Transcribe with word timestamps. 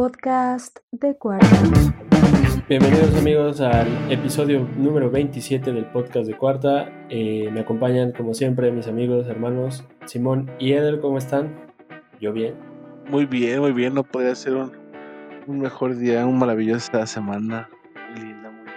podcast 0.00 0.78
de 0.92 1.14
cuarta. 1.14 1.46
Bienvenidos 2.70 3.14
amigos 3.18 3.60
al 3.60 4.10
episodio 4.10 4.66
número 4.78 5.10
27 5.10 5.74
del 5.74 5.84
podcast 5.84 6.26
de 6.26 6.38
cuarta. 6.38 6.90
Eh, 7.10 7.50
me 7.52 7.60
acompañan 7.60 8.12
como 8.12 8.32
siempre 8.32 8.72
mis 8.72 8.86
amigos, 8.86 9.26
hermanos 9.26 9.84
Simón 10.06 10.50
y 10.58 10.72
Eder, 10.72 11.00
¿cómo 11.00 11.18
están? 11.18 11.54
Yo 12.18 12.32
bien. 12.32 12.54
Muy 13.10 13.26
bien, 13.26 13.60
muy 13.60 13.72
bien. 13.72 13.92
No 13.92 14.02
podría 14.02 14.34
ser 14.34 14.54
un, 14.54 14.72
un 15.46 15.58
mejor 15.60 15.94
día, 15.94 16.24
un 16.24 16.38
maravillosa 16.38 17.06
semana. 17.06 17.68
Muy 18.14 18.22
linda, 18.22 18.50
muy 18.50 18.70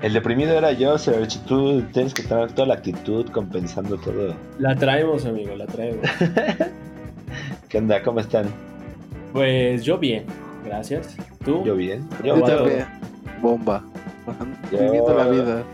El 0.00 0.14
deprimido 0.14 0.56
era 0.56 0.72
yo, 0.72 0.96
Serge. 0.96 1.40
Tú 1.46 1.82
tienes 1.92 2.14
que 2.14 2.22
tener 2.22 2.50
toda 2.52 2.68
la 2.68 2.74
actitud 2.76 3.26
compensando 3.28 3.98
todo. 3.98 4.34
La 4.58 4.74
traemos, 4.74 5.26
amigo, 5.26 5.54
la 5.56 5.66
traemos. 5.66 6.08
¿Qué 7.68 7.76
onda? 7.76 8.02
¿Cómo 8.02 8.20
están? 8.20 8.46
Pues 9.34 9.84
yo 9.84 9.98
bien, 9.98 10.24
gracias. 10.64 11.16
¿Tú? 11.44 11.62
¿Yo 11.64 11.76
bien? 11.76 12.08
Yo 12.24 12.36
Yo 12.38 12.42
también. 12.42 12.86
Bomba. 13.40 13.84
Yo- 14.72 14.78
Viviendo 14.78 15.14
la 15.14 15.28
vida. 15.28 15.64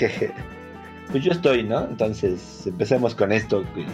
pues 1.10 1.24
yo 1.24 1.32
estoy, 1.32 1.62
¿no? 1.62 1.84
Entonces, 1.84 2.66
empecemos 2.66 3.14
con 3.14 3.32
esto. 3.32 3.64
Que, 3.74 3.86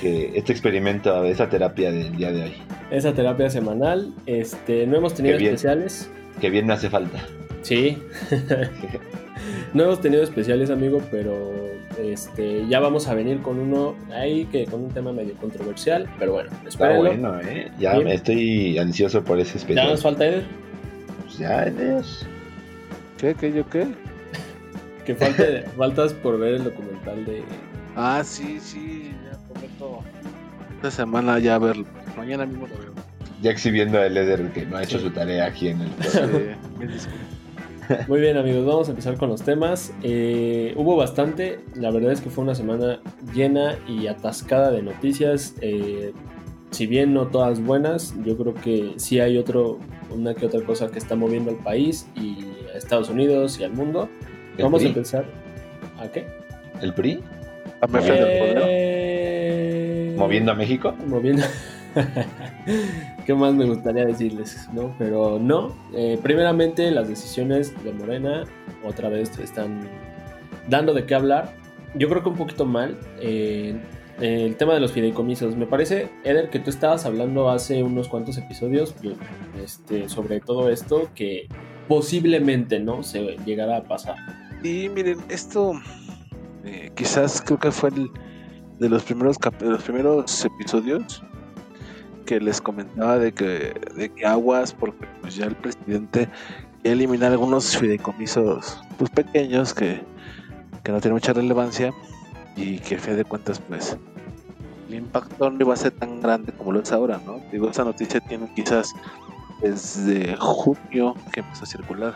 que 0.00 0.38
este 0.38 0.52
experimento, 0.52 1.24
esa 1.24 1.48
terapia 1.48 1.90
del 1.90 2.16
día 2.16 2.32
de 2.32 2.42
hoy. 2.44 2.52
Esa 2.90 3.12
terapia 3.12 3.50
semanal. 3.50 4.12
Este, 4.26 4.86
no 4.86 4.96
hemos 4.96 5.14
tenido 5.14 5.36
bien. 5.38 5.50
especiales. 5.54 6.10
Que 6.40 6.50
bien 6.50 6.66
me 6.66 6.72
hace 6.72 6.88
falta. 6.90 7.18
Sí. 7.62 7.98
no 9.74 9.84
hemos 9.84 10.00
tenido 10.00 10.22
especiales, 10.22 10.70
amigo, 10.70 11.02
pero 11.10 11.52
este, 12.00 12.66
ya 12.68 12.80
vamos 12.80 13.06
a 13.08 13.14
venir 13.14 13.40
con 13.42 13.58
uno 13.58 13.94
ahí 14.12 14.44
que 14.46 14.64
con 14.66 14.84
un 14.84 14.90
tema 14.90 15.12
medio 15.12 15.34
controversial, 15.34 16.08
pero 16.18 16.32
bueno, 16.32 16.50
Está 16.66 16.68
espérenlo. 16.68 17.02
bueno, 17.32 17.40
¿eh? 17.40 17.70
Ya 17.78 17.94
me 18.00 18.14
estoy 18.14 18.78
ansioso 18.78 19.22
por 19.24 19.38
ese 19.38 19.52
Ya 19.54 19.58
especial. 19.58 19.88
nos 19.88 20.02
falta 20.02 20.26
Eder, 20.26 20.44
Pues 21.24 21.38
ya, 21.38 21.64
Dios. 21.66 22.26
¿Qué? 23.18 23.34
¿Qué? 23.34 23.52
¿Yo 23.52 23.68
qué? 23.68 23.86
que 25.06 25.14
falte, 25.14 25.62
faltas 25.76 26.12
por 26.14 26.38
ver 26.38 26.54
el 26.54 26.64
documental 26.64 27.24
de 27.24 27.42
Ah, 27.96 28.22
sí, 28.24 28.58
sí. 28.60 29.12
Ya 29.30 29.38
prometo. 29.52 30.00
Esta 30.76 30.90
semana 30.90 31.38
ya 31.38 31.58
verlo. 31.58 31.84
Mañana 32.16 32.46
mismo 32.46 32.66
lo 32.66 32.76
veo. 32.78 32.92
Ya 33.42 33.50
exhibiendo 33.50 33.98
a 34.00 34.08
Leder 34.08 34.52
que 34.52 34.64
no 34.66 34.76
ha 34.76 34.82
hecho 34.82 34.98
Sí. 34.98 35.04
su 35.04 35.10
tarea 35.10 35.46
aquí 35.46 35.68
en 35.68 35.80
el 35.80 35.88
Sí, 36.02 36.18
mil 36.78 36.88
disculpas. 36.92 37.39
Muy 38.08 38.20
bien 38.20 38.36
amigos, 38.36 38.64
vamos 38.64 38.88
a 38.88 38.90
empezar 38.90 39.16
con 39.16 39.28
los 39.28 39.42
temas. 39.42 39.92
Eh, 40.02 40.74
hubo 40.76 40.96
bastante, 40.96 41.60
la 41.74 41.90
verdad 41.90 42.12
es 42.12 42.20
que 42.20 42.30
fue 42.30 42.44
una 42.44 42.54
semana 42.54 43.00
llena 43.34 43.76
y 43.88 44.06
atascada 44.06 44.70
de 44.70 44.82
noticias. 44.82 45.54
eh, 45.60 46.12
si 46.70 46.86
bien 46.86 47.12
no 47.12 47.26
todas 47.26 47.60
buenas, 47.60 48.14
yo 48.24 48.36
creo 48.36 48.54
que 48.54 48.94
sí 48.96 49.18
hay 49.18 49.38
otro, 49.38 49.80
una 50.14 50.34
que 50.34 50.46
otra 50.46 50.62
cosa 50.62 50.88
que 50.88 51.00
está 51.00 51.16
moviendo 51.16 51.50
al 51.50 51.56
país 51.56 52.06
y 52.14 52.44
a 52.72 52.78
Estados 52.78 53.10
Unidos 53.10 53.58
y 53.58 53.64
al 53.64 53.72
mundo. 53.72 54.08
¿El 54.56 54.62
Vamos 54.64 54.82
a 54.84 54.86
empezar. 54.86 55.24
¿A 55.98 56.08
qué? 56.08 56.26
¿El 56.80 56.94
PRI? 56.94 57.24
A 57.80 57.86
Mefe 57.88 58.12
del 58.12 58.38
poder. 58.38 58.62
Eh, 58.68 60.14
¿Moviendo 60.16 60.52
a 60.52 60.54
México? 60.54 60.94
moviendo. 61.06 61.42
¿Qué 63.30 63.34
más 63.34 63.54
me 63.54 63.64
gustaría 63.64 64.04
decirles? 64.06 64.68
¿no? 64.72 64.92
Pero 64.98 65.38
no. 65.38 65.72
eh, 65.94 66.18
primeramente, 66.20 66.90
las 66.90 67.06
decisiones 67.06 67.72
de 67.84 67.92
Morena 67.92 68.42
otra 68.84 69.08
vez 69.08 69.38
están 69.38 69.88
dando 70.68 70.92
de 70.92 71.06
qué 71.06 71.14
hablar. 71.14 71.54
Yo 71.94 72.08
creo 72.08 72.24
que 72.24 72.28
un 72.28 72.34
poquito 72.34 72.66
mal. 72.66 72.98
eh, 73.20 73.80
el 74.20 74.56
tema 74.56 74.74
de 74.74 74.80
los 74.80 74.90
fideicomisos. 74.90 75.54
Me 75.54 75.66
parece, 75.66 76.10
Eder, 76.24 76.50
que 76.50 76.58
tú 76.58 76.70
estabas 76.70 77.06
hablando 77.06 77.48
hace 77.50 77.84
unos 77.84 78.08
cuantos 78.08 78.36
episodios 78.36 78.96
yo, 79.00 79.12
este, 79.62 80.08
sobre 80.08 80.40
todo 80.40 80.68
esto 80.68 81.08
que 81.14 81.46
posiblemente 81.86 82.80
no 82.80 83.04
se 83.04 83.36
llegara 83.46 83.76
a 83.76 83.82
pasar. 83.84 84.16
Y 84.64 84.88
miren, 84.88 85.20
esto 85.28 85.74
eh, 86.64 86.90
quizás 86.96 87.40
creo 87.42 87.60
que 87.60 87.70
fue 87.70 87.90
el 87.90 88.10
de 88.80 88.88
los 88.88 89.04
primeros 89.04 89.36
de 89.60 89.66
los 89.66 89.84
primeros 89.84 90.44
episodios 90.44 91.22
que 92.20 92.40
les 92.40 92.60
comentaba 92.60 93.18
de 93.18 93.32
que, 93.32 93.74
de 93.96 94.08
que 94.10 94.26
aguas 94.26 94.72
porque 94.72 95.06
pues 95.20 95.36
ya 95.36 95.46
el 95.46 95.56
presidente 95.56 96.28
quería 96.82 96.92
eliminar 96.92 97.32
algunos 97.32 97.76
fideicomisos 97.76 98.80
pues 98.98 99.10
pequeños 99.10 99.74
que, 99.74 100.02
que 100.82 100.92
no 100.92 101.00
tienen 101.00 101.14
mucha 101.14 101.32
relevancia 101.32 101.92
y 102.56 102.78
que 102.78 102.96
a 102.96 102.98
fin 102.98 103.16
de 103.16 103.24
cuentas 103.24 103.60
pues 103.60 103.96
el 104.88 104.94
impacto 104.94 105.50
no 105.50 105.60
iba 105.60 105.74
a 105.74 105.76
ser 105.76 105.92
tan 105.92 106.20
grande 106.20 106.52
como 106.52 106.72
lo 106.72 106.80
es 106.80 106.90
ahora, 106.90 107.20
¿no? 107.24 107.40
Digo, 107.52 107.70
esa 107.70 107.84
noticia 107.84 108.20
tiene 108.20 108.50
quizás 108.54 108.92
desde 109.62 110.36
junio 110.36 111.14
que 111.32 111.40
empezó 111.40 111.64
a 111.64 111.66
circular. 111.66 112.14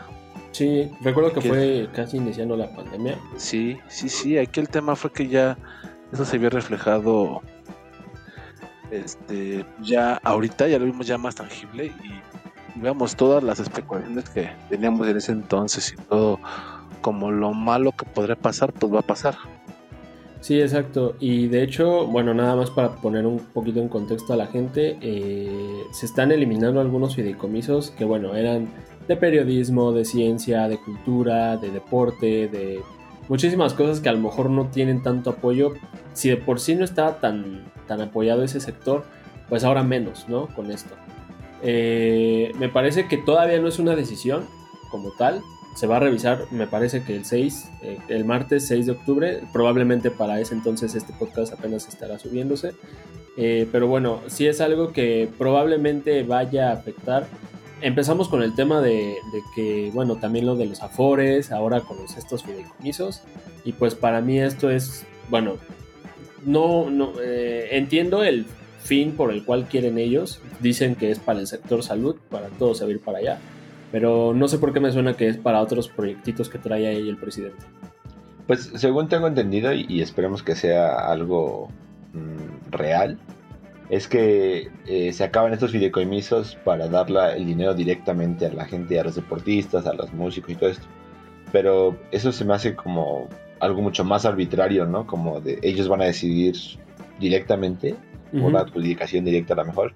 Sí, 0.50 0.90
recuerdo 1.00 1.32
que 1.32 1.40
fue 1.40 1.88
casi 1.92 2.16
iniciando 2.16 2.56
la 2.56 2.70
pandemia. 2.74 3.18
Sí, 3.36 3.76
sí, 3.88 4.08
sí. 4.08 4.38
Aquí 4.38 4.60
el 4.60 4.68
tema 4.68 4.94
fue 4.94 5.12
que 5.12 5.28
ya 5.28 5.58
eso 6.12 6.24
se 6.24 6.36
había 6.36 6.50
reflejado. 6.50 7.42
Este, 8.94 9.64
ya 9.82 10.20
ahorita 10.22 10.68
ya 10.68 10.78
lo 10.78 10.84
vimos 10.84 11.06
ya 11.06 11.18
más 11.18 11.34
tangible 11.34 11.86
y 11.86 12.80
veamos 12.80 13.16
todas 13.16 13.42
las 13.42 13.58
especulaciones 13.58 14.28
que 14.30 14.50
teníamos 14.68 15.08
en 15.08 15.16
ese 15.16 15.32
entonces 15.32 15.92
y 15.92 15.96
todo 16.02 16.38
como 17.00 17.30
lo 17.30 17.52
malo 17.52 17.92
que 17.92 18.06
podría 18.06 18.36
pasar, 18.36 18.72
pues 18.72 18.92
va 18.92 19.00
a 19.00 19.02
pasar. 19.02 19.34
Sí, 20.40 20.60
exacto. 20.60 21.16
Y 21.20 21.48
de 21.48 21.62
hecho, 21.62 22.06
bueno, 22.06 22.34
nada 22.34 22.54
más 22.54 22.70
para 22.70 22.96
poner 22.96 23.26
un 23.26 23.38
poquito 23.38 23.80
en 23.80 23.88
contexto 23.88 24.32
a 24.32 24.36
la 24.36 24.46
gente, 24.46 24.98
eh, 25.00 25.84
se 25.92 26.06
están 26.06 26.32
eliminando 26.32 26.80
algunos 26.80 27.16
fideicomisos 27.16 27.90
que, 27.90 28.04
bueno, 28.04 28.34
eran 28.34 28.68
de 29.08 29.16
periodismo, 29.16 29.92
de 29.92 30.04
ciencia, 30.04 30.68
de 30.68 30.78
cultura, 30.78 31.56
de 31.56 31.70
deporte, 31.70 32.48
de 32.48 32.80
muchísimas 33.28 33.74
cosas 33.74 34.00
que 34.00 34.08
a 34.08 34.12
lo 34.12 34.18
mejor 34.18 34.50
no 34.50 34.66
tienen 34.66 35.02
tanto 35.02 35.30
apoyo. 35.30 35.74
Si 36.12 36.28
de 36.28 36.36
por 36.36 36.60
sí 36.60 36.74
no 36.74 36.84
estaba 36.84 37.20
tan, 37.20 37.64
tan 37.86 38.00
apoyado 38.00 38.42
ese 38.42 38.60
sector, 38.60 39.04
pues 39.48 39.64
ahora 39.64 39.82
menos, 39.82 40.28
¿no? 40.28 40.48
Con 40.48 40.70
esto. 40.70 40.94
Eh, 41.62 42.52
me 42.58 42.68
parece 42.68 43.08
que 43.08 43.16
todavía 43.16 43.58
no 43.58 43.68
es 43.68 43.78
una 43.78 43.96
decisión 43.96 44.44
como 44.90 45.12
tal. 45.12 45.42
Se 45.76 45.86
va 45.86 45.96
a 45.96 46.00
revisar, 46.00 46.44
me 46.52 46.68
parece 46.68 47.02
que 47.02 47.16
el 47.16 47.24
6, 47.24 47.70
eh, 47.82 47.98
el 48.08 48.24
martes 48.24 48.66
6 48.68 48.86
de 48.86 48.92
octubre. 48.92 49.42
Probablemente 49.52 50.10
para 50.10 50.38
ese 50.40 50.54
entonces 50.54 50.94
este 50.94 51.12
podcast 51.12 51.52
apenas 51.52 51.88
estará 51.88 52.18
subiéndose. 52.18 52.74
Eh, 53.36 53.66
pero 53.72 53.88
bueno, 53.88 54.20
sí 54.28 54.46
es 54.46 54.60
algo 54.60 54.92
que 54.92 55.28
probablemente 55.38 56.22
vaya 56.22 56.70
a 56.70 56.74
afectar. 56.74 57.26
Empezamos 57.80 58.28
con 58.28 58.42
el 58.42 58.54
tema 58.54 58.80
de, 58.80 59.18
de 59.32 59.42
que, 59.54 59.90
bueno, 59.92 60.16
también 60.16 60.46
lo 60.46 60.56
de 60.56 60.66
los 60.66 60.82
afores, 60.82 61.52
ahora 61.52 61.80
con 61.80 61.98
los, 61.98 62.16
estos 62.16 62.42
fideicomisos. 62.44 63.22
Y 63.64 63.72
pues 63.72 63.94
para 63.94 64.20
mí 64.20 64.38
esto 64.38 64.70
es, 64.70 65.06
bueno, 65.28 65.58
no, 66.44 66.90
no 66.90 67.12
eh, 67.22 67.68
entiendo 67.72 68.24
el 68.24 68.46
fin 68.80 69.12
por 69.12 69.32
el 69.32 69.44
cual 69.44 69.66
quieren 69.66 69.98
ellos. 69.98 70.40
Dicen 70.60 70.94
que 70.94 71.10
es 71.10 71.18
para 71.18 71.40
el 71.40 71.46
sector 71.46 71.82
salud, 71.82 72.16
para 72.30 72.48
todo 72.48 72.74
servir 72.74 73.00
para 73.00 73.18
allá. 73.18 73.38
Pero 73.92 74.32
no 74.34 74.48
sé 74.48 74.58
por 74.58 74.72
qué 74.72 74.80
me 74.80 74.92
suena 74.92 75.16
que 75.16 75.28
es 75.28 75.36
para 75.36 75.60
otros 75.60 75.88
proyectitos 75.88 76.48
que 76.48 76.58
trae 76.58 76.86
ahí 76.86 77.08
el 77.08 77.16
presidente. 77.16 77.64
Pues 78.46 78.72
según 78.74 79.08
tengo 79.08 79.26
entendido, 79.26 79.72
y, 79.72 79.86
y 79.88 80.02
esperemos 80.02 80.42
que 80.42 80.54
sea 80.54 81.10
algo 81.10 81.68
mm, 82.12 82.70
real, 82.70 83.18
es 83.94 84.08
que 84.08 84.70
eh, 84.86 85.12
se 85.12 85.24
acaban 85.24 85.52
estos 85.52 85.70
fideicomisos 85.72 86.56
para 86.64 86.88
dar 86.88 87.10
la- 87.10 87.34
el 87.36 87.46
dinero 87.46 87.74
directamente 87.74 88.46
a 88.46 88.52
la 88.52 88.64
gente, 88.64 88.98
a 88.98 89.04
los 89.04 89.14
deportistas, 89.14 89.86
a 89.86 89.92
los 89.94 90.12
músicos 90.12 90.50
y 90.50 90.54
todo 90.56 90.70
esto. 90.70 90.86
Pero 91.52 91.96
eso 92.10 92.32
se 92.32 92.44
me 92.44 92.54
hace 92.54 92.74
como 92.74 93.28
algo 93.60 93.80
mucho 93.82 94.04
más 94.04 94.24
arbitrario, 94.24 94.84
¿no? 94.86 95.06
Como 95.06 95.40
de 95.40 95.58
ellos 95.62 95.88
van 95.88 96.02
a 96.02 96.06
decidir 96.06 96.56
directamente, 97.20 97.94
por 98.32 98.40
Ujú. 98.42 98.50
la 98.50 98.60
adjudicación 98.60 99.24
directa 99.24 99.54
a 99.54 99.58
lo 99.58 99.64
mejor. 99.66 99.92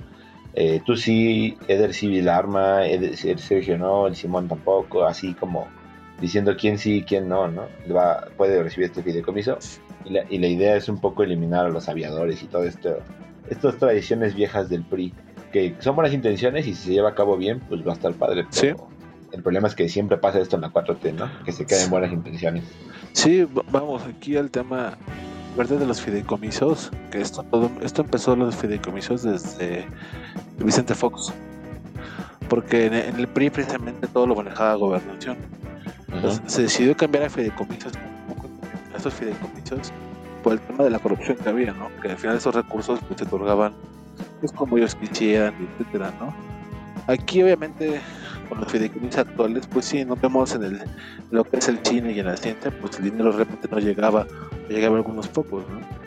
Eh, 0.54 0.80
tú 0.86 0.96
sí, 0.96 1.56
Eder 1.66 1.92
sí, 1.92 2.08
Vilarma, 2.08 2.86
Eder, 2.86 3.16
Sergio 3.16 3.76
no, 3.78 4.06
el 4.06 4.14
Simón 4.14 4.46
tampoco, 4.48 5.04
así 5.04 5.34
como 5.34 5.66
diciendo 6.20 6.56
quién 6.56 6.78
sí 6.78 6.98
y 6.98 7.02
quién 7.02 7.28
no, 7.28 7.48
¿no? 7.48 7.62
Va, 7.94 8.24
puede 8.36 8.62
recibir 8.62 8.86
este 8.86 9.02
fideicomiso. 9.02 9.58
Y 10.04 10.10
la, 10.10 10.24
y 10.30 10.38
la 10.38 10.46
idea 10.46 10.76
es 10.76 10.88
un 10.88 11.00
poco 11.00 11.22
eliminar 11.24 11.66
a 11.66 11.68
los 11.68 11.88
aviadores 11.88 12.42
y 12.42 12.46
todo 12.46 12.64
esto, 12.64 12.98
estas 13.50 13.76
tradiciones 13.76 14.34
viejas 14.34 14.68
del 14.68 14.82
PRI, 14.84 15.12
que 15.52 15.74
son 15.80 15.94
buenas 15.96 16.12
intenciones 16.14 16.66
y 16.66 16.74
si 16.74 16.84
se 16.84 16.92
lleva 16.92 17.10
a 17.10 17.14
cabo 17.14 17.36
bien, 17.36 17.60
pues 17.68 17.86
va 17.86 17.92
a 17.92 17.94
estar 17.94 18.12
padre. 18.14 18.46
Pero 18.60 18.88
el 19.32 19.42
problema 19.42 19.68
es 19.68 19.74
que 19.74 19.88
siempre 19.88 20.16
pasa 20.18 20.40
esto 20.40 20.56
en 20.56 20.62
la 20.62 20.70
4T, 20.72 21.14
¿no? 21.14 21.30
Que 21.44 21.52
se 21.52 21.66
queden 21.66 21.90
buenas 21.90 22.12
intenciones. 22.12 22.64
Sí, 23.12 23.44
va- 23.44 23.62
vamos 23.70 24.02
aquí 24.04 24.36
al 24.36 24.50
tema 24.50 24.96
verde 25.56 25.78
de 25.78 25.86
los 25.86 26.00
fideicomisos, 26.00 26.90
que 27.10 27.20
esto 27.20 27.42
todo 27.42 27.70
esto 27.82 28.02
empezó 28.02 28.36
los 28.36 28.54
fideicomisos 28.54 29.22
desde 29.22 29.86
Vicente 30.58 30.94
Fox. 30.94 31.32
Porque 32.48 32.86
en, 32.86 32.94
en 32.94 33.16
el 33.16 33.28
PRI 33.28 33.50
precisamente 33.50 34.06
todo 34.06 34.26
lo 34.26 34.34
manejaba 34.34 34.74
gobernación. 34.74 35.36
Entonces, 36.12 36.40
se 36.46 36.62
decidió 36.62 36.96
cambiar 36.96 37.24
a 37.24 37.30
fideicomisos, 37.30 37.92
a 38.94 38.96
estos 38.96 39.12
fideicomisos, 39.12 39.92
por 40.42 40.52
el 40.52 40.60
tema 40.60 40.84
de 40.84 40.90
la 40.90 40.98
corrupción 40.98 41.36
que 41.36 41.48
había, 41.48 41.72
¿no? 41.72 41.88
Que 42.00 42.10
al 42.10 42.18
final 42.18 42.36
esos 42.36 42.54
recursos 42.54 43.00
pues, 43.06 43.18
se 43.18 43.24
otorgaban 43.24 43.72
pues 44.40 44.52
como 44.52 44.76
ellos 44.78 44.94
quisieran, 44.94 45.54
etcétera, 45.78 46.12
¿no? 46.18 46.34
Aquí 47.06 47.42
obviamente 47.42 48.00
con 48.48 48.60
los 48.60 48.70
fideicomisos 48.70 49.20
actuales, 49.20 49.66
pues 49.66 49.84
sí, 49.86 50.04
no 50.04 50.16
vemos 50.16 50.54
en 50.54 50.64
el 50.64 50.82
lo 51.30 51.44
que 51.44 51.58
es 51.58 51.68
el 51.68 51.78
cine 51.84 52.12
y 52.12 52.20
en 52.20 52.26
la 52.26 52.36
ciencia, 52.36 52.70
pues 52.80 52.98
el 52.98 53.04
dinero 53.04 53.32
realmente 53.32 53.68
no 53.70 53.78
llegaba, 53.78 54.26
llegaba 54.68 54.96
a 54.96 54.98
algunos 54.98 55.28
pocos, 55.28 55.64
¿no? 55.68 55.98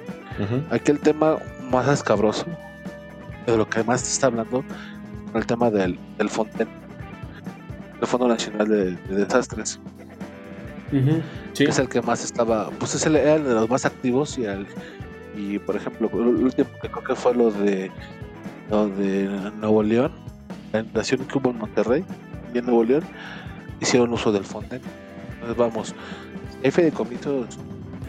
Aquí 0.71 0.91
el 0.91 0.99
tema 0.99 1.37
más 1.69 1.87
escabroso, 1.87 2.45
de 3.45 3.57
lo 3.57 3.69
que 3.69 3.83
más 3.83 4.01
se 4.01 4.13
está 4.13 4.27
hablando, 4.27 4.63
el 5.35 5.45
tema 5.45 5.69
del, 5.69 5.99
del 6.17 6.29
Fonten, 6.29 6.67
el 7.99 8.07
Fondo 8.07 8.27
Nacional 8.27 8.67
de, 8.67 8.95
Desastres. 9.15 9.79
Que 11.55 11.65
es 11.65 11.79
el 11.79 11.89
que 11.89 12.01
más 12.01 12.23
estaba, 12.23 12.69
pues 12.71 12.95
es 12.95 13.05
el, 13.05 13.15
era 13.15 13.35
el 13.35 13.43
de 13.43 13.53
los 13.53 13.69
más 13.69 13.85
activos 13.85 14.37
y 14.37 14.45
el, 14.45 14.65
y 15.35 15.59
por 15.59 15.75
ejemplo, 15.75 16.09
el 16.13 16.43
último 16.43 16.69
que 16.81 16.89
creo 16.89 17.03
que 17.03 17.15
fue 17.15 17.33
lo 17.35 17.51
de 17.51 17.91
lo 18.69 18.87
de 18.87 19.27
Nuevo 19.59 19.83
León, 19.83 20.11
la 20.71 20.79
inundación 20.79 21.25
que 21.25 21.37
hubo 21.37 21.49
en 21.51 21.57
Monterrey 21.57 22.05
y 22.53 22.57
en 22.57 22.65
Nuevo 22.65 22.83
León, 22.83 23.03
hicieron 23.81 24.13
uso 24.13 24.31
del 24.31 24.45
Fonden. 24.45 24.81
Entonces 25.33 25.57
vamos, 25.57 25.95
hay 26.63 26.71
fideicomisos 26.71 27.57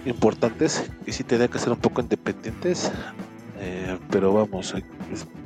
importantes 0.05 0.91
que 1.05 1.13
sí 1.13 1.25
tenían 1.25 1.49
que 1.49 1.59
ser 1.59 1.71
un 1.71 1.79
poco 1.79 2.01
independientes, 2.01 2.93
eh, 3.59 3.99
pero 4.11 4.33
vamos, 4.33 4.75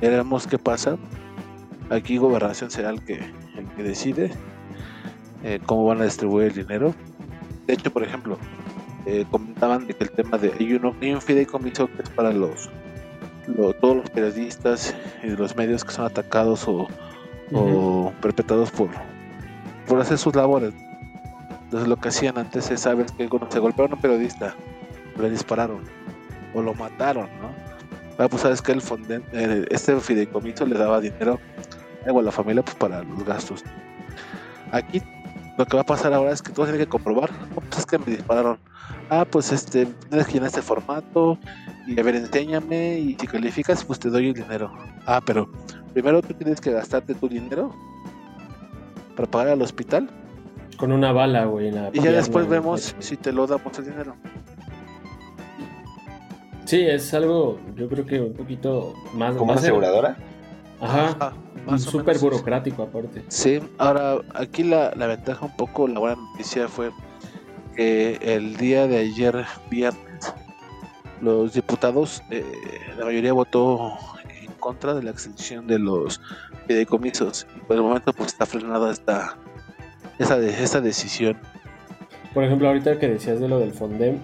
veremos 0.00 0.46
qué 0.46 0.58
pasa. 0.58 0.96
Aquí 1.88 2.18
gobernación 2.18 2.70
será 2.70 2.90
el 2.90 3.02
que, 3.02 3.14
el 3.56 3.66
que 3.76 3.82
decide 3.82 4.32
eh, 5.44 5.60
cómo 5.64 5.86
van 5.86 6.00
a 6.00 6.04
distribuir 6.04 6.48
el 6.48 6.54
dinero. 6.54 6.94
De 7.66 7.74
hecho, 7.74 7.92
por 7.92 8.02
ejemplo, 8.02 8.38
eh, 9.06 9.24
comentaban 9.30 9.86
de 9.86 9.94
que 9.94 10.04
el 10.04 10.10
tema 10.10 10.38
de 10.38 10.52
hay, 10.58 10.74
uno, 10.74 10.94
hay 11.00 11.12
un 11.12 11.20
fideicomiso 11.20 11.86
que 11.88 12.02
es 12.02 12.10
para 12.10 12.32
los, 12.32 12.70
todos 13.80 13.96
los 13.96 14.10
periodistas 14.10 14.94
y 15.22 15.28
los 15.28 15.56
medios 15.56 15.84
que 15.84 15.92
son 15.92 16.06
atacados 16.06 16.66
o, 16.68 16.88
o 17.52 18.12
perpetrados 18.20 18.70
por, 18.70 18.88
por 19.86 20.00
hacer 20.00 20.18
sus 20.18 20.34
labores. 20.34 20.74
Entonces 21.64 21.88
lo 21.88 21.96
que 21.96 22.08
hacían 22.08 22.38
antes 22.38 22.70
es, 22.70 22.80
sabes 22.80 23.10
que 23.12 23.28
cuando 23.28 23.50
se 23.50 23.58
golpearon 23.58 23.92
a 23.92 23.94
un 23.96 24.00
periodista, 24.00 24.54
le 25.18 25.30
dispararon 25.30 25.80
o 26.54 26.62
lo 26.62 26.74
mataron, 26.74 27.28
¿no? 27.40 27.50
Ah, 28.18 28.28
pues 28.28 28.42
sabes 28.42 28.62
que 28.62 28.72
el 28.72 28.80
fonden, 28.80 29.22
eh, 29.32 29.66
este 29.70 29.98
fideicomiso 30.00 30.64
le 30.64 30.78
daba 30.78 31.00
dinero 31.00 31.38
a 32.06 32.22
la 32.22 32.32
familia 32.32 32.62
pues 32.62 32.76
para 32.76 33.02
los 33.02 33.24
gastos. 33.24 33.62
Aquí 34.72 35.02
lo 35.56 35.66
que 35.66 35.76
va 35.76 35.82
a 35.82 35.86
pasar 35.86 36.12
ahora 36.12 36.32
es 36.32 36.42
que 36.42 36.52
tú 36.52 36.60
vas 36.60 36.68
a 36.68 36.72
tener 36.72 36.86
que 36.86 36.90
comprobar, 36.90 37.30
pues 37.54 37.78
es 37.78 37.86
que 37.86 37.98
me 37.98 38.06
dispararon. 38.06 38.58
Ah, 39.08 39.24
pues 39.28 39.52
este, 39.52 39.86
tienes 40.08 40.26
que 40.26 40.34
llenar 40.34 40.48
este 40.48 40.62
formato 40.62 41.38
y 41.86 41.98
a 41.98 42.02
ver, 42.02 42.16
enséñame 42.16 42.98
y 42.98 43.16
si 43.18 43.26
calificas, 43.26 43.84
pues 43.84 43.98
te 43.98 44.10
doy 44.10 44.28
el 44.28 44.34
dinero. 44.34 44.72
Ah, 45.06 45.20
pero 45.24 45.48
primero 45.92 46.22
tú 46.22 46.34
tienes 46.34 46.60
que 46.60 46.72
gastarte 46.72 47.14
tu 47.14 47.28
dinero 47.28 47.74
para 49.14 49.30
pagar 49.30 49.48
al 49.54 49.62
hospital 49.62 50.10
con 50.76 50.92
una 50.92 51.12
bala, 51.12 51.44
güey. 51.46 51.72
y 51.92 52.00
ya 52.00 52.12
después 52.12 52.48
vemos 52.48 52.94
si 52.98 53.16
te 53.16 53.32
lo 53.32 53.46
damos 53.46 53.78
el 53.78 53.86
dinero. 53.86 54.14
Sí, 56.64 56.82
es 56.82 57.14
algo, 57.14 57.58
yo 57.76 57.88
creo 57.88 58.04
que 58.04 58.20
un 58.20 58.34
poquito 58.34 58.94
más. 59.14 59.36
¿Como 59.36 59.52
una 59.52 59.60
aseguradora? 59.60 60.16
Ajá. 60.80 61.32
Súper 61.78 62.18
burocrático, 62.18 62.84
aparte. 62.84 63.24
Sí, 63.28 63.60
ahora 63.78 64.18
aquí 64.34 64.62
la, 64.62 64.92
la 64.94 65.06
ventaja 65.08 65.46
un 65.46 65.56
poco, 65.56 65.88
la 65.88 65.98
buena 65.98 66.16
noticia 66.16 66.68
fue 66.68 66.90
que 67.74 68.18
el 68.22 68.56
día 68.56 68.86
de 68.86 68.98
ayer, 68.98 69.44
viernes, 69.68 70.34
los 71.20 71.54
diputados, 71.54 72.22
eh, 72.30 72.44
la 72.98 73.06
mayoría 73.06 73.32
votó 73.32 73.94
en 74.42 74.52
contra 74.60 74.94
de 74.94 75.02
la 75.02 75.10
extensión 75.10 75.66
de 75.66 75.78
los 75.78 76.20
fideicomisos. 76.66 77.46
Y 77.56 77.60
por 77.60 77.76
el 77.76 77.82
momento, 77.82 78.12
pues 78.12 78.28
está 78.28 78.46
frenada 78.46 78.92
esta 78.92 79.36
esa, 80.18 80.38
esa 80.38 80.80
decisión. 80.80 81.36
Por 82.34 82.44
ejemplo, 82.44 82.68
ahorita 82.68 82.98
que 82.98 83.08
decías 83.08 83.40
de 83.40 83.48
lo 83.48 83.58
del 83.58 83.72
Fondem, 83.72 84.18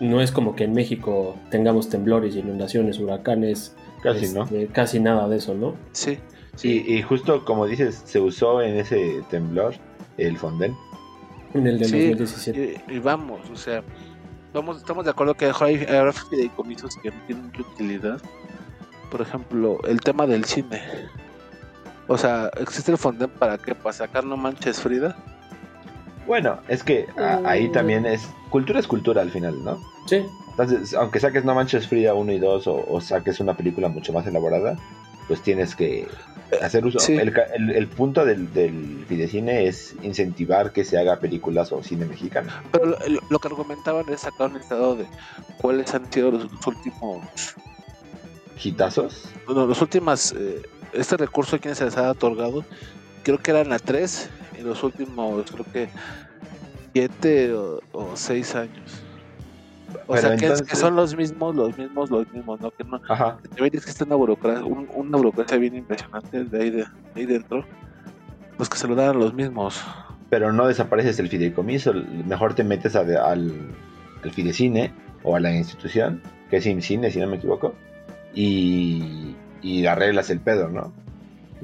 no 0.00 0.20
es 0.20 0.30
como 0.30 0.54
que 0.54 0.64
en 0.64 0.72
México 0.72 1.36
tengamos 1.50 1.88
temblores, 1.88 2.36
inundaciones, 2.36 2.98
huracanes. 2.98 3.74
Casi, 4.02 4.32
¿no? 4.32 4.44
Este, 4.44 4.66
casi 4.68 5.00
nada 5.00 5.28
de 5.28 5.36
eso, 5.36 5.54
¿no? 5.54 5.74
Sí. 5.92 6.18
sí. 6.56 6.84
Y, 6.86 7.02
justo 7.02 7.44
como 7.44 7.66
dices, 7.66 8.02
se 8.04 8.20
usó 8.20 8.62
en 8.62 8.76
ese 8.76 9.22
temblor 9.30 9.74
el 10.16 10.36
Fonden. 10.36 10.76
En 11.54 11.66
el 11.66 11.78
de 11.78 11.84
2017. 11.84 12.84
Y, 12.88 12.98
vamos, 12.98 13.48
o 13.50 13.56
sea, 13.56 13.82
vamos, 14.52 14.78
estamos 14.78 15.04
de 15.04 15.10
acuerdo 15.10 15.34
que 15.34 15.46
hay, 15.46 15.76
hay 15.76 16.12
fideicomisos 16.30 16.96
que 17.02 17.10
no 17.10 17.16
tienen 17.26 17.46
mucha 17.46 17.62
utilidad. 17.62 18.20
Por 19.10 19.22
ejemplo, 19.22 19.78
el 19.84 20.00
tema 20.00 20.26
del 20.26 20.44
cine. 20.44 20.82
O 22.06 22.16
sea, 22.16 22.50
¿existe 22.60 22.92
el 22.92 22.98
Fonden 22.98 23.30
para 23.30 23.58
qué? 23.58 23.74
¿Para 23.74 23.92
sacar 23.92 24.24
No 24.24 24.36
Manches 24.36 24.80
Frida? 24.80 25.16
Bueno, 26.26 26.58
es 26.68 26.82
que 26.82 27.06
ahí 27.44 27.68
mm. 27.68 27.72
también 27.72 28.06
es. 28.06 28.28
Cultura 28.50 28.80
es 28.80 28.86
cultura 28.86 29.22
al 29.22 29.30
final, 29.30 29.62
¿no? 29.64 29.78
Sí. 30.06 30.24
Entonces, 30.58 30.92
aunque 30.94 31.20
saques 31.20 31.44
No 31.44 31.54
Manches 31.54 31.86
Frida 31.86 32.14
1 32.14 32.32
y 32.32 32.38
2 32.40 32.64
o, 32.66 33.00
saques 33.00 33.38
una 33.38 33.56
película 33.56 33.88
mucho 33.88 34.12
más 34.12 34.26
elaborada, 34.26 34.76
pues 35.28 35.40
tienes 35.40 35.76
que 35.76 36.08
hacer 36.60 36.84
uso. 36.84 36.98
El, 37.12 37.86
punto 37.86 38.24
del, 38.24 38.52
del 38.52 39.04
fidecine 39.06 39.66
es 39.66 39.94
incentivar 40.02 40.72
que 40.72 40.84
se 40.84 40.98
haga 40.98 41.20
películas 41.20 41.70
o 41.70 41.82
cine 41.82 42.06
mexicano. 42.06 42.50
Pero 42.72 42.96
lo, 43.30 43.38
que 43.38 43.48
argumentaban 43.48 44.06
es 44.08 44.22
sacar 44.22 44.50
un 44.50 44.56
estado 44.56 44.96
de 44.96 45.06
cuáles 45.58 45.94
han 45.94 46.12
sido 46.12 46.32
los, 46.32 46.66
últimos. 46.66 47.54
¿Hitazos? 48.60 49.28
No, 49.46 49.64
los 49.64 49.80
últimos. 49.80 50.32
Eh, 50.32 50.62
este 50.92 51.16
recurso 51.16 51.56
a 51.56 51.58
quienes 51.60 51.78
se 51.78 51.84
les 51.84 51.96
ha 51.96 52.10
otorgado, 52.10 52.64
creo 53.22 53.38
que 53.38 53.52
eran 53.52 53.72
a 53.72 53.78
tres 53.78 54.28
en 54.56 54.66
los 54.66 54.82
últimos, 54.82 55.48
creo 55.50 55.66
que 55.72 55.88
siete 56.92 57.52
o, 57.52 57.80
seis 58.16 58.56
años. 58.56 59.04
O 60.06 60.16
sea, 60.16 60.36
que, 60.36 60.54
son 60.76 60.96
los 60.96 61.16
mismos, 61.16 61.54
los 61.54 61.76
mismos, 61.76 62.10
los 62.10 62.30
mismos, 62.32 62.60
¿no? 62.60 62.70
Que 62.70 62.84
no. 62.84 63.00
Ajá. 63.08 63.38
Que 63.56 63.66
existe 63.66 64.04
una 64.04 64.16
burocracia, 64.16 64.64
una 64.64 65.16
burocracia 65.16 65.56
bien 65.58 65.74
impresionante 65.74 66.44
de 66.44 66.62
ahí, 66.62 66.70
de, 66.70 66.84
ahí 67.14 67.26
dentro. 67.26 67.64
Pues 68.56 68.68
que 68.68 68.76
se 68.76 68.88
lo 68.88 68.94
dan 68.94 69.10
a 69.10 69.12
los 69.14 69.34
mismos. 69.34 69.82
Pero 70.30 70.52
no 70.52 70.66
desapareces 70.66 71.18
el 71.20 71.28
fideicomiso, 71.28 71.94
mejor 72.26 72.54
te 72.54 72.64
metes 72.64 72.96
al, 72.96 73.16
al 73.16 74.30
fidecine 74.32 74.92
o 75.22 75.36
a 75.36 75.40
la 75.40 75.54
institución, 75.54 76.20
que 76.50 76.58
es 76.58 76.66
INCINE, 76.66 77.10
si 77.10 77.18
no 77.20 77.28
me 77.28 77.36
equivoco, 77.36 77.74
y, 78.34 79.34
y 79.62 79.86
arreglas 79.86 80.28
el 80.30 80.40
pedo, 80.40 80.68
¿no? 80.68 80.92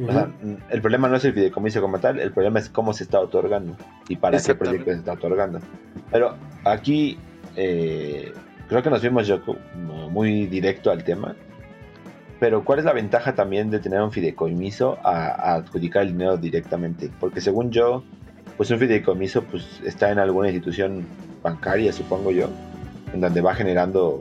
o 0.02 0.12
sea, 0.12 0.28
el 0.70 0.80
problema 0.80 1.08
no 1.08 1.16
es 1.16 1.24
el 1.24 1.34
fideicomiso 1.34 1.80
como 1.80 2.00
tal, 2.00 2.18
el 2.18 2.32
problema 2.32 2.58
es 2.58 2.68
cómo 2.68 2.92
se 2.92 3.04
está 3.04 3.20
otorgando 3.20 3.76
y 4.08 4.16
para 4.16 4.40
qué 4.40 4.54
proyecto 4.54 4.90
se 4.90 4.98
está 4.98 5.12
otorgando. 5.12 5.60
Pero 6.10 6.34
aquí 6.64 7.18
eh, 7.56 8.32
creo 8.68 8.82
que 8.82 8.90
nos 8.90 9.02
vimos 9.02 9.26
yo 9.26 9.40
muy 10.10 10.46
directo 10.46 10.90
al 10.90 11.04
tema. 11.04 11.34
Pero 12.40 12.64
¿cuál 12.64 12.80
es 12.80 12.84
la 12.84 12.92
ventaja 12.92 13.34
también 13.34 13.70
de 13.70 13.78
tener 13.78 14.02
un 14.02 14.12
fideicomiso 14.12 14.98
a, 15.02 15.54
adjudicar 15.54 16.02
el 16.02 16.12
dinero 16.12 16.36
directamente? 16.36 17.10
Porque 17.20 17.40
según 17.40 17.70
yo, 17.70 18.02
pues 18.56 18.70
un 18.70 18.78
fideicomiso 18.78 19.42
pues 19.44 19.80
está 19.84 20.10
en 20.10 20.18
alguna 20.18 20.48
institución 20.48 21.06
bancaria, 21.42 21.92
supongo 21.92 22.32
yo, 22.32 22.50
en 23.12 23.20
donde 23.20 23.40
va 23.40 23.54
generando 23.54 24.20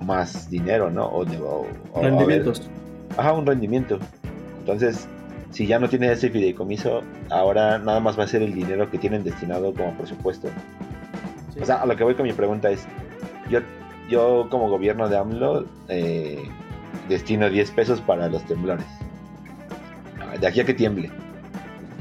más 0.00 0.50
dinero, 0.50 0.90
¿no? 0.90 1.06
O, 1.06 1.22
o 1.22 2.02
rendimientos. 2.02 2.68
Ajá, 3.16 3.32
un 3.32 3.46
rendimiento. 3.46 3.98
Entonces, 4.60 5.08
si 5.50 5.66
ya 5.66 5.78
no 5.78 5.88
tiene 5.88 6.12
ese 6.12 6.28
fideicomiso, 6.28 7.02
ahora 7.30 7.78
nada 7.78 8.00
más 8.00 8.18
va 8.18 8.24
a 8.24 8.26
ser 8.26 8.42
el 8.42 8.52
dinero 8.52 8.90
que 8.90 8.98
tienen 8.98 9.24
destinado 9.24 9.72
como 9.72 9.96
presupuesto. 9.96 10.48
O 11.60 11.64
sea, 11.64 11.76
a 11.82 11.86
lo 11.86 11.96
que 11.96 12.04
voy 12.04 12.14
con 12.14 12.26
mi 12.26 12.32
pregunta 12.32 12.70
es, 12.70 12.86
yo, 13.50 13.60
yo 14.08 14.48
como 14.50 14.68
gobierno 14.68 15.08
de 15.08 15.16
AMLO 15.16 15.64
eh, 15.88 16.42
destino 17.08 17.48
10 17.48 17.70
pesos 17.72 18.00
para 18.00 18.28
los 18.28 18.44
temblores. 18.44 18.86
De 20.40 20.46
aquí 20.46 20.60
a 20.60 20.64
que 20.64 20.74
tiemble. 20.74 21.10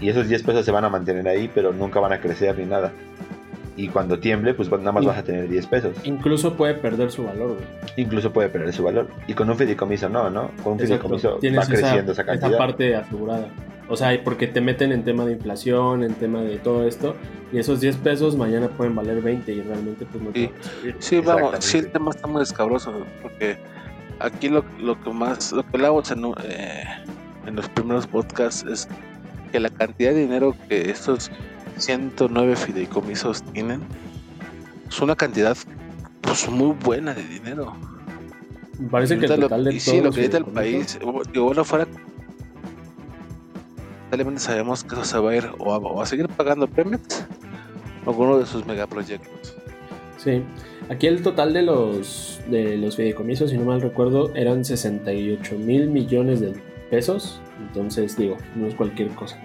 Y 0.01 0.09
esos 0.09 0.27
10 0.27 0.43
pesos 0.43 0.65
se 0.65 0.71
van 0.71 0.83
a 0.83 0.89
mantener 0.89 1.27
ahí, 1.27 1.49
pero 1.53 1.71
nunca 1.71 1.99
van 1.99 2.11
a 2.11 2.19
crecer 2.19 2.57
ni 2.57 2.65
nada 2.65 2.91
y 3.77 3.89
cuando 3.89 4.19
tiemble, 4.19 4.53
pues 4.53 4.69
nada 4.71 4.91
más 4.91 5.05
vas 5.05 5.17
a 5.17 5.23
tener 5.23 5.49
10 5.49 5.67
pesos. 5.67 5.97
Incluso 6.03 6.53
puede 6.53 6.75
perder 6.75 7.11
su 7.11 7.25
valor, 7.25 7.55
güey. 7.55 7.65
Incluso 7.97 8.31
puede 8.31 8.49
perder 8.49 8.73
su 8.73 8.83
valor. 8.83 9.09
Y 9.27 9.33
con 9.33 9.49
un 9.49 9.57
fideicomiso 9.57 10.07
no, 10.07 10.29
¿no? 10.29 10.51
Con 10.63 10.73
un 10.73 10.79
fideicomiso 10.79 11.35
va 11.35 11.65
creciendo 11.65 12.13
esa, 12.13 12.23
cantidad. 12.23 12.51
Esa 12.51 12.57
parte 12.57 12.95
asegurada. 12.95 13.47
O 13.87 13.95
sea, 13.95 14.19
porque 14.23 14.47
te 14.47 14.61
meten 14.61 14.91
en 14.91 15.03
tema 15.03 15.25
de 15.25 15.33
inflación, 15.33 16.03
en 16.03 16.13
tema 16.15 16.41
de 16.41 16.57
todo 16.57 16.87
esto, 16.87 17.15
y 17.53 17.59
esos 17.59 17.81
10 17.81 17.97
pesos 17.97 18.35
mañana 18.35 18.67
pueden 18.69 18.95
valer 18.95 19.21
20 19.21 19.51
y 19.53 19.61
realmente 19.61 20.05
pues 20.05 20.23
no 20.23 20.31
Sí, 20.33 20.49
sí 20.99 21.19
vamos, 21.19 21.55
sí 21.59 21.77
el 21.77 21.91
tema 21.91 22.09
está 22.11 22.27
muy 22.27 22.41
escabroso, 22.41 22.91
porque 23.21 23.57
aquí 24.19 24.49
lo, 24.49 24.65
lo 24.79 24.99
que 25.01 25.11
más, 25.11 25.51
lo 25.51 25.61
que 25.63 25.69
hablamos 25.73 26.09
en, 26.09 26.25
eh, 26.43 26.83
en 27.45 27.55
los 27.55 27.69
primeros 27.69 28.07
podcasts 28.07 28.65
es 28.67 28.87
que 29.51 29.59
la 29.59 29.69
cantidad 29.69 30.11
de 30.13 30.21
dinero 30.21 30.55
que 30.67 30.89
estos 30.89 31.29
109 31.77 32.55
fideicomisos 32.55 33.43
tienen, 33.53 33.81
es 34.89 34.99
una 34.99 35.15
cantidad 35.15 35.55
pues 36.21 36.49
muy 36.49 36.75
buena 36.83 37.13
de 37.13 37.23
dinero. 37.23 37.75
Me 38.79 38.89
parece 38.89 39.19
que 39.19 39.25
el 39.25 39.31
Ahorita 39.31 39.41
lo- 39.41 39.47
total 39.49 39.63
de 39.65 39.73
y 39.75 39.79
sí, 39.79 39.91
todos 39.91 40.03
lo 40.05 40.09
que 40.11 40.17
necesita 40.21 40.37
el 40.37 40.45
país, 40.45 40.99
digo, 41.31 41.45
bueno, 41.45 41.63
fuera. 41.63 41.85
Lamentablemente 44.15 44.41
sabemos 44.41 44.83
que 44.83 44.95
eso 44.95 45.03
se 45.03 45.19
va 45.19 45.31
a 45.31 45.35
ir 45.35 45.49
o 45.59 45.73
a, 45.73 45.77
o 45.77 46.01
a 46.01 46.05
seguir 46.05 46.29
pagando 46.29 46.67
Pemex 46.67 47.25
o 48.05 48.13
con 48.13 48.27
uno 48.27 48.39
de 48.39 48.45
sus 48.45 48.65
megaproyectos. 48.65 49.57
Sí, 50.17 50.41
aquí 50.89 51.07
el 51.07 51.21
total 51.21 51.53
de 51.53 51.63
los, 51.63 52.39
de 52.47 52.77
los 52.77 52.95
fideicomisos, 52.95 53.49
si 53.51 53.57
no 53.57 53.65
mal 53.65 53.81
recuerdo, 53.81 54.33
eran 54.33 54.63
68 54.63 55.57
mil 55.57 55.89
millones 55.89 56.39
de 56.39 56.53
pesos. 56.89 57.41
Entonces, 57.59 58.15
digo, 58.15 58.37
no 58.55 58.67
es 58.67 58.75
cualquier 58.75 59.09
cosa. 59.09 59.37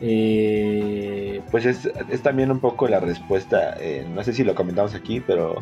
Eh, 0.00 1.40
Pues 1.52 1.64
es, 1.64 1.88
es 2.10 2.22
también 2.22 2.50
un 2.50 2.58
poco 2.58 2.88
la 2.88 2.98
respuesta, 2.98 3.76
eh, 3.80 4.04
no 4.12 4.24
sé 4.24 4.32
si 4.32 4.42
lo 4.42 4.56
comentamos 4.56 4.94
aquí, 4.96 5.20
pero 5.20 5.56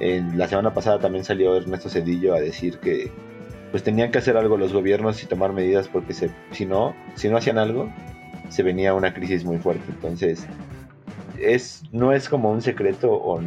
en 0.00 0.36
la 0.36 0.48
semana 0.48 0.74
pasada 0.74 0.98
también 0.98 1.24
salió 1.24 1.56
Ernesto 1.56 1.88
Cedillo 1.88 2.34
a 2.34 2.40
decir 2.40 2.78
que 2.78 3.10
pues 3.70 3.82
tenían 3.82 4.10
que 4.10 4.18
hacer 4.18 4.36
algo 4.36 4.56
los 4.56 4.72
gobiernos 4.72 5.22
y 5.22 5.26
tomar 5.26 5.52
medidas 5.52 5.88
porque 5.88 6.12
se, 6.14 6.30
si 6.52 6.66
no, 6.66 6.94
si 7.14 7.28
no 7.28 7.36
hacían 7.36 7.58
algo, 7.58 7.88
se 8.48 8.62
venía 8.62 8.94
una 8.94 9.14
crisis 9.14 9.44
muy 9.44 9.58
fuerte. 9.58 9.84
Entonces, 9.88 10.46
es, 11.38 11.82
no 11.92 12.12
es 12.12 12.28
como 12.28 12.50
un 12.50 12.62
secreto 12.62 13.12
o, 13.12 13.40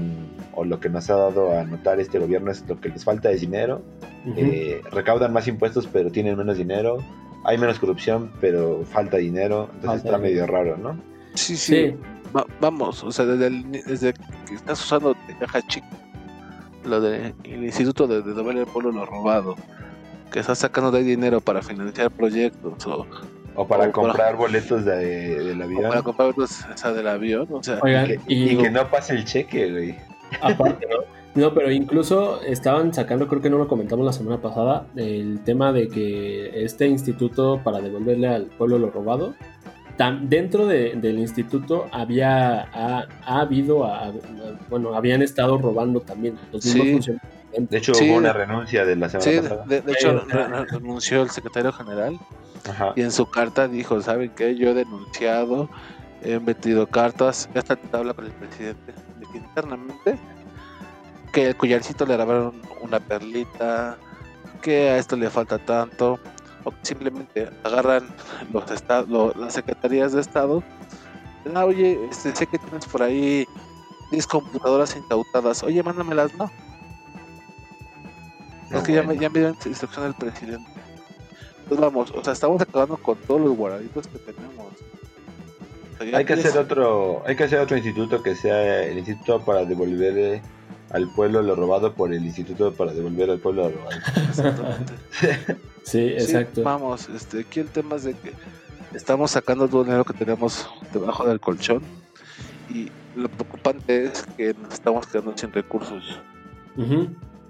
o 0.54 0.66
lo 0.66 0.80
que 0.80 0.90
nos 0.90 1.10
ha 1.10 1.16
dado 1.16 1.58
a 1.58 1.64
notar 1.64 2.00
este 2.00 2.20
gobierno 2.20 2.52
es 2.52 2.68
lo 2.68 2.80
que 2.80 2.90
les 2.90 3.04
falta 3.04 3.32
es 3.32 3.42
dinero. 3.42 3.82
Eh, 4.38 4.82
recaudan 4.92 5.34
más 5.34 5.48
impuestos 5.50 5.88
pero 5.92 6.10
tienen 6.12 6.38
menos 6.38 6.58
dinero. 6.58 6.98
Hay 7.46 7.58
menos 7.58 7.78
corrupción 7.80 8.32
pero 8.40 8.84
falta 8.86 9.18
dinero. 9.18 9.70
Entonces 9.76 10.06
está 10.06 10.18
medio 10.18 10.48
raro, 10.48 10.78
¿no? 10.78 10.98
Sí, 11.36 11.58
sí. 11.58 11.76
Sí, 11.92 11.96
Va- 12.36 12.48
vamos, 12.60 13.04
o 13.04 13.12
sea, 13.12 13.26
desde, 13.26 13.46
el- 13.48 13.72
desde 13.72 14.14
que 14.48 14.56
estás 14.56 14.82
usando 14.84 15.16
de 15.28 15.36
caja 15.38 15.62
chica, 15.68 15.86
lo 16.84 17.00
del 17.00 17.34
Instituto 17.46 18.08
de, 18.08 18.24
de 18.24 18.34
Devolver 18.34 18.60
al 18.66 18.66
Pueblo 18.74 18.92
lo 18.92 19.06
robado, 19.06 19.56
que 20.34 20.40
estás 20.40 20.58
sacando 20.60 20.92
de 20.92 20.98
ahí 20.98 21.04
dinero 21.06 21.40
para 21.40 21.62
financiar 21.62 22.12
proyectos 22.12 22.86
o, 22.88 23.06
O 23.56 23.66
para 23.66 23.66
O 23.66 23.68
para- 23.68 23.92
comprar 23.92 24.36
boletos 24.36 24.84
de, 24.84 24.96
del 25.44 25.62
o 25.62 25.64
avión. 25.64 25.84
para 25.90 26.02
comprar 26.02 26.30
otros, 26.30 26.66
esa 26.74 26.92
del 26.92 27.08
avión, 27.08 27.48
o 27.52 27.62
sea, 27.64 27.80
oigan, 27.84 28.06
y, 28.06 28.08
que, 28.08 28.20
y, 28.28 28.34
y 28.44 28.50
digo, 28.50 28.64
que 28.64 28.72
no 28.72 28.90
pase 28.90 29.14
el 29.14 29.26
cheque, 29.26 29.72
güey. 29.72 29.96
aparte, 30.42 30.88
¿no? 30.90 30.98
No, 31.36 31.54
pero 31.54 31.72
incluso 31.72 32.42
estaban 32.42 32.94
sacando, 32.94 33.28
creo 33.28 33.42
que 33.42 33.50
no 33.52 33.58
lo 33.60 33.68
comentamos 33.68 34.06
la 34.06 34.14
semana 34.14 34.42
pasada, 34.42 34.88
el 34.96 35.40
tema 35.44 35.72
de 35.72 35.88
que 35.88 36.64
este 36.64 36.88
instituto 36.88 37.62
para 37.64 37.80
devolverle 37.80 38.28
al 38.28 38.46
pueblo 38.46 38.80
lo 38.80 38.90
robado, 38.92 39.36
tam- 40.00 40.28
dentro 40.28 40.66
de- 40.68 40.94
del 40.96 41.20
instituto 41.20 41.86
había 41.92 42.62
ha, 42.74 43.08
ha 43.26 43.40
habido, 43.42 43.86
a- 43.86 44.06
a- 44.08 44.14
bueno, 44.70 44.96
habían 44.96 45.22
estado 45.22 45.58
robando 45.60 46.02
también 46.02 46.36
los 46.52 46.66
mismos 46.66 46.86
Sí. 46.86 46.94
funcionarios. 46.94 47.34
De 47.58 47.78
hecho, 47.78 47.94
Sí. 47.94 48.10
hubo 48.10 48.18
una 48.18 48.34
renuncia 48.34 48.86
de 48.86 48.96
la 48.96 49.10
semana 49.10 49.32
sí, 49.32 49.38
pasada. 49.40 49.64
de, 49.66 49.82
de 49.82 49.92
hecho 49.92 50.20
re- 50.28 50.48
re- 50.48 50.66
renunció 50.66 51.22
el 51.22 51.30
secretario 51.30 51.72
general 51.72 52.20
Ajá. 52.70 52.94
y 52.96 53.02
en 53.02 53.12
su 53.12 53.26
carta 53.28 53.68
dijo, 53.68 54.02
¿saben 54.02 54.32
qué? 54.36 54.56
Yo 54.56 54.70
he 54.70 54.74
denunciado, 54.74 55.70
he 56.24 56.40
metido 56.40 56.88
cartas, 56.88 57.48
esta 57.54 57.78
habla 57.92 58.14
con 58.14 58.26
el 58.26 58.32
presidente, 58.32 58.94
de 59.20 59.26
que 59.32 59.38
internamente 59.38 60.20
que 61.32 61.48
el 61.48 61.56
collarcito 61.56 62.06
le 62.06 62.14
grabaron 62.14 62.62
una 62.82 63.00
perlita, 63.00 63.98
que 64.62 64.90
a 64.92 64.98
esto 64.98 65.16
le 65.16 65.30
falta 65.30 65.58
tanto, 65.60 66.20
o 66.64 66.72
que 66.72 66.78
simplemente 66.84 67.50
agarran 67.64 68.08
los 68.52 68.70
estados, 68.72 69.36
las 69.36 69.54
secretarías 69.54 70.14
de 70.14 70.22
estado, 70.22 70.64
ah, 71.56 71.66
oye, 71.66 72.00
este, 72.10 72.36
sé 72.36 72.46
que 72.48 72.58
tienes 72.58 72.86
por 72.86 73.02
ahí 73.04 73.48
10 74.12 74.26
computadoras 74.28 74.96
incautadas, 74.96 75.64
oye, 75.64 75.82
mándamelas, 75.84 76.34
no, 76.36 76.50
No, 78.74 78.80
es 78.80 78.86
que 78.86 78.94
ya, 78.94 79.04
me, 79.04 79.18
ya 79.18 79.30
me 79.30 79.40
dio 79.40 79.56
instrucción 79.66 80.06
del 80.06 80.14
presidente. 80.16 80.70
Entonces 81.64 81.80
vamos, 81.80 82.12
o 82.12 82.24
sea, 82.24 82.34
estamos 82.34 82.62
acabando 82.62 82.98
con 82.98 83.16
todos 83.20 83.42
los 83.42 83.56
guardaditos 83.56 84.08
que 84.08 84.20
tenemos. 84.20 84.68
O 85.94 85.98
sea, 85.98 86.08
ya 86.08 86.18
Hay 86.18 86.26
que 86.26 86.34
hacer 86.34 86.58
otro, 86.58 87.24
hay 87.26 87.36
que 87.36 87.44
hacer 87.44 87.60
otro 87.60 87.78
instituto 87.78 88.22
que 88.22 88.36
sea 88.36 88.84
el 88.84 88.98
instituto 88.98 89.40
para 89.46 89.64
devolver 89.64 90.42
al 90.90 91.10
pueblo 91.14 91.42
lo 91.42 91.56
robado 91.56 91.94
por 91.94 92.14
el 92.14 92.24
instituto 92.26 92.74
para 92.74 92.94
devolver 92.94 93.30
al 93.30 93.40
pueblo 93.40 93.70
lo 93.70 93.76
robado. 93.76 94.00
Exactamente. 94.30 94.94
Sí, 95.84 96.12
Sí, 96.12 96.14
exacto. 96.14 96.64
vamos, 96.64 97.10
este, 97.10 97.42
aquí 97.42 97.60
el 97.60 97.68
tema 97.68 97.98
es 97.98 98.06
de 98.06 98.14
que 98.14 98.32
estamos 98.94 99.32
sacando 99.32 99.68
todo 99.68 99.82
el 99.82 99.88
dinero 99.88 100.06
que 100.06 100.14
tenemos 100.14 100.66
debajo 100.94 101.28
del 101.28 101.42
colchón 101.42 101.82
y 102.70 102.90
lo 103.16 103.28
preocupante 103.28 104.06
es 104.06 104.26
que 104.38 104.54
nos 104.54 104.74
estamos 104.74 105.06
quedando 105.08 105.38
sin 105.38 105.52
recursos. 105.52 106.22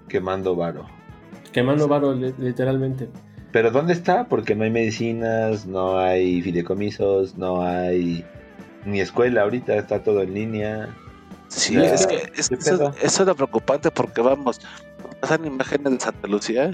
Quemando 0.08 0.56
varo. 0.56 0.86
Quemando 1.54 1.88
varo, 1.88 2.12
li- 2.14 2.34
literalmente. 2.38 3.08
Pero 3.52 3.70
¿dónde 3.70 3.92
está? 3.94 4.24
Porque 4.28 4.54
no 4.54 4.64
hay 4.64 4.70
medicinas, 4.70 5.64
no 5.64 5.96
hay 5.98 6.42
fideicomisos, 6.42 7.38
no 7.38 7.62
hay 7.62 8.24
ni 8.84 9.00
escuela 9.00 9.42
ahorita, 9.42 9.74
está 9.76 10.02
todo 10.02 10.20
en 10.22 10.34
línea. 10.34 10.88
Sí, 11.48 11.74
Ya, 11.74 11.84
es 11.94 12.06
que 12.06 12.16
es- 12.36 12.48
¿qué 12.48 12.56
eso, 12.56 12.92
eso 13.00 13.22
es 13.22 13.26
lo 13.28 13.34
preocupante 13.36 13.90
porque 13.92 14.20
vamos, 14.20 14.60
pasan 15.20 15.46
imágenes 15.46 15.92
de 15.92 16.00
Santa 16.00 16.26
Lucía, 16.26 16.72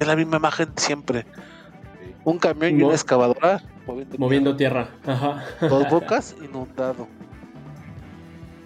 es 0.00 0.06
la 0.06 0.16
misma 0.16 0.38
imagen 0.38 0.68
siempre. 0.76 1.26
Un 2.24 2.38
camión 2.38 2.70
y 2.72 2.80
Mo- 2.80 2.86
una 2.86 2.94
excavadora 2.94 3.60
moviendo, 3.86 4.16
Moviendo 4.18 4.56
tierra. 4.56 4.88
Ajá. 5.06 5.44
tierra. 5.60 5.76
dos 5.76 5.90
bocas 5.90 6.34
inundado. 6.42 7.06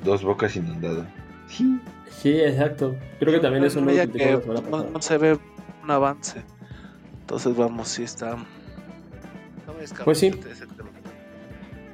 Dos 0.05 0.23
bocas 0.23 0.55
inundado. 0.55 1.05
Sí. 1.49 1.81
Sí, 2.21 2.31
exacto. 2.41 2.97
Creo 3.19 3.33
que 3.33 3.41
también 3.41 3.65
no 3.65 3.85
Vaya 3.85 4.07
lo 4.07 4.13
que 4.13 4.41
no, 4.71 4.85
no 4.85 5.01
se 5.03 5.19
ve 5.19 5.39
un 5.85 5.91
avance. 5.91 6.43
Entonces 7.21 7.57
vamos, 7.57 7.89
sí 7.89 8.03
está. 8.03 8.37
muy 8.37 8.47
escabroso 9.85 10.05
Pues 10.05 10.19
sí. 10.19 10.27
ese 10.27 10.67
tema. 10.67 10.89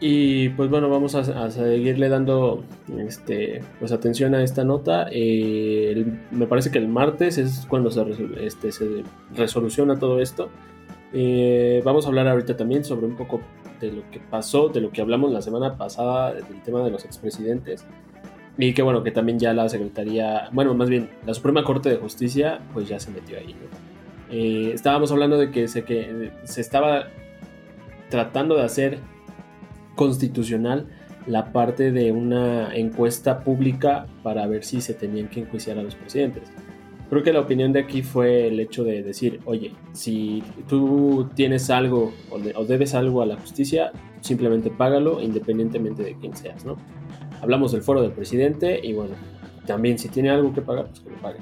Y 0.01 0.49
pues 0.51 0.69
bueno, 0.71 0.89
vamos 0.91 1.15
a, 1.15 1.21
a 1.45 1.51
seguirle 1.51 2.09
dando 2.09 2.65
este, 2.99 3.63
pues 3.79 3.93
atención 3.93 4.35
a 4.35 4.43
esta 4.43 4.65
nota. 4.65 5.07
Eh, 5.11 5.93
el- 5.93 6.21
me 6.31 6.47
parece 6.47 6.71
que 6.71 6.79
el 6.79 6.89
martes 6.89 7.39
es 7.39 7.67
cuando 7.69 7.91
se, 7.91 8.03
resol- 8.03 8.37
este, 8.39 8.73
se 8.73 9.03
resoluciona 9.35 9.99
todo 9.99 10.21
esto. 10.21 10.51
Eh, 11.13 11.81
vamos 11.85 12.05
a 12.07 12.09
hablar 12.09 12.29
ahorita 12.29 12.57
también 12.57 12.85
sobre 12.85 13.07
un 13.07 13.17
poco 13.17 13.41
de 13.81 13.93
lo 13.93 14.11
que 14.11 14.19
pasó, 14.21 14.69
de 14.69 14.81
lo 14.81 14.91
que 14.91 15.01
hablamos 15.01 15.33
la 15.33 15.43
semana 15.43 15.77
pasada, 15.77 16.33
del 16.35 16.63
tema 16.65 16.83
de 16.83 16.91
los 16.91 17.05
expresidentes. 17.05 17.85
Y 18.59 18.73
que 18.73 18.83
bueno, 18.83 19.03
que 19.03 19.11
también 19.11 19.39
ya 19.39 19.53
la 19.53 19.69
Secretaría, 19.69 20.49
bueno, 20.53 20.75
más 20.75 20.89
bien, 20.89 21.11
la 21.27 21.35
Suprema 21.35 21.65
Corte 21.65 21.89
de 21.89 21.97
Justicia, 21.97 22.61
pues 22.73 22.89
ya 22.89 23.01
se 23.01 23.11
metió 23.11 23.37
ahí. 23.39 23.49
¿no? 23.55 24.31
Eh, 24.31 24.71
estábamos 24.73 25.11
hablando 25.13 25.37
de 25.39 25.51
que 25.51 25.67
se, 25.69 25.85
que 25.85 26.31
se 26.45 26.61
estaba 26.61 27.09
tratando 28.11 28.57
de 28.57 28.63
hacer 28.63 28.99
constitucional 29.97 30.87
la 31.27 31.53
parte 31.53 31.91
de 31.91 32.13
una 32.13 32.75
encuesta 32.77 33.41
pública 33.41 34.07
para 34.23 34.47
ver 34.47 34.63
si 34.65 34.81
se 34.81 34.95
tenían 34.95 35.29
que 35.29 35.41
enjuiciar 35.41 35.79
a 35.79 35.83
los 35.83 35.95
presidentes. 35.95 36.45
Creo 37.11 37.23
que 37.23 37.33
la 37.33 37.41
opinión 37.41 37.73
de 37.73 37.81
aquí 37.81 38.03
fue 38.03 38.49
el 38.49 38.61
hecho 38.61 38.83
de 38.85 39.03
decir, 39.03 39.41
oye, 39.45 39.73
si 39.93 40.43
tú 40.69 41.29
tienes 41.35 41.71
algo 41.71 42.13
o, 42.31 42.39
de- 42.39 42.53
o 42.57 42.65
debes 42.65 42.95
algo 42.95 43.23
a 43.23 43.27
la 43.27 43.37
justicia, 43.37 43.93
simplemente 44.21 44.71
págalo 44.71 45.21
independientemente 45.23 46.03
de 46.03 46.15
quién 46.17 46.37
seas, 46.37 46.65
¿no? 46.65 46.77
Hablamos 47.45 47.71
del 47.73 47.83
foro 47.83 48.03
del 48.03 48.11
presidente 48.13 48.81
y 48.83 48.93
bueno, 48.95 49.15
también 49.67 49.99
si 49.99 50.09
tiene 50.09 50.31
algo 50.31 50.53
que 50.53 50.61
pagar, 50.63 50.87
pues 50.89 51.01
que 51.01 51.11
lo 51.11 51.17
pague. 51.17 51.39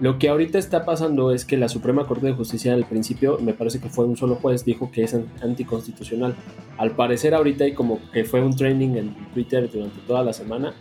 Lo 0.00 0.18
que 0.18 0.28
ahorita 0.28 0.58
está 0.58 0.84
pasando 0.84 1.30
es 1.30 1.44
que 1.44 1.56
la 1.56 1.68
Suprema 1.68 2.06
Corte 2.06 2.26
de 2.26 2.32
Justicia 2.32 2.74
al 2.74 2.84
principio, 2.86 3.38
me 3.40 3.52
parece 3.52 3.78
que 3.80 3.88
fue 3.88 4.04
un 4.06 4.16
solo 4.16 4.34
juez, 4.36 4.64
dijo 4.64 4.90
que 4.90 5.04
es 5.04 5.14
an- 5.14 5.26
anticonstitucional. 5.42 6.34
Al 6.78 6.92
parecer 6.96 7.34
ahorita 7.34 7.66
y 7.68 7.74
como 7.74 8.00
que 8.12 8.24
fue 8.24 8.42
un 8.42 8.56
trending 8.56 8.96
en 8.96 9.14
Twitter 9.32 9.70
durante 9.70 10.00
toda 10.06 10.24
la 10.24 10.32
semana, 10.32 10.72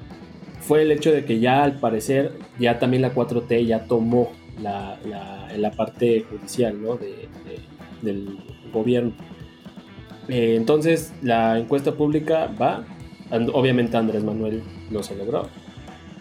fue 0.61 0.81
el 0.83 0.91
hecho 0.91 1.11
de 1.11 1.25
que 1.25 1.39
ya 1.39 1.63
al 1.63 1.73
parecer 1.79 2.31
ya 2.59 2.79
también 2.79 3.01
la 3.03 3.13
4T 3.13 3.65
ya 3.65 3.85
tomó 3.85 4.31
la, 4.61 4.97
la, 5.07 5.47
la 5.55 5.71
parte 5.71 6.25
judicial 6.29 6.81
¿no? 6.81 6.95
de, 6.95 7.07
de- 7.07 7.59
del 8.01 8.37
gobierno. 8.73 9.11
Eh, 10.29 10.55
entonces 10.55 11.13
la 11.21 11.59
encuesta 11.59 11.91
pública 11.93 12.49
va, 12.59 12.85
obviamente 13.31 13.97
Andrés 13.97 14.23
Manuel 14.23 14.63
no 14.89 15.03
se 15.03 15.15
logró. 15.15 15.49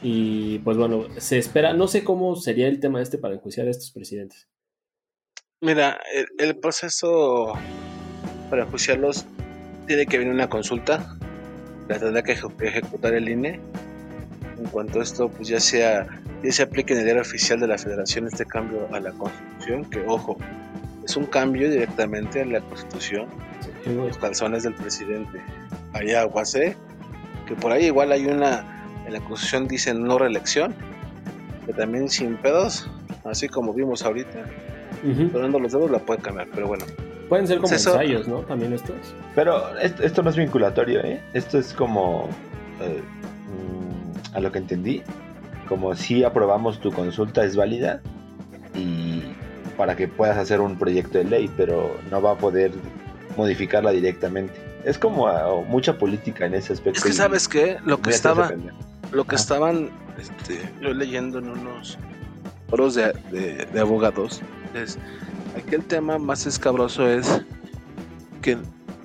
Y 0.02 0.60
pues 0.60 0.76
bueno, 0.78 1.06
se 1.18 1.38
espera, 1.38 1.74
no 1.74 1.86
sé 1.86 2.04
cómo 2.04 2.34
sería 2.36 2.68
el 2.68 2.80
tema 2.80 3.02
este 3.02 3.18
para 3.18 3.34
enjuiciar 3.34 3.66
a 3.66 3.70
estos 3.70 3.90
presidentes. 3.92 4.48
Mira, 5.60 6.00
el, 6.14 6.26
el 6.38 6.56
proceso 6.56 7.52
para 8.48 8.62
enjuiciarlos 8.62 9.26
tiene 9.86 10.06
que 10.06 10.16
venir 10.18 10.32
una 10.32 10.48
consulta. 10.48 11.18
La 11.88 11.98
tendrá 11.98 12.22
que 12.22 12.32
eje- 12.32 12.64
ejecutar 12.66 13.12
el 13.14 13.28
INE. 13.28 13.60
En 14.58 14.66
cuanto 14.70 15.00
a 15.00 15.02
esto, 15.02 15.28
pues 15.28 15.48
ya 15.48 15.60
sea, 15.60 16.06
ya 16.42 16.52
se 16.52 16.62
aplique 16.62 16.92
en 16.92 17.00
el 17.00 17.04
diario 17.04 17.22
oficial 17.22 17.60
de 17.60 17.66
la 17.66 17.76
Federación 17.78 18.26
este 18.26 18.44
cambio 18.46 18.88
a 18.92 19.00
la 19.00 19.10
Constitución, 19.12 19.84
que 19.90 20.02
ojo, 20.06 20.36
es 21.04 21.16
un 21.16 21.26
cambio 21.26 21.70
directamente 21.70 22.42
a 22.42 22.44
la 22.44 22.60
Constitución, 22.60 23.26
los 23.86 24.18
calzones 24.18 24.62
del 24.62 24.74
presidente. 24.74 25.40
Allá 25.92 26.20
aguacé, 26.20 26.76
que 27.50 27.56
por 27.56 27.72
ahí 27.72 27.86
igual 27.86 28.12
hay 28.12 28.26
una, 28.26 28.64
en 29.06 29.12
la 29.12 29.18
Constitución 29.20 29.66
dice 29.66 29.92
no 29.92 30.18
reelección, 30.18 30.72
que 31.66 31.72
también 31.72 32.08
sin 32.08 32.36
pedos, 32.36 32.88
así 33.24 33.48
como 33.48 33.74
vimos 33.74 34.04
ahorita, 34.04 34.38
Ujú. 35.04 35.30
donando 35.32 35.58
los 35.58 35.72
dedos 35.72 35.90
la 35.90 35.98
puede 35.98 36.20
cambiar, 36.22 36.46
pero 36.54 36.68
bueno. 36.68 36.84
Pueden 37.28 37.48
ser 37.48 37.58
como 37.58 37.74
Eso- 37.74 37.90
ensayos, 38.00 38.28
¿no? 38.28 38.38
También 38.42 38.72
estos. 38.72 38.94
Pero 39.34 39.76
esto, 39.80 40.04
esto 40.04 40.22
no 40.22 40.30
es 40.30 40.36
vinculatorio, 40.36 41.00
¿eh? 41.02 41.20
Esto 41.34 41.58
es 41.58 41.72
como, 41.72 42.28
eh, 42.80 43.00
mm, 44.32 44.36
a 44.36 44.40
lo 44.40 44.52
que 44.52 44.58
entendí, 44.58 45.02
como 45.68 45.96
si 45.96 46.22
aprobamos 46.22 46.78
tu 46.80 46.92
consulta 46.92 47.42
es 47.44 47.56
válida 47.56 48.00
y 48.76 49.22
para 49.76 49.96
que 49.96 50.06
puedas 50.06 50.38
hacer 50.38 50.60
un 50.60 50.76
proyecto 50.78 51.18
de 51.18 51.24
ley, 51.24 51.50
pero 51.56 51.96
no 52.12 52.22
va 52.22 52.32
a 52.32 52.36
poder 52.38 52.70
modificarla 53.36 53.90
directamente. 53.90 54.54
Es 54.84 54.98
como 54.98 55.26
ah, 55.28 55.62
mucha 55.68 55.96
política 55.98 56.46
en 56.46 56.54
ese 56.54 56.72
aspecto. 56.72 56.98
Es 56.98 57.04
que 57.04 57.12
sabes 57.12 57.46
que 57.48 57.78
lo 57.84 58.00
que 58.00 58.10
estaba, 58.10 58.50
lo 59.12 59.24
que 59.26 59.36
estaban 59.36 59.90
este, 60.18 60.70
yo 60.80 60.92
leyendo 60.94 61.38
en 61.38 61.50
unos 61.50 61.98
foros 62.68 62.94
de, 62.94 63.12
de- 63.30 63.66
de 63.72 63.80
abogados 63.80 64.40
es 64.74 64.96
aquí 65.56 65.74
el 65.74 65.84
tema 65.84 66.18
más 66.18 66.46
escabroso 66.46 67.06
es 67.08 67.42
que 68.42 68.56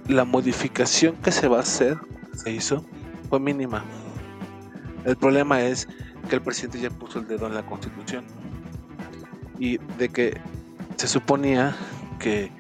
la 0.08 0.24
modificación 0.24 1.16
que 1.18 1.32
se 1.32 1.48
va 1.48 1.58
a 1.58 1.62
hacer 1.62 1.98
se 2.36 2.52
hizo 2.52 2.86
fue 3.30 3.40
mínima. 3.40 3.84
El 5.04 5.16
problema 5.18 5.62
es 5.62 5.88
que 6.30 6.36
el 6.36 6.42
presidente 6.42 6.80
ya 6.80 6.90
puso 6.90 7.20
el 7.20 7.28
dedo 7.28 7.48
en 7.48 7.56
la 7.56 7.66
constitución 7.66 8.24
y 9.60 9.78
de 9.98 10.10
que 10.10 10.40
se 10.98 11.08
suponía 11.08 11.76
que 12.20 12.52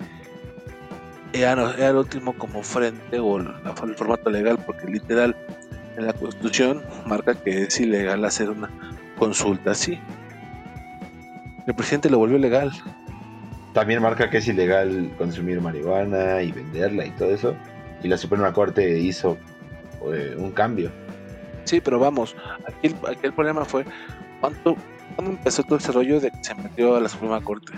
era, 1.41 1.55
no- 1.55 1.71
era 1.71 1.89
el 1.89 1.95
último 1.97 2.33
como 2.33 2.63
frente 2.63 3.19
o 3.19 3.39
la- 3.39 3.59
el 3.83 3.95
formato 3.95 4.29
legal 4.29 4.57
porque 4.65 4.87
literal 4.87 5.35
en 5.97 6.07
la 6.07 6.13
constitución 6.13 6.81
marca 7.05 7.33
que 7.35 7.63
es 7.63 7.79
ilegal 7.79 8.23
hacer 8.25 8.49
una 8.49 8.69
consulta 9.17 9.71
así. 9.71 9.99
El 11.67 11.73
presidente 11.73 12.09
lo 12.09 12.17
volvió 12.19 12.37
legal. 12.37 12.71
También 13.73 14.01
marca 14.01 14.29
que 14.29 14.37
es 14.37 14.47
ilegal 14.47 15.11
consumir 15.17 15.59
marihuana 15.61 16.41
y 16.41 16.51
venderla 16.51 17.05
y 17.05 17.11
todo 17.11 17.31
eso. 17.33 17.55
Y 18.03 18.07
la 18.07 18.17
Suprema 18.17 18.53
Corte 18.53 18.99
hizo 18.99 19.37
eh, 20.13 20.35
un 20.37 20.51
cambio. 20.51 20.91
Sí, 21.63 21.81
pero 21.81 21.97
vamos, 21.99 22.35
aquí 22.67 22.87
el, 22.87 22.95
aquí 23.09 23.19
el 23.23 23.33
problema 23.33 23.65
fue 23.65 23.83
cuánto, 24.39 24.75
cuándo 25.15 25.31
empezó 25.33 25.63
todo 25.63 25.79
ese 25.79 25.91
rollo 25.91 26.19
de 26.19 26.29
que 26.29 26.43
se 26.43 26.53
metió 26.55 26.95
a 26.95 26.99
la 26.99 27.09
Suprema 27.09 27.41
Corte. 27.41 27.73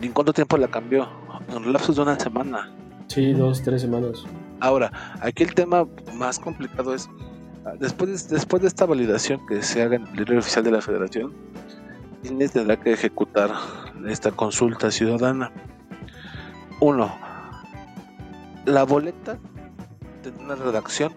¿Y 0.00 0.06
en 0.06 0.12
cuánto 0.12 0.32
tiempo 0.32 0.56
la 0.56 0.68
cambió? 0.68 1.06
En 1.48 1.72
lapsos 1.72 1.96
de 1.96 2.02
una 2.02 2.18
semana. 2.18 2.70
Sí, 3.08 3.32
dos, 3.32 3.62
tres 3.62 3.82
semanas. 3.82 4.24
Ahora, 4.60 4.92
aquí 5.20 5.42
el 5.44 5.54
tema 5.54 5.86
más 6.14 6.38
complicado 6.38 6.94
es, 6.94 7.08
después 7.78 8.28
de, 8.28 8.34
después 8.36 8.62
de 8.62 8.68
esta 8.68 8.86
validación 8.86 9.40
que 9.46 9.62
se 9.62 9.82
haga 9.82 9.96
en 9.96 10.06
el 10.08 10.12
diario 10.14 10.38
oficial 10.40 10.64
de 10.64 10.70
la 10.72 10.80
federación, 10.80 11.32
INE 12.24 12.48
tendrá 12.48 12.76
que 12.78 12.92
ejecutar 12.92 13.50
esta 14.08 14.30
consulta 14.32 14.90
ciudadana. 14.90 15.52
Uno, 16.80 17.14
la 18.66 18.82
boleta 18.84 19.38
tendrá 20.22 20.44
una 20.44 20.54
redacción 20.56 21.12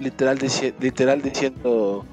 literal, 0.00 0.38
dici- 0.38 0.74
literal 0.80 1.22
diciendo, 1.22 2.04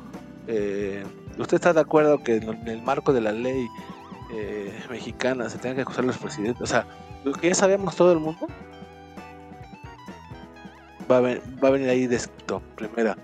eh, 0.47 1.03
¿usted 1.39 1.55
está 1.55 1.73
de 1.73 1.79
acuerdo 1.81 2.23
que 2.23 2.37
en 2.37 2.67
el 2.67 2.81
marco 2.81 3.13
de 3.13 3.21
la 3.21 3.31
ley 3.31 3.67
eh, 4.33 4.77
mexicana 4.89 5.49
se 5.49 5.57
tengan 5.57 5.77
que 5.77 5.81
acusar 5.83 6.03
a 6.03 6.07
los 6.07 6.17
presidentes? 6.17 6.61
O 6.61 6.67
sea, 6.67 6.85
lo 7.25 7.33
que 7.33 7.49
ya 7.49 7.55
sabemos 7.55 7.95
todo 7.95 8.11
el 8.13 8.19
mundo 8.19 8.47
va 11.11 11.17
a, 11.17 11.21
ven- 11.21 11.41
va 11.63 11.67
a 11.67 11.71
venir 11.71 11.89
ahí 11.89 12.07
descrito, 12.07 12.61
primera. 12.75 13.17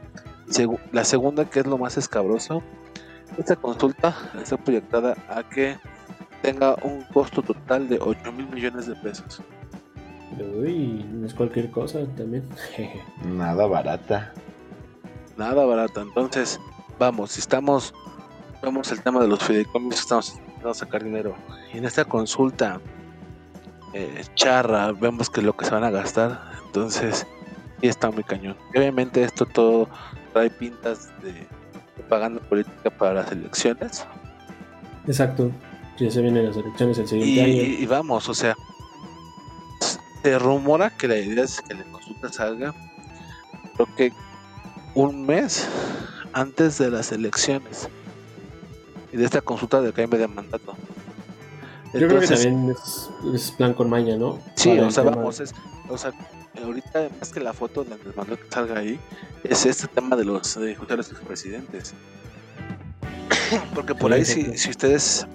Segu- 0.49 0.79
la 0.91 1.03
segunda, 1.05 1.45
que 1.49 1.61
es 1.61 1.65
lo 1.65 1.77
más 1.77 1.97
escabroso, 1.97 2.61
esta 3.37 3.55
consulta 3.55 4.15
está 4.41 4.57
proyectada 4.57 5.15
a 5.29 5.43
que 5.47 5.77
tenga 6.41 6.75
un 6.83 7.03
costo 7.13 7.41
total 7.41 7.87
de 7.87 7.97
8 8.01 8.31
mil 8.33 8.47
millones 8.49 8.87
de 8.87 8.95
pesos. 8.95 9.41
Uy, 10.39 11.05
no 11.11 11.25
es 11.27 11.33
cualquier 11.33 11.71
cosa 11.71 11.99
también. 12.17 12.43
Nada 13.25 13.65
barata. 13.67 14.33
Nada 15.37 15.63
barato. 15.65 16.01
Entonces, 16.01 16.59
vamos, 16.99 17.31
si 17.31 17.39
estamos, 17.39 17.93
vemos 18.61 18.91
el 18.91 19.01
tema 19.01 19.21
de 19.21 19.27
los 19.27 19.43
fideicomisos, 19.43 20.01
estamos 20.01 20.29
intentando 20.35 20.73
sacar 20.73 21.03
dinero. 21.03 21.35
Y 21.73 21.77
en 21.77 21.85
esta 21.85 22.03
consulta 22.05 22.79
eh, 23.93 24.23
charra, 24.35 24.91
vemos 24.91 25.29
que 25.29 25.41
lo 25.41 25.55
que 25.55 25.65
se 25.65 25.71
van 25.71 25.83
a 25.83 25.89
gastar, 25.89 26.41
entonces, 26.65 27.25
sí 27.81 27.87
está 27.87 28.11
muy 28.11 28.23
cañón. 28.23 28.55
Y 28.73 28.79
obviamente 28.79 29.23
esto 29.23 29.45
todo 29.45 29.89
trae 30.33 30.49
pintas 30.49 31.09
de 31.21 31.47
propaganda 31.95 32.41
política 32.41 32.89
para 32.89 33.13
las 33.15 33.31
elecciones. 33.31 34.05
Exacto. 35.07 35.51
Ya 35.97 36.09
se 36.09 36.21
vienen 36.21 36.45
las 36.47 36.57
elecciones 36.57 36.97
el 36.97 37.07
siguiente 37.07 37.33
Y, 37.33 37.39
año. 37.39 37.81
y 37.81 37.85
vamos, 37.85 38.27
o 38.29 38.33
sea, 38.33 38.55
se 40.23 40.39
rumora 40.39 40.89
que 40.89 41.07
la 41.07 41.17
idea 41.17 41.43
es 41.43 41.61
que 41.61 41.73
la 41.73 41.83
consulta 41.83 42.31
salga, 42.31 42.73
creo 43.75 43.95
que 43.95 44.13
un 44.93 45.25
mes 45.25 45.67
antes 46.33 46.77
de 46.77 46.89
las 46.91 47.11
elecciones 47.11 47.87
y 49.11 49.17
de 49.17 49.25
esta 49.25 49.41
consulta 49.41 49.81
de 49.81 49.91
cambio 49.91 50.19
de 50.19 50.27
mandato. 50.27 50.75
Yo 51.93 52.07
creo 52.07 52.19
que 52.21 52.27
también 52.27 52.69
es, 52.71 53.09
es 53.33 53.51
plan 53.51 53.73
con 53.73 53.89
maña, 53.89 54.15
¿no? 54.17 54.39
sí, 54.55 54.69
Para 54.69 54.87
o 54.87 54.91
sea, 54.91 55.03
tema- 55.03 55.15
vamos, 55.17 55.39
es, 55.41 55.53
o 55.89 55.97
sea, 55.97 56.11
ahorita 56.63 57.09
más 57.19 57.31
que 57.31 57.39
la 57.41 57.53
foto 57.53 57.83
donde 57.83 58.03
les 58.05 58.15
mandó 58.15 58.37
que 58.37 58.45
salga 58.49 58.79
ahí, 58.79 58.99
es 59.43 59.65
este 59.65 59.87
tema 59.87 60.15
de 60.15 60.23
los 60.25 60.55
de 60.59 60.77
a 60.89 60.95
los 60.95 61.11
expresidentes. 61.11 61.93
Porque 63.75 63.93
por 63.95 64.11
Sí, 64.11 64.17
ahí, 64.17 64.25
si, 64.25 64.57
si 64.57 64.69
ustedes 64.69 65.27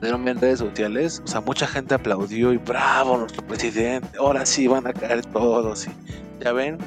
vieron 0.00 0.26
en 0.28 0.40
redes 0.40 0.58
sociales, 0.58 1.22
o 1.24 1.26
sea, 1.28 1.40
mucha 1.40 1.66
gente 1.66 1.94
aplaudió 1.94 2.52
y 2.52 2.56
bravo, 2.58 3.16
nuestro 3.18 3.42
presidente, 3.46 4.08
ahora 4.18 4.44
sí 4.46 4.66
van 4.66 4.86
a 4.86 4.92
caer 4.92 5.24
todos. 5.26 5.86
Y 5.86 5.90
ya 6.44 6.52
ven, 6.52 6.78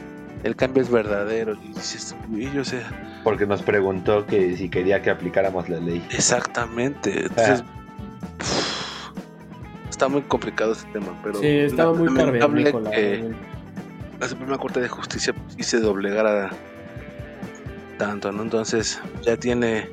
el 0.44 0.56
cambio 0.56 0.84
es 0.84 0.90
verdadero. 0.90 1.54
Y 1.64 1.70
dices, 1.74 2.16
uy, 2.32 2.48
o 2.58 2.66
sea, 2.66 3.20
Porque 3.24 3.46
nos 3.46 3.62
preguntó 3.64 4.26
que 4.26 4.56
si 4.58 4.70
quería 4.70 5.02
que 5.02 5.10
aplicáramos 5.10 5.70
la 5.70 5.80
ley. 5.80 6.06
exactamente. 6.12 7.26
Entonces, 7.26 7.64
está 9.94 10.08
muy 10.08 10.22
complicado 10.24 10.74
este 10.74 10.92
tema, 10.92 11.18
pero 11.24 11.40
Sí, 11.40 11.48
estaba 11.48 11.94
muy 11.94 12.08
lamentable 12.08 12.40
carvernícola. 12.40 12.92
que 12.92 13.32
la 14.20 14.28
Suprema 14.28 14.58
Corte 14.58 14.82
de 14.82 14.90
Justicia 14.90 15.34
sí 15.56 15.64
se 15.64 15.80
doblegara 15.80 16.50
tanto, 17.98 18.32
¿no? 18.32 18.42
Entonces 18.42 19.00
ya 19.22 19.38
tiene 19.38 19.88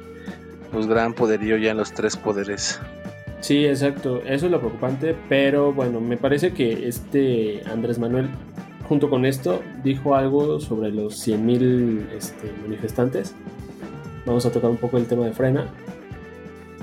pues 0.72 0.86
gran 0.86 1.12
poderío 1.12 1.56
ya 1.58 1.72
en 1.72 1.76
los 1.76 1.92
tres 1.92 2.16
poderes. 2.16 2.80
Sí, 3.40 3.66
exacto. 3.66 4.22
Eso 4.24 4.46
es 4.46 4.52
lo 4.52 4.58
preocupante, 4.60 5.14
pero 5.28 5.72
bueno, 5.72 6.00
me 6.00 6.16
parece 6.16 6.52
que 6.52 6.88
este 6.88 7.62
Andrés 7.70 7.98
Manuel, 7.98 8.28
junto 8.88 9.10
con 9.10 9.24
esto, 9.26 9.62
dijo 9.82 10.14
algo 10.14 10.60
sobre 10.60 10.90
los 10.90 11.26
100.000 11.26 12.10
este, 12.16 12.50
manifestantes. 12.62 13.34
Vamos 14.26 14.46
a 14.46 14.50
tocar 14.50 14.70
un 14.70 14.76
poco 14.76 14.96
el 14.96 15.06
tema 15.06 15.24
de 15.26 15.32
frena. 15.32 15.66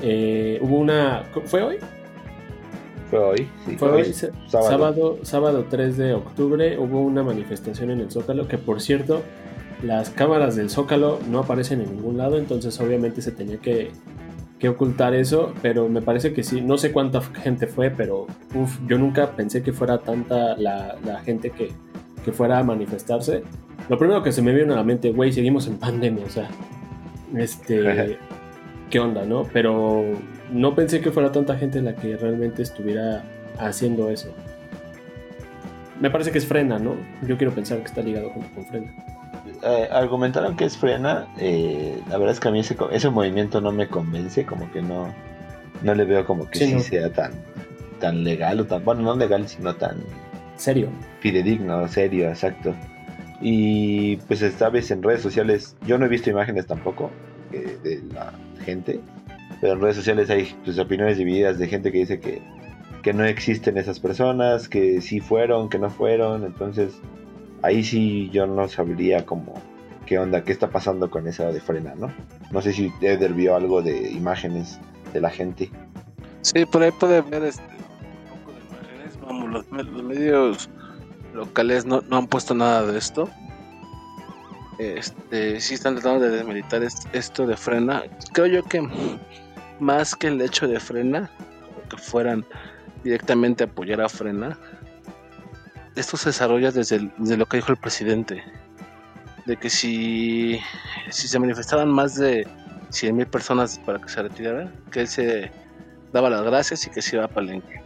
Eh, 0.02 0.60
hubo 0.62 0.78
una... 0.78 1.24
¿Fue 1.46 1.62
hoy? 1.64 1.78
Fue 3.10 3.20
hoy, 3.20 3.50
sí. 3.66 3.76
Fue 3.78 3.90
hoy, 3.90 4.14
sábado. 4.14 4.70
sábado, 4.70 5.20
sábado 5.24 5.66
3 5.70 5.98
de 5.98 6.14
octubre 6.14 6.78
hubo 6.78 7.02
una 7.02 7.24
manifestación 7.24 7.92
en 7.92 8.02
el 8.02 8.12
Zócalo 8.12 8.48
que 8.48 8.58
por 8.58 8.82
cierto 8.82 9.24
las 9.82 10.10
cámaras 10.10 10.56
del 10.56 10.70
Zócalo 10.70 11.20
no 11.30 11.40
aparecen 11.40 11.82
en 11.82 11.96
ningún 11.96 12.18
lado, 12.18 12.38
entonces 12.38 12.80
obviamente 12.80 13.22
se 13.22 13.32
tenía 13.32 13.58
que, 13.58 13.92
que 14.60 14.70
ocultar 14.70 15.14
eso, 15.14 15.54
pero 15.62 15.88
me 15.88 16.02
parece 16.02 16.34
que 16.34 16.44
sí, 16.44 16.62
no 16.62 16.78
sé 16.78 16.92
cuánta 16.92 17.22
gente 17.22 17.68
fue, 17.68 17.92
pero 17.92 18.28
uf, 18.56 18.80
yo 18.88 18.98
nunca 18.98 19.32
pensé 19.36 19.62
que 19.62 19.72
fuera 19.74 20.00
tanta 20.00 20.58
la, 20.58 20.96
la 21.06 21.20
gente 21.20 21.52
que, 21.52 21.72
que 22.26 22.32
fuera 22.32 22.60
a 22.60 22.64
manifestarse. 22.64 23.44
Lo 23.88 23.98
primero 23.98 24.24
que 24.24 24.32
se 24.32 24.42
me 24.42 24.54
vino 24.54 24.74
a 24.74 24.78
la 24.78 24.84
mente, 24.84 25.12
güey, 25.12 25.32
seguimos 25.32 25.68
en 25.68 25.78
pandemia, 25.78 26.26
o 26.26 26.30
sea, 26.30 26.50
este, 27.36 28.18
¿qué 28.90 29.00
onda, 29.00 29.26
no? 29.26 29.44
Pero 29.54 30.04
no 30.52 30.76
pensé 30.76 31.02
que 31.02 31.12
fuera 31.12 31.32
tanta 31.32 31.58
gente 31.58 31.82
la 31.82 31.96
que 31.96 32.16
realmente 32.18 32.62
estuviera 32.62 33.24
haciendo 33.60 34.10
eso. 34.10 34.34
Me 36.00 36.12
parece 36.12 36.32
que 36.32 36.38
es 36.38 36.46
frena, 36.46 36.78
¿no? 36.78 36.96
Yo 37.24 37.38
quiero 37.38 37.54
pensar 37.54 37.80
que 37.80 37.86
está 37.86 38.02
ligado 38.02 38.32
con, 38.32 38.44
con 38.50 38.66
frena. 38.66 38.94
Eh, 39.64 39.88
argumentaron 39.92 40.56
que 40.56 40.66
es 40.66 40.78
frena. 40.78 41.28
eh, 41.40 42.00
la 42.10 42.18
verdad 42.18 42.34
es 42.34 42.40
que 42.40 42.48
a 42.50 42.52
mí 42.52 42.60
ese, 42.60 42.76
ese 42.92 43.10
movimiento 43.10 43.60
no 43.62 43.72
me 43.72 43.88
convence, 43.88 44.46
como 44.46 44.72
que 44.72 44.82
no, 44.82 45.14
no 45.82 45.96
le 45.96 46.06
veo 46.06 46.26
como 46.26 46.48
que 46.50 46.60
Sí, 46.60 46.66
sí, 46.68 46.74
no. 46.76 46.80
sea 46.82 47.12
tan, 47.12 47.32
tan 48.00 48.24
legal 48.24 48.60
o 48.60 48.66
tan, 48.66 48.86
bueno, 48.86 49.02
no 49.02 49.16
legal, 49.16 49.48
sino 49.48 49.76
tan 49.76 49.98
Serio. 50.56 50.90
fidedigno, 51.20 51.88
serio, 51.88 52.30
exacto. 52.30 52.76
Y 53.42 54.18
pues 54.28 54.42
esta 54.44 54.70
vez 54.70 54.92
en 54.92 55.02
redes 55.02 55.22
sociales, 55.22 55.76
yo 55.86 55.98
no 55.98 56.06
he 56.06 56.10
visto 56.10 56.30
imágenes 56.30 56.68
tampoco 56.68 57.10
eh, 57.52 57.78
de 57.84 58.04
la 58.14 58.34
gente, 58.64 59.00
pero 59.62 59.74
en 59.74 59.82
redes 59.82 59.96
sociales 59.98 60.30
hay 60.30 60.56
pues, 60.64 60.78
opiniones 60.80 61.18
divididas 61.18 61.58
de 61.60 61.68
gente 61.68 61.92
que 61.92 62.00
dice 62.00 62.20
que, 62.20 62.42
que 63.04 63.14
no 63.14 63.24
existen 63.26 63.78
esas 63.78 64.00
personas, 64.00 64.68
que 64.70 65.02
sí 65.02 65.20
fueron, 65.20 65.70
que 65.70 65.80
no 65.80 65.90
fueron, 65.90 66.44
entonces 66.46 66.94
ahí 67.64 67.84
sí 67.84 68.30
yo 68.32 68.46
no 68.48 68.68
sabría 68.68 69.26
como 69.26 69.54
qué 70.06 70.20
onda, 70.20 70.44
qué 70.44 70.52
está 70.52 70.70
pasando 70.70 71.10
con 71.10 71.28
esa 71.28 71.52
de 71.52 71.60
frena, 71.60 71.94
¿no? 71.96 72.12
No 72.52 72.62
sé 72.62 72.72
si 72.74 72.92
Eder 73.02 73.34
vio 73.34 73.56
algo 73.56 73.82
de 73.82 74.10
imágenes 74.12 74.80
de 75.14 75.20
la 75.22 75.30
gente. 75.30 75.70
Sí, 76.42 76.66
por 76.66 76.82
ahí 76.84 76.92
puede 76.92 77.22
ver 77.22 77.44
este, 77.44 77.64
un 77.64 78.40
poco 78.40 78.52
de 78.58 78.62
imágenes. 78.78 79.20
Vamos, 79.22 79.50
los, 79.52 79.86
los 79.86 80.04
medios 80.04 80.70
locales 81.34 81.86
no, 81.86 82.02
no 82.10 82.18
han 82.18 82.28
puesto 82.28 82.54
nada 82.56 82.86
de 82.86 82.98
esto. 82.98 83.30
Este, 84.80 85.60
sí 85.60 85.74
están 85.74 85.96
tratando 85.96 86.26
de 86.26 86.30
desmilitar 86.38 86.84
es- 86.84 87.08
esto 87.12 87.46
de 87.48 87.58
frena. 87.58 88.04
Creo 88.32 88.46
yo 88.48 88.64
que 88.64 88.88
más 89.80 90.16
que 90.16 90.28
el 90.28 90.42
hecho 90.42 90.68
de 90.68 90.80
frena, 90.80 91.30
o 91.78 91.88
que 91.90 91.98
fueran 91.98 92.46
directamente 93.04 93.64
a 93.64 93.68
apoyar 93.68 94.02
a 94.02 94.10
frena, 94.10 94.58
esto 95.96 96.18
se 96.18 96.30
desarrolla 96.30 96.72
desde, 96.72 96.98
el- 96.98 97.12
desde 97.18 97.38
lo 97.38 97.46
que 97.46 97.58
dijo 97.58 97.72
el 97.72 97.78
presidente. 97.78 98.44
De 99.46 99.56
que 99.58 99.70
si, 99.70 100.60
si 101.10 101.28
se 101.28 101.40
manifestaban 101.40 101.90
más 101.90 102.16
de 102.16 102.46
100 102.90 103.16
mil 103.16 103.28
personas 103.28 103.80
para 103.80 104.00
que 104.00 104.10
se 104.10 104.22
retirara, 104.22 104.72
que 104.92 105.02
él 105.02 105.08
se 105.08 105.52
daba 106.12 106.30
las 106.30 106.44
gracias 106.44 106.86
y 106.86 106.90
que 106.90 107.02
se 107.02 107.16
iba 107.16 107.26
a 107.26 107.30
Palenque. 107.30 107.82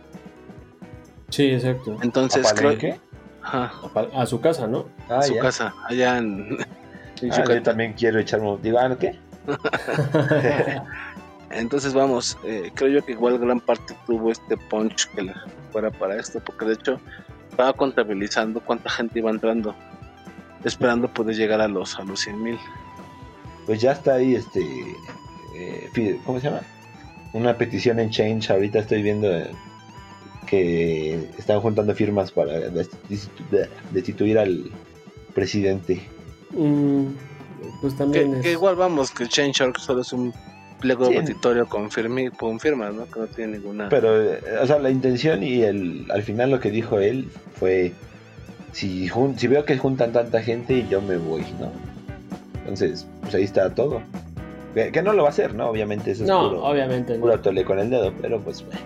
Sí, 1.30 1.52
exacto. 1.52 1.98
Entonces, 2.02 2.46
¿A 2.52 2.56
creo 2.56 2.72
Palenque? 2.78 3.00
ajá, 3.44 3.72
A, 4.16 4.26
su 4.26 4.42
casa, 4.42 4.68
¿no? 4.68 4.86
Ah, 5.10 5.20
a 5.20 5.22
su 5.24 5.36
ya. 5.36 5.42
casa, 5.42 5.74
allá 5.88 6.18
en, 6.18 6.58
Ah, 7.32 7.44
yo 7.48 7.62
también 7.62 7.94
quiero 7.94 8.18
echarme 8.20 8.50
un... 8.52 8.62
Digo, 8.64 8.80
ah, 8.80 8.98
¿qué? 9.00 9.18
Entonces, 11.54 11.94
vamos, 11.94 12.38
eh, 12.46 12.72
creo 12.74 12.90
yo 13.00 13.06
que 13.06 13.12
igual 13.14 13.38
gran 13.40 13.60
parte 13.60 13.96
tuvo 14.08 14.32
este 14.32 14.58
punch 14.58 15.08
que 15.14 15.24
le 15.24 15.34
fuera 15.72 15.92
para 15.92 16.16
esto, 16.18 16.40
porque 16.46 16.66
de 16.66 16.74
hecho 16.74 17.00
estaba 17.50 17.74
contabilizando 17.74 18.60
cuánta 18.62 18.90
gente 18.90 19.20
iba 19.20 19.30
entrando, 19.30 19.76
esperando 20.64 21.08
poder 21.14 21.36
llegar 21.36 21.62
a 21.62 21.68
los, 21.68 21.98
a 22.00 22.04
los 22.04 22.20
100 22.22 22.42
mil. 22.44 22.60
Pues 23.66 23.82
ya 23.82 23.92
está 23.92 24.16
ahí, 24.16 24.36
este... 24.36 24.62
eh, 25.56 26.20
¿Cómo 26.26 26.40
se 26.40 26.48
llama? 26.50 26.62
Una 27.34 27.58
petición 27.58 28.00
en 28.00 28.10
Change. 28.10 28.50
Ahorita 28.52 28.80
estoy 28.80 29.02
viendo 29.04 29.32
eh, 29.32 29.52
que 30.48 31.14
están 31.38 31.60
juntando 31.62 31.94
firmas 31.96 32.32
para 32.32 32.54
destitu- 32.72 33.30
de- 33.52 33.70
destituir 33.92 34.38
al 34.40 34.72
presidente. 35.34 36.02
Mm, 36.52 37.06
pues 37.82 37.94
Que, 37.94 38.00
también 38.00 38.36
es... 38.36 38.42
que 38.44 38.52
igual 38.52 38.76
vamos, 38.76 39.12
que 39.12 39.28
Change.org 39.28 39.80
solo 39.80 40.02
es 40.02 40.12
un 40.12 40.34
pliego 40.82 41.06
Sí. 41.06 41.14
petitorio 41.16 41.66
con, 41.68 41.90
firmi- 41.90 42.30
con 42.36 42.60
firmas, 42.60 42.94
¿no? 42.94 43.06
Que 43.10 43.20
no 43.22 43.28
tiene 43.28 43.58
ninguna... 43.60 43.88
Pero, 43.88 44.22
eh, 44.22 44.40
o 44.62 44.66
sea, 44.68 44.80
la 44.80 44.90
intención 44.90 45.42
y 45.44 45.62
el, 45.62 46.06
al 46.12 46.24
final 46.24 46.52
lo 46.52 46.60
que 46.60 46.70
dijo 46.72 47.00
él 47.00 47.30
fue, 47.58 47.94
si, 48.74 49.08
jun- 49.08 49.38
si 49.38 49.48
veo 49.48 49.64
que 49.64 49.78
juntan 49.78 50.12
tanta 50.12 50.42
gente, 50.42 50.86
yo 50.90 51.02
me 51.02 51.16
voy, 51.18 51.44
¿no? 51.60 51.72
Entonces, 52.60 53.08
pues 53.22 53.34
ahí 53.36 53.44
está 53.44 53.74
todo. 53.74 54.02
Que, 54.74 54.92
que 54.92 55.02
no 55.02 55.14
lo 55.14 55.24
va 55.24 55.30
a 55.30 55.32
hacer, 55.32 55.54
¿no? 55.54 55.70
Obviamente 55.70 56.12
eso 56.12 56.24
es 56.24 56.30
No, 56.30 56.50
puro, 56.50 56.64
obviamente 56.66 57.14
no. 57.16 57.22
puro 57.22 57.40
tole 57.40 57.64
con 57.64 57.80
el 57.80 57.90
dedo, 57.90 58.14
pero 58.22 58.40
pues 58.42 58.64
bueno. 58.66 58.80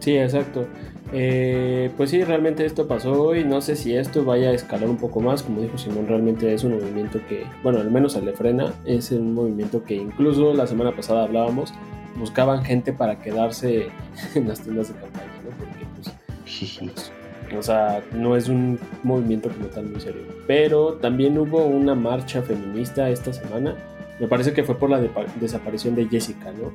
Sí, 0.00 0.16
exacto. 0.16 0.66
Eh, 1.12 1.90
pues 1.96 2.10
sí, 2.10 2.24
realmente 2.24 2.64
esto 2.64 2.88
pasó 2.88 3.12
hoy. 3.22 3.44
No 3.44 3.60
sé 3.60 3.76
si 3.76 3.94
esto 3.94 4.24
vaya 4.24 4.50
a 4.50 4.52
escalar 4.52 4.88
un 4.88 4.96
poco 4.96 5.20
más. 5.20 5.42
Como 5.42 5.60
dijo 5.60 5.78
Simón, 5.78 6.06
realmente 6.08 6.52
es 6.52 6.64
un 6.64 6.74
movimiento 6.74 7.20
que, 7.28 7.44
bueno, 7.62 7.80
al 7.80 7.90
menos 7.90 8.16
al 8.16 8.24
de 8.24 8.32
frena, 8.32 8.72
es 8.84 9.10
un 9.10 9.34
movimiento 9.34 9.84
que 9.84 9.94
incluso 9.94 10.54
la 10.54 10.66
semana 10.66 10.94
pasada 10.96 11.24
hablábamos, 11.24 11.72
buscaban 12.16 12.64
gente 12.64 12.92
para 12.92 13.20
quedarse 13.20 13.88
en 14.34 14.48
las 14.48 14.60
tiendas 14.60 14.88
de 14.88 14.94
campaña, 14.94 15.32
¿no? 15.44 15.50
Porque 15.58 15.86
pues 15.94 17.12
O 17.56 17.62
sea, 17.62 18.02
no 18.12 18.34
es 18.34 18.48
un 18.48 18.78
movimiento 19.02 19.50
como 19.50 19.66
tal 19.66 19.86
muy 19.86 20.00
serio. 20.00 20.22
Pero 20.46 20.94
también 20.94 21.36
hubo 21.36 21.64
una 21.66 21.94
marcha 21.94 22.40
feminista 22.42 23.10
esta 23.10 23.32
semana. 23.32 23.76
Me 24.18 24.26
parece 24.26 24.54
que 24.54 24.64
fue 24.64 24.76
por 24.76 24.88
la 24.88 25.00
desaparición 25.38 25.94
de 25.94 26.08
Jessica, 26.08 26.50
¿no? 26.52 26.72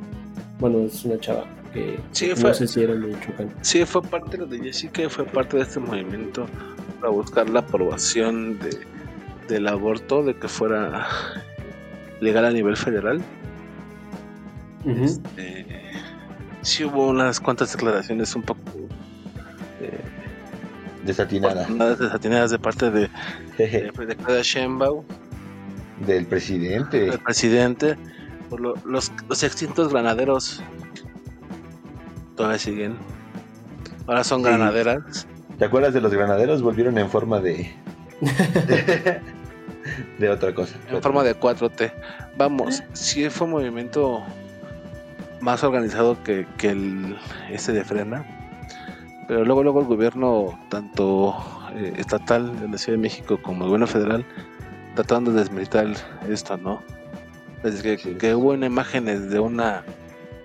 Bueno, 0.60 0.80
es 0.86 1.06
una 1.06 1.20
chava 1.20 1.46
que 1.74 2.00
Sí, 2.12 2.30
no 2.30 2.36
fue- 2.36 2.54
sé 2.54 2.68
si 2.68 2.82
era 2.84 2.94
de 2.94 3.00
Michoacán. 3.08 3.54
Sí, 3.62 3.86
fue 3.86 4.02
parte 4.02 4.32
de 4.32 4.38
lo 4.40 4.46
de 4.48 4.60
Jessica 4.60 5.08
fue 5.10 5.26
parte 5.26 5.58
de 5.58 5.64
este 5.64 5.80
movimiento 5.80 6.48
para 7.00 7.12
buscar 7.12 7.50
la 7.50 7.60
aprobación 7.60 8.58
de, 8.60 8.80
del 9.48 9.68
aborto, 9.68 10.24
de 10.24 10.36
que 10.36 10.48
fuera 10.48 11.08
legal 12.22 12.46
a 12.46 12.52
nivel 12.52 12.76
federal. 12.76 13.22
Este, 14.86 15.66
sí 16.62 16.86
hubo 16.86 17.08
unas 17.08 17.40
cuantas 17.40 17.72
declaraciones 17.74 18.34
un 18.36 18.44
poco 18.44 18.62
eh, 19.82 19.92
Desatinada 21.06 21.62
afortunadas, 21.64 22.00
desatinadas 22.00 22.52
de 22.52 22.60
parte 22.60 22.90
de, 22.92 23.10
de, 23.58 23.92
de 23.92 24.16
Claudia 24.16 24.42
Sheinbaum, 24.44 25.04
del 26.06 26.26
presidente. 26.26 27.08
el 27.10 27.20
presidente, 27.20 27.98
por 28.50 28.60
lo- 28.60 28.76
los, 28.86 29.12
los 29.28 29.44
extintos 29.44 29.90
granaderos 29.90 30.62
todavía 32.36 32.60
siguen. 32.60 32.96
Ahora 34.08 34.24
son 34.24 34.40
Sí. 34.42 34.48
granaderas. 34.48 35.28
¿Te 35.58 35.66
acuerdas 35.66 35.94
de 35.94 36.02
los 36.02 36.14
granaderos? 36.14 36.62
Volvieron 36.62 36.98
en 36.98 37.10
forma 37.10 37.40
de... 37.40 37.74
de 40.20 40.30
otra 40.30 40.54
cosa. 40.54 40.76
En 40.90 41.02
forma 41.02 41.24
de 41.24 41.36
4T. 41.40 41.92
Vamos, 42.38 42.84
sí 42.94 43.30
fue 43.30 43.46
un 43.46 43.52
movimiento 43.54 44.24
más 45.42 45.64
organizado 45.64 46.22
que, 46.24 46.46
que 46.58 46.70
el 46.70 47.18
este 47.50 47.72
de 47.74 47.84
frena. 47.84 48.26
Pero 49.28 49.44
luego, 49.44 49.64
luego 49.64 49.82
el 49.82 49.88
gobierno, 49.88 50.58
tanto 50.70 51.36
eh, 51.76 51.94
estatal 51.98 52.60
de 52.62 52.70
la 52.70 52.78
Ciudad 52.78 52.98
de 52.98 53.02
México 53.02 53.40
como 53.42 53.64
el 53.64 53.70
gobierno 53.70 53.88
federal, 53.88 54.26
tratando 54.96 55.32
de 55.32 55.40
desmilitar 55.40 55.88
esto, 56.30 56.56
¿no? 56.58 56.82
Desde 57.64 57.82
que, 57.82 57.98
Sí. 57.98 58.16
que 58.16 58.36
hubo 58.36 58.52
una 58.52 58.66
imágenes 58.68 59.30
de 59.30 59.40
una, 59.40 59.84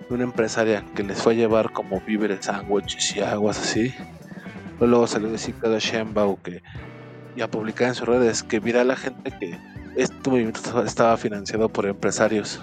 de 0.09 0.15
una 0.15 0.25
empresaria 0.25 0.85
que 0.95 1.03
les 1.03 1.21
fue 1.23 1.35
a 1.35 1.37
llevar 1.37 1.71
como 1.73 2.01
víveres, 2.01 2.47
sándwiches 2.47 3.17
y 3.17 3.21
aguas 3.21 3.59
así. 3.61 3.95
Luego 4.81 5.07
salió 5.07 5.29
a 5.29 5.33
decir 5.33 5.55
cada 5.61 5.79
Sheinbaum 5.79 6.37
que 6.43 6.63
y 7.37 7.41
a 7.43 7.51
publicar 7.51 7.89
en 7.89 7.95
sus 7.95 8.09
redes 8.09 8.43
que 8.43 8.61
mira 8.61 8.81
a 8.81 8.85
la 8.85 8.97
gente 8.97 9.31
que 9.39 9.57
este 9.97 10.29
movimiento 10.31 10.83
estaba- 10.85 11.17
financiado 11.17 11.69
por 11.69 11.87
empresarios. 11.87 12.61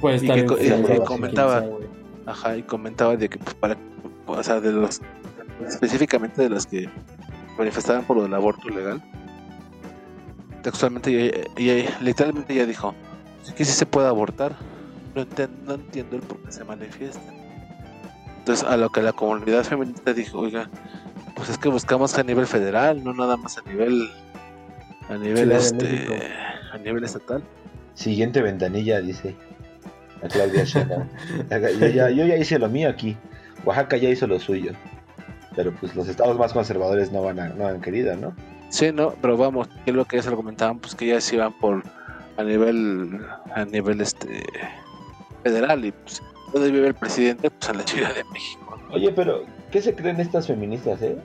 Puede 0.00 0.16
Y 0.16 0.28
que 0.28 0.46
y- 0.64 0.94
y 0.96 1.04
comentaba. 1.04 1.64
Ajá, 2.26 2.56
y 2.56 2.62
comentaba 2.62 3.16
de 3.16 3.28
que 3.28 3.38
pues, 3.38 3.54
para, 3.54 3.76
o 4.26 4.42
sea, 4.42 4.60
de 4.60 4.72
los 4.72 5.00
específicamente 5.66 6.42
de 6.42 6.50
los 6.50 6.66
que 6.66 6.88
manifestaban 7.56 8.04
por 8.04 8.16
lo 8.18 8.22
del 8.24 8.34
aborto 8.34 8.68
legal. 8.68 9.02
Textualmente, 10.62 11.10
ella, 11.10 11.44
ella- 11.56 11.98
literalmente 12.00 12.52
ella 12.52 12.66
dijo, 12.66 12.94
aquí 13.50 13.64
sí 13.64 13.72
se 13.72 13.86
puede 13.86 14.08
abortar, 14.08 14.52
no, 15.14 15.22
enten- 15.26 15.50
no 15.64 15.74
entiendo 15.74 16.16
el 16.16 16.22
por 16.22 16.38
qué 16.42 16.52
se 16.52 16.64
manifiesta. 16.64 17.20
Entonces, 18.38 18.66
a 18.66 18.76
lo 18.76 18.88
que 18.90 19.02
la 19.02 19.12
comunidad 19.12 19.64
feminista 19.64 20.12
dijo, 20.12 20.38
oiga, 20.38 20.68
pues 21.36 21.50
es 21.50 21.58
que 21.58 21.68
buscamos 21.68 22.16
a 22.18 22.22
nivel 22.22 22.46
federal, 22.46 23.02
no 23.04 23.12
nada 23.14 23.36
más 23.36 23.58
a 23.58 23.62
nivel 23.62 24.08
a 25.08 25.14
nivel 25.16 25.36
Ciudad 25.38 25.58
este 25.60 26.32
a 26.72 26.78
nivel 26.78 27.04
estatal. 27.04 27.42
Siguiente 27.94 28.42
ventanilla, 28.42 29.00
dice 29.00 29.34
a 30.22 30.28
Claudia 30.28 30.64
Sheinbaum. 30.64 31.08
yo, 31.80 31.86
ya, 31.88 32.10
yo 32.10 32.26
ya 32.26 32.36
hice 32.36 32.58
lo 32.58 32.68
mío 32.68 32.88
aquí. 32.88 33.16
Oaxaca 33.64 33.96
ya 33.96 34.08
hizo 34.10 34.26
lo 34.26 34.38
suyo. 34.38 34.72
Pero 35.56 35.72
pues 35.74 35.94
los 35.96 36.08
estados 36.08 36.38
más 36.38 36.52
conservadores 36.52 37.10
no 37.12 37.22
van 37.22 37.40
a, 37.40 37.48
no 37.48 37.66
han 37.66 37.80
querido, 37.80 38.16
¿no? 38.16 38.34
Sí, 38.70 38.92
no, 38.92 39.14
pero 39.20 39.36
vamos, 39.36 39.68
que 39.84 39.90
es 39.90 39.96
lo 39.96 40.04
que 40.04 40.16
ya 40.16 40.22
se 40.22 40.30
lo 40.30 40.36
comentaban, 40.36 40.78
pues 40.78 40.94
que 40.94 41.06
ya 41.06 41.20
se 41.20 41.36
iban 41.36 41.52
por 41.54 41.82
a 42.36 42.44
nivel 42.44 43.20
a 43.54 43.64
nivel 43.64 44.00
este 44.00 44.44
federal 45.42 45.84
y 45.84 45.92
pues 45.92 46.22
donde 46.52 46.70
vive 46.70 46.88
el 46.88 46.94
presidente, 46.94 47.50
pues 47.50 47.70
en 47.70 47.76
la 47.78 47.82
Ciudad 47.84 48.14
de 48.14 48.24
México. 48.24 48.78
¿no? 48.88 48.94
Oye, 48.94 49.12
pero 49.12 49.42
¿qué 49.70 49.82
se 49.82 49.94
creen 49.94 50.20
estas 50.20 50.46
feministas, 50.46 51.02
eh? 51.02 51.16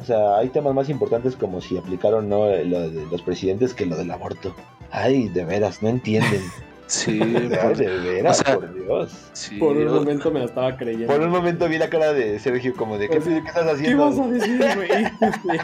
O 0.00 0.04
sea, 0.04 0.36
hay 0.38 0.48
temas 0.48 0.74
más 0.74 0.88
importantes 0.88 1.36
como 1.36 1.60
si 1.60 1.78
aplicaron 1.78 2.28
no 2.28 2.46
lo 2.46 2.90
de 2.90 3.06
los 3.10 3.22
presidentes 3.22 3.72
que 3.72 3.86
lo 3.86 3.96
del 3.96 4.10
aborto. 4.10 4.54
Ay, 4.90 5.28
de 5.28 5.44
veras, 5.44 5.82
no 5.82 5.88
entienden. 5.88 6.42
Sí, 6.88 7.18
por, 7.62 7.74
de 7.74 7.86
veras, 7.86 8.40
o 8.40 8.44
sea, 8.44 8.54
por 8.56 8.74
Dios. 8.74 9.30
sí, 9.32 9.56
Por 9.56 9.78
un 9.78 9.94
momento 9.94 10.30
me 10.30 10.40
la 10.40 10.44
estaba 10.44 10.76
creyendo. 10.76 11.06
Por 11.06 11.22
un 11.22 11.30
momento 11.30 11.66
vi 11.66 11.78
la 11.78 11.88
cara 11.88 12.12
de 12.12 12.38
Sergio 12.38 12.74
como 12.76 12.98
de, 12.98 13.08
¿qué, 13.08 13.18
qué 13.18 13.38
estás 13.38 13.64
¿Qué 13.64 13.70
haciendo? 13.70 14.04
vas 14.10 14.18
a 14.18 14.26
decir, 14.26 14.58
güey? 14.76 14.90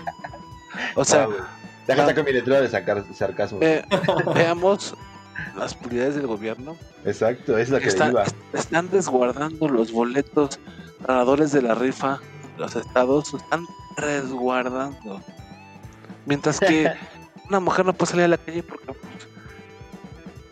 o 0.94 1.04
sea, 1.04 1.26
güey. 1.26 1.38
Deja 1.86 2.06
sacar 2.06 2.24
mi 2.24 2.32
letra 2.32 2.60
de 2.60 2.68
sacar 2.68 3.04
sarcasmo. 3.14 3.58
ve- 3.60 3.84
veamos 4.34 4.94
las 5.56 5.74
prioridades 5.74 6.16
del 6.16 6.26
gobierno 6.26 6.76
Exacto, 7.04 7.56
es 7.56 7.70
la 7.70 7.78
que 7.80 7.88
Están, 7.88 8.10
iba. 8.10 8.24
están 8.52 8.90
desguardando 8.90 9.68
los 9.68 9.92
boletos 9.92 10.58
ganadores 11.06 11.52
de 11.52 11.62
la 11.62 11.74
rifa. 11.74 12.18
Los 12.58 12.74
estados 12.76 13.32
están 13.34 13.64
resguardando. 13.96 15.22
Mientras 16.26 16.58
que 16.60 16.90
una 17.48 17.60
mujer 17.60 17.86
no 17.86 17.92
puede 17.94 18.10
salir 18.10 18.24
a 18.24 18.28
la 18.28 18.36
calle 18.38 18.62
porque 18.62 18.86
pues, 18.86 18.98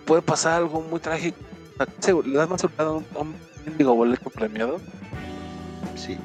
puede 0.06 0.22
pasar 0.22 0.54
algo 0.54 0.80
muy 0.80 1.00
trágico. 1.00 1.36
O 1.74 1.84
sea, 1.84 1.86
¿se- 1.98 2.28
¿Le 2.28 2.38
das 2.38 2.48
más 2.48 2.60
seguridad 2.60 2.86
a 2.86 2.92
un, 2.92 3.06
a 3.14 3.18
un 3.20 3.34
boleto 3.96 4.30
premiado 4.30 4.80
Sí. 5.96 6.16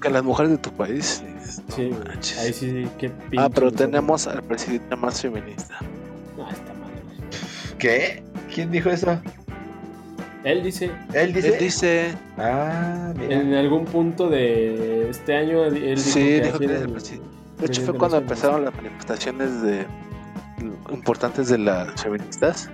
Que 0.00 0.10
las 0.10 0.22
mujeres 0.24 0.52
de 0.52 0.58
tu 0.58 0.70
país? 0.72 1.22
No 1.68 1.74
Sí, 1.76 1.88
güey. 1.88 2.00
manches. 2.08 2.38
Ahí 2.38 2.52
sí, 2.52 2.70
sí, 2.70 2.88
qué 2.98 3.12
ah, 3.38 3.48
pero 3.54 3.70
tenemos 3.70 4.26
al 4.26 4.42
presidente 4.42 4.96
más 4.96 5.20
feminista. 5.20 5.78
No, 6.36 6.48
está 6.48 6.72
mal. 6.74 6.90
¿Qué? 7.78 8.22
¿Quién 8.54 8.70
dijo 8.70 8.90
eso? 8.90 9.20
Él 10.44 10.62
dice, 10.62 10.90
Él 11.12 11.34
dice. 11.34 11.48
Él 11.48 11.58
dice, 11.58 12.14
Ah, 12.38 13.12
mira. 13.16 13.40
en 13.40 13.54
algún 13.54 13.84
punto 13.84 14.28
de 14.30 15.10
este 15.10 15.36
año, 15.36 15.64
él 15.64 15.74
dijo 15.74 16.00
sí, 16.00 16.20
que 16.20 16.40
dijo 16.40 16.58
que 16.58 16.64
era 16.64 16.78
el- 16.78 17.00
sí. 17.00 17.20
De 17.58 17.66
hecho, 17.66 17.82
fue 17.82 17.94
cuando 17.98 18.16
empezaron 18.16 18.64
las 18.64 18.74
manifestaciones 18.74 19.60
de 19.62 19.86
importantes 20.90 21.48
de 21.48 21.58
las 21.58 22.02
feministas. 22.02 22.70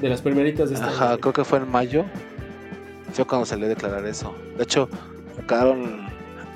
De 0.00 0.08
las 0.08 0.20
primeritas 0.22 0.68
de 0.68 0.76
este 0.76 0.86
Ajá, 0.86 1.10
año. 1.12 1.18
creo 1.20 1.32
que 1.32 1.44
fue 1.44 1.58
en 1.58 1.68
mayo. 1.70 2.04
Fue 3.12 3.24
cuando 3.24 3.46
salió 3.46 3.66
a 3.66 3.68
declarar 3.70 4.06
eso. 4.06 4.32
De 4.56 4.62
hecho, 4.62 4.88
sacaron 5.36 6.06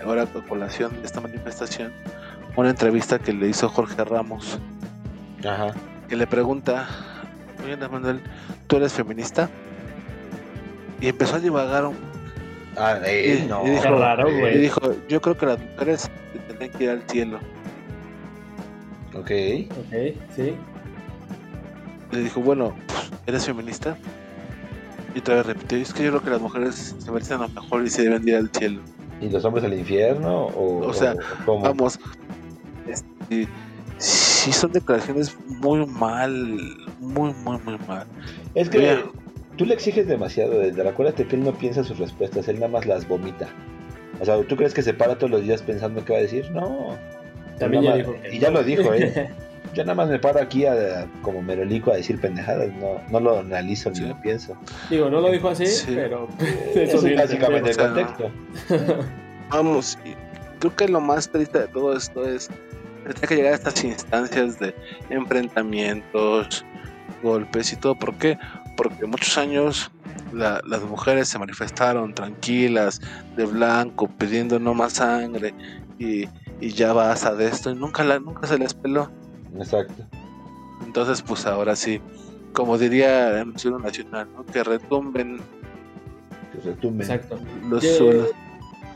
ahora 0.04 0.22
a 0.22 0.26
colación 0.48 0.92
de 1.00 1.06
esta 1.06 1.20
manifestación 1.20 1.92
una 2.56 2.70
entrevista 2.70 3.18
que 3.18 3.32
le 3.32 3.48
hizo 3.48 3.68
Jorge 3.68 4.04
Ramos, 4.04 4.58
Ajá. 5.44 5.72
que 6.08 6.14
le 6.16 6.26
pregunta, 6.26 6.86
oye, 7.64 7.72
Andrés 7.72 7.90
Manuel, 7.90 8.20
¿tú 8.68 8.76
eres 8.76 8.92
feminista? 8.92 9.50
Y 11.00 11.08
empezó 11.08 11.36
a 11.36 11.40
divagar 11.40 11.86
un 11.86 11.96
Ah, 12.76 12.98
él 13.06 13.44
Y- 13.44 13.46
no. 13.46 13.64
y 13.66 13.70
dijo- 13.70 13.98
raro, 13.98 14.24
güey. 14.24 14.56
Y 14.56 14.60
dijo, 14.62 14.80
yo 15.08 15.20
creo 15.20 15.36
que 15.36 15.46
las 15.46 15.58
mujeres 15.60 16.10
tienen 16.48 16.70
que 16.76 16.84
ir 16.84 16.90
al 16.90 17.02
cielo. 17.08 17.38
Ok. 19.14 19.30
Ok, 19.78 19.94
sí. 20.34 20.54
Le 22.10 22.18
dijo, 22.20 22.40
bueno, 22.40 22.74
¿eres 23.26 23.44
feminista? 23.46 23.96
Y 25.14 25.20
otra 25.20 25.36
vez 25.36 25.46
repitió, 25.46 25.78
es 25.78 25.92
que 25.94 26.02
yo 26.02 26.10
creo 26.10 26.22
que 26.22 26.30
las 26.30 26.40
mujeres 26.40 26.96
se 26.98 27.10
merecen 27.12 27.38
lo 27.40 27.48
mejor 27.48 27.84
y 27.84 27.90
se 27.90 28.02
deben 28.02 28.24
de 28.24 28.32
ir 28.32 28.36
al 28.38 28.50
cielo. 28.50 28.80
¿Y 29.24 29.30
los 29.30 29.44
hombres 29.44 29.64
al 29.64 29.72
infierno? 29.74 30.46
O, 30.46 30.86
O 30.86 30.92
sea, 30.92 31.14
¿cómo? 31.46 31.62
Vamos, 31.62 31.98
este, 32.88 33.48
sí 33.98 34.52
son 34.52 34.72
declaraciones 34.72 35.36
muy 35.46 35.86
mal, 35.86 36.32
muy, 37.00 37.32
muy, 37.44 37.58
muy 37.64 37.78
mal. 37.88 38.06
Es 38.54 38.68
que 38.68 38.78
Mira. 38.78 39.02
tú 39.56 39.64
le 39.64 39.74
exiges 39.74 40.06
demasiado, 40.06 40.62
Edgar. 40.62 40.88
Acuérdate 40.88 41.26
que 41.26 41.36
él 41.36 41.44
no 41.44 41.52
piensa 41.54 41.82
sus 41.84 41.98
respuestas, 41.98 42.48
él 42.48 42.56
nada 42.56 42.68
más 42.72 42.86
las 42.86 43.08
vomita. 43.08 43.48
O 44.20 44.24
sea, 44.24 44.40
¿tú 44.42 44.56
crees 44.56 44.74
que 44.74 44.82
se 44.82 44.94
para 44.94 45.16
todos 45.16 45.30
los 45.30 45.42
días 45.42 45.62
pensando 45.62 46.04
qué 46.04 46.12
va 46.12 46.18
a 46.18 46.22
decir? 46.22 46.50
No. 46.52 46.96
También 47.58 47.82
ya 47.84 47.90
más- 47.90 47.98
dijo 47.98 48.14
Y 48.32 48.38
ya 48.38 48.48
no. 48.50 48.58
lo 48.58 48.64
dijo, 48.64 48.92
¿eh? 48.94 49.30
Yo 49.74 49.82
nada 49.84 49.94
más 49.94 50.08
me 50.08 50.18
paro 50.18 50.40
aquí 50.40 50.66
a- 50.66 50.72
a- 51.02 51.06
como 51.22 51.42
merolico 51.42 51.92
a 51.92 51.96
decir 51.96 52.20
pendejadas, 52.20 52.72
no, 52.74 53.00
no 53.10 53.20
lo 53.20 53.38
analizo 53.40 53.90
ni 53.90 54.00
lo 54.00 54.20
pienso. 54.20 54.56
Digo, 54.88 55.10
no 55.10 55.20
lo 55.20 55.30
dijo 55.30 55.48
así, 55.48 55.66
Sí. 55.66 55.92
pero 55.94 56.28
Eso 56.74 56.98
eso 56.98 57.06
es 57.06 57.16
básicamente 57.16 57.70
el 57.70 57.76
contexto. 57.76 58.30
Vamos, 59.50 59.98
y 60.04 60.14
creo 60.60 60.74
que 60.76 60.88
lo 60.88 61.00
más 61.00 61.28
triste 61.28 61.58
de 61.60 61.68
todo 61.68 61.96
esto 61.96 62.24
es 62.24 62.48
que 63.06 63.12
tiene 63.12 63.28
que 63.28 63.36
llegar 63.36 63.52
a 63.52 63.56
estas 63.56 63.84
instancias 63.84 64.58
de 64.58 64.74
enfrentamientos, 65.10 66.64
golpes 67.22 67.72
y 67.72 67.76
todo. 67.76 67.94
¿Por 67.94 68.14
qué? 68.14 68.38
Porque 68.76 69.06
muchos 69.06 69.36
años 69.38 69.90
la- 70.32 70.60
las 70.66 70.82
mujeres 70.82 71.28
se 71.28 71.38
manifestaron 71.38 72.14
tranquilas, 72.14 73.00
de 73.36 73.44
blanco, 73.44 74.08
pidiendo 74.08 74.58
no 74.58 74.74
más 74.74 74.94
sangre 74.94 75.54
y, 75.98 76.24
y 76.60 76.70
ya 76.70 76.92
basta 76.92 77.34
de 77.34 77.46
esto 77.48 77.70
y 77.70 77.74
nunca, 77.76 78.02
la, 78.04 78.18
nunca 78.18 78.46
se 78.46 78.58
les 78.58 78.74
peló. 78.74 79.10
Exacto. 79.56 80.04
Entonces, 80.84 81.22
pues 81.22 81.46
ahora 81.46 81.76
sí, 81.76 82.00
como 82.52 82.78
diría 82.78 83.40
el 83.40 83.46
Museo 83.46 83.78
Nacional, 83.78 84.28
¿no? 84.34 84.44
que 84.46 84.62
retumben 84.62 85.38
Que 86.52 86.70
retumben. 86.70 87.02
Exacto. 87.02 87.38
los 87.68 87.84
suelos. 87.84 88.30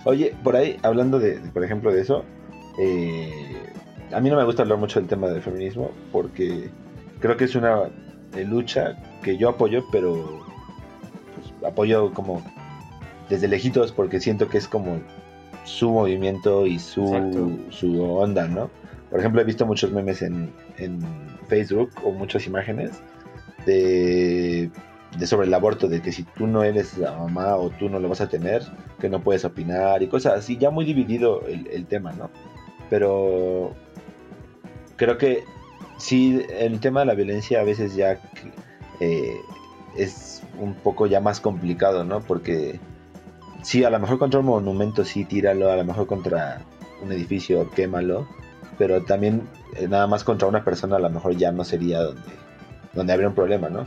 Oye, 0.05 0.35
por 0.43 0.57
ahí, 0.57 0.79
hablando 0.83 1.19
de, 1.19 1.41
por 1.53 1.65
ejemplo, 1.65 1.93
de 1.93 2.01
eso, 2.01 2.25
eh, 2.79 3.75
a 4.13 4.21
mí 4.21 4.31
no 4.31 4.37
me 4.37 4.45
gusta 4.45 4.63
hablar 4.63 4.79
mucho 4.79 5.01
del 5.01 5.09
tema 5.09 5.29
del 5.29 5.43
feminismo 5.43 5.91
porque 6.13 6.71
creo 7.21 7.37
que 7.37 7.45
es 7.45 7.55
una 7.55 7.91
eh, 8.35 8.45
lucha 8.45 8.97
que 9.23 9.37
yo 9.37 9.51
apoyo, 9.51 9.85
pero 9.91 10.45
pues, 11.35 11.71
apoyo 11.71 12.13
como 12.13 12.43
desde 13.29 13.49
lejitos 13.49 13.93
porque 13.93 14.21
siento 14.21 14.49
que 14.49 14.59
es 14.59 14.69
como 14.69 15.01
su 15.65 15.91
movimiento 15.91 16.67
y 16.67 16.79
su, 16.79 17.59
su 17.71 18.03
onda, 18.03 18.47
¿no? 18.49 18.71
Por 19.11 19.21
ejemplo, 19.21 19.41
he 19.41 19.45
visto 19.45 19.65
muchos 19.67 19.91
memes 19.93 20.23
en, 20.23 20.53
en 20.77 21.01
Facebook 21.49 21.91
o 22.05 22.13
muchas 22.13 22.47
imágenes 22.47 22.91
de, 23.65 24.71
de 25.17 25.27
sobre 25.27 25.47
el 25.47 25.55
aborto, 25.55 25.89
de 25.89 26.03
que 26.03 26.13
si 26.13 26.25
tú 26.25 26.47
no 26.47 26.63
eres 26.63 26.99
la 26.99 27.13
mamá 27.13 27.57
o 27.57 27.71
tú 27.71 27.89
no 27.89 27.99
lo 27.99 28.09
vas 28.09 28.21
a 28.21 28.29
tener, 28.29 28.63
que 29.01 29.09
no 29.09 29.21
puedes 29.21 29.45
opinar 29.45 30.03
y 30.03 30.09
cosas 30.09 30.35
así, 30.39 30.59
ya 30.59 30.71
muy 30.71 30.85
dividido 30.85 31.43
el, 31.47 31.87
tema, 31.87 32.13
¿no? 32.13 32.31
Pero 32.91 33.75
creo 34.97 35.17
que 35.17 35.45
sí, 35.97 36.43
el 36.59 36.81
tema 36.81 37.01
de 37.01 37.07
la 37.07 37.15
violencia 37.15 37.61
a 37.61 37.65
veces 37.65 37.95
ya 37.95 38.21
eh, 39.01 39.37
es 39.97 40.43
un 40.61 40.75
poco 40.75 41.07
ya 41.07 41.21
más 41.21 41.41
complicado, 41.41 42.05
¿no? 42.05 42.21
Porque 42.21 42.79
sí, 43.63 43.85
a 43.85 43.91
lo 43.91 43.99
mejor 43.99 44.19
contra 44.19 44.41
un 44.41 44.47
monumento 44.47 45.05
sí, 45.05 45.25
tíralo, 45.25 45.71
a 45.71 45.77
lo 45.77 45.85
mejor 45.85 46.07
contra 46.07 46.61
un 47.03 47.13
edificio, 47.13 47.71
quémalo, 47.71 48.29
pero 48.79 49.03
también 49.03 49.43
eh, 49.77 49.89
nada 49.89 50.07
más 50.07 50.25
contra 50.25 50.49
una 50.49 50.65
persona 50.65 50.97
a 50.97 51.01
lo 51.01 51.11
mejor 51.11 51.37
ya 51.37 51.51
no 51.53 51.65
sería 51.65 52.01
donde, 52.01 52.23
donde 52.95 53.13
habría 53.13 53.29
un 53.29 53.35
problema, 53.35 53.69
¿no? 53.69 53.87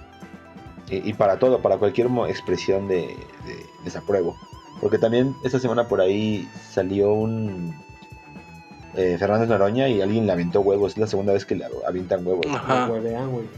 Y, 0.90 1.10
y 1.10 1.14
para 1.14 1.40
todo, 1.40 1.62
para 1.62 1.78
cualquier 1.78 2.10
mo- 2.10 2.28
expresión 2.28 2.88
de, 2.88 2.98
de 3.46 3.66
desapruebo. 3.84 4.36
Porque 4.82 4.98
también 4.98 5.36
esta 5.44 5.60
semana 5.60 5.88
por 5.88 6.02
ahí 6.02 6.48
salió 6.72 7.14
un 7.14 7.74
eh, 8.96 9.16
Fernández 9.18 9.48
Noroña 9.48 9.88
y 9.88 10.02
alguien 10.02 10.26
le 10.26 10.34
aventó 10.34 10.62
huevos. 10.62 10.94
Es 10.94 10.98
la 10.98 11.08
segunda 11.08 11.34
vez 11.34 11.46
que 11.46 11.56
le 11.56 11.66
avientan 11.88 12.26
huevos. 12.26 12.46
Ajá. 12.54 12.88
No. 12.88 12.96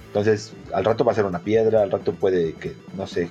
Entonces, 0.07 0.53
al 0.73 0.85
rato 0.85 1.03
va 1.03 1.13
a 1.13 1.15
ser 1.15 1.25
una 1.25 1.39
piedra, 1.39 1.81
al 1.81 1.89
rato 1.91 2.13
puede 2.13 2.53
que, 2.55 2.75
no 2.95 3.07
sé, 3.07 3.29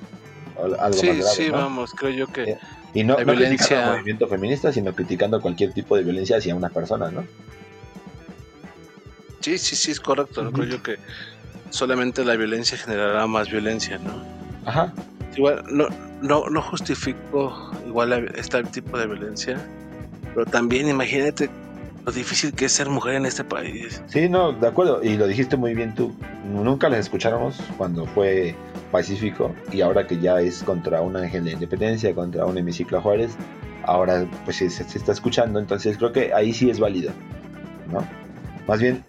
al- 0.61 0.77
algo 0.81 0.99
Sí, 0.99 1.07
más 1.09 1.17
grave. 1.19 1.31
sí, 1.37 1.47
¿no? 1.51 1.57
vamos, 1.59 1.93
creo 1.95 2.11
yo 2.11 2.27
que 2.27 2.43
Eh, 2.43 2.59
Y 2.95 3.05
no, 3.05 3.17
La 3.19 3.25
no 3.25 3.33
violencia- 3.33 3.57
criticando 3.59 3.85
al 3.93 3.97
movimiento 3.99 4.27
feminista, 4.29 4.73
sino 4.73 4.95
criticando 4.95 5.41
cualquier 5.41 5.73
tipo 5.73 5.97
de 5.97 6.03
violencia 6.03 6.38
hacia 6.38 6.55
una 6.57 6.71
persona, 6.71 7.11
¿no? 7.11 7.25
Sí, 9.42 9.59
sí, 9.59 9.76
sí 9.76 9.90
es 9.90 10.00
correcto. 10.00 10.42
¿no? 10.42 10.52
Creo 10.52 10.66
yo 10.66 10.83
que 10.83 10.98
solamente 11.70 12.24
la 12.24 12.37
violencia 12.37 12.78
generará 12.78 13.26
más 13.26 13.50
violencia, 13.50 13.98
¿no? 13.98 14.22
Ajá. 14.64 14.92
Igual, 15.37 15.64
no, 15.70 15.88
no, 16.20 16.48
no 16.48 16.62
justifico 16.62 17.70
igual 17.87 18.12
este 18.37 18.62
tipo 18.64 18.98
de 18.98 19.07
violencia, 19.07 19.59
pero 20.35 20.46
también 20.46 20.88
imagínate 20.88 21.48
lo 22.05 22.12
difícil 22.12 22.52
que 22.52 22.66
es 22.66 22.72
ser 22.72 22.88
mujer 22.88 23.14
en 23.14 23.26
este 23.26 23.44
país. 23.44 24.02
Sí, 24.07 24.28
no, 24.28 24.52
de 24.52 24.66
acuerdo. 24.66 25.02
Y 25.02 25.16
lo 25.16 25.26
dijiste 25.26 25.57
muy 25.57 25.74
bien 25.74 25.94
tú. 25.94 26.14
Nunca 26.52 26.88
las 26.88 27.00
escucháramos 27.00 27.57
cuando 27.78 28.07
fue 28.07 28.55
pacífico 28.90 29.55
y 29.70 29.81
ahora 29.81 30.07
que 30.07 30.18
ya 30.18 30.40
es 30.40 30.62
contra 30.64 31.00
un 31.00 31.16
ángel 31.16 31.44
de 31.44 31.52
independencia, 31.52 32.14
contra 32.14 32.44
un 32.44 32.59
hemiciclo 32.59 32.98
a 32.98 33.00
Juárez, 33.00 33.37
ahora 33.85 34.26
pues 34.44 34.57
se 34.57 34.66
está 34.66 35.12
escuchando. 35.12 35.61
Entonces 35.61 35.96
creo 35.96 36.12
que 36.12 36.35
ahí 36.35 36.52
sí 36.52 36.68
es 36.70 36.81
válido, 36.81 37.12
¿no? 37.90 38.05
Más 38.66 38.81
bien 38.81 39.05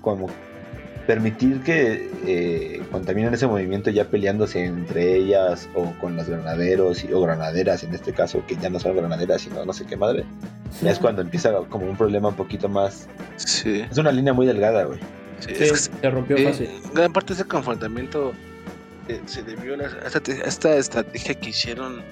como 0.00 0.28
permitir 1.06 1.62
que 1.62 2.10
eh, 2.26 2.82
contaminen 2.92 3.32
ese 3.32 3.46
movimiento 3.46 3.88
ya 3.90 4.04
peleándose 4.04 4.62
entre 4.64 5.16
ellas 5.16 5.66
o 5.74 5.92
con 6.00 6.16
los 6.16 6.28
granaderos 6.28 7.02
y- 7.04 7.12
o 7.12 7.20
granaderas 7.22 7.82
en 7.82 7.94
este 7.94 8.12
caso, 8.12 8.42
que 8.46 8.56
ya 8.56 8.68
no 8.68 8.78
son 8.78 8.94
granaderas, 8.94 9.40
sino 9.42 9.64
no 9.64 9.72
sé 9.72 9.86
qué 9.86 9.96
madre. 9.96 10.24
Ya 10.82 10.90
es 10.90 10.98
cuando 10.98 11.22
empieza 11.22 11.50
como 11.70 11.86
un 11.88 11.96
problema 11.96 12.28
un 12.28 12.34
poquito 12.34 12.68
más... 12.68 13.08
Sí, 13.36 13.80
Es 13.90 13.96
una 13.96 14.12
línea 14.12 14.34
muy 14.34 14.44
delgada, 14.46 14.84
güey. 14.84 14.98
sí, 15.40 15.54
Sí, 15.56 15.64
es 15.64 15.72
que 15.72 15.78
se 16.02 16.10
rompió 16.10 16.36
Eh, 16.36 16.44
fácil. 16.44 16.68
gran 16.92 17.10
parte 17.12 17.28
de 17.28 17.40
ese 17.40 17.44
confrontamiento 17.48 18.32
eh, 19.08 19.22
se 19.24 19.42
debió 19.42 19.72
a 19.74 19.76
la- 19.78 19.84
a 19.86 20.06
esta, 20.08 20.30
a 20.30 20.34
esta 20.46 20.76
estrategia 20.76 21.34
que 21.40 21.48
hicieron 21.48 22.02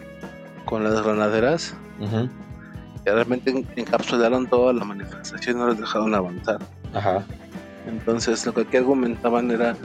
con 0.64 0.83
las 0.85 1.03
granaderas. 1.03 1.75
Ujú. 2.01 2.29
que 3.05 3.12
realmente 3.12 3.51
en- 3.51 3.66
encapsularon 3.77 4.49
toda 4.49 4.72
la 4.72 4.85
manifestación 4.85 5.57
y 5.57 5.59
no 5.61 5.66
los 5.66 5.79
dejaron 5.79 6.12
avanzar. 6.14 6.59
Ajá. 6.92 7.22
Entonces, 7.87 8.44
lo 8.46 8.55
que 8.55 8.62
aquí 8.62 8.77
argumentaban 8.77 9.51
era 9.51 9.77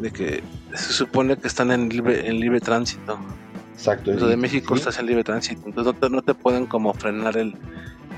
de 0.00 0.10
que 0.10 0.42
se 0.74 0.92
supone 0.92 1.36
que 1.36 1.46
están 1.46 1.70
en 1.70 1.88
libre, 1.88 2.28
en 2.28 2.40
libre 2.40 2.60
tránsito. 2.60 3.18
Exacto. 3.74 4.12
De 4.12 4.36
México 4.36 4.74
sí, 4.74 4.80
estás 4.80 4.98
en 4.98 5.06
libre 5.06 5.24
tránsito. 5.24 5.62
Entonces, 5.66 5.94
no 5.94 6.00
te, 6.00 6.10
no 6.10 6.22
te 6.22 6.34
pueden 6.34 6.66
como 6.66 6.92
frenar 6.94 7.36
el, 7.36 7.54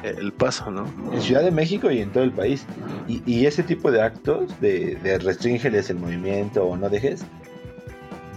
el 0.03 0.33
paso, 0.33 0.71
¿no? 0.71 0.87
En 1.12 1.21
Ciudad 1.21 1.43
de 1.43 1.51
México 1.51 1.91
y 1.91 2.01
en 2.01 2.11
todo 2.11 2.25
el 2.25 2.33
país. 2.33 2.65
Y, 3.09 3.23
y 3.27 3.47
ese 3.47 3.62
tipo 3.62 3.91
de 3.91 4.03
actos 4.03 4.59
de, 4.61 4.97
de 5.03 5.19
restringeles 5.19 5.91
el 5.91 5.97
movimiento 5.97 6.65
o 6.65 6.77
no 6.77 6.89
dejes, 6.89 7.25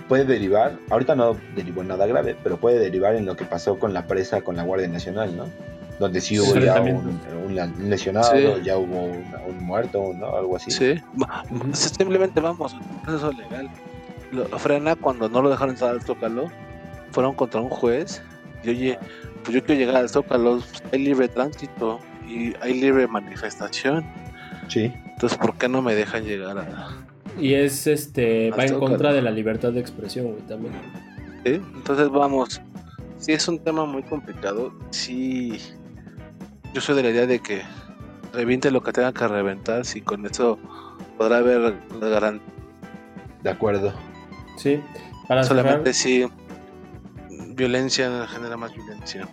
puede 0.10 0.26
derivar, 0.26 0.78
ahorita 0.90 1.16
no 1.16 1.38
derivó 1.56 1.84
nada 1.84 2.08
grave, 2.08 2.36
pero 2.44 2.58
puede 2.58 2.80
derivar 2.80 3.16
en 3.16 3.26
lo 3.26 3.36
que 3.36 3.46
pasó 3.46 3.78
con 3.78 3.94
la 3.94 4.08
presa 4.08 4.42
con 4.42 4.56
la 4.56 4.64
Guardia 4.64 4.88
Nacional, 4.88 5.38
¿no? 5.38 5.46
Donde 6.00 6.22
sí 6.22 6.40
hubo 6.40 6.54
Sí, 6.54 6.62
ya 6.62 6.82
un, 6.82 7.90
lesionado, 7.90 8.32
Sí. 8.32 8.62
ya 8.64 8.78
hubo 8.78 9.04
un, 9.04 9.26
un 9.48 9.64
muerto, 9.66 10.14
¿no? 10.16 10.36
Algo 10.36 10.56
así. 10.56 10.72
Sí. 10.72 10.96
Simplemente 11.74 12.40
vamos, 12.40 12.74
un 12.74 13.02
proceso 13.02 13.32
legal. 13.34 13.70
Lo 14.32 14.46
frena 14.60 14.96
cuando 14.96 15.28
no 15.28 15.42
lo 15.42 15.50
dejaron 15.50 15.72
entrar 15.72 15.92
al 15.92 16.02
Zócalo. 16.02 16.50
Fueron 17.12 17.34
contra 17.36 17.60
un 17.60 17.70
juez. 17.70 18.22
Y 18.64 18.70
oye, 18.70 19.00
pues 19.44 19.56
yo 19.56 19.64
quiero 19.64 19.80
llegar 19.80 19.98
al 19.98 20.10
Zócalo. 20.10 20.60
pues, 20.60 20.84
hay 20.94 21.00
libre 21.04 21.28
tránsito 21.28 22.00
y 22.28 22.54
hay 22.62 22.80
libre 22.80 23.08
manifestación. 23.08 24.06
Sí. 24.68 24.94
Entonces, 25.06 25.38
¿por 25.38 25.56
qué 25.58 25.68
no 25.68 25.82
me 25.82 25.96
dejan 25.96 26.24
llegar 26.24 26.58
a.? 26.60 26.90
Y 27.40 27.54
es 27.54 27.88
este 27.88 28.52
va 28.52 28.66
en 28.66 28.80
contra 28.80 29.14
de 29.14 29.22
la 29.22 29.32
libertad 29.32 29.72
de 29.72 29.80
expresión, 29.80 30.28
güey, 30.28 30.42
también. 30.42 30.74
¿sí? 31.46 31.62
Entonces 31.76 32.10
vamos, 32.10 32.62
sí 33.18 33.32
es 33.32 33.48
un 33.48 33.60
tema 33.60 33.86
muy 33.86 34.04
complicado, 34.04 34.74
sí, 34.92 35.60
yo 36.74 36.82
soy 36.82 36.96
de 36.96 37.04
la 37.04 37.10
idea 37.10 37.26
de 37.26 37.40
que 37.40 37.62
reviente 38.34 38.72
lo 38.72 38.82
que 38.82 38.92
tenga 38.92 39.14
que 39.14 39.28
reventar, 39.28 39.86
si 39.86 40.02
con 40.02 40.26
eso 40.26 40.58
podrá 41.18 41.38
haber 41.38 41.76
garantía. 42.00 42.54
De 43.44 43.50
acuerdo. 43.50 43.94
Sí, 44.58 44.82
para 45.28 45.44
Solamente 45.44 45.94
si 45.94 46.26
violencia 47.56 48.28
genera 48.28 48.58
más 48.58 48.74
violencia. 48.74 49.28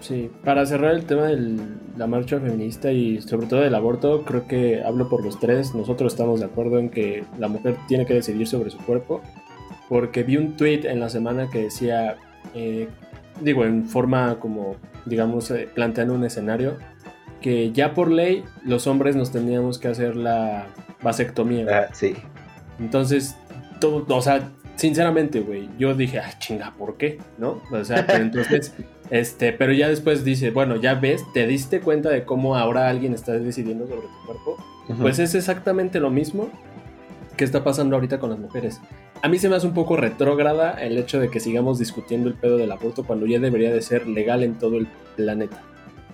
Sí, 0.00 0.30
para 0.44 0.64
cerrar 0.64 0.94
el 0.94 1.04
tema 1.04 1.24
de 1.24 1.58
la 1.96 2.06
marcha 2.06 2.40
feminista 2.40 2.90
y 2.90 3.20
sobre 3.20 3.46
todo 3.46 3.60
del 3.60 3.74
aborto, 3.74 4.24
creo 4.24 4.46
que 4.46 4.82
hablo 4.82 5.08
por 5.10 5.22
los 5.22 5.38
tres. 5.38 5.74
Nosotros 5.74 6.14
estamos 6.14 6.40
de 6.40 6.46
acuerdo 6.46 6.78
en 6.78 6.88
que 6.88 7.24
la 7.38 7.48
mujer 7.48 7.76
tiene 7.86 8.06
que 8.06 8.14
decidir 8.14 8.46
sobre 8.46 8.70
su 8.70 8.78
cuerpo, 8.78 9.20
porque 9.88 10.22
vi 10.22 10.38
un 10.38 10.56
tweet 10.56 10.82
en 10.84 11.00
la 11.00 11.10
semana 11.10 11.50
que 11.50 11.64
decía, 11.64 12.16
eh, 12.54 12.88
digo, 13.42 13.64
en 13.64 13.84
forma 13.84 14.38
como, 14.40 14.76
digamos, 15.06 15.50
eh, 15.50 15.68
planteando 15.72 16.14
un 16.14 16.24
escenario, 16.24 16.78
que 17.40 17.72
ya 17.72 17.94
por 17.94 18.10
ley 18.10 18.44
los 18.64 18.86
hombres 18.86 19.16
nos 19.16 19.32
teníamos 19.32 19.78
que 19.78 19.88
hacer 19.88 20.16
la 20.16 20.66
vasectomía. 21.02 21.66
Ah, 21.70 21.88
sí. 21.92 22.14
Entonces, 22.78 23.36
todo, 23.80 24.04
o 24.14 24.22
sea, 24.22 24.50
sinceramente, 24.76 25.40
güey, 25.40 25.68
yo 25.78 25.94
dije, 25.94 26.18
ah, 26.18 26.30
chinga, 26.38 26.74
¿por 26.76 26.96
qué? 26.96 27.18
¿No? 27.38 27.62
O 27.70 27.84
sea, 27.84 28.06
pero 28.06 28.22
entonces, 28.22 28.74
este, 29.10 29.52
pero 29.52 29.72
ya 29.72 29.88
después 29.88 30.24
dice, 30.24 30.50
bueno, 30.50 30.76
ya 30.76 30.94
ves, 30.94 31.24
te 31.32 31.46
diste 31.46 31.80
cuenta 31.80 32.10
de 32.10 32.24
cómo 32.24 32.56
ahora 32.56 32.88
alguien 32.88 33.14
está 33.14 33.32
decidiendo 33.32 33.86
sobre 33.86 34.02
tu 34.02 34.26
cuerpo. 34.26 34.56
Pues 35.00 35.20
es 35.20 35.36
exactamente 35.36 36.00
lo 36.00 36.10
mismo 36.10 36.50
que 37.40 37.44
está 37.46 37.64
pasando 37.64 37.96
ahorita 37.96 38.20
con 38.20 38.30
las 38.30 38.38
mujeres. 38.38 38.80
A 39.22 39.28
mí 39.28 39.38
se 39.38 39.48
me 39.48 39.56
hace 39.56 39.66
un 39.66 39.74
poco 39.74 39.96
retrógrada 39.96 40.72
el 40.72 40.96
hecho 40.96 41.18
de 41.18 41.30
que 41.30 41.40
sigamos 41.40 41.78
discutiendo 41.78 42.28
el 42.28 42.34
pedo 42.34 42.56
del 42.56 42.70
aborto 42.70 43.04
cuando 43.04 43.26
ya 43.26 43.40
debería 43.40 43.72
de 43.72 43.82
ser 43.82 44.06
legal 44.06 44.42
en 44.42 44.58
todo 44.58 44.76
el 44.76 44.86
planeta. 45.16 45.62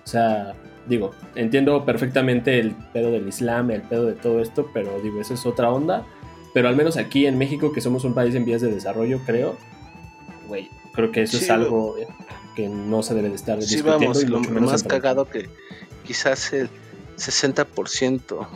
O 0.03 0.07
sea, 0.07 0.55
digo, 0.87 1.11
entiendo 1.35 1.85
perfectamente 1.85 2.59
el 2.59 2.71
pedo 2.93 3.11
del 3.11 3.27
Islam, 3.27 3.71
el 3.71 3.81
pedo 3.81 4.05
de 4.05 4.13
todo 4.13 4.41
esto, 4.41 4.69
pero 4.73 4.99
digo, 5.01 5.21
eso 5.21 5.33
es 5.33 5.45
otra 5.45 5.69
onda 5.69 6.05
pero 6.57 6.69
al 6.69 6.75
menos 6.75 6.97
aquí 6.97 7.27
en 7.27 7.37
México, 7.37 7.71
que 7.71 7.81
somos 7.81 8.03
un 8.03 8.15
país 8.15 8.33
en 8.33 8.43
vías 8.43 8.61
de 8.61 8.71
desarrollo, 8.71 9.19
creo, 9.27 9.55
güey, 10.47 10.71
creo 10.91 11.11
que 11.11 11.21
eso 11.21 11.37
es 11.37 11.51
algo 11.51 11.95
que 12.55 12.67
no 12.67 13.03
se 13.03 13.13
debe 13.13 13.29
de 13.29 13.35
estar 13.35 13.61
sí, 13.61 13.79
Vamos, 13.83 14.23
lo, 14.23 14.39
más 14.39 14.81
cagado 14.81 15.25
que 15.29 15.47
quizás 16.03 16.53
el 16.53 16.67
60%, 17.17 18.47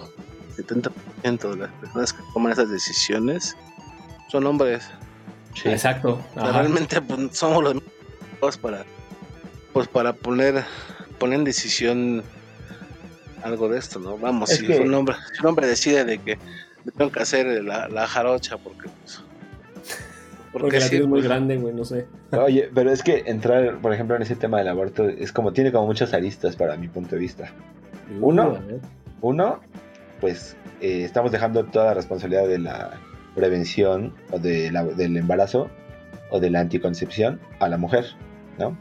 70% 0.55 1.51
de 1.51 1.57
las 1.57 1.71
personas 1.71 2.13
que 2.13 2.23
toman 2.33 2.51
esas 2.51 2.69
decisiones 2.69 3.55
son 4.29 4.45
hombres. 4.45 4.89
Sí. 5.55 5.69
Exacto. 5.69 6.21
Realmente 6.35 7.01
pues, 7.01 7.37
somos 7.37 7.63
los 7.63 7.75
mismos 7.75 8.57
para 8.57 8.85
pues 9.73 9.87
para 9.87 10.13
poner 10.13 10.63
poner 11.17 11.39
en 11.39 11.45
decisión 11.45 12.23
algo 13.43 13.69
de 13.69 13.79
esto, 13.79 13.99
¿no? 13.99 14.17
Vamos, 14.17 14.49
si, 14.49 14.65
un 14.65 14.93
hombre, 14.93 15.15
si 15.33 15.41
un 15.41 15.47
hombre 15.47 15.67
decide 15.67 16.05
de 16.05 16.17
que 16.19 16.37
tengo 16.97 17.11
que 17.11 17.19
hacer 17.21 17.63
la, 17.63 17.87
la 17.87 18.07
jarocha 18.07 18.57
porque 18.57 18.89
pues, 18.89 19.23
porque, 20.51 20.79
la 20.79 20.89
tienes 20.89 21.07
muy 21.07 21.19
pues. 21.19 21.29
grande, 21.29 21.57
güey, 21.57 21.73
no 21.73 21.85
sé. 21.85 22.07
Oye, 22.31 22.69
pero 22.73 22.91
es 22.91 23.03
que 23.03 23.23
entrar, 23.25 23.77
por 23.79 23.93
ejemplo, 23.93 24.15
en 24.15 24.21
ese 24.21 24.35
tema 24.35 24.57
del 24.57 24.67
aborto 24.67 25.07
es 25.07 25.31
como 25.31 25.53
tiene 25.53 25.71
como 25.71 25.87
muchas 25.87 26.13
aristas 26.13 26.55
para 26.55 26.75
mi 26.75 26.89
punto 26.89 27.15
de 27.15 27.21
vista. 27.21 27.51
Uno, 28.19 28.59
uno, 29.21 29.61
pues 30.21 30.55
eh, 30.79 31.03
estamos 31.03 31.31
dejando 31.31 31.65
toda 31.65 31.87
la 31.87 31.93
responsabilidad 31.95 32.47
de 32.47 32.59
la 32.59 32.91
prevención 33.35 34.13
o 34.31 34.39
de 34.39 34.71
la, 34.71 34.85
del 34.85 35.17
embarazo 35.17 35.69
o 36.29 36.39
de 36.39 36.49
la 36.49 36.61
anticoncepción 36.61 37.41
a 37.59 37.67
la 37.67 37.77
mujer, 37.77 38.05
¿no? 38.57 38.77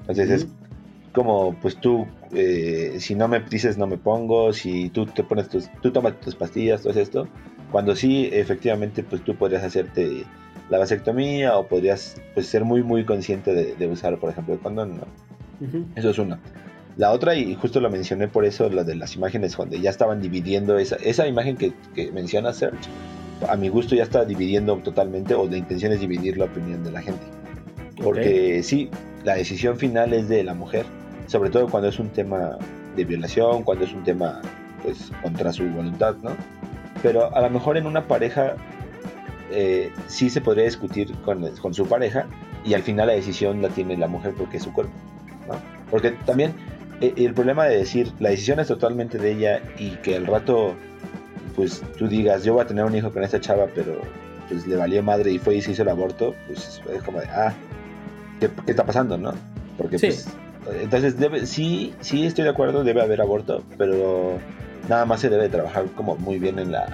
Entonces 0.00 0.30
es 0.30 0.48
como, 1.12 1.54
pues 1.60 1.76
tú, 1.76 2.06
eh, 2.32 2.96
si 2.98 3.14
no 3.14 3.28
me 3.28 3.40
dices 3.40 3.76
no 3.78 3.86
me 3.86 3.98
pongo, 3.98 4.52
si 4.52 4.88
tú 4.90 5.06
te 5.06 5.22
pones 5.22 5.48
tus, 5.48 5.68
tú 5.82 5.92
tomas 5.92 6.18
tus 6.20 6.34
pastillas, 6.34 6.82
todo 6.82 6.98
esto, 6.98 7.28
cuando 7.70 7.94
sí, 7.94 8.30
efectivamente, 8.32 9.02
pues 9.02 9.22
tú 9.22 9.36
podrías 9.36 9.62
hacerte 9.62 10.24
la 10.70 10.78
vasectomía 10.78 11.56
o 11.56 11.66
podrías 11.66 12.20
pues, 12.34 12.46
ser 12.46 12.64
muy, 12.64 12.82
muy 12.82 13.04
consciente 13.04 13.52
de, 13.52 13.86
usar, 13.86 14.18
por 14.18 14.30
ejemplo, 14.30 14.54
el 14.54 14.60
condón, 14.60 14.98
¿no? 14.98 15.06
Eso 15.96 16.10
es 16.10 16.18
una. 16.18 16.38
La 16.98 17.12
otra, 17.12 17.36
y 17.36 17.54
justo 17.54 17.80
lo 17.80 17.88
mencioné 17.90 18.26
por 18.26 18.44
eso, 18.44 18.68
la 18.68 18.82
de 18.82 18.96
las 18.96 19.14
imágenes 19.14 19.56
donde 19.56 19.80
ya 19.80 19.88
estaban 19.88 20.20
dividiendo 20.20 20.78
esa, 20.78 20.96
esa 20.96 21.28
imagen 21.28 21.56
que, 21.56 21.72
que 21.94 22.10
menciona 22.10 22.52
Serge, 22.52 22.90
a 23.48 23.54
mi 23.56 23.68
gusto 23.68 23.94
ya 23.94 24.02
está 24.02 24.24
dividiendo 24.24 24.76
totalmente, 24.78 25.32
o 25.34 25.46
la 25.48 25.56
intención 25.56 25.92
es 25.92 26.00
dividir 26.00 26.36
la 26.38 26.46
opinión 26.46 26.82
de 26.82 26.90
la 26.90 27.00
gente. 27.00 27.22
Porque 28.02 28.64
sí, 28.64 28.90
la 29.22 29.36
decisión 29.36 29.76
final 29.76 30.12
es 30.12 30.28
de 30.28 30.42
la 30.42 30.54
mujer, 30.54 30.86
sobre 31.28 31.50
todo 31.50 31.68
cuando 31.68 31.88
es 31.88 32.00
un 32.00 32.08
tema 32.08 32.58
de 32.96 33.04
violación, 33.04 33.62
cuando 33.62 33.84
es 33.84 33.92
un 33.92 34.02
tema 34.02 34.40
pues 34.82 35.12
contra 35.22 35.52
su 35.52 35.68
voluntad, 35.68 36.16
¿no? 36.22 36.30
Pero 37.00 37.32
a 37.32 37.40
lo 37.40 37.50
mejor 37.50 37.76
en 37.76 37.86
una 37.86 38.08
pareja 38.08 38.56
eh, 39.52 39.92
sí 40.08 40.30
se 40.30 40.40
podría 40.40 40.64
discutir 40.64 41.12
con, 41.24 41.46
con, 41.58 41.74
su 41.74 41.86
pareja 41.86 42.26
y 42.64 42.74
al 42.74 42.82
final 42.82 43.06
la 43.06 43.12
decisión 43.12 43.62
la 43.62 43.68
tiene 43.68 43.96
la 43.96 44.08
mujer 44.08 44.34
porque 44.36 44.56
es 44.56 44.64
su 44.64 44.72
cuerpo, 44.72 44.92
¿no? 45.46 45.54
Porque 45.90 46.10
también 46.26 46.54
eh, 47.00 47.14
el 47.16 47.34
problema 47.34 47.64
de 47.66 47.78
decir 47.78 48.12
la 48.20 48.30
decisión 48.30 48.60
es 48.60 48.68
totalmente 48.68 49.18
de 49.18 49.32
ella 49.32 49.62
y 49.78 49.90
que 49.96 50.16
al 50.16 50.26
rato 50.26 50.74
pues 51.56 51.82
tú 51.98 52.08
digas 52.08 52.44
yo 52.44 52.54
voy 52.54 52.62
a 52.62 52.66
tener 52.66 52.84
un 52.84 52.94
hijo 52.94 53.12
con 53.12 53.22
esta 53.22 53.40
chava 53.40 53.66
pero 53.74 54.00
pues 54.48 54.66
le 54.66 54.76
valió 54.76 55.02
madre 55.02 55.30
y 55.30 55.38
fue 55.38 55.56
y 55.56 55.62
se 55.62 55.72
hizo 55.72 55.82
el 55.82 55.88
aborto, 55.90 56.34
pues 56.46 56.80
es 56.90 57.02
como 57.02 57.20
de 57.20 57.26
ah, 57.26 57.52
¿qué, 58.40 58.50
está 58.66 58.84
pasando, 58.84 59.18
no? 59.18 59.34
Porque 59.76 59.98
pues 59.98 60.26
entonces, 60.82 61.18
debe, 61.18 61.46
sí, 61.46 61.94
sí 62.00 62.26
estoy 62.26 62.44
de 62.44 62.50
acuerdo, 62.50 62.84
debe 62.84 63.02
haber 63.02 63.20
aborto, 63.20 63.62
pero 63.76 64.38
nada 64.88 65.06
más 65.06 65.20
se 65.20 65.28
debe 65.28 65.48
trabajar 65.48 65.86
como 65.94 66.16
muy 66.16 66.38
bien 66.38 66.58
en, 66.58 66.72
la, 66.72 66.88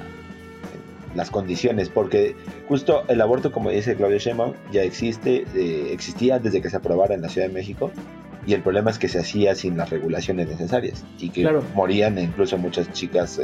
las 1.14 1.30
condiciones, 1.30 1.88
porque 1.88 2.36
justo 2.68 3.04
el 3.08 3.20
aborto, 3.20 3.52
como 3.52 3.70
dice 3.70 3.96
Claudio 3.96 4.18
Sheinbaum, 4.18 4.52
ya 4.72 4.82
existe, 4.82 5.44
eh, 5.54 5.92
existía 5.92 6.38
desde 6.38 6.60
que 6.60 6.70
se 6.70 6.76
aprobara 6.76 7.14
en 7.14 7.22
la 7.22 7.28
Ciudad 7.28 7.48
de 7.48 7.54
México, 7.54 7.90
y 8.46 8.54
el 8.54 8.62
problema 8.62 8.90
es 8.90 8.98
que 8.98 9.08
se 9.08 9.18
hacía 9.18 9.54
sin 9.54 9.76
las 9.76 9.90
regulaciones 9.90 10.48
necesarias 10.48 11.04
y 11.18 11.30
que 11.30 11.48
morían 11.74 12.18
incluso 12.18 12.58
muchas 12.58 12.92
chicas 12.92 13.40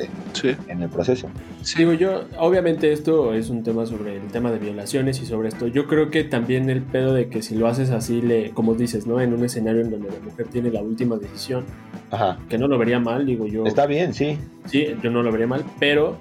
en 0.68 0.82
el 0.82 0.88
proceso. 0.88 1.28
Sí, 1.62 1.78
digo 1.78 1.92
yo, 1.92 2.24
obviamente 2.38 2.92
esto 2.92 3.34
es 3.34 3.50
un 3.50 3.62
tema 3.62 3.86
sobre 3.86 4.16
el 4.16 4.28
tema 4.28 4.50
de 4.50 4.58
violaciones 4.58 5.20
y 5.22 5.26
sobre 5.26 5.48
esto. 5.48 5.66
Yo 5.66 5.86
creo 5.86 6.10
que 6.10 6.24
también 6.24 6.70
el 6.70 6.82
pedo 6.82 7.14
de 7.14 7.28
que 7.28 7.42
si 7.42 7.54
lo 7.54 7.66
haces 7.66 7.90
así, 7.90 8.20
le, 8.20 8.50
como 8.50 8.74
dices, 8.74 9.06
¿no? 9.06 9.20
En 9.20 9.32
un 9.32 9.44
escenario 9.44 9.82
en 9.82 9.90
donde 9.90 10.10
la 10.10 10.20
mujer 10.20 10.48
tiene 10.48 10.70
la 10.70 10.82
última 10.82 11.16
decisión, 11.16 11.64
Ajá. 12.10 12.38
que 12.48 12.58
no 12.58 12.68
lo 12.68 12.78
vería 12.78 13.00
mal, 13.00 13.26
digo 13.26 13.46
yo. 13.46 13.64
Está 13.64 13.86
bien, 13.86 14.14
sí. 14.14 14.38
Sí, 14.66 14.94
yo 15.02 15.10
no 15.10 15.22
lo 15.22 15.32
vería 15.32 15.46
mal, 15.46 15.64
pero 15.78 16.16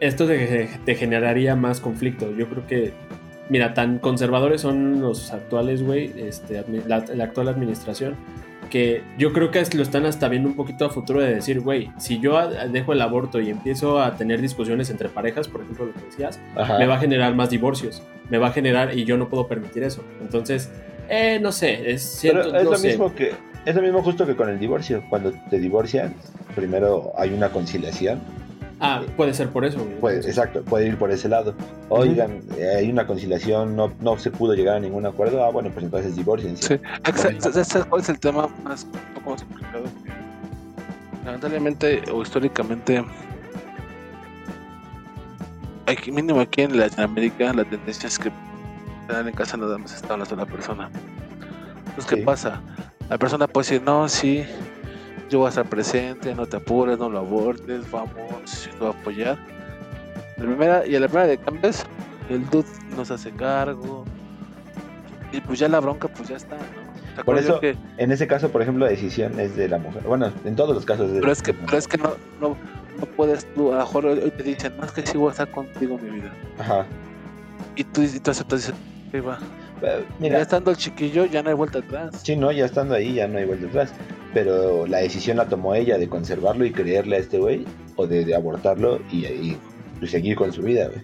esto 0.00 0.26
te, 0.26 0.68
te 0.84 0.94
generaría 0.94 1.56
más 1.56 1.80
conflicto. 1.80 2.34
Yo 2.36 2.48
creo 2.48 2.66
que 2.66 2.92
Mira, 3.50 3.74
tan 3.74 3.98
conservadores 3.98 4.60
son 4.60 5.00
los 5.00 5.32
actuales, 5.32 5.82
güey, 5.82 6.12
este, 6.16 6.64
la, 6.86 6.96
actual 7.24 7.48
administración, 7.48 8.14
que 8.70 9.02
yo 9.18 9.32
creo 9.32 9.50
que 9.50 9.62
lo 9.74 9.82
están 9.82 10.06
hasta 10.06 10.28
viendo 10.28 10.48
un 10.48 10.54
poquito 10.54 10.84
a 10.84 10.90
futuro 10.90 11.20
de 11.20 11.34
decir, 11.34 11.60
güey, 11.60 11.90
si 11.98 12.20
yo 12.20 12.38
dejo 12.48 12.92
el 12.92 13.02
aborto 13.02 13.40
y 13.40 13.50
empiezo 13.50 14.00
a 14.00 14.16
tener 14.16 14.40
discusiones 14.40 14.88
entre 14.90 15.08
parejas, 15.08 15.48
por 15.48 15.62
ejemplo, 15.62 15.86
lo 15.86 15.92
que 15.92 16.00
decías, 16.06 16.40
me 16.78 16.86
va 16.86 16.94
a 16.94 17.00
generar 17.00 17.34
más 17.34 17.50
divorcios, 17.50 18.04
me 18.30 18.38
va 18.38 18.48
a 18.48 18.52
generar 18.52 18.96
y 18.96 19.04
yo 19.04 19.16
no 19.16 19.28
puedo 19.28 19.48
permitir 19.48 19.82
eso. 19.82 20.04
Entonces, 20.20 20.70
eh, 21.08 21.40
no 21.42 21.50
sé, 21.50 21.90
es 21.90 22.02
cierto. 22.02 22.56
es 22.56 22.64
lo 22.64 22.78
mismo 22.78 23.12
que 23.12 23.32
es 23.66 23.74
lo 23.74 23.82
mismo 23.82 24.02
justo 24.02 24.26
que 24.26 24.36
con 24.36 24.48
el 24.48 24.58
divorcio. 24.58 25.02
Cuando 25.10 25.32
te 25.50 25.58
divorcian, 25.58 26.14
primero 26.54 27.12
hay 27.16 27.30
una 27.30 27.50
conciliación 27.50 28.20
Ah, 28.80 29.02
puede 29.16 29.34
ser 29.34 29.50
por 29.50 29.64
eso. 29.64 29.78
Puede, 30.00 30.18
exacto, 30.20 30.62
puede 30.62 30.86
ir 30.86 30.96
por 30.96 31.10
ese 31.10 31.28
lado. 31.28 31.54
Oigan, 31.90 32.40
eh, 32.56 32.76
hay 32.78 32.90
una 32.90 33.06
conciliación, 33.06 33.76
no, 33.76 33.92
no 34.00 34.18
se 34.18 34.30
pudo 34.30 34.54
llegar 34.54 34.76
a 34.76 34.80
ningún 34.80 35.04
acuerdo. 35.04 35.44
Ah, 35.44 35.50
bueno, 35.50 35.70
pues 35.70 35.84
entonces 35.84 36.16
divorcien. 36.16 36.56
Sí, 36.56 36.74
exacto. 37.04 37.50
¿Cuál 37.90 38.00
es 38.00 38.08
el 38.08 38.18
tema 38.18 38.48
más, 38.64 38.84
un 38.84 39.14
poco 39.14 39.30
más 39.32 39.42
complicado? 39.42 39.84
Lamentablemente 41.26 42.02
o 42.10 42.22
históricamente, 42.22 43.04
aquí, 45.86 46.10
mínimo 46.10 46.40
aquí 46.40 46.62
en 46.62 46.78
Latinoamérica, 46.78 47.52
la 47.52 47.64
tendencia 47.64 48.06
es 48.06 48.18
que 48.18 48.32
en 49.10 49.32
casa 49.32 49.58
nada 49.58 49.76
más 49.76 49.92
está 49.92 50.14
una 50.14 50.24
sola 50.24 50.46
persona. 50.46 50.88
Entonces, 51.80 52.06
¿qué 52.06 52.16
pasa? 52.18 52.62
La 53.10 53.18
persona 53.18 53.46
puede 53.46 53.66
decir, 53.66 53.82
no, 53.82 54.08
sí, 54.08 54.44
yo 55.30 55.38
voy 55.38 55.46
a 55.46 55.48
estar 55.50 55.64
presente, 55.64 56.34
no 56.34 56.44
te 56.44 56.56
apures, 56.56 56.98
no 56.98 57.08
lo 57.08 57.20
abortes, 57.20 57.88
vamos, 57.90 58.68
voy 58.78 58.88
a 58.88 58.90
apoyar. 58.90 59.38
La 60.36 60.44
primera, 60.44 60.86
y 60.86 60.96
a 60.96 61.00
la 61.00 61.06
primera 61.06 61.28
de 61.28 61.38
cambios, 61.38 61.84
el 62.28 62.48
dude 62.50 62.66
nos 62.96 63.10
hace 63.10 63.30
cargo. 63.30 64.04
Y 65.32 65.40
pues 65.40 65.60
ya 65.60 65.68
la 65.68 65.78
bronca, 65.78 66.08
pues 66.08 66.28
ya 66.28 66.36
está, 66.36 66.56
¿no? 66.56 67.24
Por 67.24 67.38
eso, 67.38 67.60
que, 67.60 67.76
en 67.98 68.12
ese 68.12 68.26
caso, 68.26 68.50
por 68.50 68.62
ejemplo, 68.62 68.86
la 68.86 68.90
decisión 68.90 69.38
es 69.38 69.54
de 69.54 69.68
la 69.68 69.78
mujer. 69.78 70.02
Bueno, 70.02 70.32
en 70.44 70.56
todos 70.56 70.74
los 70.74 70.84
casos. 70.84 71.10
pero, 71.12 71.30
es 71.30 71.42
que, 71.42 71.52
pero 71.52 71.76
es 71.76 71.86
que 71.86 71.98
no, 71.98 72.14
no, 72.40 72.56
no 72.98 73.06
puedes 73.16 73.46
tú, 73.54 73.72
a 73.72 73.76
lo 73.76 73.80
mejor 73.80 74.06
hoy 74.06 74.30
te 74.30 74.42
dicen, 74.42 74.76
no 74.78 74.84
es 74.84 74.92
que 74.92 75.06
sí 75.06 75.18
voy 75.18 75.28
a 75.28 75.32
estar 75.32 75.50
contigo 75.50 75.98
mi 75.98 76.10
vida. 76.10 76.32
Ajá. 76.58 76.86
Y 77.76 77.84
tú, 77.84 78.02
y 78.02 78.18
tú 78.18 78.30
aceptas, 78.30 78.72
Ahí 79.12 79.20
va. 79.20 79.38
Eh, 79.82 80.04
Ya 80.08 80.16
Mira, 80.18 80.40
estando 80.40 80.70
el 80.70 80.76
chiquillo, 80.76 81.24
ya 81.26 81.42
no 81.42 81.48
hay 81.50 81.54
vuelta 81.54 81.78
atrás. 81.80 82.20
sí, 82.22 82.36
no, 82.36 82.50
ya 82.52 82.64
estando 82.66 82.94
ahí 82.94 83.14
ya 83.14 83.26
no 83.28 83.38
hay 83.38 83.44
vuelta 83.46 83.66
atrás. 83.66 83.92
Pero 84.34 84.86
la 84.86 84.98
decisión 84.98 85.36
la 85.38 85.48
tomó 85.48 85.74
ella 85.74 85.98
de 85.98 86.08
conservarlo 86.08 86.64
y 86.64 86.70
creerle 86.72 87.16
a 87.16 87.18
este 87.20 87.38
güey, 87.38 87.64
o 87.96 88.06
de, 88.06 88.24
de 88.24 88.34
abortarlo 88.34 89.00
y, 89.10 89.26
y, 89.26 89.58
seguir 90.06 90.36
con 90.36 90.52
su 90.52 90.62
vida, 90.62 90.86
güey. 90.88 91.00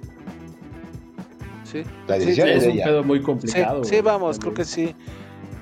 Sí, 1.64 1.82
La 2.06 2.14
Sí, 2.14 2.20
decisión 2.20 2.46
Sí, 2.48 2.52
es 2.52 2.56
es 2.58 2.62
de 2.62 2.68
un 2.70 2.74
ella. 2.76 2.84
pedo 2.84 3.04
muy 3.04 3.18
sí, 3.18 3.24
complicado. 3.24 3.84
sí, 3.84 3.90
güey, 3.90 4.02
vamos, 4.02 4.38
creo 4.38 4.52
también. 4.52 4.54
que 4.54 4.64
sí. 4.72 4.94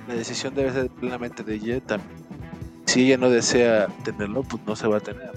La 0.09 0.15
decisión 0.15 0.55
debe 0.55 0.71
ser 0.73 0.91
plenamente 0.91 1.43
de 1.43 1.55
ella 1.55 1.81
también. 1.81 2.11
Si 2.85 3.07
ella 3.07 3.17
no 3.17 3.31
desea 3.31 3.89
tenerlo, 4.05 4.43
pues 4.43 4.63
no 4.67 4.77
se 4.77 4.87
va 4.87 4.99
a 4.99 5.01
tener. 5.01 5.31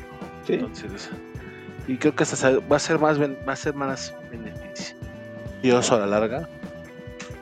Sí. 0.45 0.53
Entonces, 0.55 1.09
y 1.87 1.95
creo 1.95 2.13
que 2.13 2.23
hasta 2.23 2.59
va 2.59 2.75
a 2.75 2.79
ser 2.79 2.99
más 2.99 3.17
va 3.21 3.53
a 3.53 3.55
ser 3.55 3.73
más 3.73 4.13
beneficioso 4.29 5.95
a 5.95 5.99
la 5.99 6.07
larga. 6.07 6.49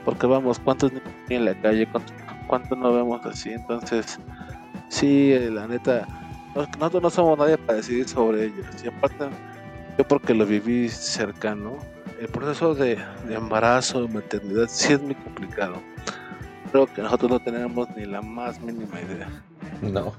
Porque 0.05 0.27
vamos, 0.27 0.59
¿cuántos 0.59 0.93
niños 0.93 1.05
hay 1.29 1.37
en 1.37 1.45
la 1.45 1.55
calle? 1.55 1.87
¿Cuántos, 1.87 2.15
cuántos 2.47 2.77
no 2.77 2.93
vemos 2.93 3.25
así? 3.25 3.51
Entonces, 3.51 4.19
sí, 4.89 5.33
eh, 5.33 5.49
la 5.51 5.67
neta, 5.67 6.07
no- 6.55 6.67
nosotros 6.79 7.03
no 7.03 7.09
somos 7.09 7.37
nadie 7.39 7.57
para 7.57 7.77
decidir 7.77 8.07
sobre 8.07 8.45
ellos. 8.45 8.67
Y 8.83 8.87
aparte, 8.87 9.29
yo 9.97 10.05
porque 10.05 10.35
lo 10.35 10.45
viví 10.45 10.89
cercano, 10.89 11.79
el 12.19 12.29
proceso 12.29 12.75
de, 12.75 13.03
de 13.23 13.35
embarazo, 13.35 14.07
maternidad, 14.09 14.67
sí 14.69 14.93
es 14.93 15.01
muy 15.01 15.15
complicado. 15.15 15.83
Creo 16.71 16.87
que 16.87 17.01
nosotros 17.01 17.31
no 17.31 17.39
tenemos 17.39 17.87
ni 17.95 18.05
la 18.05 18.21
más 18.21 18.59
mínima 18.61 18.99
idea. 19.01 19.29
No. 19.81 20.13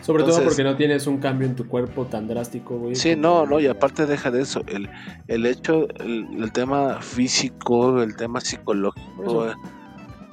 Sobre 0.00 0.24
todo 0.24 0.42
porque 0.42 0.64
no 0.64 0.74
tienes 0.74 1.06
un 1.06 1.18
cambio 1.18 1.46
en 1.46 1.54
tu 1.54 1.68
cuerpo 1.68 2.06
tan 2.06 2.26
drástico, 2.26 2.76
güey. 2.76 2.96
Sí, 2.96 3.14
no, 3.14 3.46
no, 3.46 3.60
y 3.60 3.68
aparte 3.68 4.04
deja 4.04 4.32
de 4.32 4.42
eso, 4.42 4.62
el, 4.66 4.90
el 5.28 5.46
hecho, 5.46 5.88
el, 6.00 6.26
el 6.42 6.50
tema 6.50 7.00
físico, 7.00 8.02
el 8.02 8.16
tema 8.16 8.40
psicológico, 8.40 9.46
eh, 9.48 9.54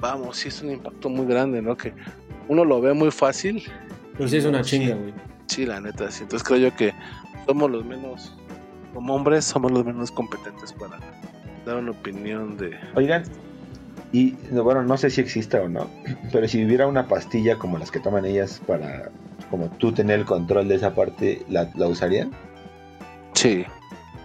vamos, 0.00 0.38
sí 0.38 0.48
es 0.48 0.60
un 0.62 0.70
impacto 0.72 1.08
muy 1.08 1.24
grande, 1.26 1.62
¿no? 1.62 1.76
Que 1.76 1.92
uno 2.48 2.64
lo 2.64 2.80
ve 2.80 2.94
muy 2.94 3.12
fácil, 3.12 3.62
Pero 4.16 4.28
sí 4.28 4.38
es 4.38 4.44
una 4.44 4.64
Sí. 4.64 4.70
chinga, 4.80 4.96
güey. 4.96 5.14
sí, 5.46 5.64
la 5.66 5.80
neta, 5.80 6.10
sí. 6.10 6.24
Entonces 6.24 6.46
creo 6.46 6.58
yo 6.70 6.76
que 6.76 6.92
somos 7.46 7.70
los 7.70 7.84
menos, 7.84 8.36
como 8.92 9.14
hombres, 9.14 9.44
somos 9.44 9.70
los 9.70 9.84
menos 9.84 10.10
competentes 10.10 10.72
para 10.72 10.98
dar 11.64 11.76
una 11.76 11.92
opinión 11.92 12.56
de... 12.56 12.76
Oigan, 12.96 13.22
y 14.12 14.34
no, 14.50 14.64
bueno, 14.64 14.82
no 14.82 14.96
sé 14.96 15.10
si 15.10 15.20
exista 15.20 15.60
o 15.62 15.68
no, 15.68 15.88
pero 16.32 16.48
si 16.48 16.64
hubiera 16.64 16.86
una 16.86 17.06
pastilla 17.06 17.58
como 17.58 17.78
las 17.78 17.90
que 17.90 18.00
toman 18.00 18.24
ellas 18.24 18.60
para, 18.66 19.10
como 19.50 19.68
tú 19.68 19.92
tener 19.92 20.18
el 20.20 20.24
control 20.26 20.68
de 20.68 20.74
esa 20.76 20.94
parte, 20.94 21.42
¿la, 21.48 21.70
la 21.76 21.86
usarían? 21.88 22.30
Sí, 23.34 23.64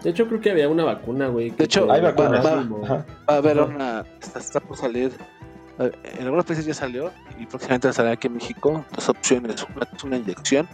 De 0.04 0.10
hecho, 0.10 0.28
creo 0.28 0.42
que 0.42 0.52
había 0.52 0.68
una 0.70 0.84
vacuna, 0.84 1.28
güey. 1.28 1.52
De 1.52 1.64
hecho, 1.66 1.92
Hay 1.92 2.02
vacunas. 2.02 2.46
va- 2.46 3.06
a 3.28 3.36
haber 3.38 3.60
Ajá. 3.60 3.68
una, 3.70 4.06
está, 4.22 4.40
está 4.40 4.60
por 4.60 4.78
salir, 4.78 5.12
en 5.80 6.24
algunos 6.24 6.46
países 6.46 6.66
ya 6.66 6.74
salió 6.74 7.12
y 7.40 7.46
próximamente 7.46 7.92
saldrá 7.94 8.14
aquí 8.14 8.28
en 8.28 8.34
México, 8.36 8.86
dos 8.96 9.10
opciones, 9.10 9.64
una 9.76 9.88
es 9.96 10.04
una 10.04 10.18
inyección, 10.18 10.68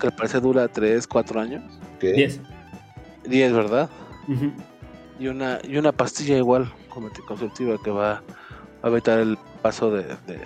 que 0.00 0.06
al 0.06 0.12
parecer 0.12 0.40
dura 0.40 0.66
3, 0.68 1.06
4 1.06 1.40
años. 1.40 1.62
Ok. 1.96 2.02
Diez. 2.14 2.40
10, 3.24 3.52
¿verdad? 3.52 3.90
Y 5.18 5.26
una, 5.28 5.58
y 5.62 5.76
una 5.76 5.92
pastilla 5.92 6.36
igual, 6.38 6.72
anticonceptiva, 7.06 7.76
que 7.82 7.90
va 7.90 8.22
a 8.82 8.88
evitar 8.88 9.18
el 9.18 9.38
paso 9.62 9.90
de, 9.90 10.02
de- 10.26 10.38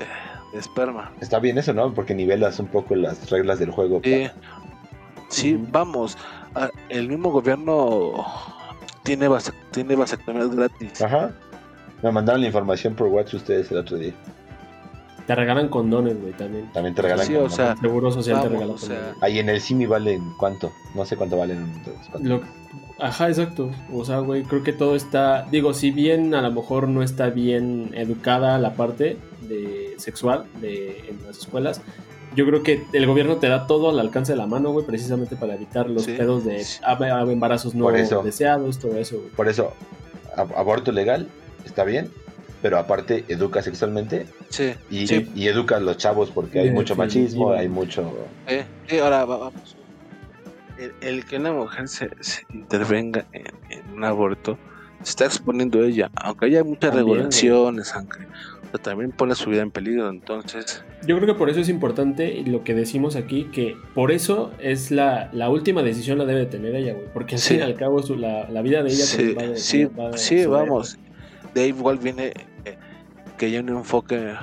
de 0.52 0.58
esperma. 0.58 1.10
Está 1.20 1.38
bien 1.38 1.56
eso, 1.58 1.72
¿no? 1.72 1.92
Porque 1.94 2.14
nivelas 2.14 2.58
un 2.60 2.66
poco 2.66 2.94
las 2.94 3.30
reglas 3.30 3.58
del 3.58 3.70
juego. 3.70 4.00
Sí, 5.28 5.58
vamos, 5.70 6.18
el 6.90 7.08
mismo 7.08 7.30
gobierno 7.30 8.26
tiene, 9.02 9.28
vas- 9.28 9.52
tiene 9.70 9.96
vasectomías 9.96 10.54
gratis. 10.54 11.00
Ajá. 11.00 11.32
Me 12.02 12.12
mandaron 12.12 12.40
la 12.42 12.48
información 12.48 12.94
por 12.94 13.06
WhatsApp 13.08 13.34
ustedes 13.36 13.70
el 13.70 13.78
otro 13.78 13.96
día. 13.96 14.12
Te 15.26 15.34
regalan 15.34 15.68
condones, 15.68 16.20
güey, 16.20 16.32
también. 16.32 16.70
También 16.72 16.94
te 16.94 17.02
regalan 17.02 17.26
Sí, 17.26 17.32
o 17.34 17.40
condones. 17.42 17.56
sea, 17.56 17.76
Seguro 17.76 18.10
social 18.10 18.36
te 18.42 18.48
Vamos, 18.48 18.52
regala 18.52 18.72
o 18.74 18.78
sea, 18.78 18.96
condones. 18.96 19.22
Ahí 19.22 19.38
en 19.38 19.48
el 19.48 19.60
Simi 19.60 19.86
valen 19.86 20.32
cuánto? 20.38 20.72
No 20.94 21.04
sé 21.04 21.16
cuánto 21.16 21.36
valen. 21.36 21.72
cuánto. 22.10 22.28
Lo- 22.28 22.40
Ajá, 22.98 23.28
exacto. 23.28 23.70
O 23.92 24.04
sea, 24.04 24.18
güey, 24.18 24.42
creo 24.44 24.62
que 24.62 24.72
todo 24.72 24.94
está. 24.94 25.46
Digo, 25.50 25.74
si 25.74 25.90
bien 25.90 26.34
a 26.34 26.40
lo 26.42 26.52
mejor 26.52 26.86
no 26.88 27.02
está 27.02 27.30
bien 27.30 27.90
educada 27.94 28.58
la 28.58 28.74
parte 28.74 29.16
de 29.48 29.94
sexual 29.98 30.44
de, 30.60 31.04
en 31.08 31.20
las 31.26 31.38
escuelas, 31.38 31.80
yo 32.36 32.46
creo 32.46 32.62
que 32.62 32.84
el 32.92 33.06
gobierno 33.06 33.36
te 33.36 33.48
da 33.48 33.66
todo 33.66 33.90
al 33.90 33.98
alcance 33.98 34.32
de 34.32 34.38
la 34.38 34.46
mano, 34.46 34.70
güey, 34.70 34.86
precisamente 34.86 35.34
para 35.36 35.54
evitar 35.54 35.90
los 35.90 36.04
Sí. 36.04 36.12
pedos 36.12 36.44
de 36.44 36.64
embarazos 37.30 37.74
no 37.74 37.90
deseados, 37.90 38.78
todo 38.78 38.96
eso, 38.98 39.16
güey. 39.18 39.30
Por 39.30 39.48
eso, 39.48 39.72
ab- 40.36 40.54
aborto 40.56 40.92
legal 40.92 41.28
está 41.64 41.84
bien, 41.84 42.08
pero 42.62 42.78
aparte 42.78 43.24
educa 43.28 43.60
sexualmente 43.60 44.26
Sí, 44.48 44.72
y, 44.90 45.06
sí. 45.06 45.28
y 45.34 45.48
educa 45.48 45.76
a 45.76 45.80
los 45.80 45.96
chavos 45.98 46.30
porque 46.30 46.60
hay 46.60 46.70
mucho 46.70 46.94
machismo, 46.96 47.52
hay 47.52 47.68
mucho... 47.68 48.16
eh, 48.46 48.64
sí, 48.88 48.98
ahora 48.98 49.24
va- 49.24 49.36
vamos. 49.38 49.76
El, 50.78 50.92
el 51.00 51.24
que 51.26 51.36
una 51.36 51.52
mujer 51.52 51.88
se, 51.88 52.08
se 52.20 52.42
intervenga 52.52 53.26
en, 53.32 53.44
en 53.70 53.94
un 53.94 54.04
aborto 54.04 54.58
se 55.02 55.10
está 55.10 55.24
exponiendo 55.26 55.82
ella, 55.84 56.10
aunque 56.14 56.46
haya 56.46 56.62
muchas 56.64 56.92
También, 56.92 57.16
regulaciones, 57.16 57.92
aunque 57.94 58.20
o 58.20 58.66
sea, 58.70 58.80
también 58.80 59.10
pone 59.10 59.34
su 59.34 59.50
vida 59.50 59.60
en 59.62 59.70
peligro. 59.72 60.08
Entonces, 60.08 60.82
Yo 61.06 61.16
creo 61.16 61.26
que 61.26 61.34
por 61.38 61.50
eso 61.50 61.58
es 61.60 61.68
importante 61.68 62.42
lo 62.46 62.62
que 62.62 62.72
decimos 62.74 63.16
aquí, 63.16 63.44
que 63.52 63.76
por 63.94 64.12
eso 64.12 64.52
es 64.60 64.90
la, 64.92 65.28
la 65.32 65.50
última 65.50 65.82
decisión 65.82 66.18
la 66.18 66.24
debe 66.24 66.46
tener 66.46 66.74
ella, 66.76 66.94
güey. 66.94 67.06
Porque 67.12 67.34
al 67.34 67.40
Sí. 67.40 67.54
fin 67.54 67.58
y 67.58 67.62
al 67.62 67.74
cabo 67.74 68.00
su- 68.02 68.14
la, 68.16 68.48
la 68.48 68.62
vida 68.62 68.82
de 68.84 68.90
ella 68.90 69.04
sí, 69.04 69.34
va 69.34 69.42
de- 69.42 69.56
sí, 69.56 69.84
va 69.86 70.10
de- 70.10 70.18
sí, 70.18 70.46
vamos. 70.46 70.96
De 71.54 71.62
ahí 71.62 71.68
igual 71.68 71.98
viene 71.98 72.32
eh, 72.64 72.78
que 73.38 73.46
haya 73.46 73.60
un 73.60 73.68
enfoque 73.68 74.34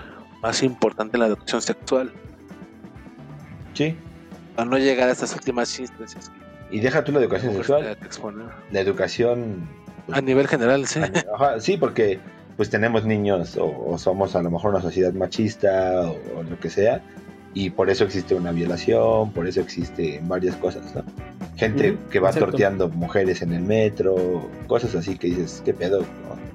más 0.42 0.64
importante 0.64 1.18
en 1.18 1.22
la 1.22 1.28
educación 1.28 1.62
sexual, 1.62 2.12
Sí, 3.74 3.96
para 4.56 4.70
no 4.70 4.78
llegar 4.78 5.10
a 5.10 5.12
estas 5.12 5.34
últimas 5.36 5.80
instancias 5.80 6.32
y 6.72 6.80
deja 6.80 7.04
tú 7.04 7.12
la 7.12 7.20
educación 7.20 7.54
sexual, 7.54 7.98
la 8.72 8.80
educación... 8.80 9.68
pues, 10.06 10.18
A 10.18 10.22
nivel 10.22 10.48
general, 10.48 10.86
sí. 10.86 11.00
Ajá, 11.34 11.60
sí, 11.60 11.78
porque 11.78 12.20
pues 12.58 12.70
tenemos 12.70 13.06
niños 13.06 13.56
o, 13.58 13.86
o 13.88 13.98
somos 13.98 14.36
a 14.36 14.42
lo 14.42 14.52
mejor 14.52 14.72
una 14.72 14.82
sociedad 14.82 15.14
machista 15.14 16.02
o, 16.02 16.18
o 16.38 16.44
lo 16.44 16.60
que 16.60 16.70
sea 16.70 17.02
y 17.54 17.70
por 17.70 17.90
eso 17.90 18.04
existe 18.04 18.36
una 18.36 18.52
violación, 18.52 19.32
por 19.32 19.48
eso 19.48 19.62
existe 19.62 20.20
varias 20.24 20.56
cosas, 20.58 20.94
¿no? 20.94 21.04
Gente 21.56 21.98
que 22.12 22.20
va 22.20 22.30
exacto. 22.30 22.52
torteando 22.52 22.90
mujeres 22.90 23.42
en 23.42 23.54
el 23.54 23.64
metro, 23.64 24.48
cosas 24.68 24.94
así 24.96 25.18
que 25.18 25.28
dices, 25.28 25.62
¿qué 25.66 25.74
pedo? 25.74 26.02
no? 26.02 26.49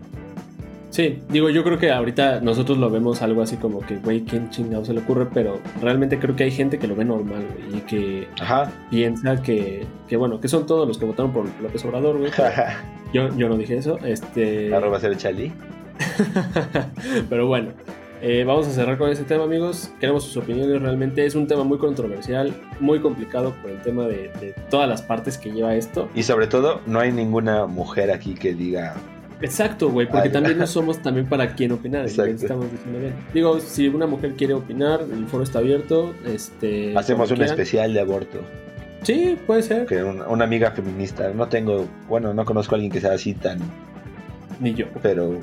Sí, 0.95 1.19
digo, 1.29 1.51
yo 1.51 1.65
creo 1.65 1.77
que 1.77 1.91
ahorita 1.91 2.39
nosotros 2.39 2.79
lo 2.79 2.89
vemos 2.89 3.21
algo 3.21 3.43
así 3.43 3.57
como 3.57 3.81
que, 3.81 3.97
güey, 3.97 4.21
¿quién 4.21 4.51
chingado 4.51 4.85
se 4.85 4.93
le 4.93 5.01
ocurre? 5.01 5.27
Pero 5.35 5.59
realmente 5.83 6.21
creo 6.21 6.37
que 6.37 6.45
hay 6.45 6.53
gente 6.53 6.79
que 6.79 6.87
lo 6.87 6.95
ve 6.95 7.05
normal, 7.05 7.45
güey, 7.53 7.79
y 7.79 7.81
que 7.81 8.29
Ajá. 8.41 8.71
piensa 8.91 9.43
que, 9.43 9.89
que, 10.09 10.17
bueno, 10.17 10.41
que 10.41 10.47
son 10.47 10.69
todos 10.69 10.87
los 10.87 10.97
que 10.97 11.05
votaron 11.05 11.33
por 11.33 11.47
López 11.61 11.85
Obrador, 11.85 12.19
güey. 12.19 12.31
Yo, 13.13 13.37
yo 13.37 13.49
no 13.49 13.57
dije 13.57 13.77
eso, 13.77 13.99
este... 14.05 14.73
Arroba 14.73 15.01
ser 15.01 15.17
Chali. 15.17 15.51
Pero 17.29 17.49
bueno, 17.49 17.71
eh, 18.23 18.45
vamos 18.47 18.69
a 18.69 18.71
cerrar 18.71 18.97
con 18.97 19.11
ese 19.11 19.25
tema, 19.25 19.43
amigos. 19.43 19.91
Queremos 19.99 20.23
sus 20.23 20.37
opiniones. 20.37 20.81
Realmente 20.81 21.27
es 21.27 21.35
un 21.35 21.49
tema 21.49 21.65
muy 21.65 21.79
controversial, 21.79 22.55
muy 22.79 23.01
complicado 23.01 23.53
por 23.63 23.73
el 23.73 23.83
tema 23.83 24.05
de, 24.05 24.31
de 24.41 24.55
todas 24.71 24.89
las 24.89 25.03
partes 25.03 25.39
que 25.39 25.51
lleva 25.51 25.75
esto. 25.75 26.09
Y 26.15 26.23
sobre 26.23 26.47
todo, 26.47 26.81
no 26.87 27.01
hay 27.01 27.11
ninguna 27.11 27.67
mujer 27.67 28.13
aquí 28.13 28.35
que 28.35 28.55
diga, 28.55 28.95
Exacto, 29.45 29.91
güey, 29.91 30.07
porque 30.09 30.29
Ay. 30.29 30.33
también 30.33 30.59
no 30.59 30.67
somos 30.67 31.03
también 31.03 31.27
para 31.27 31.55
quien 31.55 31.73
opinar. 31.73 32.07
Estamos 32.07 32.71
diciendo 32.71 32.99
bien. 32.99 33.15
Digo, 33.35 33.61
si 33.61 33.89
una 33.89 34.07
mujer 34.07 34.35
quiere 34.35 34.55
opinar, 34.55 35.01
el 35.13 35.27
foro 35.27 35.45
está 35.45 35.59
abierto. 35.59 36.15
Este, 36.25 36.97
hacemos 36.97 37.31
un 37.31 37.37
quieran. 37.37 37.53
especial 37.53 37.93
de 37.93 38.01
aborto. 38.01 38.41
Sí, 39.03 39.37
puede 39.47 39.63
ser. 39.63 39.85
Que 39.87 40.03
una, 40.03 40.27
una 40.29 40.45
amiga 40.45 40.71
feminista, 40.71 41.31
no 41.35 41.47
tengo, 41.49 41.87
bueno, 42.09 42.33
no 42.33 42.45
conozco 42.47 42.75
a 42.75 42.77
alguien 42.77 42.91
que 42.91 43.01
sea 43.01 43.13
así 43.13 43.35
tan, 43.35 43.59
Ni 44.61 44.73
yo. 44.75 44.87
pero 45.03 45.39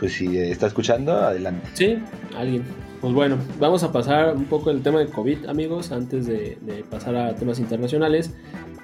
pues 0.00 0.14
si 0.14 0.36
está 0.38 0.66
escuchando, 0.66 1.12
adelante. 1.12 1.68
Sí, 1.74 1.98
alguien. 2.36 2.64
Pues 3.00 3.12
bueno, 3.14 3.36
vamos 3.60 3.84
a 3.84 3.92
pasar 3.92 4.34
un 4.34 4.46
poco 4.46 4.72
el 4.72 4.82
tema 4.82 4.98
de 4.98 5.06
COVID, 5.06 5.46
amigos, 5.46 5.92
antes 5.92 6.26
de, 6.26 6.58
de 6.62 6.82
pasar 6.90 7.14
a 7.14 7.34
temas 7.36 7.60
internacionales. 7.60 8.34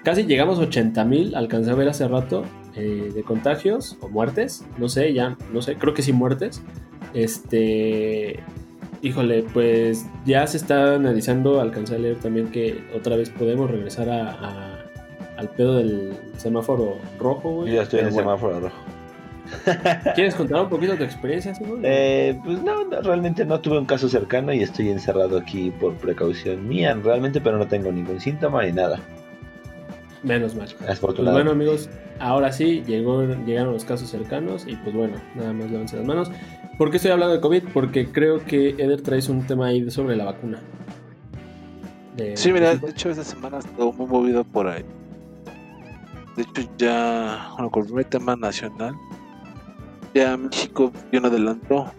Casi 0.05 0.25
llegamos 0.25 0.59
a 0.59 0.63
80 0.63 1.05
mil, 1.05 1.35
alcancé 1.35 1.71
a 1.71 1.75
ver 1.75 1.89
hace 1.89 2.07
rato, 2.07 2.45
eh, 2.77 3.11
de 3.15 3.23
contagios 3.25 3.97
o 4.01 4.09
muertes. 4.09 4.65
No 4.79 4.89
sé, 4.89 5.13
ya, 5.15 5.37
no 5.53 5.63
sé, 5.63 5.75
creo 5.77 5.95
que 5.95 6.03
sí 6.03 6.13
muertes. 6.13 6.63
Este. 7.15 8.41
Híjole, 9.03 9.45
pues 9.53 10.07
ya 10.25 10.47
se 10.47 10.57
está 10.57 10.95
analizando, 10.95 11.61
alcancé 11.61 11.97
a 11.97 11.99
leer 11.99 12.17
también 12.17 12.49
que 12.51 12.83
otra 12.95 13.17
vez 13.17 13.29
podemos 13.31 13.71
regresar 13.71 14.09
a, 14.09 14.31
a- 14.31 14.85
al 15.37 15.49
pedo 15.51 15.77
del 15.77 16.13
semáforo 16.39 16.97
rojo, 17.19 17.51
güey. 17.51 17.71
Yo 17.71 17.75
ya 17.77 17.83
estoy 17.83 18.01
en 18.01 18.07
el 18.07 18.13
bueno, 18.13 18.31
semáforo 18.31 18.61
rojo. 18.61 18.77
¿Quieres 20.15 20.35
contar 20.35 20.63
un 20.63 20.69
poquito 20.71 20.97
tu 20.97 21.03
experiencia, 21.03 21.55
Simón? 21.55 21.81
Eh, 21.83 22.39
pues 22.45 22.63
no, 22.63 22.85
no, 22.85 23.01
realmente 23.03 23.45
no 23.45 23.61
tuve 23.61 23.79
un 23.79 23.85
caso 23.85 24.09
cercano 24.09 24.55
y 24.55 24.63
estoy 24.63 24.89
encerrado 24.89 25.37
aquí 25.37 25.71
por 25.71 25.95
precaución 25.97 26.67
mía, 26.67 26.97
realmente, 27.03 27.41
pero 27.43 27.59
no 27.59 27.67
tengo 27.67 27.93
ningún 27.93 28.21
síntoma 28.21 28.65
ni 28.65 28.73
nada. 28.73 29.01
Menos 30.25 30.55
mal. 30.55 30.69
Pues 31.17 31.27
bueno, 31.35 31.51
amigos, 31.53 31.89
ahora 32.19 32.51
sí 32.51 32.83
llegó, 32.87 33.23
llegaron 33.45 33.75
los 33.75 33.85
casos 33.85 34.09
cercanos 34.11 34.65
y 34.67 34.75
pues 34.77 34.95
bueno, 34.97 35.17
nada 35.35 35.53
más 35.53 35.71
levanten 35.71 35.99
las 35.99 36.09
manos. 36.09 36.31
¿Por 36.79 36.91
qué 36.91 36.97
estoy 36.97 37.13
hablando 37.13 37.35
de 37.35 37.41
COVID? 37.41 37.65
Porque 37.75 38.07
creo 38.11 38.43
que 38.45 38.71
Eder 38.71 39.03
traes 39.03 39.29
un 39.29 39.47
tema 39.47 39.67
ahí 39.67 39.89
sobre 39.91 40.17
la 40.17 40.25
vacuna. 40.25 40.59
De- 42.17 42.37
Sí, 42.37 42.53
mira, 42.53 42.75
de 42.75 42.91
hecho 42.91 43.11
esta 43.11 43.23
semana 43.25 43.59
estuvo 43.59 43.93
muy 43.93 44.07
movido 44.07 44.45
por 44.45 44.67
ahí. 44.67 44.85
De 46.37 46.43
hecho 46.43 46.69
ya, 46.79 47.51
bueno, 47.53 47.71
con 47.71 47.83
el 47.83 47.87
primer 47.89 48.05
tema 48.07 48.35
nacional, 48.35 48.95
ya 50.15 50.37
México 50.37 50.91
dio 51.11 51.21
un 51.21 51.27
adelanto 51.27 51.93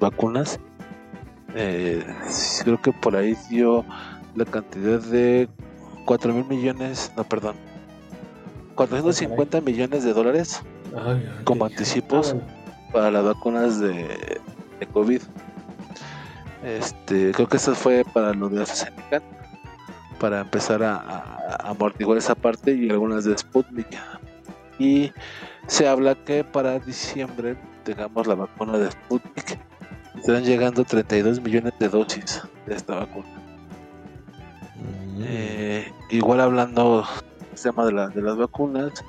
vacunas. 0.00 0.58
Eh, 1.54 2.02
creo 2.64 2.80
que 2.80 2.92
por 2.92 3.14
ahí 3.16 3.36
dio 3.50 3.84
la 4.34 4.44
cantidad 4.44 5.00
de 5.00 5.48
4 6.04 6.32
mil 6.34 6.44
millones, 6.46 7.12
no, 7.16 7.24
perdón, 7.24 7.56
450 8.74 9.60
millones 9.60 10.04
de 10.04 10.12
dólares 10.12 10.62
Ay, 10.96 11.22
ay, 11.38 11.44
como 11.44 11.64
anticipos. 11.64 12.34
Para 12.92 13.10
las 13.10 13.24
vacunas 13.24 13.80
de, 13.80 14.38
de 14.78 14.86
COVID. 14.92 15.22
Este, 16.64 17.32
creo 17.32 17.48
que 17.48 17.56
eso 17.56 17.74
fue 17.74 18.04
para 18.12 18.34
lo 18.34 18.48
de 18.48 18.62
AstraZeneca, 18.62 19.22
para 20.20 20.40
empezar 20.42 20.82
a, 20.82 20.96
a- 20.96 21.56
a 21.66 21.70
amortiguar 21.70 22.18
esa 22.18 22.34
parte 22.34 22.72
y 22.74 22.90
algunas 22.90 23.24
de 23.24 23.36
Sputnik. 23.36 23.88
Y 24.78 25.10
se 25.66 25.88
habla 25.88 26.14
que 26.14 26.44
para 26.44 26.78
diciembre 26.78 27.56
tengamos 27.84 28.26
la 28.26 28.34
vacuna 28.34 28.78
de 28.78 28.90
Sputnik. 28.90 29.58
Estarán 30.16 30.44
llegando 30.44 30.84
32 30.84 31.40
millones 31.40 31.72
de 31.78 31.88
dosis 31.88 32.42
de 32.66 32.74
esta 32.74 32.94
vacuna. 32.96 33.26
Eh, 35.24 35.92
igual 36.10 36.40
hablando 36.40 37.04
del 37.50 37.60
tema 37.60 37.84
de, 37.86 37.92
la- 37.92 38.08
de 38.08 38.22
las 38.22 38.36
vacunas, 38.36 39.04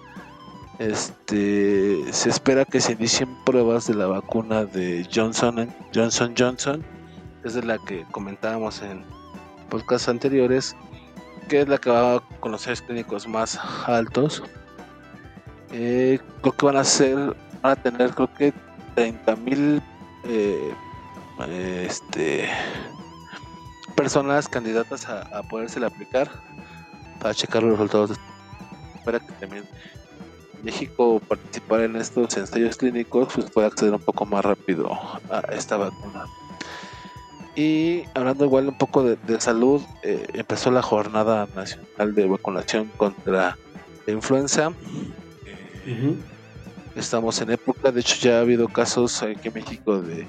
este 0.79 2.11
se 2.11 2.29
espera 2.29 2.65
que 2.65 2.79
se 2.81 2.93
inicien 2.93 3.35
pruebas 3.45 3.87
de 3.87 3.93
la 3.95 4.07
vacuna 4.07 4.65
de 4.65 5.07
Johnson 5.13 5.69
Johnson 5.93 6.33
Johnson, 6.37 6.83
es 7.43 7.53
de 7.53 7.63
la 7.63 7.77
que 7.79 8.05
comentábamos 8.11 8.81
en 8.81 9.03
podcasts 9.69 10.09
anteriores, 10.09 10.75
que 11.47 11.61
es 11.61 11.67
la 11.67 11.77
que 11.77 11.89
va 11.89 12.21
con 12.39 12.51
los 12.51 12.61
ensayos 12.61 12.81
clínicos 12.81 13.27
más 13.27 13.59
altos. 13.87 14.43
Eh, 15.71 16.19
creo 16.41 16.53
que 16.55 16.65
van 16.65 16.77
a 16.77 16.83
ser, 16.83 17.15
van 17.61 17.71
a 17.71 17.75
tener 17.75 18.11
creo 18.13 18.33
que 18.33 18.53
30 18.95 19.35
mil 19.37 19.81
este 21.49 22.47
personas 23.95 24.47
candidatas 24.47 25.07
a, 25.07 25.21
a 25.21 25.43
poderse 25.43 25.83
aplicar 25.83 26.29
para 27.19 27.33
checar 27.33 27.63
los 27.63 27.73
resultados 27.73 28.09
de 28.09 28.15
para 29.03 29.19
que 29.19 29.31
también 29.33 29.65
México 30.63 31.21
participar 31.27 31.81
en 31.81 31.95
estos 31.97 32.35
ensayos 32.37 32.77
clínicos 32.77 33.33
pues 33.33 33.49
pueda 33.51 33.67
acceder 33.67 33.93
un 33.93 34.01
poco 34.01 34.25
más 34.25 34.43
rápido 34.45 34.89
a 35.29 35.39
esta 35.53 35.77
vacuna. 35.77 36.25
Y 37.55 38.03
hablando 38.15 38.45
igual 38.45 38.69
un 38.69 38.77
poco 38.77 39.03
de, 39.03 39.17
de 39.27 39.39
salud 39.39 39.81
eh, 40.01 40.25
empezó 40.33 40.71
la 40.71 40.81
jornada 40.81 41.47
nacional 41.53 42.15
de 42.15 42.25
vacunación 42.27 42.89
contra 42.97 43.57
la 44.07 44.13
influenza. 44.13 44.71
Eh, 45.85 46.15
estamos 46.95 47.39
en 47.41 47.51
época, 47.51 47.91
de 47.91 47.99
hecho 47.99 48.15
ya 48.21 48.37
ha 48.37 48.41
habido 48.41 48.67
casos 48.69 49.21
aquí 49.21 49.49
en 49.49 49.53
México 49.53 50.01
de, 50.01 50.25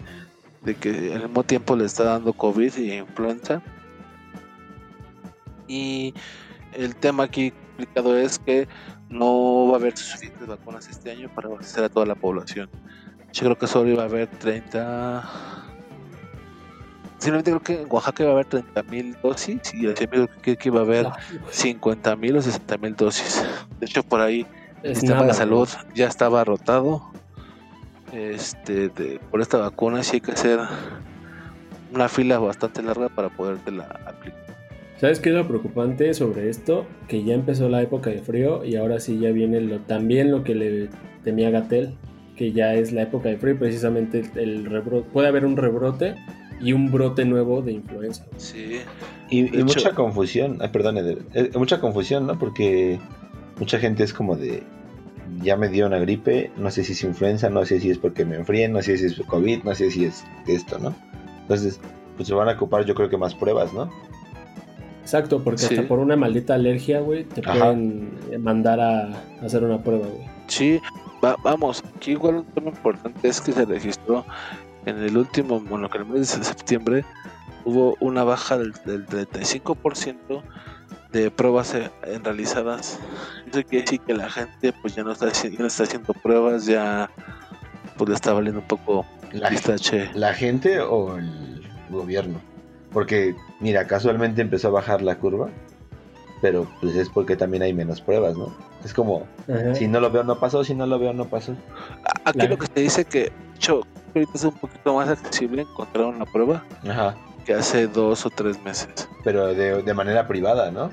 de 0.64 0.74
que 0.74 1.12
al 1.14 1.24
mismo 1.24 1.44
tiempo 1.44 1.76
le 1.76 1.84
está 1.84 2.04
dando 2.04 2.32
COVID 2.32 2.76
y 2.76 2.92
influenza. 2.92 3.62
Y 5.68 6.14
el 6.72 6.96
tema 6.96 7.24
aquí 7.24 7.50
complicado 7.50 8.16
es 8.16 8.38
que 8.38 8.68
no 9.08 9.68
va 9.68 9.74
a 9.74 9.76
haber 9.76 9.96
suficientes 9.96 10.46
vacunas 10.46 10.88
este 10.88 11.10
año 11.10 11.30
para 11.34 11.48
abastecer 11.48 11.84
a 11.84 11.88
toda 11.88 12.06
la 12.06 12.14
población. 12.14 12.68
Yo 13.32 13.44
creo 13.44 13.58
que 13.58 13.66
solo 13.66 13.90
iba 13.90 14.02
a 14.02 14.06
haber 14.06 14.28
30... 14.28 15.28
Simplemente 17.18 17.50
creo 17.50 17.62
que 17.62 17.82
en 17.82 17.88
Oaxaca 17.90 18.22
iba 18.22 18.32
a 18.32 18.34
haber 18.34 18.46
30 18.46 18.82
mil 18.84 19.16
dosis 19.22 19.72
y 19.72 19.86
el 19.86 19.94
creo 19.94 20.28
que 20.42 20.58
iba 20.64 20.80
a 20.80 20.82
haber 20.82 21.06
Ay, 21.06 21.38
güey. 21.38 21.54
50 21.54 22.16
mil 22.16 22.36
o 22.36 22.42
60 22.42 22.76
mil 22.78 22.94
dosis. 22.94 23.42
De 23.80 23.86
hecho, 23.86 24.02
por 24.02 24.20
ahí 24.20 24.46
el 24.82 24.94
sistema 24.94 25.24
de 25.24 25.32
salud 25.32 25.68
ya 25.94 26.06
estaba 26.06 26.44
rotado 26.44 27.10
este 28.14 28.88
de, 28.88 29.20
por 29.30 29.40
esta 29.40 29.58
vacuna 29.58 30.02
sí 30.02 30.16
hay 30.16 30.20
que 30.20 30.32
hacer 30.32 30.60
una 31.92 32.08
fila 32.08 32.38
bastante 32.38 32.82
larga 32.82 33.08
para 33.08 33.28
podértela 33.28 33.84
aplicar 34.06 34.42
¿Sabes 35.00 35.18
qué 35.20 35.30
es 35.30 35.34
lo 35.34 35.46
preocupante 35.46 36.14
sobre 36.14 36.48
esto? 36.48 36.86
Que 37.08 37.24
ya 37.24 37.34
empezó 37.34 37.68
la 37.68 37.82
época 37.82 38.10
de 38.10 38.20
frío 38.22 38.64
y 38.64 38.76
ahora 38.76 39.00
sí 39.00 39.18
ya 39.18 39.30
viene 39.32 39.60
lo, 39.60 39.80
también 39.80 40.30
lo 40.30 40.44
que 40.44 40.54
le 40.54 40.88
temía 41.24 41.50
Gatel, 41.50 41.94
que 42.36 42.52
ya 42.52 42.74
es 42.74 42.92
la 42.92 43.02
época 43.02 43.28
de 43.28 43.36
frío 43.36 43.54
y 43.54 43.58
precisamente 43.58 44.22
el 44.36 44.64
rebrote, 44.64 45.08
puede 45.12 45.28
haber 45.28 45.44
un 45.44 45.56
rebrote 45.56 46.14
y 46.60 46.72
un 46.72 46.90
brote 46.92 47.24
nuevo 47.24 47.60
de 47.60 47.72
influenza. 47.72 48.24
sí 48.36 48.76
Y, 49.30 49.40
y 49.40 49.44
hecho- 49.46 49.64
mucha 49.64 49.90
confusión, 49.94 50.58
ay, 50.60 50.68
perdón, 50.68 50.96
Eder, 50.98 51.18
eh, 51.34 51.50
mucha 51.56 51.80
confusión, 51.80 52.26
¿no? 52.28 52.38
Porque 52.38 52.98
mucha 53.58 53.78
gente 53.80 54.04
es 54.04 54.14
como 54.14 54.36
de, 54.36 54.62
ya 55.44 55.56
me 55.56 55.68
dio 55.68 55.86
una 55.86 55.98
gripe, 55.98 56.50
no 56.56 56.70
sé 56.70 56.82
si 56.84 56.92
es 56.92 57.04
influenza, 57.04 57.48
no 57.50 57.64
sé 57.64 57.78
si 57.80 57.90
es 57.90 57.98
porque 57.98 58.24
me 58.24 58.36
enfríen, 58.36 58.72
no 58.72 58.82
sé 58.82 58.96
si 58.98 59.06
es 59.06 59.20
COVID, 59.26 59.62
no 59.62 59.74
sé 59.74 59.90
si 59.90 60.04
es 60.06 60.24
esto, 60.46 60.78
¿no? 60.78 60.94
Entonces, 61.42 61.80
pues 62.16 62.26
se 62.28 62.34
van 62.34 62.48
a 62.48 62.52
ocupar 62.52 62.84
yo 62.84 62.94
creo 62.94 63.08
que 63.10 63.16
más 63.16 63.34
pruebas, 63.34 63.72
¿no? 63.72 63.90
Exacto, 65.02 65.42
porque 65.44 65.58
Sí. 65.60 65.74
hasta 65.76 65.86
por 65.86 65.98
una 65.98 66.16
maldita 66.16 66.54
alergia, 66.54 67.00
güey, 67.00 67.24
te 67.24 67.42
Ajá. 67.42 67.52
pueden 67.58 68.10
mandar 68.42 68.80
a, 68.80 69.22
hacer 69.44 69.62
una 69.62 69.82
prueba, 69.82 70.06
güey. 70.06 70.26
sí 70.46 70.80
va- 71.22 71.36
vamos 71.42 71.82
aquí 71.96 72.12
igual 72.12 72.36
un 72.36 72.44
tema 72.44 72.68
importante 72.70 73.28
es 73.28 73.40
que 73.40 73.52
se 73.52 73.64
registró 73.64 74.24
en 74.86 74.98
el 74.98 75.16
último 75.16 75.60
bueno 75.60 75.88
que 75.88 75.98
en 75.98 76.04
el 76.04 76.10
mes 76.10 76.38
de 76.38 76.44
septiembre 76.44 77.04
hubo 77.64 77.96
una 78.00 78.24
baja 78.24 78.58
del, 78.58 78.72
del 78.84 79.06
35% 79.06 80.42
de 81.18 81.30
pruebas 81.30 81.74
eh, 81.74 81.90
en 82.04 82.24
realizadas 82.24 82.98
eso 83.50 83.62
quiere 83.64 83.84
decir 83.84 84.00
que 84.00 84.14
la 84.14 84.28
gente 84.30 84.72
pues 84.82 84.94
ya 84.94 85.02
no 85.04 85.12
está 85.12 85.30
ya 85.30 85.50
no 85.58 85.66
está 85.66 85.84
haciendo 85.84 86.12
pruebas 86.14 86.66
ya 86.66 87.08
pues 87.96 88.08
le 88.08 88.14
está 88.16 88.32
valiendo 88.32 88.60
un 88.60 88.66
poco 88.66 89.06
La, 89.32 89.48
pistache 89.48 90.10
¿La 90.14 90.34
gente 90.34 90.80
o 90.80 91.16
el 91.16 91.62
gobierno? 91.90 92.40
Porque, 92.92 93.34
mira, 93.60 93.86
casualmente 93.88 94.40
empezó 94.40 94.68
a 94.68 94.70
bajar 94.72 95.02
la 95.02 95.16
curva, 95.18 95.48
pero 96.40 96.68
pues 96.80 96.94
es 96.94 97.08
porque 97.08 97.34
también 97.36 97.62
hay 97.64 97.72
menos 97.72 98.00
pruebas, 98.00 98.36
¿no? 98.36 98.54
Es 98.84 98.94
como, 98.94 99.26
Ajá. 99.48 99.74
si 99.74 99.88
no 99.88 99.98
lo 99.98 100.10
veo 100.12 100.22
no 100.22 100.38
pasó, 100.38 100.62
si 100.62 100.74
no 100.76 100.86
lo 100.86 100.98
veo 101.00 101.12
no 101.12 101.24
pasó. 101.24 101.56
Aquí 102.24 102.38
La- 102.38 102.46
lo 102.48 102.56
que 102.58 102.66
se 102.72 102.80
dice 102.80 103.04
que, 103.04 103.18
de 103.20 103.32
hecho, 103.56 103.80
ahorita 104.14 104.32
es 104.34 104.44
un 104.44 104.52
poquito 104.52 104.94
más 104.94 105.08
accesible 105.08 105.62
encontrar 105.62 106.06
una 106.06 106.24
prueba 106.24 106.62
Ajá. 106.88 107.16
Que 107.44 107.54
hace 107.54 107.86
dos 107.86 108.26
o 108.26 108.30
tres 108.30 108.62
meses. 108.62 109.08
Pero 109.22 109.54
de, 109.54 109.82
de 109.82 109.94
manera 109.94 110.26
privada, 110.26 110.70
¿no? 110.70 110.90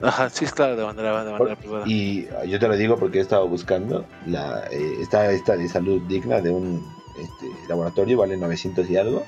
Ajá, 0.00 0.28
sí, 0.30 0.44
es 0.44 0.52
claro, 0.52 0.74
de 0.76 0.84
manera, 0.84 1.24
de 1.24 1.32
manera 1.32 1.54
privada. 1.56 1.84
Y 1.86 2.26
ah, 2.40 2.44
yo 2.44 2.58
te 2.58 2.66
lo 2.66 2.76
digo 2.76 2.96
porque 2.98 3.18
he 3.18 3.20
estado 3.22 3.46
buscando 3.46 4.04
la 4.26 4.64
eh, 4.70 4.94
esta, 5.00 5.30
esta 5.30 5.56
de 5.56 5.68
salud 5.68 6.02
digna 6.08 6.40
de 6.40 6.50
un 6.50 6.84
este, 7.20 7.46
laboratorio, 7.68 8.18
vale 8.18 8.36
900 8.36 8.90
y 8.90 8.96
algo, 8.96 9.22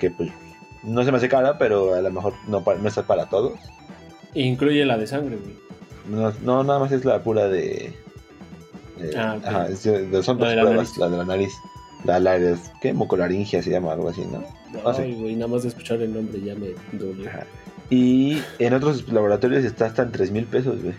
que 0.00 0.10
pues 0.10 0.30
no 0.82 1.02
se 1.04 1.10
me 1.12 1.18
hace 1.18 1.28
cara, 1.28 1.58
pero 1.58 1.94
a 1.94 2.00
lo 2.00 2.10
mejor 2.10 2.32
no, 2.46 2.62
no 2.80 2.88
está 2.88 3.02
para 3.02 3.26
todos. 3.26 3.58
Incluye 4.34 4.84
la 4.86 4.96
de 4.96 5.06
sangre, 5.06 5.36
güey. 5.36 5.56
No, 6.08 6.32
no, 6.42 6.64
nada 6.64 6.78
más 6.78 6.92
es 6.92 7.04
la 7.04 7.22
pura 7.22 7.48
de... 7.48 7.86
eh, 8.98 9.10
Ah, 9.14 9.36
ajá, 9.44 9.68
es 9.68 9.80
son 9.80 10.10
La 10.10 10.20
dos 10.20 10.26
de 10.38 10.56
la 10.56 10.62
pruebas, 10.62 10.74
nariz. 10.74 10.96
la 10.98 11.08
de 11.10 11.16
la 11.18 11.24
nariz. 11.24 11.52
La, 12.04 12.18
la 12.20 12.38
de, 12.38 12.56
¿qué? 12.80 12.94
Mocolaringia 12.94 13.62
se 13.62 13.70
llama, 13.70 13.92
algo 13.92 14.08
así, 14.08 14.24
¿no? 14.24 14.42
Ay, 14.84 15.14
güey, 15.14 15.34
nada 15.34 15.48
más 15.48 15.62
de 15.62 15.68
escuchar 15.68 16.00
el 16.00 16.12
nombre 16.12 16.40
ya 16.40 16.54
me 16.54 16.74
dolió. 16.92 17.28
Ajá. 17.28 17.46
Y 17.90 18.42
en 18.58 18.74
otros 18.74 19.10
laboratorios 19.10 19.64
está 19.64 19.86
hasta 19.86 20.02
en 20.02 20.12
3 20.12 20.30
mil 20.30 20.44
pesos, 20.44 20.82
güey. 20.82 20.94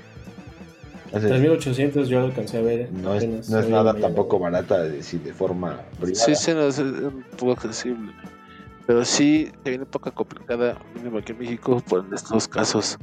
O 1.12 1.20
sea, 1.20 1.30
3.800 1.30 2.06
yo 2.06 2.20
lo 2.20 2.26
alcancé 2.28 2.58
a 2.58 2.62
ver. 2.62 2.92
no 2.92 3.16
es, 3.16 3.50
no 3.50 3.60
es 3.60 3.70
nada 3.70 3.96
tampoco 3.96 4.38
barata 4.40 4.84
de, 4.84 5.02
si 5.02 5.18
de 5.18 5.34
forma 5.34 5.82
privada. 6.00 6.26
Sí, 6.26 6.36
sí, 6.36 6.52
no, 6.54 6.68
es, 6.68 6.78
es 6.78 6.86
un 6.86 7.24
poco 7.38 7.54
accesible. 7.54 8.12
Pero 8.86 9.06
sí, 9.06 9.52
se 9.64 9.70
viene 9.70 9.84
un 9.84 9.90
poco 9.90 10.12
complicada, 10.12 10.78
mínimo 10.96 11.20
aquí 11.20 11.32
en 11.32 11.40
México, 11.40 11.82
por 11.88 12.06
estos 12.14 12.48
casos 12.48 12.98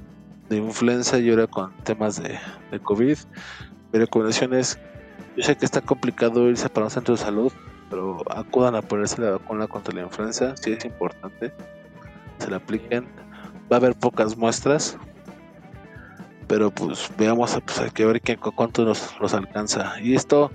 de 0.49 0.57
influenza 0.57 1.19
y 1.19 1.31
ahora 1.31 1.47
con 1.47 1.73
temas 1.85 2.21
de, 2.23 2.39
de 2.71 2.81
COVID. 2.81 3.17
Mi 3.93 3.99
recomendación 3.99 4.55
es, 4.55 4.79
yo 5.37 5.45
sé 5.45 5.57
que 5.57 5.64
está 5.64 5.81
complicado 5.81 6.49
irse 6.49 6.69
para 6.69 6.87
un 6.87 6.91
centro 6.91 7.14
de 7.14 7.21
salud, 7.21 7.53
pero 7.91 8.22
acudan 8.30 8.74
a 8.74 8.82
ponerse 8.82 9.20
la 9.20 9.32
vacuna 9.32 9.66
contra 9.66 9.95
la 9.95 10.03
influenza, 10.03 10.55
sí 10.57 10.72
es 10.72 10.84
importante, 10.84 11.53
se 12.39 12.51
la 12.51 12.57
apliquen. 12.59 13.07
Va 13.70 13.76
a 13.76 13.80
haber 13.80 13.95
pocas 13.95 14.37
muestras, 14.37 14.97
pero 16.47 16.70
pues 16.70 17.11
veamos, 17.18 17.59
pues 17.64 17.80
hay 17.80 17.91
que 17.91 18.07
ver 18.07 18.20
cu- 18.39 18.53
cuánto 18.53 18.84
nos, 18.84 19.14
nos 19.20 19.34
alcanza. 19.34 19.95
Y 20.01 20.14
esto 20.14 20.51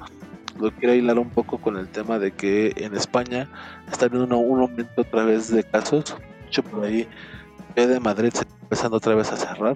lo 0.59 0.71
quiero 0.71 0.93
hilar 0.93 1.19
un 1.19 1.29
poco 1.29 1.57
con 1.57 1.77
el 1.77 1.88
tema 1.89 2.19
de 2.19 2.32
que 2.32 2.73
en 2.77 2.95
España 2.95 3.49
está 3.91 4.05
habiendo 4.05 4.38
un, 4.38 4.61
aumento 4.61 5.01
otra 5.01 5.23
vez 5.25 5.51
de 5.51 5.63
casos. 5.63 6.15
Hecho, 6.47 6.63
por 6.63 6.86
ahí, 6.86 7.07
de 7.75 7.99
Madrid 7.99 8.32
se 8.34 8.41
está 8.41 8.55
empezando 8.61 8.97
otra 8.97 9.15
vez 9.15 9.32
a 9.32 9.38
cerrar. 9.38 9.75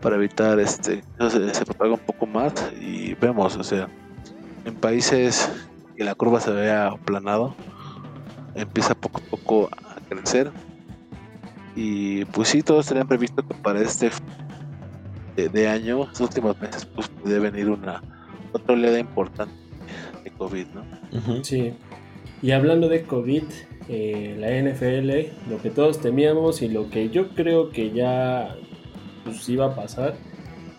para 0.00 0.16
evitar 0.16 0.58
este 0.60 1.02
que 1.18 1.30
se, 1.30 1.54
se 1.54 1.64
propague 1.64 1.92
un 1.92 1.98
poco 1.98 2.26
más 2.26 2.52
y 2.80 3.14
vemos, 3.14 3.56
o 3.56 3.64
sea, 3.64 3.88
en 4.64 4.74
países 4.74 5.50
que 5.98 6.04
la 6.04 6.14
curva 6.14 6.40
se 6.40 6.52
vea 6.52 6.86
aplanado, 6.86 7.56
empieza 8.54 8.94
poco 8.94 9.18
a 9.18 9.30
poco 9.30 9.68
a 9.72 10.00
crecer 10.08 10.52
y 11.74 12.24
pues 12.26 12.48
sí, 12.48 12.62
todos 12.62 12.86
tenían 12.86 13.08
previsto 13.08 13.46
que 13.46 13.54
para 13.54 13.80
este 13.80 14.10
de, 15.34 15.48
de 15.48 15.68
año, 15.68 16.06
los 16.08 16.20
últimos 16.20 16.58
meses, 16.60 16.84
pues 16.84 17.10
debe 17.24 17.50
venir 17.50 17.68
una 17.68 18.00
otra 18.52 18.74
oleada 18.74 19.00
importante 19.00 19.54
de 20.22 20.30
COVID, 20.30 20.66
¿no? 20.68 21.44
Sí. 21.44 21.74
Y 22.42 22.52
hablando 22.52 22.88
de 22.88 23.02
COVID, 23.02 23.42
eh, 23.88 24.36
la 24.38 24.50
NFL, 24.50 25.50
lo 25.50 25.60
que 25.60 25.70
todos 25.70 26.00
temíamos 26.00 26.62
y 26.62 26.68
lo 26.68 26.90
que 26.90 27.10
yo 27.10 27.30
creo 27.30 27.70
que 27.70 27.90
ya 27.90 28.54
pues, 29.24 29.48
iba 29.48 29.66
a 29.66 29.74
pasar, 29.74 30.16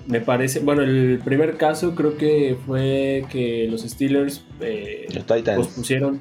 me 0.09 0.21
parece, 0.21 0.59
bueno, 0.59 0.81
el 0.81 1.21
primer 1.23 1.55
caso 1.55 1.93
creo 1.93 2.17
que 2.17 2.57
fue 2.65 3.25
que 3.29 3.67
los 3.69 3.81
Steelers 3.81 4.43
eh, 4.59 5.07
Los 5.13 5.23
pospusieron. 5.55 6.19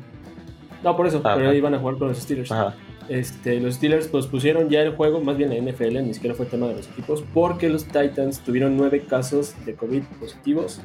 No, 0.85 0.95
por 0.95 1.07
eso, 1.07 1.23
Ah, 1.25 1.35
pero 1.37 1.55
iban 1.55 1.75
a 1.75 1.79
jugar 1.79 1.97
con 1.97 2.09
los 2.09 2.19
Steelers. 2.19 2.53
Ajá. 2.53 2.75
Este, 3.09 3.59
los 3.61 3.77
Steelers 3.77 4.07
pospusieron 4.09 4.69
ya 4.69 4.83
el 4.83 4.95
juego, 4.95 5.23
más 5.23 5.39
bien 5.39 5.49
la 5.49 5.57
NFL, 5.57 6.03
ni 6.05 6.13
siquiera 6.13 6.37
fue 6.37 6.45
tema 6.45 6.67
de 6.69 6.75
los 6.75 6.89
equipos, 6.89 7.25
porque 7.33 7.71
los 7.71 7.87
Titans 7.87 8.41
tuvieron 8.41 8.77
nueve 8.77 9.01
casos 9.09 9.55
de 9.65 9.75
COVID 9.75 10.03
positivos, 10.21 10.83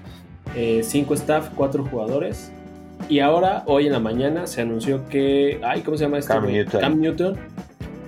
eh, 0.55 0.79
cinco 0.83 1.13
staff, 1.13 1.49
cuatro 1.53 1.83
jugadores. 1.83 2.53
Y 3.09 3.19
ahora, 3.19 3.63
hoy 3.67 3.87
en 3.87 3.91
la 3.91 3.99
mañana, 3.99 4.47
se 4.47 4.61
anunció 4.61 5.05
que. 5.09 5.59
Ay, 5.61 5.81
¿cómo 5.81 5.97
se 5.97 6.05
llama 6.05 6.19
este? 6.19 6.31
Cam? 6.31 6.47
Newton. 6.47 6.79
Cam 6.79 7.01
Newton, 7.01 7.37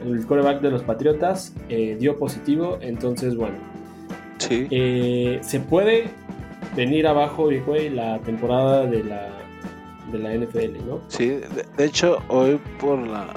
el 0.05 0.25
quarterback 0.25 0.61
de 0.61 0.71
los 0.71 0.83
Patriotas, 0.83 1.53
eh, 1.67 1.97
dio 1.99 2.17
positivo. 2.17 2.77
Entonces, 2.79 3.35
bueno, 3.35 3.55
Sí, 4.47 4.67
eh, 4.71 5.39
se 5.41 5.59
puede 5.59 6.09
venir 6.75 7.07
abajo, 7.07 7.49
güey, 7.65 7.89
la 7.89 8.19
temporada 8.19 8.85
de 8.85 9.03
la, 9.03 9.29
de 10.11 10.19
la 10.19 10.33
NFL, 10.33 10.87
¿no? 10.87 11.01
sí. 11.07 11.27
De, 11.29 11.65
de 11.77 11.85
hecho, 11.85 12.19
hoy 12.29 12.59
por 12.79 12.99
la 12.99 13.27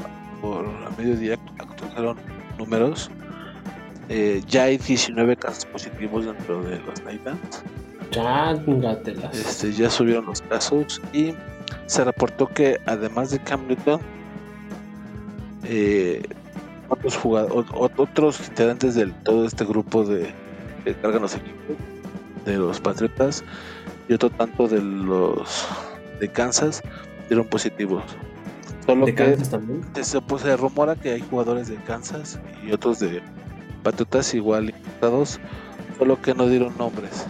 por 0.41 0.67
la 0.67 0.91
mediodía 0.97 1.39
actualizaron 1.59 2.17
números. 2.59 3.11
Eh, 4.09 4.43
ya 4.47 4.65
hay 4.65 4.79
19 4.79 5.37
casos 5.37 5.67
positivos 5.67 6.25
dentro 6.25 6.63
de 6.63 6.79
los 6.81 6.95
Titans. 6.95 7.63
Este, 9.33 9.73
ya 9.73 9.91
subieron 9.91 10.27
los 10.27 10.41
casos 10.43 11.01
y 11.13 11.35
se 11.87 12.05
reportó 12.05 12.47
que 12.47 12.79
además 12.87 13.31
de 13.31 13.39
Cam 13.41 13.67
Newton, 13.67 14.01
eh, 15.65 16.23
otros 16.89 17.17
jugadores, 17.17 17.71
otros 17.75 18.49
integrantes 18.49 18.95
de 18.95 19.07
todo 19.25 19.45
este 19.45 19.65
grupo 19.67 20.05
de 20.05 20.33
que 20.95 21.01
cargan 21.01 21.23
los 21.23 21.35
equipos 21.35 21.77
de 22.45 22.57
los 22.57 22.81
Patriotas 22.81 23.45
y 24.09 24.15
otro 24.15 24.31
tanto 24.31 24.69
de 24.69 24.81
los 24.81 25.67
de 26.21 26.29
Kansas 26.29 26.83
dieron 27.29 27.47
positivos. 27.47 28.03
Solo 28.87 29.07
¿De 29.07 29.15
que 29.15 29.25
Kansas 29.25 29.51
también? 29.51 29.83
se, 30.03 30.21
pues, 30.23 30.43
se 30.43 30.57
rumora 30.57 30.97
que 30.97 31.11
hay 31.13 31.21
jugadores 31.21 31.69
de 31.69 31.77
Kansas 31.77 32.39
y 32.67 32.73
otros 32.73 33.01
de 33.01 33.21
Patriotas 33.83 34.33
igual 34.35 34.71
infectados, 34.71 35.39
solo 35.99 36.21
que 36.21 36.35
no 36.35 36.49
dieron 36.49 36.77
nombres. 36.79 37.27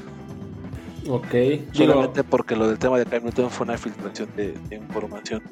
Ok. 1.08 1.30
Digo, 1.32 1.62
Solamente 1.72 2.22
porque 2.24 2.54
lo 2.54 2.68
del 2.68 2.78
tema 2.78 2.98
de 2.98 3.06
Cam 3.06 3.24
Newton 3.24 3.50
fue 3.50 3.64
una 3.64 3.76
filtración 3.78 4.28
de, 4.36 4.52
de 4.68 4.76
información. 4.76 5.42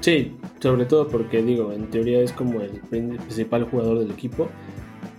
sí, 0.00 0.36
sobre 0.60 0.84
todo 0.86 1.06
porque 1.08 1.42
digo, 1.42 1.72
en 1.72 1.88
teoría 1.90 2.20
es 2.20 2.32
como 2.32 2.60
el 2.60 2.80
prin- 2.90 3.16
principal 3.18 3.64
jugador 3.64 3.98
del 4.00 4.10
equipo. 4.10 4.48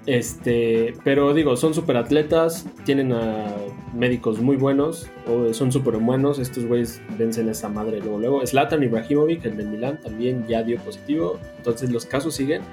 Este, 0.07 0.95
pero 1.03 1.33
digo, 1.33 1.55
son 1.55 1.75
super 1.75 1.95
atletas, 1.95 2.65
tienen 2.85 3.13
a 3.13 3.53
médicos 3.93 4.39
muy 4.39 4.55
buenos, 4.55 5.07
o 5.27 5.53
son 5.53 5.71
súper 5.71 5.97
buenos. 5.97 6.39
Estos 6.39 6.65
güeyes 6.65 7.01
vencen 7.17 7.49
esa 7.49 7.69
madre 7.69 7.99
luego. 7.99 8.17
Luego, 8.17 8.45
Zlatan 8.45 8.81
Ibrahimovic, 8.81 9.45
el 9.45 9.57
de 9.57 9.65
Milán, 9.65 9.99
también 10.01 10.47
ya 10.47 10.63
dio 10.63 10.79
positivo. 10.79 11.39
Entonces, 11.57 11.91
los 11.91 12.05
casos 12.05 12.33
siguen. 12.33 12.63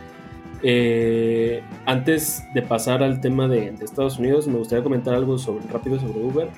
Eh, 0.63 1.63
antes 1.87 2.43
de 2.55 2.63
pasar 2.63 3.03
al 3.03 3.21
tema 3.21 3.47
de, 3.47 3.75
Estados 3.81 4.19
Unidos, 4.19 4.49
me 4.49 4.59
gustaría 4.59 4.83
comentar 4.83 5.15
algo 5.15 5.37
sobre, 5.39 5.67
rápido 5.71 6.01
sobre 6.01 6.19
Uber. 6.21 6.49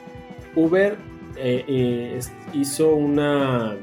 Uber 0.54 0.96
eh, 1.36 1.64
eh, 1.66 2.20
hizo 2.54 2.94
una. 2.94 3.76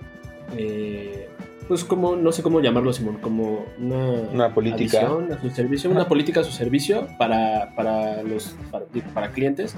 Pues 1.67 1.83
como, 1.83 2.15
no 2.15 2.31
sé 2.31 2.41
cómo 2.43 2.59
llamarlo, 2.61 2.93
Simón, 2.93 3.17
como 3.21 3.65
una, 3.79 4.11
Una 4.33 4.53
política. 4.53 4.99
adición 5.01 5.31
a 5.31 5.41
su 5.41 5.49
servicio, 5.49 5.89
una 5.89 6.07
política 6.07 6.39
a 6.39 6.43
su 6.43 6.51
servicio 6.51 7.07
para, 7.17 7.73
para 7.75 8.23
los 8.23 8.55
para, 8.71 8.85
para 9.13 9.31
clientes. 9.31 9.75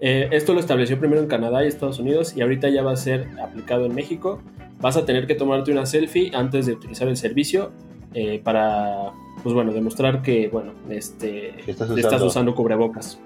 Eh, 0.00 0.28
esto 0.32 0.54
lo 0.54 0.60
estableció 0.60 0.98
primero 0.98 1.20
en 1.20 1.28
Canadá 1.28 1.64
y 1.64 1.68
Estados 1.68 1.98
Unidos 1.98 2.36
y 2.36 2.42
ahorita 2.42 2.68
ya 2.68 2.82
va 2.82 2.92
a 2.92 2.96
ser 2.96 3.28
aplicado 3.42 3.86
en 3.86 3.94
México. 3.94 4.40
Vas 4.80 4.96
a 4.96 5.04
tener 5.06 5.26
que 5.26 5.34
tomarte 5.34 5.72
una 5.72 5.86
selfie 5.86 6.30
antes 6.34 6.66
de 6.66 6.72
utilizar 6.72 7.08
el 7.08 7.16
servicio 7.16 7.72
eh, 8.12 8.40
para, 8.42 9.12
pues 9.42 9.54
bueno, 9.54 9.72
demostrar 9.72 10.22
que, 10.22 10.48
bueno, 10.48 10.72
este, 10.90 11.48
estás 11.60 11.68
estás 11.68 11.90
usando. 11.90 12.04
usando. 12.04 12.26
usando 12.26 12.54
cubrebocas. 12.54 13.18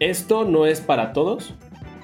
Esto 0.00 0.44
no 0.44 0.66
es 0.66 0.80
para 0.80 1.12
todos. 1.12 1.54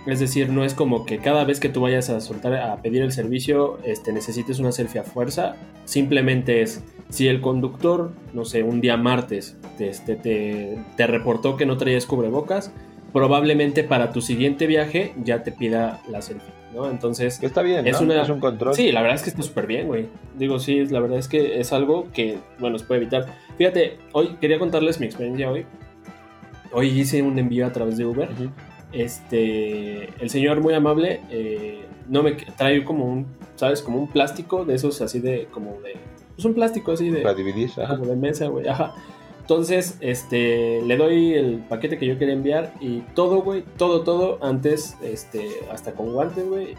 Es 0.07 0.19
decir, 0.19 0.49
no 0.49 0.65
es 0.65 0.75
como 0.75 1.07
que 1.07 1.19
cada 1.19 1.45
vez 1.45 1.61
que 1.61 1.69
tú 1.69 1.81
vayas 1.83 2.11
a 2.11 2.21
soltar 2.21 2.55
a 2.55 2.77
pedir 2.83 3.03
el 3.03 3.13
servicio, 3.13 3.79
este, 3.85 4.13
necesites 4.13 4.59
una 4.59 4.73
selfie 4.73 5.01
a 5.01 5.05
fuerza. 5.05 5.55
Simplemente 5.85 6.61
es 6.63 6.83
si 7.09 7.29
el 7.29 7.41
conductor, 7.41 8.11
no 8.33 8.45
sé, 8.45 8.65
un 8.65 8.81
día 8.81 8.97
martes 8.97 9.57
te, 9.79 9.89
este, 9.89 10.17
te, 10.17 10.79
te 10.97 11.07
reportó 11.07 11.57
que 11.57 11.67
no 11.67 11.77
traías 11.77 12.07
cubrebocas, 12.07 12.73
probablemente 13.13 13.85
para 13.85 14.11
tu 14.11 14.23
siguiente 14.23 14.67
viaje 14.67 15.13
ya 15.23 15.43
te 15.45 15.53
pida 15.53 16.01
la 16.11 16.21
selfie, 16.23 16.51
¿no? 16.75 16.91
Entonces, 16.91 17.41
está 17.43 17.63
bien, 17.63 17.87
Es 17.87 18.01
¿no? 18.01 18.07
una- 18.07 18.23
Es 18.23 18.29
un 18.31 18.41
control. 18.41 18.75
Sí, 18.75 18.91
la 18.91 19.03
verdad 19.03 19.17
es 19.17 19.23
que 19.23 19.31
está 19.31 19.43
súper 19.43 19.67
bien, 19.69 19.87
güey. 19.87 20.07
Digo, 20.37 20.59
sí, 20.59 20.85
la 20.87 20.99
verdad 20.99 21.19
es 21.19 21.29
que 21.29 21.61
es 21.61 21.73
algo 21.73 22.09
que, 22.13 22.39
bueno, 22.59 22.77
se 22.79 22.87
puede 22.87 23.03
evitar. 23.03 23.27
Fíjate, 23.59 23.99
hoy 24.13 24.37
quería 24.41 24.59
contarles 24.59 24.99
mi 24.99 25.07
experiencia 25.07 25.49
hoy. 25.51 25.65
Hoy 26.73 26.89
hice 26.89 27.23
un 27.23 27.39
envío 27.39 27.67
a 27.67 27.73
través 27.73 27.99
de 27.99 28.07
Uber. 28.07 28.29
Este, 28.93 30.11
el 30.23 30.31
señor 30.31 30.61
muy 30.61 30.75
amable, 30.75 31.21
eh, 31.31 31.85
no 32.09 32.23
me 32.23 32.33
trae 32.33 32.85
como 32.85 33.07
un, 33.07 33.27
¿sabes? 33.57 33.83
Como 33.83 33.99
un 33.99 34.09
plástico 34.09 34.65
de 34.65 34.75
esos 34.75 35.01
así 35.01 35.21
de, 35.21 35.49
como 35.51 35.81
de, 35.81 35.95
pues 36.35 36.45
un 36.45 36.55
plástico 36.55 36.93
así 36.93 37.11
de, 37.11 37.23
Para 37.23 37.35
dividir. 37.35 37.71
ajá. 37.83 37.97
como 37.99 38.11
de 38.11 38.17
mesa, 38.17 38.49
güey, 38.49 38.69
ajá. 38.69 38.95
Entonces, 39.41 39.97
este, 40.01 40.81
le 40.83 40.97
doy 40.97 41.35
el 41.35 41.59
paquete 41.69 41.99
que 41.99 42.07
yo 42.07 42.17
quería 42.19 42.35
enviar 42.35 42.75
y 42.81 43.01
todo, 43.15 43.43
güey, 43.43 43.65
todo, 43.77 44.03
todo, 44.03 44.39
antes, 44.41 44.97
este, 45.03 45.49
hasta 45.71 45.93
con 45.93 46.13
guantes, 46.13 46.47
güey, 46.49 46.75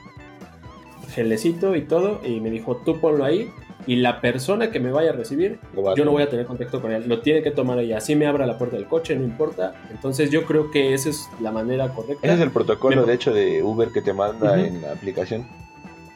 gelecito 1.09 1.76
y 1.76 1.82
todo, 1.82 2.22
y 2.26 2.39
me 2.39 2.49
dijo, 2.49 2.78
tú 2.78 2.99
ponlo 2.99 3.26
ahí, 3.26 3.49
y 3.88 3.97
la 3.97 4.21
persona 4.21 4.71
que 4.71 4.79
me 4.79 4.91
vaya 4.91 5.09
a 5.11 5.13
recibir, 5.13 5.59
yo 5.95 6.05
no 6.05 6.11
voy 6.11 6.23
a 6.23 6.29
tener 6.29 6.45
contacto 6.45 6.81
con 6.81 6.91
él, 6.91 7.03
lo 7.07 7.19
tiene 7.21 7.41
que 7.41 7.51
tomar 7.51 7.79
ella, 7.79 7.97
así 7.97 8.15
me 8.15 8.25
abra 8.25 8.45
la 8.47 8.57
puerta 8.57 8.75
del 8.77 8.86
coche, 8.88 9.15
no 9.15 9.23
importa, 9.23 9.73
entonces 9.91 10.29
yo 10.31 10.43
creo 10.45 10.71
que 10.71 10.93
esa 10.93 11.09
es 11.09 11.27
la 11.41 11.51
manera 11.51 11.89
correcta. 11.89 12.25
Ese 12.27 12.36
es 12.36 12.41
el 12.41 12.51
protocolo, 12.51 13.01
Me- 13.01 13.07
de 13.07 13.13
hecho, 13.13 13.34
de 13.34 13.61
Uber 13.63 13.89
que 13.89 14.01
te 14.01 14.13
manda 14.13 14.59
en 14.59 14.81
la 14.81 14.91
aplicación. 14.93 15.45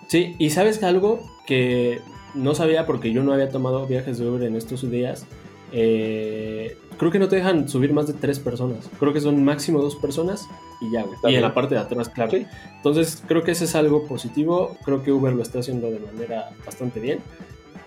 Sí, 0.07 0.35
y 0.39 0.51
sabes 0.51 0.81
algo 0.83 1.21
que 1.45 1.99
no 2.33 2.55
sabía 2.55 2.85
porque 2.85 3.11
yo 3.11 3.23
no 3.23 3.33
había 3.33 3.49
tomado 3.49 3.85
viajes 3.87 4.17
de 4.19 4.29
Uber 4.29 4.43
en 4.43 4.55
estos 4.55 4.89
días. 4.89 5.25
Eh, 5.73 6.77
creo 6.97 7.11
que 7.11 7.19
no 7.19 7.27
te 7.27 7.35
dejan 7.35 7.67
subir 7.67 7.91
más 7.93 8.07
de 8.07 8.13
tres 8.13 8.39
personas. 8.39 8.89
Creo 8.99 9.11
que 9.13 9.19
son 9.21 9.43
máximo 9.43 9.81
dos 9.81 9.95
personas 9.95 10.47
y 10.81 10.91
ya, 10.91 11.03
güey. 11.03 11.17
Y 11.31 11.35
en 11.35 11.41
la 11.41 11.53
parte 11.53 11.75
de 11.75 11.81
atrás, 11.81 12.09
claro. 12.09 12.31
Sí. 12.31 12.45
Entonces, 12.77 13.21
creo 13.27 13.43
que 13.43 13.51
ese 13.51 13.65
es 13.65 13.75
algo 13.75 14.05
positivo. 14.05 14.77
Creo 14.85 15.03
que 15.03 15.11
Uber 15.11 15.33
lo 15.33 15.41
está 15.43 15.59
haciendo 15.59 15.91
de 15.91 15.99
manera 15.99 16.49
bastante 16.65 16.99
bien. 16.99 17.19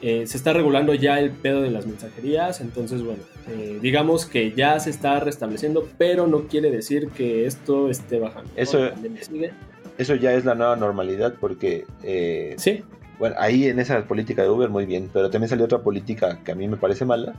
Eh, 0.02 0.26
se 0.26 0.36
está 0.38 0.52
regulando 0.52 0.94
ya 0.94 1.18
el 1.18 1.30
pedo 1.30 1.60
de 1.62 1.70
las 1.70 1.86
mensajerías. 1.86 2.60
Entonces, 2.60 3.02
bueno, 3.02 3.22
eh, 3.48 3.78
digamos 3.82 4.24
que 4.26 4.52
ya 4.52 4.78
se 4.80 4.90
está 4.90 5.20
restableciendo, 5.20 5.86
pero 5.98 6.26
no 6.26 6.42
quiere 6.48 6.70
decir 6.70 7.08
que 7.08 7.46
esto 7.46 7.90
esté 7.90 8.18
bajando. 8.18 8.50
Eso- 8.56 8.90
sigue. 9.20 9.52
Eso 9.98 10.14
ya 10.14 10.32
es 10.32 10.46
la 10.46 10.54
nueva 10.54 10.76
normalidad 10.76 11.34
porque, 11.38 11.84
eh, 12.02 12.54
Sí, 12.56 12.82
bueno, 13.18 13.36
ahí 13.38 13.66
en 13.66 13.78
esa 13.78 14.02
política 14.04 14.42
de 14.42 14.48
Uber 14.48 14.70
muy 14.70 14.86
bien, 14.86 15.10
pero 15.12 15.28
también 15.28 15.50
salió 15.50 15.66
otra 15.66 15.80
política 15.80 16.38
que 16.42 16.52
a 16.52 16.54
mí 16.54 16.66
me 16.68 16.78
parece 16.78 17.04
mala, 17.04 17.34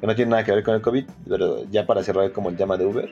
que 0.00 0.06
no 0.06 0.14
tiene 0.14 0.30
nada 0.30 0.42
que 0.44 0.52
ver 0.52 0.62
con 0.64 0.74
el 0.74 0.80
COVID, 0.80 1.04
pero 1.28 1.64
ya 1.70 1.84
para 1.86 2.02
cerrar 2.02 2.32
como 2.32 2.48
el 2.48 2.56
tema 2.56 2.78
de 2.78 2.86
Uber, 2.86 3.10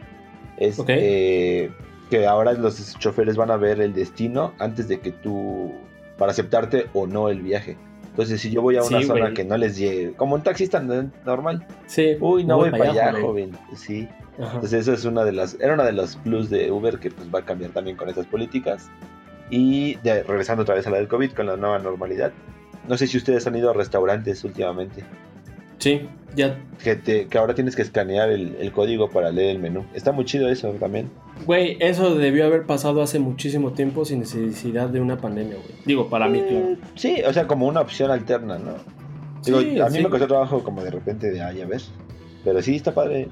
es 0.56 0.78
eh, 0.88 1.70
que 2.08 2.26
ahora 2.26 2.54
los 2.54 2.98
choferes 2.98 3.36
van 3.36 3.50
a 3.50 3.58
ver 3.58 3.82
el 3.82 3.92
destino 3.92 4.54
antes 4.58 4.88
de 4.88 5.00
que 5.00 5.10
tú, 5.10 5.72
para 6.16 6.32
aceptarte 6.32 6.86
o 6.94 7.06
no 7.06 7.28
el 7.28 7.42
viaje. 7.42 7.76
Entonces, 8.14 8.40
si 8.40 8.50
yo 8.52 8.62
voy 8.62 8.76
a 8.76 8.82
una 8.84 9.00
Sí, 9.00 9.06
zona 9.06 9.34
que 9.34 9.42
no 9.44 9.56
les 9.56 9.76
llegue, 9.76 10.12
como 10.12 10.36
un 10.36 10.42
taxista 10.44 10.80
normal, 10.80 11.66
sí. 11.86 12.16
uy, 12.20 12.44
no 12.44 12.58
voy 12.58 12.70
para 12.70 12.90
allá, 12.90 13.10
joven. 13.10 13.22
joven. 13.24 13.58
Sí, 13.74 14.08
Ajá. 14.38 14.52
entonces 14.54 14.82
eso 14.82 14.92
es 14.92 15.04
una 15.04 15.24
de 15.24 15.32
las, 15.32 15.56
era 15.60 15.74
una 15.74 15.82
de 15.84 15.92
las 15.92 16.14
plus 16.16 16.48
de 16.48 16.70
Uber 16.70 17.00
que 17.00 17.10
pues 17.10 17.28
va 17.34 17.40
a 17.40 17.44
cambiar 17.44 17.72
también 17.72 17.96
con 17.96 18.08
estas 18.08 18.26
políticas. 18.26 18.88
Y 19.50 19.96
de- 19.96 20.22
regresando 20.22 20.62
otra 20.62 20.76
vez 20.76 20.86
a 20.86 20.90
la 20.90 20.98
del 20.98 21.08
COVID 21.08 21.32
con 21.32 21.46
la 21.46 21.56
nueva 21.56 21.78
normalidad. 21.80 22.32
No 22.88 22.96
sé 22.96 23.06
si 23.08 23.16
ustedes 23.18 23.46
han 23.48 23.56
ido 23.56 23.70
a 23.70 23.72
restaurantes 23.74 24.44
últimamente. 24.44 25.02
Sí, 25.78 26.08
ya. 26.36 26.56
Que, 26.82 26.94
te, 26.96 27.26
que 27.26 27.36
ahora 27.38 27.54
tienes 27.54 27.74
que 27.74 27.82
escanear 27.82 28.30
el, 28.30 28.56
el 28.60 28.70
código 28.72 29.10
para 29.10 29.30
leer 29.32 29.50
el 29.56 29.58
menú. 29.58 29.84
Está 29.92 30.12
muy 30.12 30.24
chido 30.24 30.48
eso 30.48 30.70
también. 30.80 31.10
Güey, 31.46 31.76
eso 31.80 32.14
debió 32.14 32.46
haber 32.46 32.64
pasado 32.64 33.02
hace 33.02 33.18
muchísimo 33.18 33.72
tiempo 33.72 34.04
sin 34.04 34.20
necesidad 34.20 34.88
de 34.88 35.00
una 35.00 35.18
pandemia, 35.18 35.56
güey. 35.56 35.78
Digo, 35.84 36.08
para 36.08 36.28
mí, 36.28 36.40
claro. 36.40 36.70
Eh, 36.70 36.76
Sí, 36.94 37.22
o 37.26 37.32
sea, 37.32 37.46
como 37.46 37.66
una 37.66 37.80
opción 37.80 38.10
alterna, 38.10 38.58
¿no? 38.58 38.74
Digo, 39.44 39.60
Sí, 39.60 39.78
a 39.80 39.86
mí 39.86 39.98
sí. 39.98 40.02
me 40.02 40.08
costó 40.08 40.26
trabajo 40.26 40.62
como 40.64 40.82
de 40.82 40.90
repente 40.90 41.30
de, 41.30 41.42
ah, 41.42 41.52
ya 41.52 41.66
ves. 41.66 41.90
Pero 42.44 42.62
sí, 42.62 42.76
está 42.76 42.94
padre. 42.94 43.28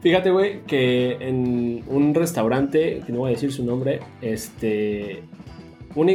Fíjate, 0.00 0.30
güey, 0.30 0.62
que 0.66 1.16
en 1.20 1.82
un 1.88 2.14
restaurante, 2.14 3.02
que 3.04 3.12
no 3.12 3.20
voy 3.20 3.30
a 3.30 3.34
decir 3.34 3.52
su 3.52 3.64
nombre, 3.64 4.00
este. 4.20 5.22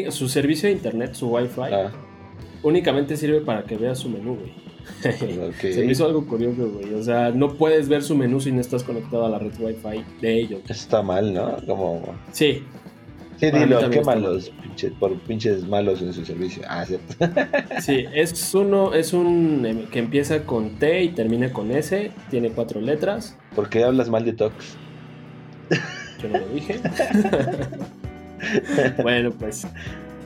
su 0.10 0.30
servicio 0.30 0.70
de 0.70 0.74
internet, 0.76 1.14
su 1.14 1.30
wifi, 1.30 1.62
Ah, 1.62 1.92
únicamente 2.64 3.18
sirve 3.18 3.42
para 3.42 3.64
que 3.64 3.76
veas 3.76 3.98
su 4.00 4.08
menú, 4.10 4.36
güey. 4.36 4.54
Se 5.62 5.84
me 5.86 5.92
hizo 5.92 6.06
algo 6.06 6.26
curioso, 6.26 6.70
güey. 6.70 6.94
O 6.94 7.04
sea, 7.04 7.32
no 7.32 7.54
puedes 7.56 7.88
ver 7.90 8.04
su 8.04 8.16
menú 8.16 8.40
si 8.40 8.52
no 8.52 8.62
estás 8.62 8.84
conectado 8.84 9.26
a 9.26 9.30
la 9.30 9.40
red 9.40 9.54
wifi 9.60 10.04
de 10.22 10.40
ellos. 10.40 10.62
Eso 10.66 10.74
está 10.74 11.02
mal, 11.02 11.34
¿no? 11.34 11.58
Como... 11.66 12.02
Sí, 12.32 12.64
Sí, 13.38 13.50
Para 13.50 13.64
dilo, 13.66 13.90
qué 13.90 14.02
malos, 14.02 14.52
pinche- 14.64 14.94
por 15.00 15.18
pinches 15.22 15.68
malos 15.68 16.00
en 16.04 16.14
su 16.14 16.24
servicio. 16.24 16.62
Ah, 16.68 16.86
cierto. 16.86 17.16
sí, 17.82 18.06
es 18.14 18.54
uno, 18.54 18.94
es 18.94 19.14
un 19.14 19.66
em, 19.66 19.88
que 19.88 19.98
empieza 19.98 20.44
con 20.44 20.78
T 20.78 21.02
y 21.06 21.10
termina 21.10 21.52
con 21.52 21.72
S, 21.72 22.12
tiene 22.30 22.52
cuatro 22.52 22.80
letras. 22.82 23.36
¿Por 23.56 23.68
qué 23.68 23.84
hablas 23.84 24.12
mal 24.12 24.24
de 24.26 24.34
Tox? 24.34 24.78
Yo 26.22 26.30
no 26.30 26.38
lo 26.38 26.48
dije. 26.50 26.80
bueno, 29.02 29.32
pues. 29.32 29.66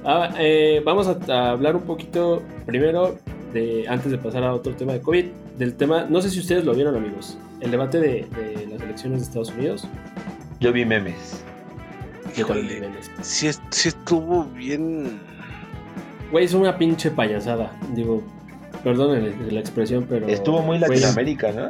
ah, 0.03 0.33
eh, 0.37 0.81
vamos 0.83 1.07
a, 1.07 1.17
a 1.33 1.51
hablar 1.51 1.77
un 1.77 1.83
poquito 1.83 2.43
primero, 2.65 3.17
de, 3.55 3.85
antes 3.87 4.11
de 4.11 4.17
pasar 4.19 4.43
a 4.43 4.53
otro 4.53 4.75
tema 4.75 4.93
de 4.93 5.01
COVID, 5.01 5.25
del 5.57 5.73
tema, 5.75 6.05
no 6.09 6.21
sé 6.21 6.29
si 6.29 6.39
ustedes 6.39 6.63
lo 6.65 6.75
vieron 6.75 6.95
amigos, 6.95 7.37
el 7.61 7.71
debate 7.71 7.99
de, 7.99 8.27
de 8.35 8.67
las 8.69 8.81
elecciones 8.81 9.19
de 9.21 9.25
Estados 9.25 9.49
Unidos. 9.57 9.87
Yo 10.59 10.71
vi 10.71 10.85
memes. 10.85 11.43
Híjole, 12.37 12.79
memes. 12.81 13.09
sí, 13.21 13.49
sí 13.71 13.87
estuvo 13.89 14.43
bien. 14.45 15.19
Güey, 16.31 16.45
es 16.45 16.53
una 16.53 16.77
pinche 16.77 17.09
payasada. 17.11 17.71
Digo, 17.95 18.21
perdonen 18.83 19.53
la 19.53 19.59
expresión, 19.61 20.05
pero. 20.09 20.27
Estuvo 20.27 20.61
muy 20.61 20.77
Latinoamérica, 20.79 21.51
¿no? 21.53 21.69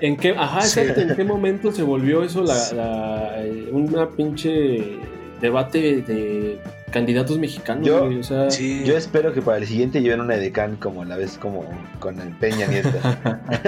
¿En 0.00 0.16
qué, 0.16 0.30
ajá, 0.36 0.60
Sí. 0.62 0.80
exacto, 0.80 1.00
¿en 1.02 1.16
qué 1.16 1.24
momento 1.24 1.72
se 1.72 1.82
volvió 1.82 2.22
eso 2.22 2.42
la, 2.42 2.54
la- 2.74 3.44
eh, 3.44 3.68
una 3.72 4.08
pinche 4.10 4.98
debate 5.40 6.02
de 6.02 6.58
candidatos 6.94 7.38
mexicanos? 7.38 7.84
Yo- 7.86 8.06
güey? 8.06 8.20
O 8.20 8.22
sea, 8.22 8.50
Sí. 8.50 8.82
Yo 8.86 8.96
espero 8.96 9.34
que 9.34 9.42
para 9.42 9.58
el 9.58 9.66
siguiente 9.66 10.00
lleven 10.00 10.20
una 10.20 10.36
edecán 10.36 10.76
como 10.76 11.04
la 11.04 11.16
vez 11.18 11.36
como 11.38 11.64
con 11.98 12.18
el 12.20 12.28
Peña 12.36 12.66
Nieto. 12.68 12.88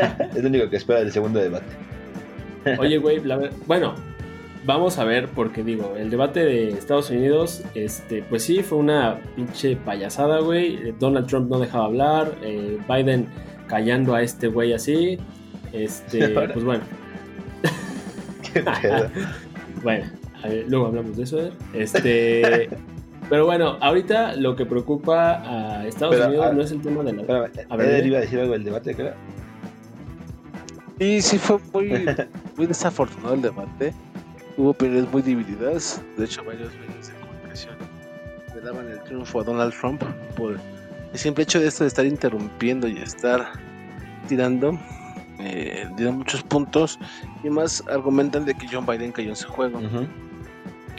es 0.34 0.42
lo 0.42 0.48
único 0.48 0.70
que 0.70 0.76
espero 0.76 1.00
del 1.00 1.12
segundo 1.12 1.40
debate. 1.40 1.66
Oye, 2.78 2.98
güey, 2.98 3.20
la 3.22 3.36
ver- 3.36 3.52
bueno, 3.66 3.94
vamos 4.64 4.98
a 4.98 5.04
ver, 5.04 5.28
porque 5.28 5.62
digo, 5.62 5.94
el 5.98 6.08
debate 6.10 6.40
de 6.44 6.68
Estados 6.70 7.10
Unidos, 7.10 7.62
este, 7.74 8.22
pues 8.22 8.42
sí, 8.44 8.62
fue 8.62 8.78
una 8.78 9.18
pinche 9.36 9.76
payasada, 9.76 10.40
güey. 10.40 10.92
Donald 10.98 11.26
Trump 11.26 11.50
no 11.50 11.58
dejaba 11.58 11.84
hablar, 11.86 12.32
eh, 12.42 12.78
Biden 12.88 13.26
callando 13.68 14.14
a 14.14 14.22
este 14.22 14.46
güey 14.48 14.72
así. 14.72 15.18
Este, 15.72 16.28
pues 16.52 16.64
bueno, 16.64 16.82
Qué 18.52 18.62
pedo. 18.62 19.10
bueno, 19.82 20.06
a 20.42 20.48
ver, 20.48 20.64
luego 20.68 20.86
hablamos 20.86 21.16
de 21.16 21.22
eso. 21.24 21.38
¿eh? 21.40 21.52
Este, 21.74 22.68
pero 23.28 23.46
bueno, 23.46 23.76
ahorita 23.80 24.36
lo 24.36 24.54
que 24.54 24.66
preocupa 24.66 25.42
a 25.44 25.86
Estados 25.86 26.14
Pero, 26.14 26.28
Unidos 26.28 26.46
ah, 26.48 26.52
no 26.52 26.62
es 26.62 26.70
el 26.70 26.80
tema 26.80 27.02
de 27.02 27.12
la. 27.12 27.20
Espérame, 27.22 27.66
A 27.68 27.76
ver, 27.76 28.06
iba 28.06 28.18
a 28.18 28.20
decir 28.20 28.40
algo 28.40 28.52
del 28.52 28.64
debate, 28.64 28.94
creo. 28.94 29.14
Y 30.98 31.20
sí 31.20 31.38
fue 31.38 31.58
muy, 31.72 31.88
muy 32.56 32.66
desafortunado 32.66 33.34
el 33.34 33.42
debate. 33.42 33.92
Hubo 34.56 34.70
opiniones 34.70 35.10
muy 35.12 35.22
divididas. 35.22 36.02
De 36.16 36.24
hecho, 36.24 36.42
varios 36.44 36.72
medios 36.74 37.08
de 37.08 37.14
comunicación 37.14 37.74
le 38.54 38.60
daban 38.60 38.88
el 38.88 39.02
triunfo 39.02 39.40
a 39.40 39.44
Donald 39.44 39.74
Trump 39.78 40.02
por 40.36 40.56
el 41.12 41.18
simple 41.18 41.44
hecho 41.44 41.60
de 41.60 41.68
esto 41.68 41.84
de 41.84 41.88
estar 41.88 42.06
interrumpiendo 42.06 42.88
y 42.88 42.98
estar 42.98 43.52
tirando. 44.28 44.78
Eh, 45.38 45.86
dieron 45.96 46.18
muchos 46.18 46.42
puntos 46.44 46.98
y 47.44 47.50
más 47.50 47.84
argumentan 47.88 48.46
de 48.46 48.54
que 48.54 48.66
John 48.70 48.86
Biden 48.86 49.12
cayó 49.12 49.30
en 49.30 49.36
su 49.36 49.48
juego. 49.48 49.78
Ujú. 49.78 50.06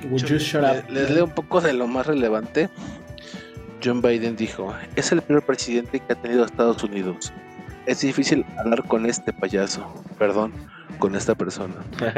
Would 0.10 0.24
you 0.26 0.38
shut 0.40 0.64
up? 0.64 0.90
Le- 0.90 1.02
Les 1.02 1.10
leo 1.12 1.26
un 1.26 1.32
poco 1.32 1.62
de 1.62 1.74
lo 1.74 1.88
más 1.88 2.06
relevante. 2.08 2.70
John 3.84 4.02
Biden 4.02 4.36
dijo, 4.36 4.74
es 4.96 5.12
el 5.12 5.22
primer 5.22 5.46
presidente 5.46 6.00
que 6.00 6.14
ha 6.14 6.16
tenido 6.16 6.44
Estados 6.46 6.84
Unidos. 6.84 7.32
Es 7.86 8.02
difícil 8.02 8.46
hablar 8.58 8.84
con 8.84 9.06
este 9.06 9.32
payaso, 9.34 9.86
perdón, 10.18 10.52
con 11.00 11.16
esta 11.16 11.36
persona. 11.36 11.76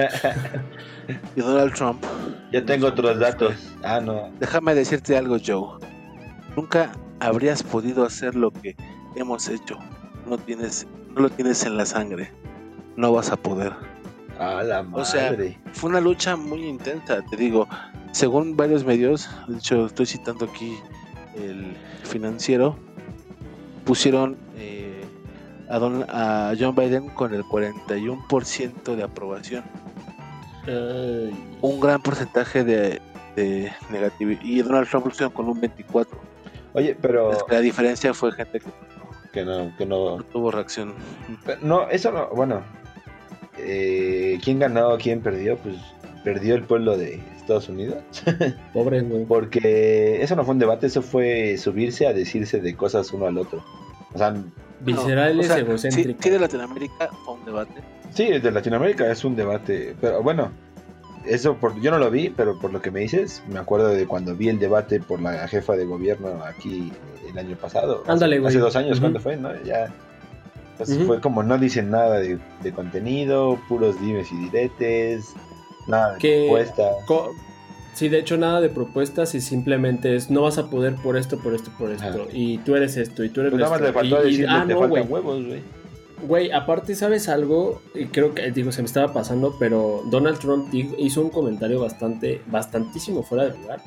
Y 1.36 1.42
Donald 1.42 1.74
Trump, 1.74 2.04
Yo 2.52 2.64
tengo 2.66 2.88
otros 2.88 3.18
datos. 3.20 3.56
Ah, 3.84 4.00
no. 4.00 4.30
déjame 4.40 4.76
decirte 4.76 5.18
algo, 5.18 5.38
Joe. 5.44 5.80
Nunca 6.56 6.92
habrías 7.20 7.64
podido 7.64 8.06
hacer 8.06 8.36
lo 8.36 8.52
que 8.52 8.76
hemos 9.16 9.48
hecho. 9.50 9.78
No 10.28 10.38
tienes, 10.38 10.86
no 11.16 11.22
lo 11.24 11.30
tienes 11.30 11.64
en 11.66 11.78
la 11.78 11.86
sangre. 11.88 12.32
No 12.96 13.12
vas 13.12 13.32
a 13.32 13.38
poder. 13.38 13.74
Ah, 14.40 14.64
la 14.64 14.82
madre. 14.84 15.02
O 15.02 15.06
sea, 15.06 15.36
fue 15.74 15.90
una 15.90 16.00
lucha 16.02 16.36
muy 16.36 16.66
intensa, 16.66 17.22
te 17.30 17.36
digo. 17.36 17.68
Según 18.14 18.56
varios 18.58 18.84
medios, 18.86 19.30
de 19.48 19.58
hecho 19.58 19.86
estoy 19.86 20.06
citando 20.08 20.46
aquí 20.46 20.78
el 21.36 21.76
financiero, 22.04 22.76
pusieron 23.86 24.38
eh, 24.58 25.04
a, 25.70 25.78
Don- 25.78 26.06
a 26.10 26.54
John 26.60 26.74
Biden 26.76 27.10
con 27.10 27.34
el 27.34 27.44
41% 27.44 28.96
de 28.96 29.04
aprobación, 29.04 29.64
Ay, 30.68 31.58
un 31.62 31.80
gran 31.80 32.02
porcentaje 32.02 32.64
de, 32.64 33.02
de 33.36 33.72
negatividad, 33.92 34.42
y 34.42 34.62
Donald 34.62 34.88
Trump 34.90 35.06
pusieron 35.06 35.32
con 35.34 35.48
un 35.50 35.62
24%. 35.62 36.08
Oye, 36.74 36.96
pero 37.00 37.32
Es 37.32 37.44
que 37.44 37.56
La 37.56 37.62
diferencia 37.62 38.14
fue 38.14 38.32
gente 38.32 38.60
que 38.60 38.70
que 39.32 39.46
no, 39.46 39.72
que 39.78 39.86
no. 39.86 40.18
no 40.18 40.24
tuvo 40.24 40.50
reacción. 40.50 40.94
No, 41.62 41.88
eso 41.90 42.12
no. 42.12 42.30
Bueno, 42.30 42.62
eh, 43.66 44.40
¿quién 44.44 44.60
ganó, 44.60 44.98
quién 44.98 45.22
perdió? 45.22 45.58
Pues 45.58 45.76
perdió 46.24 46.56
el 46.56 46.64
pueblo 46.64 46.98
de 46.98 47.22
Estados 47.38 47.70
Unidos. 47.70 47.98
pobre, 48.74 49.02
güey. 49.02 49.26
Porque 49.26 50.22
eso 50.22 50.36
no 50.36 50.44
fue 50.44 50.54
un 50.54 50.60
debate, 50.60 50.88
eso 50.88 51.02
fue 51.02 51.58
subirse 51.58 52.08
a 52.08 52.14
decirse 52.14 52.60
de 52.60 52.76
cosas 52.76 53.12
uno 53.14 53.26
al 53.28 53.38
otro. 53.38 53.64
O 54.14 54.18
sea, 54.18 54.34
Viscerales, 54.82 55.50
No, 55.50 55.74
o 55.74 55.78
sea, 55.78 55.92
sí, 55.92 56.16
sí 56.20 56.30
de 56.30 56.40
Latinoamérica 56.40 57.10
fue 57.26 57.34
un 57.36 57.46
debate. 57.46 57.74
sí, 58.14 58.28
de 58.40 58.52
Latinoamérica 58.52 59.12
es 59.12 59.24
un 59.26 59.36
debate. 59.36 59.94
Pero 60.00 60.24
bueno, 60.24 60.52
eso 61.26 61.56
por, 61.58 61.80
yo 61.82 61.92
no 61.92 61.98
lo 62.00 62.10
vi, 62.10 62.30
pero 62.30 62.58
por 62.60 62.72
lo 62.72 62.82
que 62.82 62.90
me 62.92 63.02
dices, 63.02 63.44
me 63.50 63.60
acuerdo 63.60 63.90
de 63.90 64.06
cuando 64.08 64.36
vi 64.36 64.48
el 64.50 64.58
debate 64.58 65.00
por 65.02 65.22
la 65.22 65.48
jefa 65.50 65.76
de 65.76 65.86
gobierno 65.86 66.42
aquí 66.46 66.92
el 67.30 67.38
año 67.38 67.56
pasado. 67.58 68.02
Hace- 68.04 68.12
Ándale, 68.14 68.36
hace, 68.38 68.42
güey. 68.44 68.58
dos 68.58 68.76
años, 68.78 68.92
Ujú. 68.94 69.02
¿cuándo 69.02 69.20
fue? 69.20 69.36
¿No? 69.38 69.50
Ya. 69.64 69.94
Entonces 70.80 71.06
fue 71.06 71.20
como 71.20 71.44
no 71.44 71.58
dicen 71.58 71.92
nada 71.92 72.20
de, 72.20 72.40
de 72.64 72.72
contenido, 72.72 73.60
puros 73.68 74.00
dimes 74.02 74.32
y 74.32 74.38
diretes, 74.38 75.34
nada 75.88 76.14
de 76.14 76.20
Que- 76.20 76.44
propuesta. 76.48 76.90
Co- 77.06 77.32
Sí, 77.96 78.08
de 78.08 78.20
hecho 78.20 78.38
nada 78.38 78.62
de 78.62 78.70
propuestas 78.70 79.36
y 79.36 79.42
simplemente 79.42 80.16
es 80.16 80.30
no 80.30 80.44
vas 80.44 80.58
a 80.58 80.70
poder 80.70 80.96
por 80.96 81.18
esto, 81.18 81.38
por 81.40 81.54
esto, 81.54 81.70
por 81.78 81.92
esto. 81.92 82.08
Ajá. 82.08 82.18
Y 82.32 82.60
tú 82.60 82.76
eres 82.78 82.96
esto 82.96 83.26
y 83.26 83.30
tú 83.30 83.42
eres 83.42 83.52
Pues 83.52 83.60
nada 83.60 83.72
más 83.72 83.82
esto. 83.82 83.88
le 84.02 84.10
faltó 84.10 84.26
Y- 84.30 84.36
y- 84.42 84.46
ah, 84.48 84.64
te 84.66 84.74
no, 84.74 84.80
faltan 84.80 84.90
güey. 84.90 85.04
huevos, 85.24 85.46
güey. 85.46 85.62
Güey, 86.26 86.52
aparte, 86.52 86.96
¿sabes 86.96 87.28
algo? 87.28 87.82
Y 87.94 88.06
creo 88.06 88.34
que, 88.34 88.52
digo, 88.52 88.72
se 88.72 88.82
me 88.82 88.86
estaba 88.86 89.12
pasando, 89.12 89.56
pero 89.60 90.04
Donald 90.10 90.38
Trump 90.40 90.74
hizo 90.74 91.22
un 91.22 91.30
comentario 91.30 91.82
bastante, 91.82 92.42
bastantísimo 92.48 93.24
fuera 93.24 93.46
de 93.50 93.58
lugar. 93.58 93.82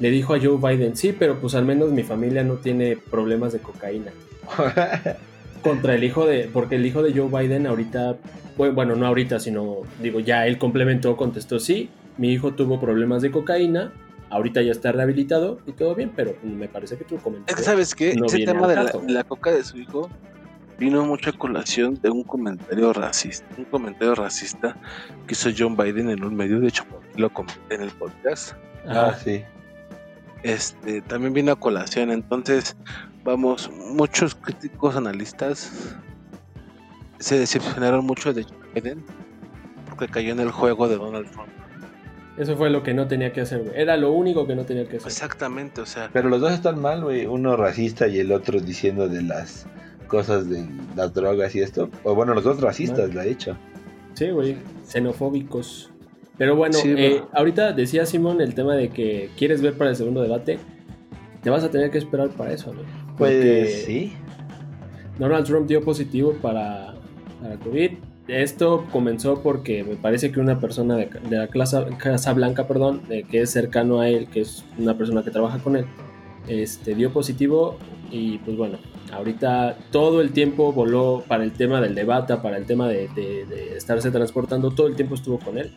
Le 0.00 0.10
dijo 0.10 0.34
a 0.34 0.38
Joe 0.40 0.56
Biden, 0.58 0.96
sí, 0.96 1.12
pero 1.16 1.40
pues 1.40 1.54
al 1.54 1.64
menos 1.64 1.90
mi 1.90 2.02
familia 2.02 2.42
no 2.42 2.54
tiene 2.54 2.96
problemas 2.96 3.52
de 3.52 3.60
cocaína. 3.60 4.10
Contra 5.62 5.94
el 5.94 6.04
hijo 6.04 6.26
de, 6.26 6.48
porque 6.52 6.74
el 6.76 6.84
hijo 6.86 7.02
de 7.02 7.12
Joe 7.12 7.28
Biden 7.28 7.66
ahorita, 7.66 8.16
bu- 8.58 8.74
bueno, 8.74 8.96
no 8.96 9.06
ahorita, 9.06 9.38
sino, 9.40 9.76
digo, 10.00 10.20
ya 10.20 10.46
él 10.46 10.58
complementó, 10.58 11.16
contestó, 11.16 11.58
sí, 11.60 11.88
mi 12.18 12.32
hijo 12.32 12.52
tuvo 12.54 12.80
problemas 12.80 13.22
de 13.22 13.30
cocaína, 13.30 13.92
ahorita 14.30 14.62
ya 14.62 14.72
está 14.72 14.92
rehabilitado 14.92 15.60
y 15.66 15.72
todo 15.72 15.94
bien, 15.94 16.10
pero 16.16 16.34
me 16.42 16.68
parece 16.68 16.96
que 16.96 17.04
tu 17.04 17.16
Es 17.16 17.22
comentario... 17.22 17.56
que, 17.56 17.62
¿sabes 17.62 17.94
qué? 17.94 18.14
no 18.14 18.26
Ese 18.26 18.44
tema 18.44 18.66
de 18.66 18.76
la, 19.08 19.24
coca 19.24 19.50
de 19.52 19.62
su 19.62 19.78
hijo 19.78 20.10
vino 20.78 21.04
mucho 21.04 21.30
a 21.30 21.32
colación 21.34 21.98
de 22.02 22.10
un 22.10 22.24
comentario 22.24 22.92
racista. 22.92 23.46
Un 23.56 23.64
comentario 23.66 24.14
racista 24.16 24.76
que 25.28 25.34
hizo 25.34 25.50
John 25.56 25.76
Biden 25.76 26.10
en 26.10 26.24
un 26.24 26.34
medio, 26.34 26.58
de 26.58 26.68
hecho, 26.68 26.84
lo 27.16 27.30
comenté 27.30 27.76
en 27.76 27.82
el 27.82 27.90
podcast. 27.90 28.54
ah, 28.88 29.14
sí. 29.22 29.42
Este, 30.42 31.02
también 31.02 31.32
vino 31.34 31.52
a 31.52 31.56
colación. 31.56 32.10
Entonces, 32.10 32.76
vamos, 33.24 33.70
muchos 33.92 34.34
críticos 34.34 34.96
analistas 34.96 35.94
se 37.18 37.38
decepcionaron 37.38 38.04
mucho 38.04 38.32
de 38.32 38.44
Joe 38.44 38.58
Biden 38.74 39.04
porque 39.88 40.08
cayó 40.08 40.32
en 40.32 40.40
el 40.40 40.50
juego 40.50 40.88
de 40.88 40.96
Donald 40.96 41.30
Trump. 41.30 41.48
Eso 42.38 42.56
fue 42.56 42.70
lo 42.70 42.82
que 42.82 42.94
no 42.94 43.06
tenía 43.08 43.32
que 43.32 43.42
hacer, 43.42 43.62
güey. 43.62 43.72
Era 43.78 43.96
lo 43.98 44.12
único 44.12 44.46
que 44.46 44.54
no 44.56 44.64
tenía 44.64 44.84
que 44.88 44.96
hacer. 44.96 45.08
Exactamente, 45.08 45.82
o 45.82 45.86
sea, 45.86 46.08
Pero 46.12 46.30
los 46.30 46.40
dos 46.40 46.52
están 46.52 46.80
mal, 46.80 47.02
güey. 47.04 47.26
Uno 47.26 47.56
racista 47.56 48.08
y 48.08 48.18
el 48.20 48.32
otro 48.32 48.58
diciendo 48.58 49.06
de 49.08 49.22
las 49.22 49.66
cosas 50.08 50.48
de 50.48 50.66
las 50.96 51.12
drogas 51.12 51.54
y 51.54 51.60
esto. 51.60 51.90
O 52.04 52.14
bueno, 52.14 52.32
los 52.32 52.42
dos 52.44 52.60
racistas, 52.60 53.14
la 53.14 53.26
he 53.26 53.30
hecho. 53.30 53.56
Sí, 54.14 54.30
güey, 54.30 54.56
xenofóbicos. 54.86 55.90
Pero 56.38 56.56
bueno, 56.56 56.72
Sí, 56.74 56.88
eh, 56.96 57.10
bueno. 57.18 57.28
ahorita 57.34 57.72
decía 57.72 58.06
Simón 58.06 58.40
el 58.40 58.54
tema 58.54 58.74
de 58.76 58.88
que 58.88 59.30
quieres 59.36 59.60
ver 59.60 59.76
para 59.76 59.90
el 59.90 59.96
segundo 59.96 60.22
debate. 60.22 60.58
Te 61.42 61.50
vas 61.50 61.64
a 61.64 61.70
tener 61.70 61.90
que 61.90 61.98
esperar 61.98 62.30
para 62.30 62.52
eso, 62.52 62.72
¿no? 62.72 62.80
Pues 63.18 63.84
sí. 63.84 64.12
Donald 65.18 65.46
Trump 65.46 65.66
dio 65.68 65.82
positivo 65.82 66.34
para, 66.40 66.94
para 67.40 67.56
COVID. 67.58 67.90
Esto 68.28 68.86
comenzó 68.92 69.42
porque 69.42 69.82
me 69.84 69.96
parece 69.96 70.30
que 70.30 70.40
una 70.40 70.60
persona 70.60 70.96
de, 70.96 71.08
de 71.28 71.36
la 71.36 71.48
Casa, 71.48 71.86
Casa 71.98 72.32
Blanca, 72.32 72.66
perdón, 72.68 73.02
de 73.08 73.24
que 73.24 73.42
es 73.42 73.50
cercano 73.50 74.00
a 74.00 74.08
él, 74.08 74.28
que 74.28 74.40
es 74.42 74.64
una 74.78 74.96
persona 74.96 75.22
que 75.22 75.30
trabaja 75.30 75.58
con 75.58 75.76
él, 75.76 75.84
este, 76.48 76.94
dio 76.94 77.12
positivo 77.12 77.76
y 78.10 78.38
pues 78.38 78.56
bueno, 78.56 78.78
ahorita 79.12 79.76
todo 79.90 80.20
el 80.20 80.30
tiempo 80.32 80.72
voló 80.72 81.24
para 81.26 81.42
el 81.44 81.52
tema 81.52 81.80
del 81.80 81.94
debate, 81.94 82.36
para 82.36 82.56
el 82.58 82.64
tema 82.64 82.88
de, 82.88 83.08
de- 83.08 83.44
de 83.46 83.76
estarse 83.76 84.10
transportando, 84.10 84.70
todo 84.70 84.86
el 84.86 84.94
tiempo 84.96 85.14
estuvo 85.16 85.38
con 85.38 85.58
él. 85.58 85.72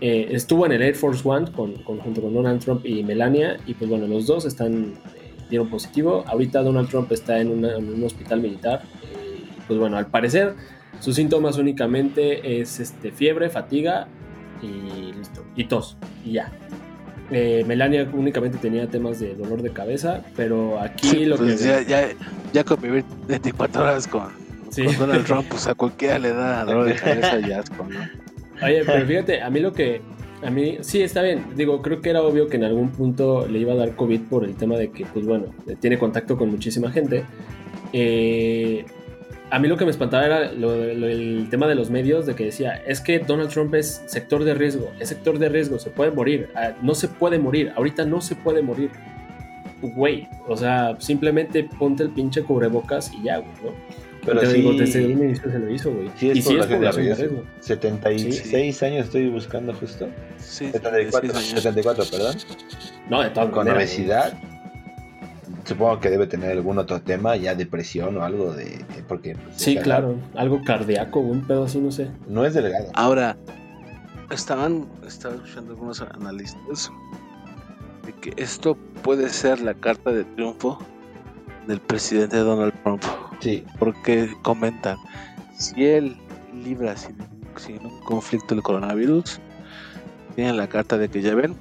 Eh, 0.00 0.28
estuvo 0.30 0.64
en 0.64 0.72
el 0.72 0.82
Air 0.82 0.94
Force 0.94 1.28
One 1.28 1.50
con, 1.50 1.74
con- 1.82 1.98
junto 1.98 2.22
con 2.22 2.32
Donald 2.32 2.60
Trump 2.62 2.86
y 2.86 3.02
Melania 3.02 3.56
y 3.66 3.74
pues 3.74 3.90
bueno, 3.90 4.06
los 4.06 4.26
dos 4.26 4.44
están, 4.44 4.94
dieron 5.50 5.68
positivo. 5.68 6.24
Ahorita 6.26 6.62
Donald 6.62 6.88
Trump 6.88 7.10
está 7.12 7.38
en, 7.40 7.48
una- 7.50 7.76
en 7.76 7.92
un 7.92 8.04
hospital 8.04 8.40
militar. 8.40 8.82
eh, 9.04 9.44
pues 9.66 9.78
bueno, 9.78 9.96
al 9.98 10.06
parecer 10.06 10.54
sus 11.00 11.14
síntomas 11.16 11.58
únicamente 11.58 12.60
es 12.60 12.80
este, 12.80 13.12
fiebre, 13.12 13.50
fatiga 13.50 14.08
y 14.62 15.12
listo, 15.12 15.44
y 15.56 15.64
tos, 15.64 15.96
y 16.24 16.32
ya. 16.32 16.50
Eh, 17.30 17.62
Melania 17.66 18.08
únicamente 18.12 18.56
tenía 18.58 18.88
temas 18.88 19.20
de 19.20 19.34
dolor 19.34 19.60
de 19.62 19.70
cabeza, 19.70 20.22
pero 20.34 20.80
aquí 20.80 21.08
Sí, 21.08 21.24
lo 21.26 21.36
pues 21.36 21.60
que... 21.60 21.68
ya, 21.68 21.82
ya, 21.82 22.08
ya 22.54 22.64
convivir 22.64 23.04
24 23.28 23.82
horas 23.82 24.08
con, 24.08 24.28
Sí. 24.70 24.84
con 24.84 24.96
Donald 24.98 25.24
Trump, 25.26 25.46
pues 25.48 25.66
a 25.66 25.74
cualquiera 25.74 26.18
le 26.18 26.32
da 26.32 26.64
dolor 26.64 26.86
de 26.86 26.94
cabeza 26.94 27.38
y 27.38 27.52
asco, 27.52 27.86
¿no? 27.88 28.00
Oye, 28.66 28.82
pero 28.86 29.06
fíjate, 29.06 29.42
a 29.42 29.50
mí 29.50 29.60
lo 29.60 29.72
que. 29.72 30.00
A 30.42 30.50
mí, 30.50 30.78
sí, 30.82 31.02
está 31.02 31.22
bien. 31.22 31.44
Digo, 31.56 31.82
creo 31.82 32.00
que 32.00 32.10
era 32.10 32.22
obvio 32.22 32.46
que 32.46 32.56
en 32.56 32.64
algún 32.64 32.90
punto 32.90 33.46
le 33.48 33.58
iba 33.58 33.72
a 33.72 33.76
dar 33.76 33.96
COVID 33.96 34.20
por 34.22 34.44
el 34.44 34.54
tema 34.54 34.76
de 34.76 34.90
que, 34.90 35.04
pues 35.06 35.26
bueno, 35.26 35.46
tiene 35.80 35.98
contacto 35.98 36.36
con 36.36 36.48
muchísima 36.50 36.90
gente. 36.92 37.24
Eh, 37.92 38.84
a 39.50 39.58
mí 39.58 39.66
lo 39.66 39.76
que 39.76 39.84
me 39.84 39.90
espantaba 39.90 40.26
era 40.26 40.52
lo- 40.52 40.76
lo- 40.94 41.08
el 41.08 41.48
tema 41.50 41.66
de 41.66 41.74
los 41.74 41.90
medios, 41.90 42.26
de 42.26 42.34
que 42.34 42.44
decía, 42.44 42.74
es 42.86 43.00
que 43.00 43.18
Donald 43.18 43.50
Trump 43.50 43.74
es 43.74 44.02
sector 44.06 44.44
de 44.44 44.54
riesgo, 44.54 44.90
es 45.00 45.08
sector 45.08 45.38
de 45.38 45.48
riesgo, 45.48 45.78
se 45.78 45.90
puede 45.90 46.10
morir. 46.10 46.50
Ah, 46.54 46.72
no 46.82 46.94
se 46.94 47.08
puede 47.08 47.38
morir, 47.38 47.72
ahorita 47.74 48.04
no 48.04 48.20
se 48.20 48.36
puede 48.36 48.62
morir. 48.62 48.90
Güey, 49.80 50.28
o 50.46 50.56
sea, 50.56 50.96
simplemente 51.00 51.64
ponte 51.78 52.02
el 52.02 52.10
pinche 52.10 52.42
cubrebocas 52.42 53.12
y 53.14 53.24
ya, 53.24 53.38
güey, 53.38 53.50
¿no? 53.64 53.70
Pero 54.28 54.40
Te 54.40 54.46
sí, 54.46 54.52
digo, 54.54 54.72
desde 54.74 55.04
un 55.06 55.10
inicio 55.24 55.50
se 55.50 55.58
lo 55.58 55.70
hizo, 55.70 55.92
güey. 55.92 56.10
sí 56.16 56.30
es 56.30 56.36
y 56.38 56.42
sí 56.42 56.56
es 56.56 56.68
de 56.68 56.78
riesgo. 56.78 57.02
riesgo. 57.02 57.44
76 57.60 58.82
años 58.82 59.04
estoy 59.06 59.28
buscando 59.28 59.72
justo. 59.74 60.08
Sí, 60.38 60.70
74, 60.70 61.20
16 61.32 61.50
años. 61.52 61.62
74, 61.62 62.04
perdón. 62.10 62.36
No, 63.08 63.22
de 63.22 63.30
todas 63.30 63.48
Con 63.50 63.58
maneras, 63.58 63.78
obesidad. 63.78 64.38
Supongo 65.64 66.00
que 66.00 66.08
debe 66.08 66.26
tener 66.26 66.50
algún 66.52 66.78
otro 66.78 67.00
tema, 67.02 67.36
ya 67.36 67.54
depresión 67.54 68.16
o 68.16 68.24
algo 68.24 68.54
de... 68.54 68.84
Porque 69.06 69.34
pues, 69.34 69.56
Sí, 69.56 69.76
claro. 69.76 70.14
Algo 70.34 70.62
cardíaco, 70.64 71.20
un 71.20 71.46
pedo 71.46 71.64
así, 71.64 71.78
no 71.78 71.92
sé. 71.92 72.08
No 72.26 72.46
es 72.46 72.54
delgado. 72.54 72.86
Ahora, 72.94 73.36
estaban, 74.30 74.86
estaba 75.06 75.34
escuchando 75.34 75.72
algunos 75.72 76.00
analistas 76.00 76.90
de 78.06 78.12
que 78.14 78.32
esto 78.42 78.78
puede 79.02 79.28
ser 79.28 79.60
la 79.60 79.74
carta 79.74 80.10
de 80.10 80.24
triunfo 80.24 80.78
del 81.68 81.80
presidente 81.80 82.38
Donald 82.38 82.74
Trump. 82.82 83.02
Sí, 83.40 83.64
Porque 83.78 84.34
comentan, 84.42 84.96
si 85.56 85.84
él 85.84 86.16
libra 86.52 86.96
sin, 86.96 87.16
sin 87.56 87.84
un 87.86 88.00
conflicto 88.00 88.54
el 88.54 88.62
coronavirus, 88.62 89.38
tienen 90.34 90.56
la 90.56 90.66
carta 90.68 90.98
de 90.98 91.08
que 91.08 91.22
ya 91.22 91.34
ven, 91.34 91.54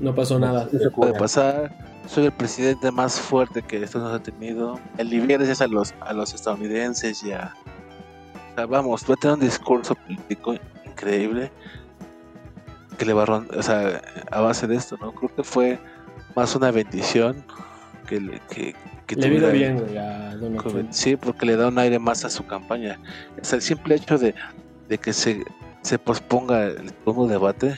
No 0.00 0.14
pasó 0.14 0.38
nada. 0.38 0.68
no 0.70 0.90
puede 0.90 1.14
pasar, 1.14 1.74
soy 2.06 2.26
el 2.26 2.32
presidente 2.32 2.90
más 2.90 3.18
fuerte 3.18 3.62
que 3.62 3.82
esto 3.82 4.00
nos 4.00 4.12
ha 4.12 4.22
tenido, 4.22 4.78
el 4.98 5.08
libre 5.08 5.38
gracias 5.38 5.62
a 5.62 5.68
los, 5.68 5.94
a 6.00 6.12
los 6.12 6.34
estadounidenses 6.34 7.22
y 7.22 7.32
a... 7.32 7.54
O 8.52 8.54
sea, 8.54 8.66
vamos, 8.66 9.04
va 9.08 9.14
a 9.14 9.16
tener 9.16 9.34
un 9.34 9.40
discurso 9.40 9.94
político 9.94 10.56
increíble 10.84 11.50
que 12.98 13.06
le 13.06 13.14
va 13.14 13.24
a 13.24 13.44
o 13.56 13.62
sea, 13.62 14.02
a 14.30 14.40
base 14.40 14.66
de 14.66 14.76
esto, 14.76 14.98
¿no? 14.98 15.12
Creo 15.12 15.34
que 15.34 15.42
fue 15.42 15.78
más 16.36 16.54
una 16.54 16.70
bendición 16.70 17.44
que, 18.06 18.40
que, 18.50 18.74
que 19.14 19.20
Le 19.22 19.26
tuviera- 19.28 19.48
bien, 19.50 19.78
güey, 19.78 19.96
a 19.98 20.34
Donald 20.36 20.62
Trump. 20.62 20.88
Sí, 20.92 21.16
porque 21.16 21.46
le 21.46 21.56
da 21.56 21.68
un 21.68 21.78
aire 21.78 21.98
más 21.98 22.24
a 22.24 22.30
su 22.30 22.46
campaña. 22.46 22.98
O 23.40 23.44
sea, 23.44 23.56
el 23.56 23.62
simple 23.62 23.94
hecho 23.96 24.18
de, 24.18 24.34
de 24.88 24.98
que 24.98 25.12
se, 25.12 25.42
se 25.82 25.98
posponga 25.98 26.64
el 26.66 26.90
segundo 27.04 27.26
debate 27.32 27.76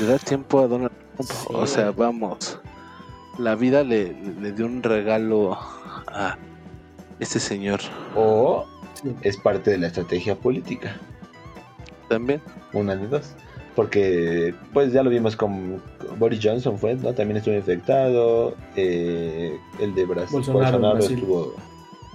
le 0.00 0.06
da 0.06 0.18
tiempo 0.18 0.60
a 0.60 0.66
Donald 0.66 0.92
Trump. 1.16 1.30
Sí. 1.30 1.46
O 1.50 1.66
sea, 1.66 1.90
vamos, 1.92 2.58
la 3.38 3.54
vida 3.54 3.84
le, 3.84 4.12
le 4.40 4.52
dio 4.52 4.66
un 4.66 4.82
regalo 4.82 5.56
a 6.08 6.36
este 7.20 7.38
señor 7.38 7.80
o 8.16 8.66
es 9.22 9.36
parte 9.36 9.70
de 9.70 9.78
la 9.78 9.86
estrategia 9.88 10.34
política. 10.34 10.96
también. 12.08 12.40
Una 12.72 12.96
de 12.96 13.06
dos. 13.06 13.34
Porque, 13.76 14.54
pues 14.72 14.92
ya 14.92 15.02
lo 15.02 15.10
vimos 15.10 15.34
con 15.36 15.82
Boris 16.18 16.40
Johnson, 16.42 16.78
fue, 16.78 16.94
¿no? 16.94 17.12
También 17.14 17.36
estuvo 17.38 17.54
infectado. 17.54 18.54
eh, 18.76 19.56
el 19.80 19.94
de 19.94 20.04
Brasil, 20.04 20.32
Bolsonaro, 20.32 20.64
Bolsonaro, 20.78 20.94
Brasil. 20.96 21.18
estuvo 21.18 21.54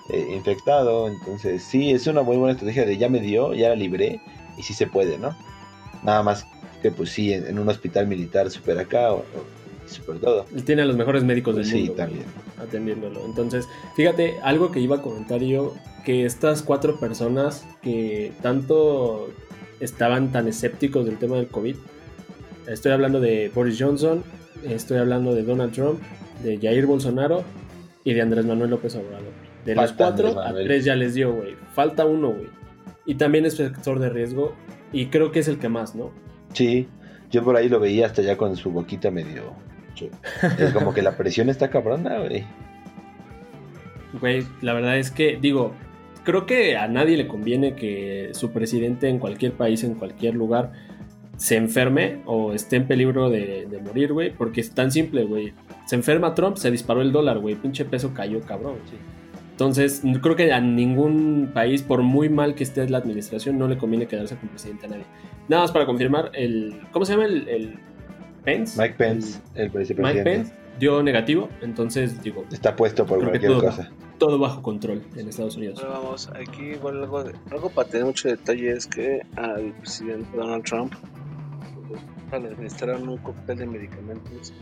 eh, 0.10 0.34
infectado. 0.36 1.08
Entonces, 1.08 1.64
sí, 1.64 1.92
es 1.92 2.08
una 2.08 2.22
muy 2.22 2.38
buena 2.38 2.54
estrategia 2.54 2.86
de 2.86 2.98
ya 2.98 3.10
me 3.10 3.20
dio, 3.20 3.54
ya 3.54 3.70
la 3.70 3.76
libré. 3.76 4.20
Y 4.58 4.64
sí 4.64 4.74
se 4.74 4.88
puede, 4.88 5.18
¿no? 5.18 5.36
Nada 6.04 6.22
más 6.24 6.46
que, 6.82 6.92
pues 6.92 7.10
sí, 7.12 7.34
en, 7.34 7.46
en 7.48 7.60
un 7.60 7.70
hospital 7.70 8.08
militar 8.08 8.50
super 8.52 8.78
acá 8.80 9.14
o, 9.14 9.18
o 9.20 9.24
super 9.90 10.20
todo. 10.20 10.46
Él 10.56 10.64
tiene 10.64 10.82
a 10.82 10.86
los 10.86 10.96
mejores 10.98 11.24
médicos 11.24 11.56
del 11.56 11.66
Sí, 11.66 11.78
mundo. 11.80 11.94
güey, 11.94 12.06
también. 12.06 12.26
Atendiéndolo. 12.62 13.26
Entonces, 13.26 13.68
fíjate, 13.96 14.36
algo 14.44 14.72
que 14.72 14.80
iba 14.82 14.98
a 14.98 15.02
comentar 15.02 15.42
yo, 15.42 15.74
que 16.06 16.26
estas 16.26 16.62
cuatro 16.62 17.00
personas 17.00 17.66
que 17.82 18.34
tanto 18.42 19.30
estaban 19.80 20.32
tan 20.32 20.48
escépticos 20.48 21.06
del 21.06 21.18
tema 21.18 21.38
del 21.38 21.48
COVID, 21.48 21.76
estoy 22.70 22.92
hablando 22.92 23.20
de 23.20 23.52
Boris 23.54 23.78
Johnson, 23.80 24.24
estoy 24.64 24.98
hablando 24.98 25.34
de 25.34 25.44
Donald 25.44 25.74
Trump, 25.74 26.00
de 26.44 26.58
Jair 26.58 26.86
Bolsonaro 26.86 27.44
y 28.04 28.14
de 28.14 28.22
Andrés 28.22 28.46
Manuel 28.46 28.70
López 28.70 28.96
Obrador. 28.96 29.34
De 29.66 29.76
los 29.76 29.88
Falta 29.88 30.06
cuatro, 30.06 30.42
Andrés 30.42 30.64
a 30.64 30.68
tres 30.68 30.86
ya 30.86 30.96
les 30.96 31.14
dio, 31.14 31.34
güey. 31.34 31.56
Falta 31.74 32.06
uno, 32.06 32.30
güey. 32.30 32.48
Y 33.06 33.16
también 33.16 33.46
es 33.46 33.56
sector 33.56 34.00
de 34.00 34.10
riesgo 34.10 34.54
y 34.94 35.08
creo 35.08 35.32
que 35.32 35.40
es 35.40 35.48
el 35.48 35.60
que 35.60 35.70
más, 35.70 35.96
¿no? 35.96 36.12
Sí, 36.54 36.88
yo 37.32 37.44
por 37.44 37.56
ahí 37.56 37.70
lo 37.70 37.80
veía 37.80 38.06
hasta 38.06 38.22
ya 38.22 38.38
con 38.38 38.56
su 38.56 38.72
boquita 38.72 39.12
medio. 39.12 39.54
Es 40.58 40.72
como 40.72 40.94
que 40.94 41.02
la 41.02 41.18
presión 41.18 41.50
está 41.50 41.70
cabrona, 41.70 42.20
güey. 42.20 42.46
Güey, 44.20 44.46
la 44.62 44.74
verdad 44.74 44.98
es 44.98 45.12
que, 45.12 45.38
digo, 45.42 45.74
creo 46.24 46.46
que 46.46 46.78
a 46.78 46.88
nadie 46.88 47.18
le 47.18 47.28
conviene 47.28 47.76
que 47.76 48.30
su 48.34 48.52
presidente 48.52 49.10
en 49.10 49.20
cualquier 49.20 49.54
país, 49.54 49.84
en 49.84 49.96
cualquier 49.96 50.36
lugar, 50.36 50.72
se 51.40 51.56
enferme 51.56 52.22
o 52.26 52.52
esté 52.54 52.76
en 52.76 52.86
peligro 52.86 53.30
de, 53.30 53.66
de 53.66 53.80
morir, 53.80 54.12
güey, 54.12 54.32
porque 54.32 54.60
es 54.62 54.72
tan 54.72 54.92
simple, 54.92 55.24
güey. 55.24 55.54
Se 55.86 55.96
enferma 55.96 56.36
Trump, 56.36 56.58
se 56.58 56.70
disparó 56.70 57.02
el 57.02 57.12
dólar, 57.14 57.40
güey, 57.40 57.56
pinche 57.56 57.86
peso 57.86 58.14
cayó, 58.14 58.42
cabrón. 58.42 58.76
Entonces, 59.52 60.04
no- 60.04 60.20
creo 60.22 60.36
que 60.36 60.52
a 60.54 60.60
ningún 60.62 61.52
país, 61.54 61.82
por 61.82 62.02
muy 62.04 62.28
mal 62.30 62.56
que 62.56 62.64
esté 62.64 62.88
la 62.90 62.98
administración, 62.98 63.58
no 63.58 63.68
le 63.68 63.78
conviene 63.78 64.06
quedarse 64.08 64.36
con 64.36 64.50
presidente 64.50 64.86
a 64.86 64.90
nadie. 64.90 65.04
Nada 65.48 65.64
más 65.64 65.72
para 65.72 65.86
confirmar, 65.86 66.32
el. 66.34 66.80
¿Cómo 66.92 67.06
se 67.06 67.14
llama 67.14 67.26
el, 67.26 67.48
el 67.48 67.80
Pence? 68.44 68.80
Mike 68.82 68.96
Pence, 68.98 69.40
el 69.56 69.66
Mike 69.68 69.80
vicepresidente, 69.80 70.24
Pence 70.32 70.54
dio 70.80 71.04
negativo, 71.04 71.50
entonces 71.62 72.22
digo, 72.24 72.46
está 72.52 72.74
puesto 72.76 73.06
por 73.06 73.20
cualquier 73.20 73.52
todo 73.52 73.62
cosa. 73.64 73.92
todo 74.18 74.40
bajo 74.40 74.62
control 74.62 75.02
en 75.18 75.28
Estados 75.28 75.58
Unidos. 75.58 75.78
Pero 75.82 75.92
vamos, 75.92 76.30
aquí 76.34 76.68
igual 76.72 77.02
algo, 77.04 77.22
algo 77.52 77.70
para 77.70 77.90
tener 77.90 78.06
mucho 78.06 78.30
detalle 78.30 78.72
es 78.72 78.88
que 78.88 79.22
al 79.36 79.74
presidente 79.74 80.38
Donald 80.38 80.64
Trump 80.64 80.94
le 82.38 82.50
administraron 82.50 83.08
un 83.10 83.18
cóctel 83.18 83.58
de 83.58 83.66
medicamentos 83.66 84.54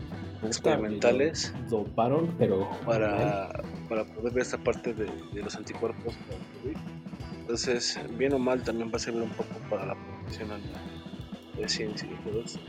experimentales 0.42 1.52
Lo 1.70 1.78
doparon, 1.78 2.34
pero 2.38 2.70
para, 2.86 3.50
para 3.88 4.04
poder 4.04 4.32
ver 4.32 4.42
esta 4.42 4.58
parte 4.58 4.94
de, 4.94 5.06
de 5.34 5.42
los 5.42 5.54
anticuerpos. 5.56 6.14
Entonces, 7.40 7.98
bien 8.16 8.32
o 8.34 8.38
mal, 8.38 8.62
también 8.62 8.90
va 8.90 8.96
a 8.96 8.98
servir 8.98 9.22
un 9.22 9.30
poco 9.30 9.54
para 9.68 9.86
la 9.86 9.94
la- 9.94 11.60
de 11.60 11.68
ciencia 11.68 12.08
y 12.08 12.28
todo 12.28 12.42
eso. 12.44 12.60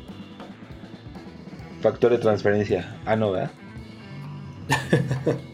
Factor 1.81 2.11
de 2.11 2.17
transferencia. 2.17 2.97
Ah, 3.05 3.15
no, 3.15 3.31
¿verdad? 3.31 3.51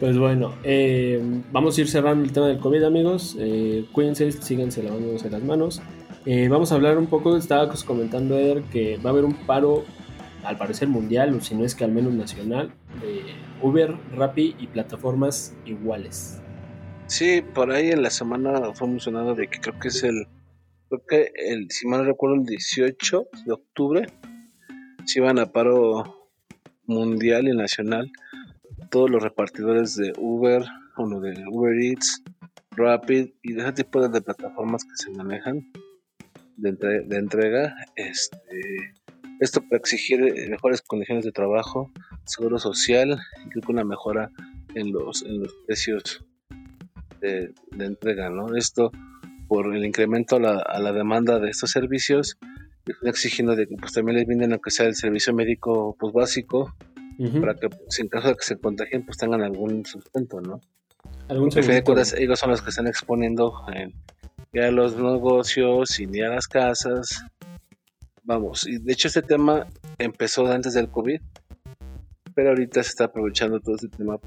Pues 0.00 0.18
bueno, 0.18 0.54
eh, 0.64 1.22
vamos 1.52 1.78
a 1.78 1.80
ir 1.80 1.88
cerrando 1.88 2.24
el 2.24 2.32
tema 2.32 2.48
del 2.48 2.58
COVID, 2.58 2.82
amigos. 2.82 3.36
Eh, 3.38 3.84
cuídense, 3.92 4.32
síganse 4.32 4.82
lavándose 4.82 5.30
las 5.30 5.42
manos. 5.44 5.80
Eh, 6.28 6.48
vamos 6.48 6.72
a 6.72 6.74
hablar 6.74 6.98
un 6.98 7.06
poco, 7.06 7.36
estaba 7.36 7.72
comentando 7.86 8.36
Eder 8.36 8.64
que 8.64 8.96
va 8.96 9.10
a 9.10 9.12
haber 9.12 9.24
un 9.24 9.46
paro 9.46 9.84
al 10.42 10.58
parecer 10.58 10.88
mundial, 10.88 11.32
o 11.32 11.40
si 11.40 11.54
no 11.54 11.64
es 11.64 11.76
que 11.76 11.84
al 11.84 11.92
menos 11.92 12.14
nacional, 12.14 12.72
de 13.00 13.22
Uber, 13.62 13.94
Rappi 14.12 14.56
y 14.58 14.66
plataformas 14.66 15.54
iguales. 15.64 16.40
Sí, 17.06 17.44
por 17.54 17.70
ahí 17.70 17.92
en 17.92 18.02
la 18.02 18.10
semana 18.10 18.74
fue 18.74 18.88
mencionado 18.88 19.36
de 19.36 19.46
que 19.46 19.60
creo 19.60 19.78
que 19.78 19.86
es 19.86 20.02
el, 20.02 20.26
creo 20.88 21.06
que 21.06 21.30
el, 21.36 21.70
si 21.70 21.86
mal 21.86 22.00
no 22.00 22.06
recuerdo, 22.06 22.34
el 22.34 22.44
18 22.44 23.28
de 23.44 23.52
octubre, 23.52 24.06
se 25.04 25.20
iban 25.20 25.38
a 25.38 25.46
paro 25.46 26.28
mundial 26.86 27.46
y 27.46 27.56
nacional 27.56 28.10
todos 28.90 29.08
los 29.10 29.22
repartidores 29.22 29.94
de 29.94 30.12
Uber, 30.18 30.64
uno 30.98 31.20
de 31.20 31.44
Uber 31.48 31.80
Eats, 31.80 32.24
Rapid 32.72 33.28
y 33.42 33.52
de 33.52 33.62
ese 33.62 33.72
tipo 33.74 34.06
de 34.08 34.20
plataformas 34.20 34.82
que 34.82 34.96
se 34.96 35.10
manejan 35.12 35.64
de, 36.56 36.72
de 36.72 37.16
entrega, 37.16 37.74
este, 37.96 38.94
esto 39.40 39.60
para 39.62 39.76
exigir 39.76 40.20
mejores 40.48 40.80
condiciones 40.82 41.24
de 41.24 41.32
trabajo, 41.32 41.90
seguro 42.24 42.58
social 42.58 43.18
y 43.44 43.48
creo 43.50 43.62
que 43.62 43.72
una 43.72 43.84
mejora 43.84 44.30
en 44.74 44.92
los, 44.92 45.22
en 45.22 45.40
los 45.40 45.54
precios 45.66 46.24
de, 47.20 47.52
entrega, 47.78 48.30
¿no? 48.30 48.56
Esto 48.56 48.92
por 49.48 49.74
el 49.74 49.84
incremento 49.84 50.36
a 50.36 50.40
la, 50.40 50.58
a 50.58 50.80
la 50.80 50.92
demanda 50.92 51.38
de 51.38 51.50
estos 51.50 51.70
servicios, 51.70 52.38
exigiendo 53.02 53.54
de 53.56 53.66
que 53.66 53.76
pues 53.76 53.92
también 53.92 54.16
les 54.16 54.26
vienen 54.26 54.52
aunque 54.52 54.70
sea 54.70 54.86
el 54.86 54.94
servicio 54.94 55.34
médico 55.34 55.96
pues 55.98 56.12
básico, 56.12 56.74
para 57.40 57.54
que 57.54 57.68
pues, 57.68 57.98
en 57.98 58.08
caso 58.08 58.28
de 58.28 58.34
que 58.34 58.44
se 58.44 58.58
contagien 58.58 59.04
pues 59.04 59.16
tengan 59.18 59.42
algún 59.42 59.84
sustento, 59.84 60.40
¿no? 60.40 60.60
Algún 61.28 61.50
ellos 61.56 62.38
son 62.38 62.50
los 62.50 62.62
que 62.62 62.70
están 62.70 62.86
exponiendo 62.86 63.52
en, 63.74 63.92
a 64.54 64.70
los 64.70 64.96
negocios 64.96 66.00
y 66.00 66.06
ni 66.06 66.20
a 66.22 66.28
las 66.30 66.46
casas. 66.48 67.24
Vamos, 68.24 68.66
y 68.66 68.78
de 68.78 68.92
hecho 68.92 69.08
este 69.08 69.22
tema 69.22 69.66
empezó 69.98 70.46
antes 70.46 70.74
del 70.74 70.88
COVID, 70.88 71.20
pero 72.34 72.50
ahorita 72.50 72.82
se 72.82 72.90
está 72.90 73.04
aprovechando 73.04 73.60
todo 73.60 73.76
este 73.76 73.88
tema 73.88 74.18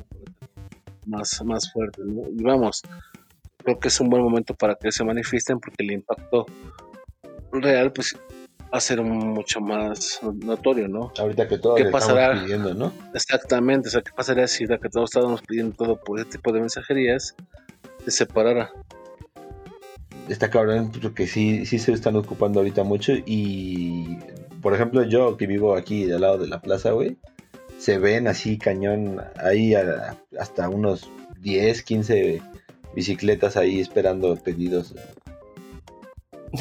más, 1.06 1.44
más 1.44 1.72
fuerte, 1.72 2.02
Y 2.06 2.44
vamos, 2.44 2.82
creo 3.58 3.80
que 3.80 3.90
es 3.90 4.00
un 4.00 4.10
buen 4.10 4.24
momento 4.24 4.54
para 4.54 4.76
que 4.76 4.92
se 4.92 5.04
manifiesten 5.04 5.60
porque 5.60 5.84
el 5.84 5.92
impacto 5.92 6.46
real 7.52 7.92
pues 7.92 8.16
va 8.72 8.78
a 8.78 8.80
ser 8.80 9.02
mucho 9.02 9.60
más 9.60 10.20
notorio, 10.22 10.88
¿no? 10.88 11.12
Ahorita 11.18 11.48
que 11.48 11.58
todos 11.58 11.78
¿Qué 11.78 11.86
pasará? 11.86 12.40
pidiendo, 12.40 12.74
¿no? 12.74 12.94
Exactamente, 13.14 13.90
o 13.90 13.92
sea, 13.92 14.02
¿qué 14.02 14.12
pasaría 14.16 14.48
si 14.48 14.66
da 14.66 14.78
que 14.78 14.90
todos 14.90 15.10
estábamos 15.10 15.42
pidiendo 15.42 15.76
todo 15.76 16.00
por 16.00 16.20
este 16.20 16.38
tipo 16.38 16.54
de 16.54 16.60
mensajerías 16.62 17.36
se 18.06 18.12
separara? 18.12 18.72
Está 20.30 20.50
cabrón 20.50 20.92
porque 21.02 21.28
sí, 21.28 21.66
sí 21.66 21.80
se 21.80 21.92
están 21.92 22.16
ocupando 22.16 22.60
ahorita 22.60 22.84
mucho 22.84 23.14
y, 23.26 24.18
por 24.62 24.74
ejemplo, 24.74 25.04
yo 25.04 25.36
que 25.38 25.48
vivo 25.48 25.76
aquí 25.76 26.10
al 26.12 26.22
lado 26.22 26.38
de 26.38 26.48
la 26.48 26.62
plaza, 26.62 26.92
güey, 26.92 27.18
se 27.80 27.98
ven 27.98 28.28
así 28.28 28.58
cañón, 28.58 29.22
ahí 29.38 29.74
hasta 30.40 30.70
unos 30.70 31.10
10, 31.42 31.84
15 31.84 32.42
bicicletas 32.94 33.58
ahí 33.58 33.80
esperando 33.80 34.36
pedidos. 34.36 34.94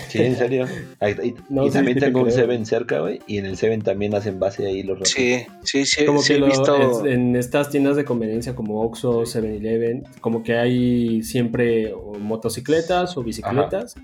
Sí, 0.08 0.18
en 0.18 0.36
serio. 0.36 0.66
y 1.60 1.70
también 1.70 1.98
tengo 1.98 2.22
un 2.22 2.30
Seven 2.30 2.66
cerca, 2.66 3.00
güey. 3.00 3.20
Y 3.26 3.38
en 3.38 3.46
el 3.46 3.56
Seven 3.56 3.82
también 3.82 4.14
hacen 4.14 4.38
base 4.38 4.66
ahí 4.66 4.82
los 4.82 5.08
Sí, 5.08 5.46
sí, 5.62 5.84
sí. 5.84 6.04
Como 6.04 6.22
que 6.22 6.34
he 6.34 6.40
visto... 6.40 7.06
en 7.06 7.36
estas 7.36 7.70
tiendas 7.70 7.96
de 7.96 8.04
conveniencia 8.04 8.54
como 8.54 8.82
Oxxo, 8.82 9.22
7-Eleven, 9.22 10.04
como 10.20 10.42
que 10.42 10.56
hay 10.56 11.22
siempre 11.22 11.94
motocicletas 12.18 13.16
o 13.16 13.22
bicicletas 13.22 13.94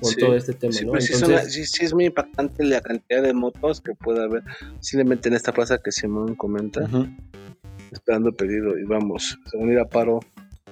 por 0.00 0.14
todo 0.14 0.36
este 0.36 0.52
tema, 0.54 0.74
¿no? 0.84 1.00
sí, 1.00 1.64
sí, 1.64 1.84
es 1.84 1.94
muy 1.94 2.06
impactante 2.06 2.64
la 2.64 2.80
cantidad 2.80 3.22
de 3.22 3.34
motos 3.34 3.80
que 3.80 3.94
puede 3.94 4.22
haber 4.22 4.42
simplemente 4.80 5.28
en 5.28 5.34
esta 5.34 5.52
plaza 5.52 5.78
que 5.78 5.90
Simón 5.90 6.34
comenta, 6.36 6.88
esperando 7.90 8.32
pedido 8.32 8.78
y 8.78 8.84
vamos, 8.84 9.38
se 9.46 9.56
van 9.56 9.70
a 9.70 9.72
ir 9.72 9.78
a 9.78 9.86
paro 9.86 10.20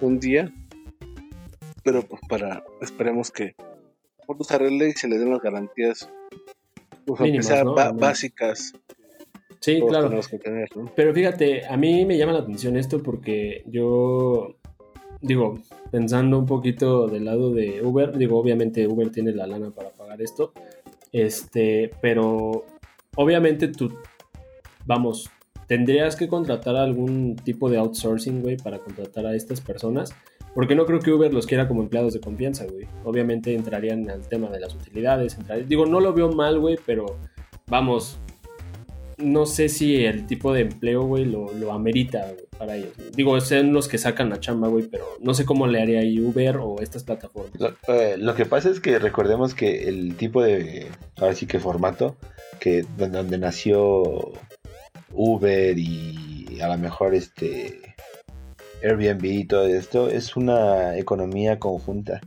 un 0.00 0.20
día, 0.20 0.52
pero 1.82 2.02
pues 2.02 2.20
para, 2.28 2.64
esperemos 2.80 3.30
que 3.30 3.54
por 4.26 4.36
arregle 4.50 4.88
y 4.88 4.92
se 4.92 5.08
le 5.08 5.18
den 5.18 5.30
las 5.30 5.40
garantías, 5.40 6.10
pues, 7.04 7.20
básicas. 7.94 8.72
Sí, 9.60 9.80
claro. 9.80 10.20
Pero 10.94 11.14
fíjate, 11.14 11.66
a 11.66 11.76
mí 11.76 12.04
me 12.04 12.18
llama 12.18 12.32
la 12.32 12.40
atención 12.40 12.76
esto 12.76 13.02
porque 13.02 13.64
yo 13.66 14.56
digo, 15.20 15.58
pensando 15.90 16.38
un 16.38 16.46
poquito 16.46 17.08
del 17.08 17.24
lado 17.24 17.52
de 17.52 17.84
Uber, 17.84 18.16
digo, 18.16 18.38
obviamente 18.38 18.86
Uber 18.86 19.10
tiene 19.10 19.32
la 19.32 19.46
lana 19.46 19.70
para 19.70 19.90
pagar 19.90 20.20
esto, 20.22 20.52
este, 21.12 21.90
pero 22.00 22.64
obviamente 23.16 23.68
tú, 23.68 23.92
vamos, 24.84 25.30
tendrías 25.66 26.16
que 26.16 26.28
contratar 26.28 26.76
algún 26.76 27.36
tipo 27.36 27.70
de 27.70 27.78
outsourcing, 27.78 28.42
güey, 28.42 28.56
para 28.56 28.78
contratar 28.78 29.26
a 29.26 29.34
estas 29.34 29.60
personas, 29.60 30.14
porque 30.54 30.74
no 30.74 30.86
creo 30.86 31.00
que 31.00 31.12
Uber 31.12 31.32
los 31.34 31.46
quiera 31.46 31.68
como 31.68 31.82
empleados 31.82 32.14
de 32.14 32.20
confianza, 32.20 32.64
güey. 32.66 32.86
Obviamente 33.04 33.54
entrarían 33.54 34.08
al 34.08 34.26
tema 34.28 34.48
de 34.48 34.60
las 34.60 34.74
utilidades, 34.74 35.36
digo, 35.68 35.86
no 35.86 36.00
lo 36.00 36.12
veo 36.12 36.32
mal, 36.32 36.58
güey, 36.58 36.78
pero 36.86 37.18
vamos, 37.66 38.18
no 39.18 39.46
sé 39.46 39.68
si 39.68 40.04
el 40.04 40.26
tipo 40.26 40.52
de 40.52 40.62
empleo, 40.62 41.02
güey, 41.04 41.24
lo, 41.24 41.52
lo 41.54 41.72
amerita 41.72 42.32
para 42.58 42.76
ellos. 42.76 42.92
Digo, 43.14 43.40
son 43.40 43.72
los 43.72 43.88
que 43.88 43.98
sacan 43.98 44.30
la 44.30 44.40
chamba, 44.40 44.68
güey, 44.68 44.86
pero 44.86 45.04
no 45.20 45.34
sé 45.34 45.44
cómo 45.44 45.66
le 45.66 45.80
haría 45.80 46.00
ahí 46.00 46.20
Uber 46.20 46.58
o 46.58 46.80
estas 46.80 47.04
plataformas. 47.04 47.52
Eh, 47.88 48.16
lo, 48.18 48.34
que 48.34 48.46
pasa 48.46 48.70
es 48.70 48.80
que 48.80 48.98
recordemos 48.98 49.54
que 49.54 49.88
el 49.88 50.16
tipo 50.16 50.42
de, 50.42 50.86
ahora 51.16 51.34
sí 51.34 51.46
que 51.46 51.58
formato, 51.58 52.16
que 52.60 52.84
donde, 52.96 53.38
nació 53.38 54.32
Uber 55.12 55.78
y 55.78 56.60
a 56.60 56.68
lo 56.68 56.78
mejor 56.78 57.14
este 57.14 57.96
Airbnb 58.82 59.24
y 59.24 59.44
todo 59.44 59.66
esto, 59.66 60.08
es 60.10 60.36
una 60.36 60.96
economía 60.96 61.58
conjunta. 61.58 62.20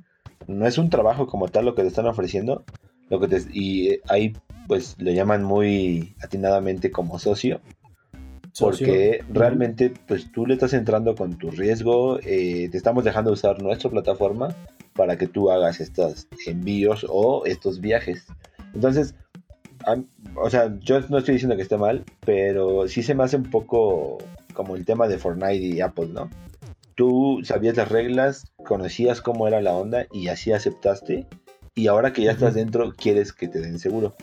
No 0.48 0.66
es 0.66 0.78
un 0.78 0.90
trabajo 0.90 1.28
como 1.28 1.48
tal 1.48 1.66
lo 1.66 1.76
que 1.76 1.84
te 1.84 1.88
están 1.88 2.08
ofreciendo, 2.08 2.64
lo 3.10 3.20
que 3.20 3.28
te, 3.28 3.42
y 3.54 4.00
hay 4.08 4.34
pues 4.68 4.96
lo 5.00 5.12
llaman 5.12 5.44
muy 5.44 6.16
atinadamente 6.22 6.92
como 6.92 7.20
socio. 7.20 7.60
Porque 8.60 9.24
realmente, 9.30 9.94
pues 10.08 10.32
tú 10.32 10.46
le 10.46 10.56
estás 10.56 10.74
entrando 10.74 11.16
con 11.16 11.38
tu 11.38 11.50
riesgo, 11.50 12.20
eh, 12.20 12.68
te 12.70 12.78
estamos 12.78 13.06
dejando 13.06 13.32
usar 13.32 13.62
nuestra 13.62 13.90
plataforma 13.90 14.54
para 14.96 15.18
que 15.18 15.28
tú 15.28 15.50
hagas 15.50 15.80
estos 15.80 16.28
envíos 16.46 17.06
o 17.08 17.46
estos 17.46 17.80
viajes. 17.80 18.26
Entonces, 18.74 19.16
o 20.36 20.50
sea, 20.50 20.78
yo 20.82 21.00
no 21.10 21.20
estoy 21.20 21.36
diciendo 21.36 21.56
que 21.56 21.62
esté 21.62 21.78
mal, 21.78 22.04
pero 22.26 22.88
sí 22.88 23.04
se 23.04 23.16
me 23.16 23.24
hace 23.24 23.38
un 23.38 23.50
poco 23.50 24.18
como 24.54 24.76
el 24.76 24.86
tema 24.86 25.08
de 25.08 25.18
Fortnite 25.18 25.56
y 25.56 25.82
Apple, 25.82 26.10
¿no? 26.10 26.30
Tú 26.96 27.40
sabías 27.44 27.78
las 27.78 27.90
reglas, 27.90 28.52
conocías 28.66 29.22
cómo 29.22 29.48
era 29.48 29.62
la 29.62 29.74
onda 29.74 30.06
y 30.12 30.28
así 30.28 30.52
aceptaste. 30.52 31.28
Y 31.76 31.88
ahora 31.88 32.12
que 32.12 32.24
ya 32.24 32.32
estás 32.32 32.56
dentro, 32.56 32.94
quieres 32.94 33.32
que 33.32 33.48
te 33.48 33.62
den 33.62 33.80
seguro. 33.80 34.16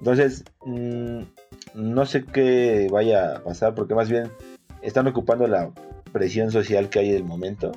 Entonces, 0.00 0.44
mm, 0.66 1.22
no 1.74 2.04
sé 2.04 2.24
qué 2.24 2.88
vaya 2.90 3.36
a 3.36 3.42
pasar, 3.42 3.74
porque 3.74 3.94
más 3.94 4.10
bien 4.10 4.30
están 4.82 5.06
ocupando 5.06 5.46
la 5.46 5.72
presión 6.12 6.50
social 6.50 6.90
que 6.90 6.98
hay 6.98 7.10
en 7.10 7.16
el 7.16 7.24
momento. 7.24 7.72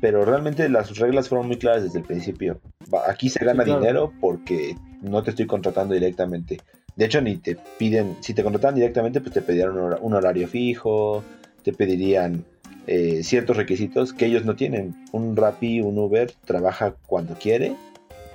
Pero 0.00 0.24
realmente 0.24 0.68
las 0.68 0.98
reglas 0.98 1.28
fueron 1.28 1.46
muy 1.46 1.56
claras 1.56 1.84
desde 1.84 2.00
el 2.00 2.04
principio. 2.04 2.60
Aquí 3.06 3.30
se 3.30 3.44
gana 3.44 3.62
dinero 3.62 4.12
porque 4.20 4.74
no 5.00 5.22
te 5.22 5.30
estoy 5.30 5.46
contratando 5.46 5.94
directamente. 5.94 6.58
De 6.96 7.06
hecho, 7.06 7.20
ni 7.20 7.36
te 7.36 7.56
piden, 7.78 8.16
si 8.20 8.34
te 8.34 8.42
contratan 8.42 8.74
directamente, 8.74 9.20
pues 9.20 9.32
te 9.32 9.42
pedirían 9.42 9.70
un, 10.00 10.14
horario 10.14 10.46
fijo, 10.46 11.24
te 11.62 11.72
pedirían 11.72 12.44
eh, 12.86 13.22
ciertos 13.22 13.56
requisitos 13.56 14.12
que 14.12 14.26
ellos 14.26 14.44
no 14.44 14.56
tienen. 14.56 14.94
Un 15.12 15.36
Rappi, 15.36 15.80
un 15.80 15.98
Uber 15.98 16.30
trabaja 16.44 16.94
cuando 17.06 17.34
quiere, 17.34 17.74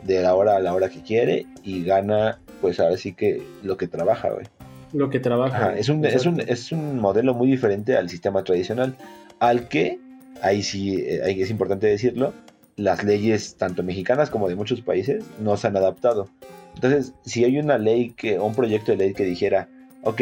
de 0.03 0.21
la 0.21 0.35
hora 0.35 0.55
a 0.55 0.59
la 0.59 0.73
hora 0.73 0.89
que 0.89 1.01
quiere 1.01 1.45
y 1.63 1.83
gana 1.83 2.39
pues 2.61 2.79
ahora 2.79 2.97
sí 2.97 3.13
que 3.13 3.41
lo 3.63 3.77
que 3.77 3.87
trabaja, 3.87 4.29
güey. 4.29 4.45
Lo 4.93 5.09
que 5.09 5.19
trabaja. 5.19 5.77
es, 5.77 5.89
un, 5.89 6.03
es, 6.05 6.25
un, 6.25 6.39
es 6.39 6.71
un 6.71 6.99
modelo 6.99 7.33
muy 7.33 7.47
diferente 7.47 7.97
al 7.97 8.09
sistema 8.09 8.43
tradicional, 8.43 8.95
al 9.39 9.67
que, 9.67 9.99
ahí 10.41 10.63
sí 10.63 10.95
eh, 10.95 11.21
es 11.25 11.49
importante 11.51 11.87
decirlo, 11.87 12.33
las 12.77 13.03
leyes, 13.03 13.55
tanto 13.55 13.83
mexicanas 13.83 14.29
como 14.29 14.47
de 14.47 14.55
muchos 14.55 14.81
países, 14.81 15.25
no 15.39 15.57
se 15.57 15.67
han 15.67 15.77
adaptado. 15.77 16.29
Entonces, 16.77 17.13
si 17.25 17.43
hay 17.43 17.57
una 17.57 17.79
ley 17.79 18.11
que, 18.11 18.39
un 18.39 18.53
proyecto 18.53 18.91
de 18.91 18.97
ley 18.97 19.13
que 19.13 19.23
dijera, 19.23 19.67
ok, 20.03 20.21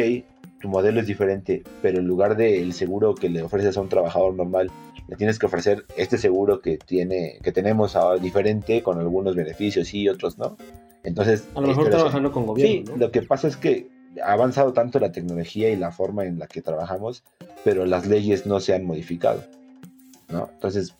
tu 0.61 0.69
modelo 0.69 1.01
es 1.01 1.07
diferente, 1.07 1.63
pero 1.81 1.99
en 1.99 2.07
lugar 2.07 2.37
del 2.37 2.71
seguro 2.71 3.13
que 3.13 3.27
le 3.27 3.43
ofreces 3.43 3.75
a 3.75 3.81
un 3.81 3.89
trabajador 3.89 4.33
normal, 4.33 4.71
le 5.09 5.17
tienes 5.17 5.37
que 5.37 5.47
ofrecer 5.47 5.85
este 5.97 6.17
seguro 6.17 6.61
que 6.61 6.77
tiene, 6.77 7.39
que 7.43 7.51
tenemos 7.51 7.97
ahora 7.97 8.21
diferente, 8.21 8.81
con 8.81 8.99
algunos 8.99 9.35
beneficios 9.35 9.93
y 9.93 10.07
otros 10.07 10.37
no. 10.37 10.55
Entonces, 11.03 11.45
a 11.55 11.61
lo 11.61 11.67
mejor 11.67 11.89
trabajando 11.89 12.31
con 12.31 12.45
gobierno. 12.45 12.93
Sí, 12.93 12.99
lo 12.99 13.11
que 13.11 13.21
pasa 13.21 13.49
es 13.49 13.57
que 13.57 13.89
ha 14.23 14.31
avanzado 14.31 14.71
tanto 14.71 14.97
la 14.99 15.11
tecnología 15.11 15.69
y 15.69 15.75
la 15.75 15.91
forma 15.91 16.23
en 16.23 16.39
la 16.39 16.47
que 16.47 16.61
trabajamos, 16.61 17.25
pero 17.65 17.85
las 17.85 18.07
leyes 18.07 18.45
no 18.45 18.61
se 18.61 18.73
han 18.73 18.85
modificado. 18.85 19.43
¿no? 20.29 20.49
Entonces, 20.53 20.95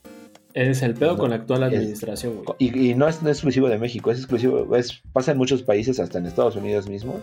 Es 0.56 0.82
el 0.84 0.94
pedo 0.94 1.12
No, 1.12 1.18
con 1.18 1.30
la 1.32 1.36
actual 1.36 1.64
administración, 1.64 2.44
güey. 2.44 2.56
Y, 2.60 2.92
y 2.92 2.96
no 2.96 3.10
es 3.10 3.22
no 3.22 3.30
es 3.30 3.38
exclusivo 3.38 3.68
de 3.68 3.78
México, 3.78 4.10
es 4.10 4.20
exclusivo, 4.20 4.74
es, 4.78 5.02
pasa 5.12 5.34
en 5.34 5.38
muchos 5.38 5.64
países, 5.64 6.00
hasta 6.00 6.18
en 6.18 6.26
Estados 6.26 6.56
Unidos 6.56 6.88
mismo, 6.88 7.20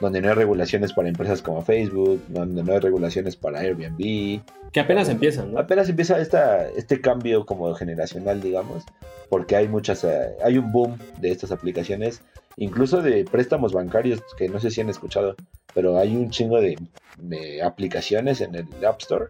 donde 0.00 0.20
no 0.20 0.28
hay 0.28 0.34
regulaciones 0.34 0.92
para 0.92 1.08
empresas 1.08 1.42
como 1.42 1.62
Facebook, 1.62 2.22
donde 2.28 2.62
no 2.62 2.72
hay 2.72 2.78
regulaciones 2.78 3.34
para 3.34 3.58
Airbnb. 3.58 4.40
Que 4.70 4.78
apenas 4.78 5.08
empiezan, 5.08 5.52
¿no? 5.52 5.58
Apenas 5.58 5.88
empieza 5.88 6.20
esta, 6.20 6.68
este 6.68 7.00
cambio 7.00 7.44
como 7.44 7.74
generacional, 7.74 8.40
digamos, 8.40 8.84
porque 9.30 9.56
hay 9.56 9.66
muchas, 9.66 10.04
eh, 10.04 10.36
hay 10.44 10.56
un 10.56 10.70
boom 10.70 10.96
de 11.20 11.32
estas 11.32 11.50
aplicaciones, 11.50 12.22
incluso 12.56 13.02
de 13.02 13.24
préstamos 13.24 13.72
bancarios, 13.72 14.22
que 14.38 14.48
no 14.48 14.60
sé 14.60 14.70
si 14.70 14.80
han 14.80 14.90
escuchado, 14.90 15.34
pero 15.74 15.98
hay 15.98 16.14
un 16.14 16.30
chingo 16.30 16.60
de, 16.60 16.78
de 17.18 17.62
aplicaciones 17.62 18.40
en 18.40 18.54
el 18.54 18.68
App 18.86 19.00
Store 19.00 19.26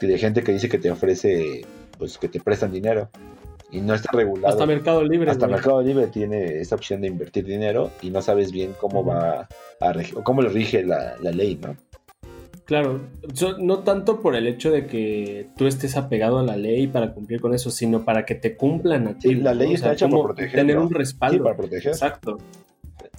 de 0.00 0.18
gente 0.18 0.42
que 0.42 0.52
dice 0.52 0.68
que 0.68 0.78
te 0.78 0.90
ofrece, 0.90 1.64
pues 1.98 2.18
que 2.18 2.28
te 2.28 2.40
prestan 2.40 2.72
dinero 2.72 3.08
y 3.70 3.80
no 3.80 3.94
está 3.94 4.10
regulado. 4.12 4.48
Hasta 4.48 4.66
Mercado 4.66 5.02
Libre. 5.04 5.30
Hasta 5.30 5.46
güey. 5.46 5.56
Mercado 5.56 5.82
Libre 5.82 6.06
tiene 6.08 6.60
esta 6.60 6.74
opción 6.76 7.00
de 7.00 7.08
invertir 7.08 7.44
dinero 7.44 7.90
y 8.02 8.10
no 8.10 8.22
sabes 8.22 8.52
bien 8.52 8.72
cómo 8.80 9.04
va 9.04 9.48
a 9.80 9.92
o 10.14 10.22
cómo 10.22 10.42
lo 10.42 10.48
rige 10.48 10.84
la, 10.84 11.16
la 11.20 11.30
ley, 11.30 11.58
¿no? 11.60 11.76
Claro, 12.66 13.00
So- 13.34 13.58
no 13.58 13.80
tanto 13.80 14.20
por 14.22 14.36
el 14.36 14.46
hecho 14.46 14.70
de 14.70 14.86
que 14.86 15.48
tú 15.56 15.66
estés 15.66 15.96
apegado 15.98 16.38
a 16.38 16.42
la 16.42 16.56
ley 16.56 16.86
para 16.86 17.12
cumplir 17.12 17.40
con 17.40 17.52
eso, 17.52 17.70
sino 17.70 18.04
para 18.06 18.24
que 18.24 18.34
te 18.36 18.56
cumplan 18.56 19.06
a 19.08 19.18
ti. 19.18 19.28
Sí, 19.30 19.34
la 19.34 19.52
¿no? 19.52 19.58
ley 19.60 19.72
O 19.72 19.74
está 19.74 19.86
sea, 19.88 19.92
hecha 19.94 20.08
por 20.08 20.26
proteger, 20.28 20.60
Tener 20.60 20.76
¿no? 20.76 20.84
un 20.84 20.90
respaldo. 20.90 21.36
Sí, 21.36 21.42
para 21.42 21.56
proteger. 21.56 21.88
Exacto. 21.92 22.38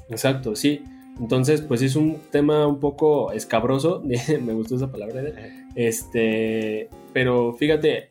Exacto, 0.10 0.56
sí. 0.56 0.84
Entonces, 1.20 1.62
pues 1.62 1.82
es 1.84 1.96
un 1.96 2.20
tema 2.32 2.66
un 2.66 2.80
poco 2.80 3.32
escabroso. 3.34 4.02
Me 4.42 4.54
gustó 4.54 4.76
esa 4.78 4.92
palabra. 4.92 5.20
Eder. 5.22 5.36
Este, 5.76 6.90
pero 7.14 7.54
fíjate, 7.54 8.10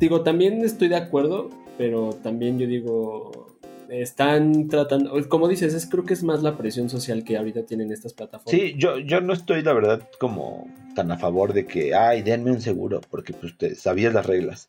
digo, 0.00 0.22
también 0.22 0.64
estoy 0.64 0.88
de 0.88 0.96
acuerdo, 0.96 1.50
pero 1.78 2.10
también 2.22 2.58
yo 2.58 2.66
digo, 2.66 3.58
están 3.90 4.68
tratando, 4.68 5.12
como 5.28 5.46
dices, 5.46 5.74
es, 5.74 5.86
creo 5.86 6.04
que 6.04 6.14
es 6.14 6.22
más 6.22 6.42
la 6.42 6.56
presión 6.56 6.88
social 6.88 7.22
que 7.22 7.36
ahorita 7.36 7.64
tienen 7.66 7.92
estas 7.92 8.14
plataformas. 8.14 8.50
Sí, 8.50 8.74
yo, 8.76 8.98
yo 8.98 9.20
no 9.20 9.34
estoy, 9.34 9.62
la 9.62 9.74
verdad, 9.74 10.08
como 10.18 10.66
tan 10.96 11.12
a 11.12 11.18
favor 11.18 11.52
de 11.52 11.66
que, 11.66 11.94
ay, 11.94 12.22
denme 12.22 12.50
un 12.50 12.62
seguro, 12.62 13.02
porque 13.10 13.34
pues 13.34 13.56
te 13.56 13.74
sabías 13.74 14.14
las 14.14 14.26
reglas. 14.26 14.66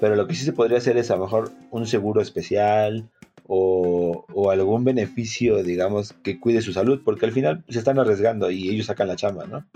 Pero 0.00 0.16
lo 0.16 0.26
que 0.26 0.34
sí 0.34 0.44
se 0.44 0.54
podría 0.54 0.78
hacer 0.78 0.96
es 0.96 1.10
a 1.10 1.16
lo 1.16 1.24
mejor 1.24 1.52
un 1.70 1.86
seguro 1.86 2.22
especial 2.22 3.10
o, 3.46 4.24
o 4.32 4.50
algún 4.50 4.82
beneficio, 4.84 5.62
digamos, 5.62 6.14
que 6.22 6.40
cuide 6.40 6.62
su 6.62 6.72
salud, 6.72 7.02
porque 7.04 7.26
al 7.26 7.32
final 7.32 7.64
se 7.68 7.78
están 7.78 7.98
arriesgando 7.98 8.50
y 8.50 8.70
ellos 8.70 8.86
sacan 8.86 9.08
la 9.08 9.16
chamba, 9.16 9.46
¿no? 9.46 9.66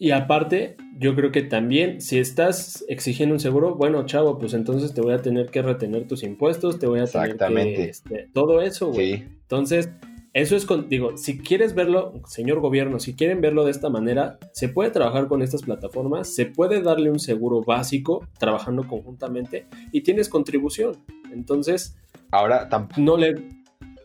Y 0.00 0.12
aparte, 0.12 0.76
yo 0.98 1.14
creo 1.16 1.32
que 1.32 1.42
también, 1.42 2.00
si 2.00 2.18
estás 2.18 2.84
exigiendo 2.88 3.34
un 3.34 3.40
seguro, 3.40 3.74
bueno, 3.74 4.06
chavo, 4.06 4.38
pues 4.38 4.54
entonces 4.54 4.94
te 4.94 5.00
voy 5.00 5.12
a 5.12 5.22
tener 5.22 5.46
que 5.50 5.60
retener 5.60 6.06
tus 6.06 6.22
impuestos, 6.22 6.78
te 6.78 6.86
voy 6.86 7.00
a 7.00 7.06
tener 7.06 7.36
que, 7.74 7.84
este, 7.90 8.28
todo 8.32 8.60
eso, 8.62 8.92
güey. 8.92 9.16
Sí, 9.16 9.24
Entonces, 9.42 9.90
eso 10.34 10.54
es, 10.54 10.66
con, 10.66 10.88
digo, 10.88 11.16
si 11.16 11.38
quieres 11.38 11.74
verlo, 11.74 12.20
señor 12.28 12.60
gobierno, 12.60 13.00
si 13.00 13.14
quieren 13.14 13.40
verlo 13.40 13.64
de 13.64 13.72
esta 13.72 13.88
manera, 13.88 14.38
se 14.52 14.68
puede 14.68 14.90
trabajar 14.90 15.26
con 15.26 15.42
estas 15.42 15.62
plataformas, 15.62 16.32
se 16.32 16.46
puede 16.46 16.80
darle 16.80 17.10
un 17.10 17.18
seguro 17.18 17.64
básico 17.64 18.24
trabajando 18.38 18.86
conjuntamente 18.86 19.66
y 19.90 20.02
tienes 20.02 20.28
contribución. 20.28 20.96
Entonces, 21.32 21.96
ahora 22.30 22.68
tam- 22.68 22.96
no 22.98 23.16
le... 23.16 23.57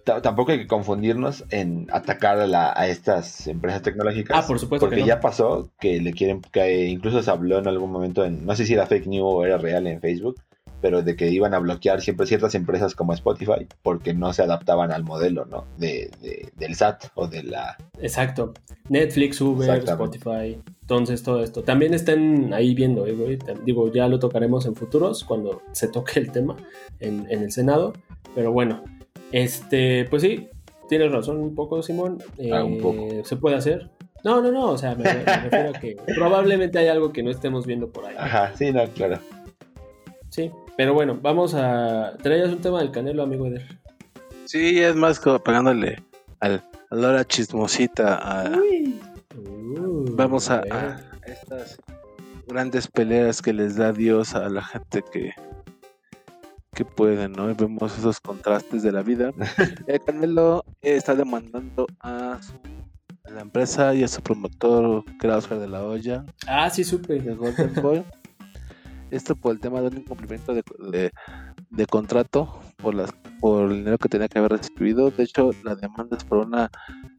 ta- 0.03 0.21
tampoco 0.21 0.51
hay 0.51 0.59
que 0.59 0.67
confundirnos 0.67 1.43
en 1.49 1.87
atacar 1.91 2.39
a, 2.39 2.47
la- 2.47 2.73
a 2.75 2.87
estas 2.87 3.47
empresas 3.47 3.81
tecnológicas. 3.81 4.37
Ah, 4.43 4.47
por 4.47 4.59
supuesto 4.59 4.85
Porque 4.85 4.97
que 4.97 5.01
no. 5.01 5.07
ya 5.07 5.19
pasó 5.19 5.69
que 5.79 5.99
le 6.01 6.13
quieren, 6.13 6.41
que 6.51 6.85
incluso 6.87 7.21
se 7.21 7.31
habló 7.31 7.57
en 7.59 7.67
algún 7.67 7.91
momento, 7.91 8.23
en, 8.25 8.45
no 8.45 8.55
sé 8.55 8.65
si 8.65 8.73
era 8.73 8.85
fake 8.85 9.07
news 9.07 9.25
o 9.25 9.45
era 9.45 9.57
real 9.57 9.87
en 9.87 9.99
Facebook, 10.01 10.35
pero 10.81 11.01
de 11.01 11.15
que 11.15 11.29
iban 11.29 11.53
a 11.53 11.59
bloquear 11.59 12.01
siempre 12.01 12.27
ciertas 12.27 12.55
empresas 12.55 12.93
como 12.93 13.13
Spotify 13.13 13.67
porque 13.83 14.13
no 14.13 14.33
se 14.33 14.41
adaptaban 14.43 14.91
al 14.91 15.05
modelo, 15.05 15.45
¿no? 15.45 15.63
De, 15.77 16.11
de- 16.21 16.51
del 16.57 16.75
SAT 16.75 17.05
o 17.15 17.27
de 17.27 17.43
la... 17.43 17.77
Exacto. 18.01 18.53
Netflix, 18.89 19.39
Uber. 19.39 19.77
Spotify. 19.77 20.59
Entonces, 20.81 21.23
todo 21.23 21.41
esto. 21.41 21.63
También 21.63 21.93
están 21.93 22.53
ahí 22.53 22.75
viendo, 22.75 23.07
eh, 23.07 23.13
güey. 23.13 23.39
Digo, 23.65 23.93
ya 23.93 24.09
lo 24.09 24.19
tocaremos 24.19 24.65
en 24.65 24.75
futuros 24.75 25.23
cuando 25.23 25.61
se 25.71 25.87
toque 25.87 26.19
el 26.19 26.31
tema 26.33 26.57
en, 26.99 27.27
en 27.29 27.43
el 27.43 27.51
Senado. 27.53 27.93
Pero 28.35 28.51
bueno, 28.51 28.83
este, 29.33 30.05
pues 30.09 30.21
sí, 30.21 30.47
tienes 30.87 31.11
razón 31.11 31.37
un 31.39 31.53
poco, 31.55 31.81
Simón. 31.83 32.19
Ah, 32.53 32.63
un 32.63 32.73
Eh, 32.75 32.79
poco. 32.81 33.07
Se 33.25 33.35
puede 33.35 33.57
hacer. 33.57 33.89
No, 34.23 34.41
no, 34.41 34.51
no. 34.51 34.71
O 34.71 34.77
sea, 34.77 34.95
me, 34.95 35.03
me 35.03 35.11
refiero 35.25 35.69
a 35.75 35.79
que 35.79 35.97
probablemente 36.15 36.79
hay 36.79 36.87
algo 36.87 37.11
que 37.11 37.21
no 37.23 37.29
estemos 37.31 37.65
viendo 37.65 37.89
por 37.91 38.05
ahí. 38.05 38.15
Ajá, 38.17 38.53
sí, 38.55 38.71
no, 38.71 38.85
claro. 38.89 39.19
Sí. 40.29 40.49
Pero 40.77 40.93
bueno, 40.93 41.19
vamos 41.21 41.53
a. 41.55 42.13
Traías 42.23 42.49
un 42.49 42.61
tema 42.61 42.79
del 42.79 42.91
Canelo, 42.91 43.23
amigo 43.23 43.45
Eder. 43.47 43.67
Sí, 44.45 44.79
es 44.79 44.95
más 44.95 45.19
como 45.19 45.39
pegándole 45.39 46.01
al, 46.39 46.61
a 46.89 46.95
la 46.95 47.09
hora 47.09 47.25
chismosita. 47.25 48.15
a- 48.21 48.51
Uh, 49.35 50.05
vamos 50.15 50.51
a 50.51 50.61
estas 51.25 51.79
grandes 52.47 52.87
peleas 52.87 53.41
que 53.41 53.51
les 53.51 53.75
da 53.75 53.91
Dios 53.91 54.35
a 54.35 54.47
la 54.49 54.63
gente 54.63 55.03
que, 55.11 55.31
que 56.73 56.85
puede, 56.85 57.29
¿no? 57.29 57.49
Y 57.49 57.53
vemos 57.53 57.97
esos 57.97 58.19
contrastes 58.19 58.83
de 58.83 58.91
la 58.91 59.01
vida. 59.03 59.31
El 59.87 60.01
Canelo 60.03 60.63
está 60.81 61.15
demandando 61.15 61.87
a, 61.99 62.39
su- 62.41 62.53
a 63.25 63.31
la 63.31 63.41
empresa 63.41 63.93
y 63.93 64.03
a 64.03 64.07
su 64.07 64.21
promotor, 64.21 65.03
que 65.19 65.27
era 65.27 65.37
Oscar 65.37 65.59
de 65.59 65.67
la 65.67 65.83
Hoya, 65.83 66.25
Ah, 66.47 66.69
sí, 66.69 66.83
supe. 66.83 67.19
de 67.19 67.35
Golden 67.35 67.73
Boy. 67.81 68.03
Esto 69.11 69.35
por 69.35 69.51
el 69.53 69.59
tema 69.59 69.79
de 69.81 69.87
un 69.87 69.97
incumplimiento 69.97 70.53
de, 70.53 70.63
de- 70.91 71.11
de 71.69 71.85
contrato 71.85 72.59
por, 72.77 72.93
las, 72.95 73.11
por 73.39 73.71
el 73.71 73.77
dinero 73.77 73.97
que 73.97 74.09
tenía 74.09 74.27
que 74.27 74.39
haber 74.39 74.51
recibido. 74.53 75.11
De 75.11 75.23
hecho, 75.23 75.51
la 75.63 75.75
demanda 75.75 76.17
es 76.17 76.23
por 76.23 76.39
una 76.39 76.69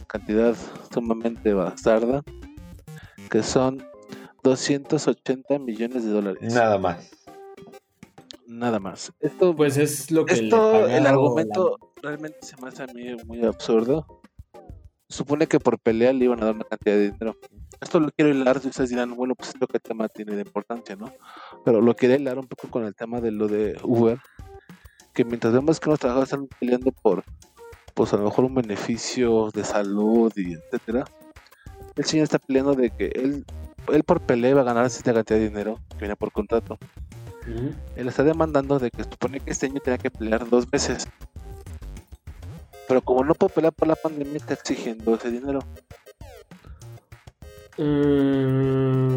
cantidad 0.07 0.55
sumamente 0.93 1.55
bastarda, 1.55 2.23
que 3.31 3.43
son 3.43 3.83
280 4.43 5.59
millones 5.59 6.05
de 6.05 6.11
dólares. 6.11 6.53
Nada 6.55 6.79
más. 6.79 7.11
Nada 8.47 8.78
más. 8.78 9.12
Esto, 9.20 9.55
Pues 9.55 9.76
es 9.76 10.11
lo 10.11 10.24
que. 10.24 10.34
esto 10.34 10.86
el 10.86 11.07
argumento 11.07 11.78
realmente 12.03 12.38
se 12.42 12.61
me 12.61 12.68
hace 12.68 12.82
a 12.82 12.86
mí 12.86 13.16
muy 13.26 13.45
absurdo. 13.45 14.07
Supone 15.09 15.47
que 15.47 15.61
por 15.61 15.78
pelea 15.78 16.12
le 16.12 16.24
iban 16.24 16.42
a 16.42 16.47
dar 16.47 16.55
una 16.55 16.64
cantidad 16.64 16.97
de 16.97 17.11
dinero. 17.12 17.36
Esto 17.80 18.01
lo 18.01 18.11
quiero 18.11 18.30
hilar, 18.30 18.61
y 18.64 18.68
ustedes 18.68 18.90
dirán, 18.90 19.14
bueno, 19.14 19.34
pues 19.34 19.51
esto 19.51 19.66
qué 19.66 19.78
tema 19.78 20.09
tiene 20.09 20.34
de 20.34 20.42
importancia, 20.42 20.97
¿no? 20.97 21.12
Pero 21.64 21.80
lo 21.80 21.95
quiero 21.95 22.14
hilar 22.14 22.38
un 22.38 22.47
poco 22.47 22.68
con 22.68 22.84
el 22.84 22.95
tema 22.95 23.20
de 23.20 23.30
lo 23.30 23.47
de 23.47 23.76
Uber, 23.82 24.18
que 25.12 25.24
mientras 25.24 25.53
vemos 25.53 25.78
que 25.78 25.90
los 25.90 25.99
trabajadores 25.99 26.32
están 26.32 26.49
peleando 26.59 26.90
por, 26.90 27.22
pues 27.95 28.12
a 28.12 28.16
lo 28.16 28.24
mejor 28.24 28.47
un 28.47 28.55
beneficio 28.55 29.51
de 29.53 29.64
salud 29.64 30.32
y 30.36 30.55
etcétera, 30.55 31.05
el 31.97 32.05
señor 32.05 32.24
está 32.24 32.38
peleando 32.38 32.74
de 32.74 32.90
que 32.90 33.07
él, 33.14 33.45
él 33.92 34.03
por 34.05 34.20
pelea 34.20 34.50
iba 34.50 34.62
a 34.62 34.64
ganar 34.64 34.91
cierta 34.91 35.14
cantidad 35.14 35.38
de 35.38 35.49
dinero 35.49 35.79
que 35.91 35.99
viene 35.99 36.16
por 36.16 36.33
contrato. 36.33 36.79
Él 37.96 38.08
está 38.08 38.22
demandando 38.25 38.79
de 38.79 38.91
que 38.91 39.04
supone 39.04 39.41
que 39.41 39.50
este 39.50 39.66
año 39.66 39.80
tenía 39.80 39.99
que 39.99 40.11
pelear 40.11 40.49
dos 40.49 40.71
veces. 40.71 41.08
Pero 42.88 43.03
como 43.03 43.25
no 43.25 43.34
puede 43.34 43.53
pelear 43.54 43.72
por 43.72 43.88
la 43.88 43.96
pandemia, 43.96 44.37
está 44.37 44.54
exigiendo 44.54 45.14
ese 45.14 45.30
dinero. 45.30 45.61
Mm, 47.76 49.14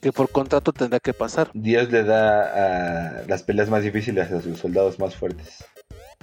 Que 0.00 0.12
por 0.12 0.30
contrato 0.30 0.72
tendrá 0.72 1.00
que 1.00 1.12
pasar. 1.12 1.50
Dios 1.54 1.90
le 1.90 2.04
da 2.04 3.18
a 3.20 3.26
las 3.26 3.42
peleas 3.42 3.68
más 3.68 3.82
difíciles 3.82 4.30
a 4.30 4.40
sus 4.40 4.58
soldados 4.58 4.98
más 4.98 5.16
fuertes. 5.16 5.64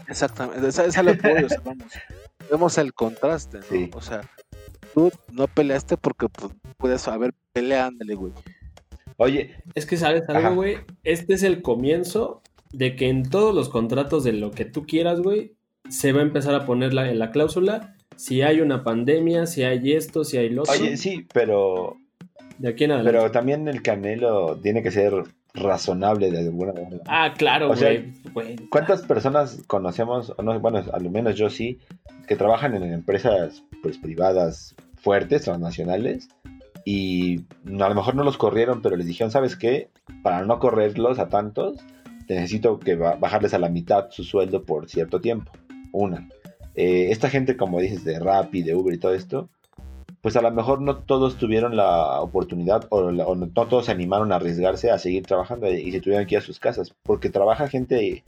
Exactamente. 0.07 0.68
Esa, 0.68 0.85
esa 0.85 1.02
es 1.02 1.22
voy, 1.22 1.43
o 1.43 1.49
sea, 1.49 1.60
vamos. 1.64 1.91
Vemos 2.49 2.77
el 2.77 2.93
contraste, 2.93 3.57
¿no? 3.60 3.64
Sí. 3.69 3.91
O 3.93 4.02
sea, 4.02 4.22
tú 4.93 5.11
no 5.31 5.48
peleaste 5.48 5.98
porque 5.98 6.30
pues, 6.30 6.53
puedes 6.77 7.07
haber 7.07 7.34
pelea, 7.53 7.88
ándale, 7.88 8.15
güey. 8.15 8.34
Oye, 9.22 9.52
es 9.76 9.85
que, 9.85 9.98
¿sabes 9.98 10.27
algo, 10.30 10.56
güey? 10.56 10.77
Este 11.03 11.34
es 11.34 11.43
el 11.43 11.61
comienzo 11.61 12.41
de 12.73 12.95
que 12.95 13.07
en 13.10 13.30
todos 13.30 13.53
los 13.53 13.69
contratos 13.69 14.23
de 14.23 14.34
lo 14.34 14.52
que 14.52 14.65
tú 14.65 14.85
quieras, 14.85 15.19
güey, 15.19 15.53
se 15.89 16.11
va 16.11 16.19
a 16.22 16.23
empezar 16.23 16.56
a 16.56 16.65
poner 16.65 16.93
la, 16.93 17.10
en 17.10 17.19
la 17.19 17.31
cláusula 17.31 17.95
si 18.15 18.41
hay 18.41 18.61
una 18.61 18.84
pandemia, 18.84 19.45
si 19.45 19.64
hay 19.64 19.93
esto, 19.93 20.23
si 20.23 20.38
hay 20.38 20.49
lo 20.49 20.64
otro. 20.64 20.73
oye, 20.73 20.98
sí, 20.98 21.27
pero, 21.34 21.98
De 22.57 22.69
aquí 22.69 22.84
en 22.85 22.91
adelante. 22.91 23.18
pero 23.18 23.31
también 23.31 23.68
el 23.68 23.81
Canelo 23.81 24.57
tiene 24.61 24.84
que 24.84 24.91
ser 24.91 25.14
razonable 25.53 26.31
de 26.31 26.39
alguna 26.39 26.73
manera. 26.73 27.03
Ah, 27.07 27.34
claro, 27.38 27.72
O 27.72 27.76
sea, 27.76 27.89
güey. 27.89 28.14
güey. 28.34 28.56
¿Cuántas 28.69 29.02
personas 29.02 29.64
conocemos, 29.68 30.34
o 30.38 30.41
no, 30.43 30.60
bueno, 30.60 30.84
al 30.93 31.10
menos 31.10 31.35
yo 31.35 31.49
sí, 31.49 31.80
que 32.27 32.35
trabajan 32.35 32.76
en 32.76 32.84
empresas 32.91 33.64
pues 33.81 33.98
privadas 33.98 34.76
fuertes, 34.95 35.43
transnacionales, 35.43 36.30
y 36.86 37.40
a 37.66 37.90
lo 37.90 37.95
mejor 37.95 38.16
no 38.16 38.24
los 38.24 38.38
corrieron, 38.38 38.82
pero 38.82 38.95
les 38.95 39.06
dijeron, 39.08 39.32
¿sabes 39.32 39.56
qué? 39.56 39.90
Para 40.24 40.44
no 40.45 40.60
correrlos 40.60 41.20
a 41.20 41.30
tantos, 41.30 41.78
te 42.28 42.36
necesito 42.36 42.80
que 42.80 42.95
ba- 42.95 43.16
bajarles 43.16 43.53
a 43.53 43.60
la 43.60 43.70
mitad 43.70 44.10
su 44.12 44.24
sueldo 44.24 44.64
por 44.64 44.90
cierto 44.90 45.22
tiempo. 45.22 45.52
Una. 45.91 46.28
Eh, 46.76 47.10
esta 47.12 47.30
gente, 47.30 47.58
como 47.58 47.80
dices, 47.82 48.03
de 48.06 48.20
Rappi, 48.20 48.64
de 48.64 48.76
Uber 48.76 48.94
y 48.94 48.98
todo 48.98 49.14
esto, 49.14 49.49
pues 50.22 50.36
a 50.36 50.41
lo 50.41 50.52
mejor 50.52 50.82
no 50.82 50.98
todos 50.98 51.38
tuvieron 51.38 51.76
la 51.76 52.22
oportunidad 52.22 52.86
o, 52.90 53.12
la- 53.12 53.26
o 53.28 53.36
no 53.36 53.48
todos 53.49 53.86
se 53.88 53.91
animaron 53.91 54.32
a 54.32 54.36
arriesgarse 54.38 54.90
a 54.91 54.98
seguir 54.99 55.24
trabajando 55.26 55.72
y 55.72 55.91
se 55.91 55.99
tuvieron 55.99 56.26
que 56.28 56.36
ir 56.36 56.40
a 56.40 56.44
sus 56.45 56.60
casas, 56.60 56.94
porque 57.03 57.30
trabaja 57.30 57.68
gente 57.68 58.24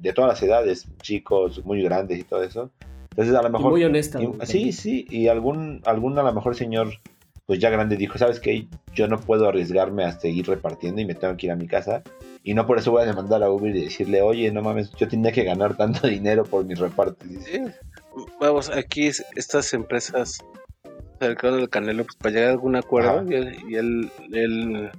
de 0.00 0.12
todas 0.12 0.28
las 0.30 0.42
edades, 0.42 0.86
chicos, 1.02 1.64
muy 1.64 1.82
grandes 1.82 2.18
y 2.18 2.24
todo 2.24 2.42
eso. 2.42 2.70
Entonces 3.10 3.34
a 3.34 3.42
lo 3.42 3.48
Y 3.48 3.52
mejor... 3.52 3.70
muy 3.70 3.84
honesta. 3.84 4.18
y- 4.22 4.46
sí, 4.46 4.72
sí, 4.72 5.06
y 5.10 5.28
algún, 5.28 5.82
algún 5.84 6.18
a 6.18 6.22
lo 6.22 6.32
mejor 6.32 6.56
señor, 6.56 6.88
pues 7.46 7.58
ya 7.58 7.70
grande 7.70 7.96
dijo, 7.96 8.18
¿sabes 8.18 8.40
qué? 8.40 8.66
Yo 8.94 9.08
no 9.08 9.20
puedo 9.20 9.48
arriesgarme 9.48 10.04
a 10.04 10.12
seguir 10.18 10.46
repartiendo 10.46 11.00
y 11.00 11.04
me 11.06 11.14
tengo 11.14 11.36
que 11.36 11.46
ir 11.46 11.52
a 11.52 11.56
mi 11.56 11.66
casa. 11.66 12.02
Y 12.44 12.54
no 12.54 12.66
por 12.66 12.78
eso 12.78 12.90
voy 12.90 13.02
a 13.02 13.06
demandar 13.06 13.42
a 13.42 13.50
Uber 13.50 13.74
y 13.74 13.84
decirle, 13.84 14.20
oye, 14.22 14.50
no 14.50 14.62
mames, 14.62 14.90
yo 14.96 15.06
tenía 15.08 15.32
que 15.32 15.44
ganar 15.44 15.76
tanto 15.76 16.06
dinero 16.08 16.44
por 16.44 16.64
mis 16.64 16.78
dice, 16.78 17.40
Sí. 17.44 17.60
Vamos, 18.40 18.70
aquí 18.70 19.06
es- 19.06 19.24
estas 19.36 19.72
empresas 19.74 20.38
cercanas 21.20 21.58
del 21.60 21.68
Canelo, 21.70 22.04
pues 22.04 22.16
para 22.16 22.34
llegar 22.34 22.48
a 22.48 22.52
algún 22.52 22.76
acuerdo, 22.76 23.10
Ajá. 23.20 23.24
y, 23.28 23.34
él, 23.34 23.56
y 23.68 23.74
él, 23.76 24.10
él 24.32 24.90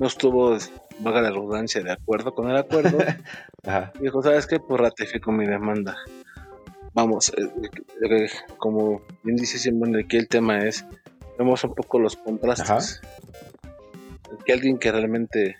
no 0.00 0.06
estuvo, 0.06 0.56
valga 1.00 1.20
la 1.22 1.30
redundancia, 1.30 1.82
de 1.82 1.92
acuerdo 1.92 2.34
con 2.34 2.50
el 2.50 2.56
acuerdo. 2.56 2.98
Ajá, 3.66 3.92
Dijo, 4.00 4.22
¿sabes 4.22 4.46
qué? 4.46 4.58
Pues 4.60 4.80
ratifico 4.80 5.30
mi 5.30 5.46
demanda. 5.46 5.96
Vamos, 6.94 7.32
eh, 7.36 7.48
eh, 8.10 8.26
como 8.56 9.02
bien 9.22 9.36
dice 9.36 9.58
Simón, 9.58 9.94
aquí 9.96 10.16
el 10.16 10.26
tema 10.28 10.58
es, 10.64 10.84
vemos 11.38 11.62
un 11.64 11.74
poco 11.74 11.98
los 11.98 12.16
contrastes. 12.16 13.00
Que 14.44 14.52
alguien 14.52 14.78
que 14.78 14.90
realmente 14.92 15.56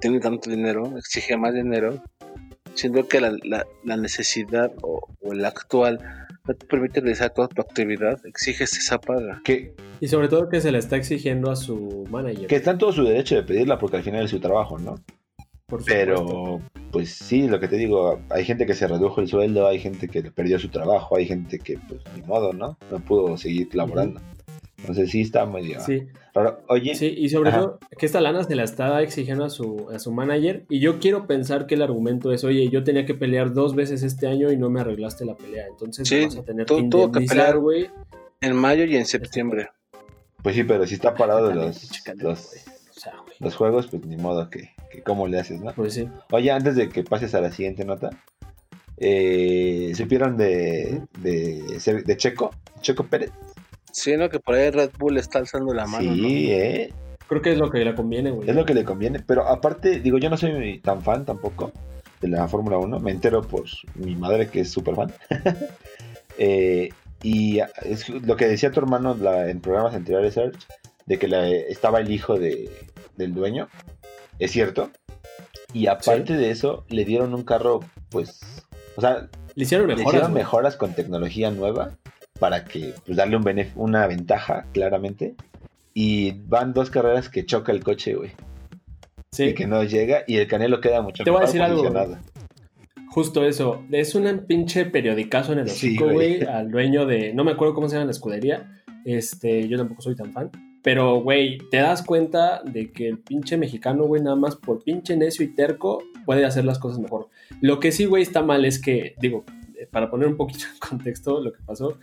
tiene 0.00 0.20
tanto 0.20 0.50
dinero, 0.50 0.96
exige 0.98 1.36
más 1.36 1.54
dinero, 1.54 2.02
siendo 2.74 3.06
que 3.08 3.20
la, 3.20 3.32
la- 3.42 3.66
la 3.84 3.96
necesidad 3.96 4.72
o, 4.82 5.08
o 5.22 5.32
el 5.32 5.44
actual 5.44 5.98
no 6.46 6.54
te 6.54 6.66
permite 6.66 7.00
realizar 7.00 7.30
toda 7.30 7.48
tu 7.48 7.62
actividad, 7.62 8.20
exiges 8.26 8.76
esa 8.76 8.98
paga. 9.00 9.40
que, 9.44 9.74
Y 10.00 10.08
sobre 10.08 10.28
todo 10.28 10.48
que 10.48 10.60
se 10.60 10.70
le 10.72 10.78
está 10.78 10.96
exigiendo 10.96 11.50
a 11.50 11.56
su 11.56 12.04
manager. 12.10 12.46
que 12.48 12.56
está 12.56 12.72
en 12.72 12.78
todo 12.78 12.92
su 12.92 13.04
derecho 13.04 13.34
de 13.36 13.44
pedirla 13.44 13.78
porque 13.78 13.96
al 13.98 14.02
final 14.02 14.24
es 14.24 14.30
su 14.30 14.40
trabajo, 14.40 14.78
¿no? 14.78 14.96
Por 15.66 15.80
supuesto. 15.80 15.86
Pero, 15.86 16.60
pues 16.90 17.10
sí, 17.14 17.48
lo 17.48 17.58
que 17.60 17.68
te 17.68 17.76
digo, 17.76 18.20
hay 18.30 18.44
gente 18.44 18.66
que 18.66 18.74
se 18.74 18.86
redujo 18.86 19.20
el 19.20 19.28
sueldo, 19.28 19.66
hay 19.66 19.78
gente 19.80 20.08
que 20.08 20.22
perdió 20.30 20.58
su 20.58 20.68
trabajo, 20.68 21.16
hay 21.16 21.26
gente 21.26 21.58
que, 21.58 21.78
pues, 21.88 22.00
ni 22.16 22.22
modo, 22.22 22.52
¿no? 22.52 22.76
No 22.90 22.98
pudo 23.00 23.36
seguir 23.36 23.74
laborando. 23.74 24.20
Entonces 24.78 25.10
sí 25.12 25.22
está 25.22 25.46
medio 25.46 25.80
Sí, 25.80 26.02
raro. 26.34 26.60
Oye, 26.68 26.94
sí, 26.94 27.06
y 27.16 27.30
sobre 27.30 27.48
Ajá. 27.48 27.60
todo 27.60 27.78
que 27.98 28.04
esta 28.04 28.20
lana 28.20 28.44
se 28.44 28.54
la 28.54 28.64
está 28.64 29.00
exigiendo 29.00 29.42
a 29.44 29.48
su, 29.48 29.88
a 29.90 29.98
su 29.98 30.12
manager. 30.12 30.66
Y 30.68 30.78
yo 30.80 30.98
quiero 30.98 31.26
pensar 31.26 31.66
que 31.66 31.74
el 31.76 31.80
argumento 31.80 32.32
es, 32.32 32.44
oye, 32.44 32.68
yo 32.68 32.84
tenía 32.84 33.06
que 33.06 33.14
pelear 33.14 33.54
dos 33.54 33.74
veces 33.74 34.02
este 34.02 34.26
año 34.26 34.52
y 34.52 34.58
no 34.58 34.68
me 34.68 34.80
arreglaste 34.82 35.24
la 35.24 35.36
pelea. 35.36 35.66
Entonces 35.68 36.06
Sí, 36.06 36.24
vas 36.26 36.36
a 36.36 36.42
tener 36.42 36.66
tuvo 36.66 36.76
que 36.80 36.84
indemnizar, 36.84 37.28
pelear. 37.36 37.58
güey. 37.60 37.90
En 38.42 38.54
mayo 38.56 38.84
y 38.84 38.94
en 38.96 39.06
septiembre. 39.06 39.70
pues 40.42 40.54
sí, 40.54 40.64
pero 40.64 40.86
si 40.86 40.96
está 40.96 41.14
parado 41.14 41.50
los, 41.50 41.88
los. 42.16 42.52
O 42.94 43.00
sea, 43.00 43.14
los 43.40 43.56
juegos, 43.56 43.86
pues 43.86 44.04
ni 44.04 44.18
modo 44.18 44.50
que, 44.50 44.68
que 44.94 45.02
cómo 45.02 45.26
le 45.28 45.38
haces, 45.40 45.60
¿no? 45.60 45.72
Pues 45.74 45.94
sí. 45.94 46.08
Oye, 46.30 46.50
antes 46.50 46.76
de 46.76 46.88
que 46.88 47.02
pases 47.04 47.34
a 47.34 47.40
la 47.40 47.50
siguiente 47.52 47.84
nota, 47.84 48.10
eh, 48.96 49.92
¿supieron 49.96 50.36
de, 50.36 51.02
de, 51.18 52.02
de 52.04 52.16
Checo? 52.16 52.50
Checo 52.80 53.04
Pérez. 53.04 53.30
Sí, 53.92 54.16
¿no? 54.16 54.28
Que 54.28 54.40
por 54.40 54.54
ahí 54.54 54.70
Red 54.70 54.90
Bull 54.98 55.18
está 55.18 55.38
alzando 55.38 55.72
la 55.74 55.86
mano. 55.86 56.08
¿no? 56.10 56.14
sí, 56.14 56.50
eh, 56.52 56.92
Creo 57.28 57.40
que 57.40 57.52
es 57.52 57.58
lo 57.58 57.70
que 57.70 57.84
le 57.84 57.94
conviene, 57.94 58.30
güey. 58.30 58.48
es 58.50 58.54
lo 58.56 58.64
que 58.66 58.74
le 58.74 58.84
conviene. 58.84 59.20
Pero 59.20 59.46
aparte, 59.48 60.00
digo, 60.00 60.18
yo 60.18 60.28
no 60.30 60.36
soy 60.36 60.78
tan 60.80 61.00
fan 61.02 61.24
tampoco 61.24 61.72
de 62.20 62.28
la 62.28 62.46
Fórmula 62.48 62.76
1. 62.78 63.00
Me 63.00 63.10
entero 63.12 63.42
por 63.42 63.64
mi 63.94 64.14
madre 64.14 64.48
que 64.48 64.60
es 64.60 64.70
súper 64.70 64.94
fan. 64.94 65.12
Eh, 66.36 66.88
y 67.22 67.60
es 67.84 68.08
lo 68.08 68.36
que 68.36 68.48
decía 68.48 68.72
tu 68.72 68.80
hermano 68.80 69.14
la- 69.14 69.48
en 69.48 69.60
programas 69.60 69.94
anteriores, 69.94 70.34
Serge, 70.34 70.58
de 71.06 71.16
que 71.16 71.28
la- 71.28 71.48
estaba 71.48 72.00
el 72.00 72.10
hijo 72.10 72.36
de, 72.38 72.68
del 73.16 73.32
dueño. 73.34 73.68
Es 74.38 74.50
cierto. 74.52 74.90
Y 75.72 75.86
aparte 75.88 76.34
de 76.36 76.50
eso, 76.50 76.84
le 76.88 77.04
dieron 77.04 77.34
un 77.34 77.42
carro, 77.42 77.80
pues, 78.10 78.40
o 78.96 79.00
sea, 79.00 79.28
Le 79.54 79.64
hicieron 79.64 79.88
le 79.88 79.94
mejoras. 79.96 80.12
hicieron 80.14 80.30
güey. 80.32 80.42
mejoras 80.44 80.76
con 80.76 80.94
tecnología 80.94 81.50
nueva 81.50 81.92
para 82.38 82.64
que 82.64 82.94
pues, 83.04 83.16
darle 83.16 83.36
un 83.36 83.44
benef- 83.44 83.72
una 83.74 84.06
ventaja, 84.06 84.66
claramente. 84.72 85.34
Y 85.94 86.32
van 86.46 86.72
dos 86.74 86.90
carreras 86.90 87.28
que 87.28 87.44
choca 87.46 87.72
el 87.72 87.82
coche, 87.82 88.14
güey. 88.14 88.32
Sí. 89.32 89.44
Y 89.46 89.54
que 89.54 89.66
no 89.66 89.82
llega 89.84 90.22
y 90.26 90.36
el 90.36 90.46
Canelo 90.46 90.80
queda 90.80 91.02
mucho 91.02 91.24
Te 91.24 91.30
voy 91.30 91.42
a 91.42 91.46
decir 91.46 91.62
algo. 91.62 91.82
Justo 93.10 93.44
eso. 93.44 93.84
Es 93.90 94.14
un 94.16 94.44
pinche 94.46 94.86
periodicazo 94.86 95.52
en 95.52 95.60
el 95.60 95.66
hocico, 95.66 96.04
güey. 96.04 96.38
güey, 96.38 96.42
al 96.48 96.70
dueño 96.70 97.06
de. 97.06 97.32
No 97.32 97.44
me 97.44 97.52
acuerdo 97.52 97.74
cómo 97.74 97.88
se 97.88 97.94
llama 97.94 98.06
la 98.06 98.10
escudería. 98.12 98.82
Este, 99.04 99.68
yo 99.68 99.76
tampoco 99.78 100.02
soy 100.02 100.16
tan 100.16 100.32
fan. 100.32 100.50
Pero, 100.84 101.20
güey, 101.22 101.58
te 101.70 101.78
das 101.78 102.02
cuenta 102.02 102.62
de 102.62 102.92
que 102.92 103.08
el 103.08 103.18
pinche 103.18 103.56
mexicano, 103.56 104.04
güey, 104.04 104.22
nada 104.22 104.36
más 104.36 104.54
por 104.54 104.84
pinche 104.84 105.16
necio 105.16 105.42
y 105.44 105.48
terco 105.48 106.02
puede 106.26 106.44
hacer 106.44 106.64
las 106.66 106.78
cosas 106.78 107.00
mejor. 107.00 107.28
Lo 107.62 107.80
que 107.80 107.90
sí, 107.90 108.04
güey, 108.04 108.22
está 108.22 108.42
mal 108.42 108.64
es 108.66 108.78
que, 108.80 109.14
digo, 109.18 109.44
eh, 109.80 109.88
para 109.90 110.10
poner 110.10 110.28
un 110.28 110.36
poquito 110.36 110.66
en 110.72 110.78
contexto 110.88 111.40
lo 111.42 111.52
que 111.54 111.62
pasó, 111.64 111.98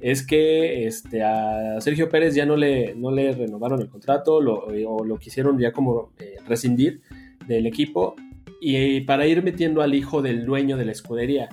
es 0.00 0.26
que 0.26 0.86
este, 0.86 1.22
a 1.22 1.78
Sergio 1.80 2.08
Pérez 2.08 2.34
ya 2.34 2.46
no 2.46 2.56
le, 2.56 2.94
no 2.94 3.10
le 3.10 3.32
renovaron 3.32 3.80
el 3.82 3.88
contrato 3.88 4.40
lo- 4.40 4.64
o 4.66 5.04
lo 5.04 5.18
quisieron 5.18 5.58
ya 5.58 5.72
como 5.72 6.12
eh, 6.18 6.36
rescindir 6.48 7.02
del 7.46 7.66
equipo 7.66 8.16
y 8.62 9.02
para 9.02 9.26
ir 9.26 9.42
metiendo 9.42 9.82
al 9.82 9.92
hijo 9.94 10.22
del 10.22 10.46
dueño 10.46 10.76
de 10.78 10.84
la 10.86 10.92
escudería. 10.92 11.48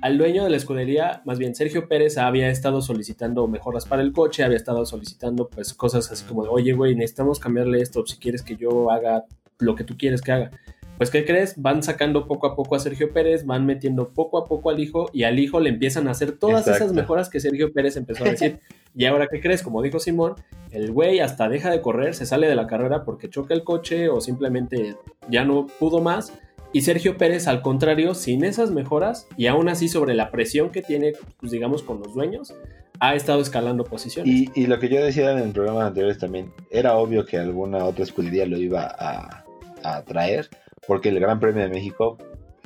Al 0.00 0.16
dueño 0.16 0.44
de 0.44 0.50
la 0.50 0.56
escudería, 0.56 1.22
más 1.24 1.38
bien 1.38 1.54
Sergio 1.54 1.88
Pérez, 1.88 2.18
había 2.18 2.50
estado 2.50 2.80
solicitando 2.80 3.48
mejoras 3.48 3.84
para 3.84 4.02
el 4.02 4.12
coche, 4.12 4.44
había 4.44 4.56
estado 4.56 4.86
solicitando 4.86 5.48
pues 5.48 5.74
cosas 5.74 6.10
así 6.12 6.24
como 6.24 6.44
de, 6.44 6.50
oye 6.50 6.72
güey, 6.72 6.94
necesitamos 6.94 7.40
cambiarle 7.40 7.80
esto 7.80 8.06
si 8.06 8.16
quieres 8.16 8.42
que 8.42 8.56
yo 8.56 8.90
haga 8.92 9.24
lo 9.58 9.74
que 9.74 9.84
tú 9.84 9.96
quieres 9.96 10.22
que 10.22 10.32
haga. 10.32 10.50
Pues, 10.98 11.10
¿qué 11.10 11.24
crees? 11.24 11.54
Van 11.56 11.84
sacando 11.84 12.26
poco 12.26 12.48
a 12.48 12.56
poco 12.56 12.74
a 12.74 12.80
Sergio 12.80 13.12
Pérez, 13.12 13.46
van 13.46 13.64
metiendo 13.64 14.08
poco 14.08 14.36
a 14.36 14.48
poco 14.48 14.68
al 14.68 14.80
hijo 14.80 15.08
y 15.12 15.22
al 15.22 15.38
hijo 15.38 15.60
le 15.60 15.70
empiezan 15.70 16.08
a 16.08 16.10
hacer 16.10 16.32
todas 16.32 16.62
Exacto. 16.62 16.84
esas 16.84 16.92
mejoras 16.92 17.30
que 17.30 17.38
Sergio 17.38 17.72
Pérez 17.72 17.96
empezó 17.96 18.24
a 18.24 18.30
decir. 18.30 18.58
y 18.96 19.04
ahora, 19.04 19.28
¿qué 19.30 19.40
crees? 19.40 19.62
Como 19.62 19.80
dijo 19.80 20.00
Simón, 20.00 20.34
el 20.72 20.90
güey 20.90 21.20
hasta 21.20 21.48
deja 21.48 21.70
de 21.70 21.80
correr, 21.80 22.16
se 22.16 22.26
sale 22.26 22.48
de 22.48 22.56
la 22.56 22.66
carrera 22.66 23.04
porque 23.04 23.30
choca 23.30 23.54
el 23.54 23.62
coche 23.62 24.08
o 24.08 24.20
simplemente 24.20 24.96
ya 25.30 25.44
no 25.44 25.68
pudo 25.78 26.00
más. 26.00 26.32
Y 26.72 26.82
Sergio 26.82 27.16
Pérez, 27.16 27.48
al 27.48 27.62
contrario, 27.62 28.14
sin 28.14 28.44
esas 28.44 28.70
mejoras 28.70 29.26
y 29.36 29.46
aún 29.46 29.68
así 29.68 29.88
sobre 29.88 30.14
la 30.14 30.30
presión 30.30 30.70
que 30.70 30.82
tiene, 30.82 31.12
pues 31.40 31.50
digamos, 31.52 31.82
con 31.82 32.00
los 32.00 32.12
dueños, 32.14 32.54
ha 33.00 33.14
estado 33.14 33.40
escalando 33.40 33.84
posiciones. 33.84 34.32
Y, 34.32 34.50
y 34.54 34.66
lo 34.66 34.78
que 34.78 34.88
yo 34.88 35.02
decía 35.02 35.30
en 35.38 35.52
programas 35.52 35.86
anteriores 35.86 36.18
también, 36.18 36.50
era 36.70 36.96
obvio 36.96 37.24
que 37.24 37.38
alguna 37.38 37.84
otra 37.84 38.04
escudería 38.04 38.44
lo 38.44 38.58
iba 38.58 38.84
a, 38.98 39.44
a 39.82 40.02
traer, 40.02 40.50
porque 40.86 41.08
el 41.08 41.20
Gran 41.20 41.40
Premio 41.40 41.62
de 41.62 41.68
México 41.70 42.18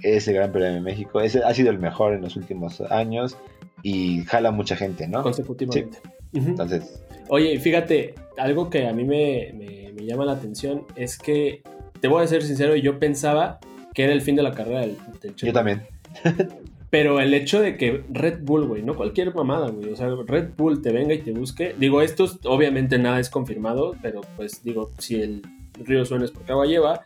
es 0.03 0.27
el 0.27 0.35
Gran 0.35 0.51
Premio 0.51 0.73
de 0.73 0.81
México, 0.81 1.21
ese 1.21 1.45
ha 1.45 1.55
sido 1.55 1.71
el 1.71 1.79
mejor 1.79 2.15
en 2.15 2.23
los 2.23 2.35
últimos 2.37 2.81
años 2.81 3.37
y 3.85 4.25
jala 4.25 4.51
mucha 4.51 4.75
gente, 4.75 5.07
¿no? 5.07 5.23
consecutivamente. 5.23 5.99
Ujú. 6.33 6.49
Entonces, 6.49 7.03
Oye, 7.29 7.59
fíjate, 7.61 8.15
algo 8.37 8.69
que 8.69 8.89
a 8.89 8.93
mí 8.93 9.05
me, 9.05 9.53
me- 9.55 9.93
me 9.93 10.05
llama 10.07 10.25
la 10.25 10.33
atención 10.33 10.87
es 10.97 11.19
que, 11.19 11.63
te 12.01 12.09
voy 12.09 12.25
a 12.25 12.27
ser 12.27 12.43
sincero, 12.43 12.75
yo 12.75 12.99
pensaba 12.99 13.61
que 13.95 14.05
era 14.05 14.13
el 14.13 14.21
fin 14.23 14.37
de 14.37 14.43
la 14.43 14.53
carrera 14.53 14.81
del, 14.81 14.97
del 15.21 15.35
Checo. 15.35 15.47
yo 15.47 15.53
también. 15.53 15.83
Pero 16.91 17.21
el 17.21 17.33
hecho 17.33 17.61
de 17.63 17.79
que 17.79 18.05
Red 18.11 18.41
Bull, 18.43 18.67
güey, 18.67 18.83
no 18.83 18.95
cualquier 18.97 19.35
mamada, 19.35 19.71
güey, 19.71 19.91
o 19.93 19.97
sea, 19.97 20.09
Red 20.27 20.51
Bull 20.59 20.83
te 20.83 20.93
venga 20.93 21.15
y 21.15 21.19
te 21.21 21.33
busque, 21.33 21.75
digo, 21.79 22.03
esto 22.03 22.25
es- 22.25 22.39
obviamente 22.45 22.99
nada 22.99 23.19
es 23.19 23.31
confirmado, 23.31 23.97
pero 24.03 24.21
pues 24.37 24.63
digo, 24.63 24.91
si 24.99 25.23
el 25.23 25.41
río 25.85 26.05
suena 26.05 26.27
es 26.27 26.31
porque 26.31 26.53
agua 26.53 26.67
lleva, 26.67 27.01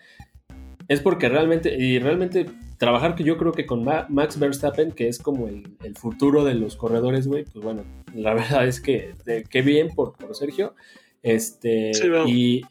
es 0.88 1.00
porque 1.00 1.28
realmente, 1.28 1.76
y 1.76 2.00
realmente 2.00 2.46
trabajar 2.78 3.14
que 3.14 3.22
yo 3.22 3.36
creo 3.38 3.52
que 3.52 3.64
con 3.64 3.84
Ma- 3.84 4.06
Max 4.08 4.38
Verstappen, 4.40 4.90
que 4.90 5.06
es 5.08 5.18
como 5.20 5.46
el, 5.46 5.68
el 5.84 5.94
futuro 5.94 6.44
de 6.44 6.54
los 6.54 6.74
corredores, 6.74 7.28
güey, 7.28 7.44
pues 7.44 7.64
bueno, 7.64 7.84
la 8.12 8.34
verdad 8.34 8.66
es 8.66 8.80
que 8.80 9.12
qué 9.48 9.62
bien 9.62 9.88
por, 9.94 10.14
por 10.14 10.34
Sergio. 10.34 10.74
Este, 11.22 11.94
Sí, 11.94 12.08
veo. 12.08 12.26
y 12.28 12.64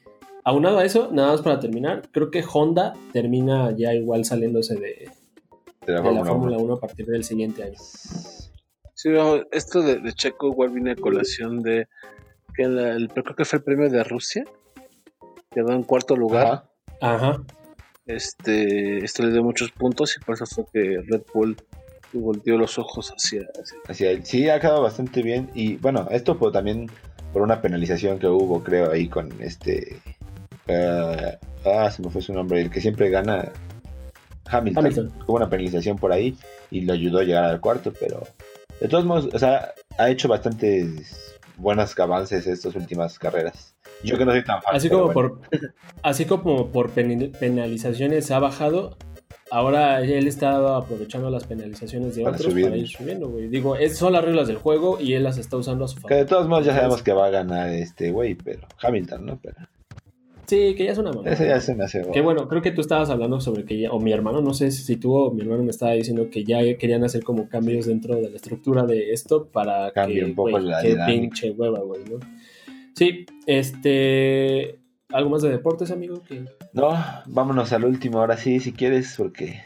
aunado 0.46 0.78
a 0.80 0.86
eso, 0.86 1.10
nada 1.12 1.32
más 1.34 1.42
para 1.42 1.60
terminar, 1.60 2.04
creo 2.12 2.32
que 2.32 2.44
Honda 2.54 2.94
termina 3.12 3.72
ya 3.76 3.94
igual 3.94 4.24
saliéndose 4.24 4.76
de, 4.76 5.10
De 5.86 5.92
la 5.94 6.02
de 6.02 6.02
la 6.02 6.02
Fórmula 6.04 6.26
Fórmula 6.26 6.58
1. 6.58 6.64
1 6.66 6.74
a 6.76 6.80
partir 6.80 7.06
del 7.08 7.24
siguiente 7.26 7.64
año. 7.64 7.78
Sí, 7.78 9.10
esto 9.52 9.82
de, 9.82 10.00
de 10.00 10.14
Checo 10.14 10.48
igual 10.48 10.70
viene 10.70 10.92
a 10.92 10.96
colación 10.96 11.62
de 11.62 11.88
que 12.56 12.68
la- 12.68 12.94
el, 12.94 13.10
creo 13.10 13.36
que 13.36 13.44
fue 13.44 13.58
el 13.58 13.64
premio 13.64 13.90
de 13.90 14.04
Rusia, 14.04 14.46
quedó 15.52 15.74
en 15.74 15.84
cuarto 15.84 16.16
lugar. 16.16 16.46
Ajá. 17.02 17.16
Ajá. 17.16 17.44
Este, 18.06 19.04
esto 19.04 19.24
le 19.24 19.32
dio 19.32 19.44
muchos 19.44 19.72
puntos 19.72 20.16
y 20.16 20.24
por 20.24 20.36
eso 20.36 20.46
fue 20.46 20.66
que 20.72 21.02
Red 21.08 21.24
Bull 21.34 21.58
volteó 22.14 22.58
los 22.58 22.78
ojos 22.78 23.10
hacia, 23.12 23.42
hacia- 23.60 23.80
Hacia 23.88 24.12
él. 24.12 24.26
Sí, 24.26 24.48
ha 24.50 24.60
quedado 24.60 24.82
bastante 24.84 25.22
bien. 25.22 25.50
Y 25.54 25.76
bueno, 25.78 26.08
esto 26.12 26.36
fue 26.36 26.52
también 26.52 26.88
por 27.34 27.42
una 27.42 27.62
penalización 27.62 28.20
que 28.20 28.28
hubo, 28.28 28.64
creo, 28.64 28.92
ahí 28.92 29.10
con 29.10 29.30
este. 29.42 29.98
Eh, 30.68 31.38
ah, 31.66 31.90
se 31.92 32.02
me 32.02 32.10
fue 32.10 32.22
su 32.22 32.34
nombre, 32.34 32.62
el 32.62 32.70
que 32.70 32.82
siempre 32.82 33.10
gana. 33.10 33.52
Hamilton. 34.48 34.86
Hamilton. 34.86 35.14
Hubo 35.28 35.38
una 35.38 35.50
penalización 35.50 35.98
por 35.98 36.12
ahí 36.12 36.38
y 36.72 36.82
lo 36.82 36.94
ayudó 36.94 37.20
a 37.20 37.24
llegar 37.24 37.46
al 37.46 37.60
cuarto, 37.60 37.92
pero. 38.00 38.24
De 38.80 38.88
todos 38.88 39.06
modos, 39.06 39.30
o 39.34 39.40
sea, 39.40 39.74
ha 39.98 40.10
hecho 40.10 40.28
bastantes 40.28 41.40
buenos 41.58 41.98
avances 41.98 42.46
estas 42.46 42.76
últimas 42.76 43.18
carreras. 43.18 43.74
Yo 44.04 44.18
que 44.18 44.26
no 44.26 44.32
soy 44.32 44.44
tan 44.44 44.62
fan. 44.62 44.76
Así 44.76 44.90
como, 44.90 45.06
bueno. 45.12 45.14
por, 45.14 45.42
así 46.04 46.26
como 46.26 46.68
por 46.68 46.90
pen- 46.92 47.32
penalizaciones 47.40 48.30
ha 48.32 48.40
bajado, 48.40 48.98
ahora 49.50 50.02
él 50.02 50.28
está 50.28 50.76
aprovechando 50.78 51.30
las 51.30 51.46
penalizaciones 51.46 52.16
de 52.18 52.24
Para 52.24 52.36
otros 52.36 52.52
subir. 52.52 52.66
para 52.66 52.78
ir 52.78 52.88
subiendo, 52.90 53.30
güey. 53.30 53.48
Digo, 53.48 53.78
es, 53.78 53.98
son 53.98 54.12
las 54.14 54.24
reglas 54.26 54.48
del 54.48 54.58
juego 54.58 55.00
y 55.00 55.14
él 55.14 55.24
las 55.24 55.38
está 55.38 55.56
usando 55.58 55.86
a 55.86 55.88
su 55.88 55.96
Que 55.96 56.02
favor. 56.02 56.18
de 56.18 56.26
todos 56.26 56.48
modos 56.50 56.66
ya 56.66 56.76
sabemos 56.76 57.02
que 57.02 57.14
va 57.14 57.28
a 57.28 57.30
ganar 57.30 57.70
este 57.70 58.12
güey, 58.12 58.36
pero 58.36 58.68
Hamilton, 58.82 59.26
¿no? 59.26 59.40
Pero 59.42 59.56
Sí, 60.48 60.76
que 60.76 60.86
ya 60.86 60.92
es 60.92 60.98
una 60.98 61.12
mamada. 61.12 61.32
ese 61.32 61.48
ya 61.48 61.60
se 61.60 61.76
me 61.76 61.84
hace. 61.84 62.04
Que 62.12 62.22
bueno, 62.22 62.48
creo 62.48 62.62
que 62.62 62.72
tú 62.72 62.82
estabas 62.82 63.10
hablando 63.10 63.40
sobre 63.42 63.66
que 63.66 63.80
ya, 63.80 63.92
o 63.92 64.00
mi 64.00 64.12
hermano, 64.12 64.42
no 64.42 64.54
sé 64.54 64.72
si 64.72 64.98
tú 64.98 65.16
o 65.16 65.32
mi 65.32 65.42
hermano 65.42 65.64
me 65.64 65.72
estaba 65.72 65.94
diciendo 65.94 66.30
que 66.30 66.44
ya 66.44 66.60
querían 66.78 67.04
hacer 67.04 67.24
como 67.24 67.50
cambios 67.50 67.88
dentro 67.88 68.16
de 68.16 68.30
la 68.30 68.36
estructura 68.36 68.84
de 68.84 69.12
esto 69.12 69.48
para 69.48 69.92
Cambie 69.92 70.20
que, 70.20 70.26
un 70.26 70.36
poco 70.36 70.52
güey, 70.52 70.64
la 70.64 70.82
qué 70.82 70.90
dinámica. 70.90 71.22
pinche 71.22 71.52
hueva, 71.52 71.80
güey, 71.80 72.02
¿no? 72.10 72.20
Sí, 72.96 73.26
este... 73.46 74.80
¿Algo 75.12 75.30
más 75.30 75.42
de 75.44 75.50
deportes, 75.50 75.92
amigo? 75.92 76.22
Que... 76.24 76.46
No, 76.74 76.90
vámonos 77.28 77.72
al 77.74 77.86
último 77.86 78.20
ahora 78.20 78.38
sí, 78.38 78.60
si 78.60 78.72
quieres, 78.74 79.16
porque 79.18 79.62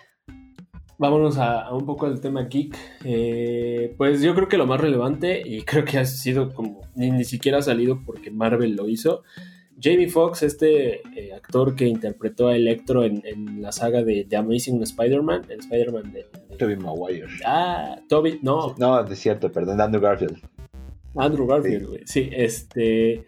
Vámonos 0.97 1.37
a, 1.37 1.61
a 1.61 1.73
un 1.73 1.85
poco 1.85 2.07
al 2.07 2.19
tema 2.19 2.43
geek. 2.43 2.77
Eh, 3.05 3.95
pues 3.97 4.21
yo 4.21 4.35
creo 4.35 4.49
que 4.49 4.57
lo 4.57 4.67
más 4.67 4.81
relevante, 4.81 5.41
y 5.45 5.61
creo 5.61 5.85
que 5.85 5.97
ha 5.97 6.03
sido 6.05 6.53
como, 6.53 6.81
ni, 6.93 7.09
ni 7.09 7.23
siquiera 7.23 7.59
ha 7.59 7.61
salido 7.61 8.01
porque 8.05 8.31
Marvel 8.31 8.75
lo 8.75 8.89
hizo. 8.89 9.23
Jamie 9.81 10.09
Foxx, 10.09 10.43
este 10.43 11.01
eh, 11.15 11.33
actor 11.33 11.75
que 11.75 11.85
interpretó 11.87 12.47
a 12.49 12.55
Electro 12.55 13.03
en, 13.03 13.21
en 13.25 13.61
la 13.61 13.71
saga 13.71 14.03
de 14.03 14.25
The 14.29 14.37
Amazing 14.37 14.81
Spider-Man, 14.83 15.43
el 15.49 15.59
Spider-Man 15.59 16.11
de, 16.13 16.25
de- 16.49 16.57
Tobey 16.57 16.75
Maguire. 16.75 17.27
Ah, 17.45 17.97
Toby, 18.09 18.39
no, 18.41 18.75
No, 18.77 19.05
es 19.05 19.19
cierto, 19.19 19.51
perdón, 19.51 19.79
Andrew 19.79 20.01
Garfield. 20.01 20.37
Andrew 21.15 21.47
Garfield, 21.47 21.87
güey. 21.87 22.01
Sí, 22.05 22.29
este. 22.31 23.23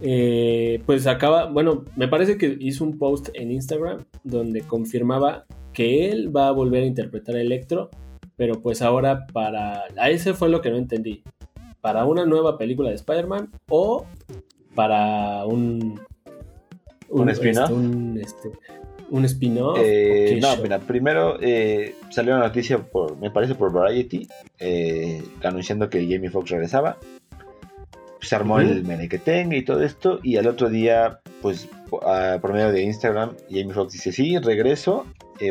eh, 0.00 0.82
pues 0.86 1.06
acaba. 1.06 1.46
Bueno, 1.46 1.84
me 1.96 2.08
parece 2.08 2.36
que 2.38 2.56
hizo 2.60 2.84
un 2.84 2.98
post 2.98 3.28
en 3.34 3.50
Instagram 3.52 4.04
donde 4.24 4.62
confirmaba 4.62 5.44
que 5.72 6.10
él 6.10 6.34
va 6.34 6.48
a 6.48 6.52
volver 6.52 6.82
a 6.82 6.86
interpretar 6.86 7.36
a 7.36 7.40
Electro, 7.40 7.90
pero 8.36 8.60
pues 8.60 8.82
ahora 8.82 9.26
para. 9.32 9.84
A 9.96 10.10
ese 10.10 10.34
fue 10.34 10.48
lo 10.48 10.60
que 10.62 10.70
no 10.70 10.76
entendí. 10.78 11.22
¿Para 11.80 12.04
una 12.04 12.24
nueva 12.24 12.58
película 12.58 12.88
de 12.90 12.94
Spider-Man 12.96 13.50
o 13.68 14.06
para 14.74 15.44
un. 15.46 16.00
¿Un 17.08 17.28
spin-off? 17.28 17.64
este, 17.70 17.74
un, 17.74 18.18
este, 18.22 18.50
un 19.10 19.24
spin-off. 19.26 19.78
Eh, 19.82 20.10
¿O 20.10 20.34
qué 20.34 20.40
no, 20.40 20.54
show? 20.54 20.62
mira, 20.62 20.78
primero 20.78 21.36
eh, 21.40 21.94
salió 22.10 22.34
una 22.34 22.44
noticia, 22.46 22.78
por, 22.78 23.16
me 23.18 23.30
parece 23.30 23.54
por 23.54 23.70
Variety, 23.72 24.26
eh, 24.58 25.22
anunciando 25.42 25.90
que 25.90 26.00
Jamie 26.08 26.30
Foxx 26.30 26.50
regresaba. 26.50 26.96
Se 28.20 28.34
armó 28.36 28.54
Ujú. 28.54 28.62
el 28.62 28.84
menequetengue 28.84 29.58
y 29.58 29.64
todo 29.64 29.82
esto, 29.82 30.20
y 30.22 30.36
al 30.36 30.46
otro 30.46 30.70
día, 30.70 31.20
pues 31.42 31.68
a- 32.06 32.38
por 32.40 32.52
medio 32.52 32.72
de 32.72 32.82
Instagram, 32.82 33.32
Jamie 33.50 33.74
Foxx 33.74 33.92
dice, 33.94 34.12
sí, 34.12 34.38
regreso, 34.38 35.04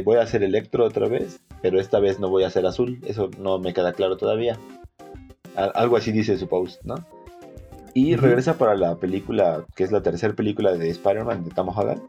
voy 0.06 0.18
a 0.18 0.22
hacer 0.22 0.42
Electro 0.42 0.86
otra 0.86 1.08
vez, 1.10 1.42
pero 1.62 1.80
esta 1.80 2.00
vez 2.00 2.18
no 2.20 2.30
voy 2.30 2.44
a 2.44 2.48
hacer 2.48 2.66
azul, 2.66 3.00
eso 3.06 3.30
no 3.38 3.60
me 3.60 3.74
queda 3.74 3.92
claro 3.94 4.16
todavía. 4.18 4.58
Al- 5.56 5.74
algo 5.76 5.98
así 5.98 6.12
dice 6.14 6.38
su 6.40 6.48
post, 6.48 6.82
¿no? 6.86 6.96
Y 7.94 8.16
regresa 8.16 8.58
para 8.58 8.76
la 8.76 8.96
película, 8.96 9.66
que 9.76 9.84
es 9.84 9.92
la 9.92 10.02
tercera 10.02 10.34
película 10.34 10.74
de 10.74 10.90
Spider-Man 10.90 11.44
de 11.44 11.52
Tom 11.52 11.70
Holland. 11.76 12.02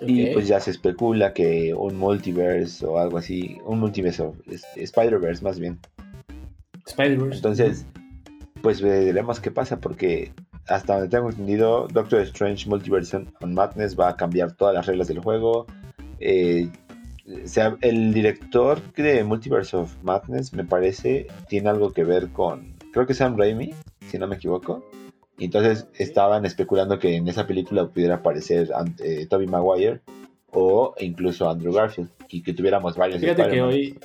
Y 0.00 0.26
pues 0.34 0.46
ya 0.46 0.60
se 0.60 0.70
especula 0.72 1.32
que 1.32 1.72
un 1.74 1.96
multiverse 1.96 2.84
o 2.84 2.98
algo 2.98 3.16
así, 3.18 3.58
un 3.64 3.80
multiverse, 3.80 4.22
o 4.22 4.34
es- 4.50 4.66
Spider-Verse 4.76 5.42
más 5.42 5.58
bien. 5.58 5.78
Spider-Verse. 6.86 7.36
Entonces, 7.36 7.86
pues 8.60 8.82
veremos 8.82 9.40
qué 9.40 9.50
pasa 9.50 9.78
porque 9.80 10.32
hasta 10.68 10.94
donde 10.94 11.08
tengo 11.08 11.30
entendido, 11.30 11.86
Doctor 11.88 12.20
Strange 12.22 12.68
Multiverse 12.68 13.16
on 13.40 13.54
Madness 13.54 13.98
va 13.98 14.08
a 14.08 14.16
cambiar 14.16 14.52
todas 14.52 14.74
las 14.74 14.86
reglas 14.86 15.08
del 15.08 15.20
juego. 15.20 15.66
Eh, 16.20 16.68
sea, 17.44 17.76
el 17.80 18.12
director 18.12 18.80
de 18.94 19.24
Multiverse 19.24 19.76
of 19.76 19.94
Madness 20.02 20.52
me 20.52 20.64
parece 20.64 21.26
tiene 21.48 21.70
algo 21.70 21.92
que 21.92 22.04
ver 22.04 22.28
con, 22.28 22.74
creo 22.92 23.06
que 23.06 23.14
Sam 23.14 23.36
Raimi, 23.38 23.72
si 24.06 24.18
no 24.18 24.26
me 24.26 24.36
equivoco. 24.36 24.84
Y 25.38 25.46
entonces 25.46 25.88
estaban 25.94 26.46
especulando 26.46 26.98
que 26.98 27.16
en 27.16 27.28
esa 27.28 27.46
película 27.46 27.88
pudiera 27.88 28.16
aparecer 28.16 28.72
ante 28.72 29.26
Tobey 29.26 29.46
Maguire 29.46 30.00
o 30.50 30.94
incluso 30.98 31.48
Andrew 31.50 31.72
Garfield 31.72 32.08
y 32.28 32.42
que 32.42 32.54
tuviéramos 32.54 32.96
varios. 32.96 33.20
Fíjate 33.20 33.48
que 33.48 33.60
hoy, 33.60 33.98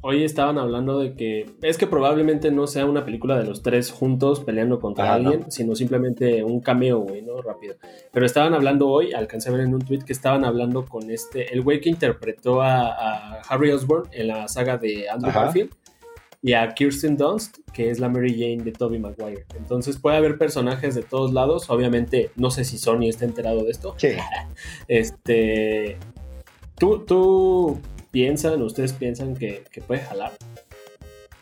hoy 0.00 0.22
estaban 0.22 0.58
hablando 0.58 1.00
de 1.00 1.14
que 1.14 1.50
es 1.62 1.76
que 1.76 1.88
probablemente 1.88 2.52
no 2.52 2.68
sea 2.68 2.86
una 2.86 3.04
película 3.04 3.36
de 3.36 3.44
los 3.44 3.62
tres 3.62 3.90
juntos 3.90 4.40
peleando 4.44 4.78
contra 4.78 5.06
Ajá, 5.06 5.14
alguien, 5.14 5.40
no. 5.40 5.50
sino 5.50 5.74
simplemente 5.74 6.44
un 6.44 6.60
cameo, 6.60 7.00
güey, 7.00 7.22
¿no? 7.22 7.42
Rápido. 7.42 7.74
Pero 8.12 8.24
estaban 8.24 8.54
hablando 8.54 8.88
hoy, 8.88 9.12
alcancé 9.12 9.48
a 9.48 9.52
ver 9.52 9.62
en 9.62 9.74
un 9.74 9.80
tweet 9.80 10.00
que 10.06 10.12
estaban 10.12 10.44
hablando 10.44 10.84
con 10.84 11.10
este, 11.10 11.52
el 11.52 11.62
güey 11.62 11.80
que 11.80 11.88
interpretó 11.88 12.62
a, 12.62 12.86
a 12.90 13.40
Harry 13.48 13.72
Osborn 13.72 14.08
en 14.12 14.28
la 14.28 14.46
saga 14.46 14.78
de 14.78 15.08
Andrew 15.08 15.30
Ajá. 15.30 15.46
Garfield 15.46 15.72
y 16.46 16.52
a 16.52 16.68
Kirsten 16.74 17.16
Dunst, 17.16 17.60
que 17.72 17.90
es 17.90 17.98
la 17.98 18.10
Mary 18.10 18.32
Jane 18.34 18.62
de 18.62 18.70
Tobey 18.72 18.98
Maguire. 18.98 19.46
Entonces 19.56 19.96
puede 19.96 20.18
haber 20.18 20.36
personajes 20.36 20.94
de 20.94 21.02
todos 21.02 21.32
lados, 21.32 21.70
obviamente 21.70 22.30
no 22.36 22.50
sé 22.50 22.64
si 22.64 22.76
Sony 22.76 23.08
está 23.08 23.24
enterado 23.24 23.64
de 23.64 23.70
esto, 23.70 23.94
Sí. 23.96 24.08
este. 24.88 25.96
¿Tú, 26.78 26.98
tú 27.06 27.80
piensan, 28.10 28.60
ustedes 28.62 28.92
piensan 28.92 29.34
que, 29.34 29.64
que 29.72 29.80
puede 29.80 30.00
jalar? 30.02 30.32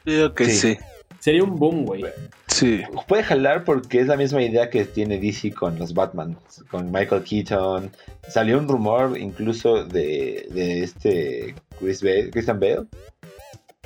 Digo 0.04 0.32
que 0.34 0.44
Sí. 0.46 0.74
sí. 0.74 0.78
Sería 1.18 1.44
un 1.44 1.56
boom, 1.56 1.84
güey. 1.84 2.04
Sí. 2.48 2.82
Puede 3.06 3.22
jalar 3.22 3.62
porque 3.64 4.00
es 4.00 4.08
la 4.08 4.16
misma 4.16 4.42
idea 4.42 4.70
que 4.70 4.84
tiene 4.84 5.18
DC 5.20 5.52
con 5.52 5.78
los 5.78 5.94
Batman, 5.94 6.36
con 6.70 6.90
Michael 6.90 7.22
Keaton. 7.22 7.90
Salió 8.28 8.58
un 8.58 8.66
rumor 8.68 9.16
incluso 9.16 9.84
de, 9.84 10.48
de 10.50 10.82
este 10.82 11.54
Chris 11.78 12.02
Bale- 12.02 12.30
Christian 12.30 12.58
Bale 12.58 12.86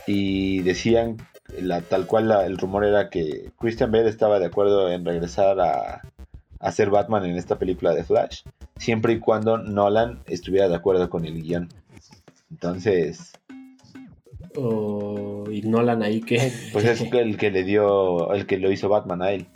y 0.07 0.61
decían, 0.63 1.17
la, 1.61 1.81
tal 1.81 2.07
cual 2.07 2.29
la- 2.29 2.47
el 2.47 2.59
rumor 2.59 2.85
era 2.85 3.09
que 3.11 3.51
Christian 3.59 3.91
Bale 3.91 4.09
estaba 4.09 4.39
de 4.39 4.47
acuerdo 4.47 4.91
en 4.91 5.05
regresar 5.05 5.59
a, 5.61 6.03
a 6.61 6.73
ser 6.73 6.91
Batman 6.91 7.25
en 7.25 7.37
esta 7.37 7.59
película 7.59 7.95
de 7.95 8.05
Flash, 8.05 8.43
siempre 8.77 9.15
y 9.15 9.19
cuando 9.19 9.59
Nolan 9.59 10.21
estuviera 10.27 10.69
de 10.69 10.75
acuerdo 10.77 11.09
con 11.11 11.25
el 11.25 11.43
guion. 11.43 11.69
Entonces, 12.51 13.33
O 14.57 15.45
y 15.51 15.63
Nolan 15.63 16.03
ahí 16.03 16.21
que. 16.21 16.53
pues 16.73 16.85
es 16.85 17.01
el 17.13 17.37
que 17.37 17.51
le 17.51 17.65
dio, 17.65 18.33
el 18.33 18.47
que 18.47 18.59
lo 18.59 18.71
hizo 18.73 18.89
Batman 18.89 19.23
a 19.23 19.33
él. 19.33 19.47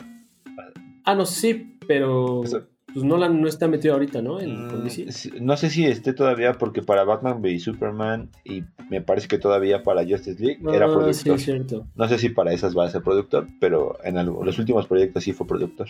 ah, 1.05 1.15
no, 1.15 1.25
sí, 1.25 1.77
pero. 1.87 2.43
Eso- 2.43 2.67
Pues 2.93 3.05
Nolan 3.05 3.39
no 3.41 3.47
está 3.47 3.67
metido 3.69 3.93
ahorita, 3.93 4.21
¿no? 4.21 4.41
En, 4.41 4.67
con 4.67 4.81
Mm, 4.81 4.83
DC. 4.83 5.11
sí, 5.13 5.31
No 5.39 5.55
sé 5.55 5.69
si 5.69 5.85
esté 5.85 6.11
todavía 6.13 6.53
porque 6.53 6.81
para 6.81 7.05
Batman 7.05 7.39
v 7.41 7.57
Superman 7.59 8.29
y 8.43 8.63
me 8.89 9.01
parece 9.01 9.27
que 9.29 9.37
todavía 9.37 9.81
para 9.83 10.01
Justice 10.05 10.43
League 10.43 10.59
era 10.73 10.85
Ah, 10.85 10.89
sí, 10.89 10.93
productor. 10.93 11.35
es 11.35 11.43
cierto. 11.43 11.87
No 11.95 12.07
sé 12.09 12.17
si 12.17 12.29
para 12.29 12.51
esas 12.51 12.77
va 12.77 12.85
a 12.85 12.89
ser 12.89 13.01
productor, 13.01 13.47
pero 13.61 13.97
en 14.03 14.17
algo- 14.17 14.43
los 14.43 14.59
últimos 14.59 14.87
proyectos 14.87 15.23
sí 15.23 15.31
fue 15.31 15.47
productor. 15.47 15.87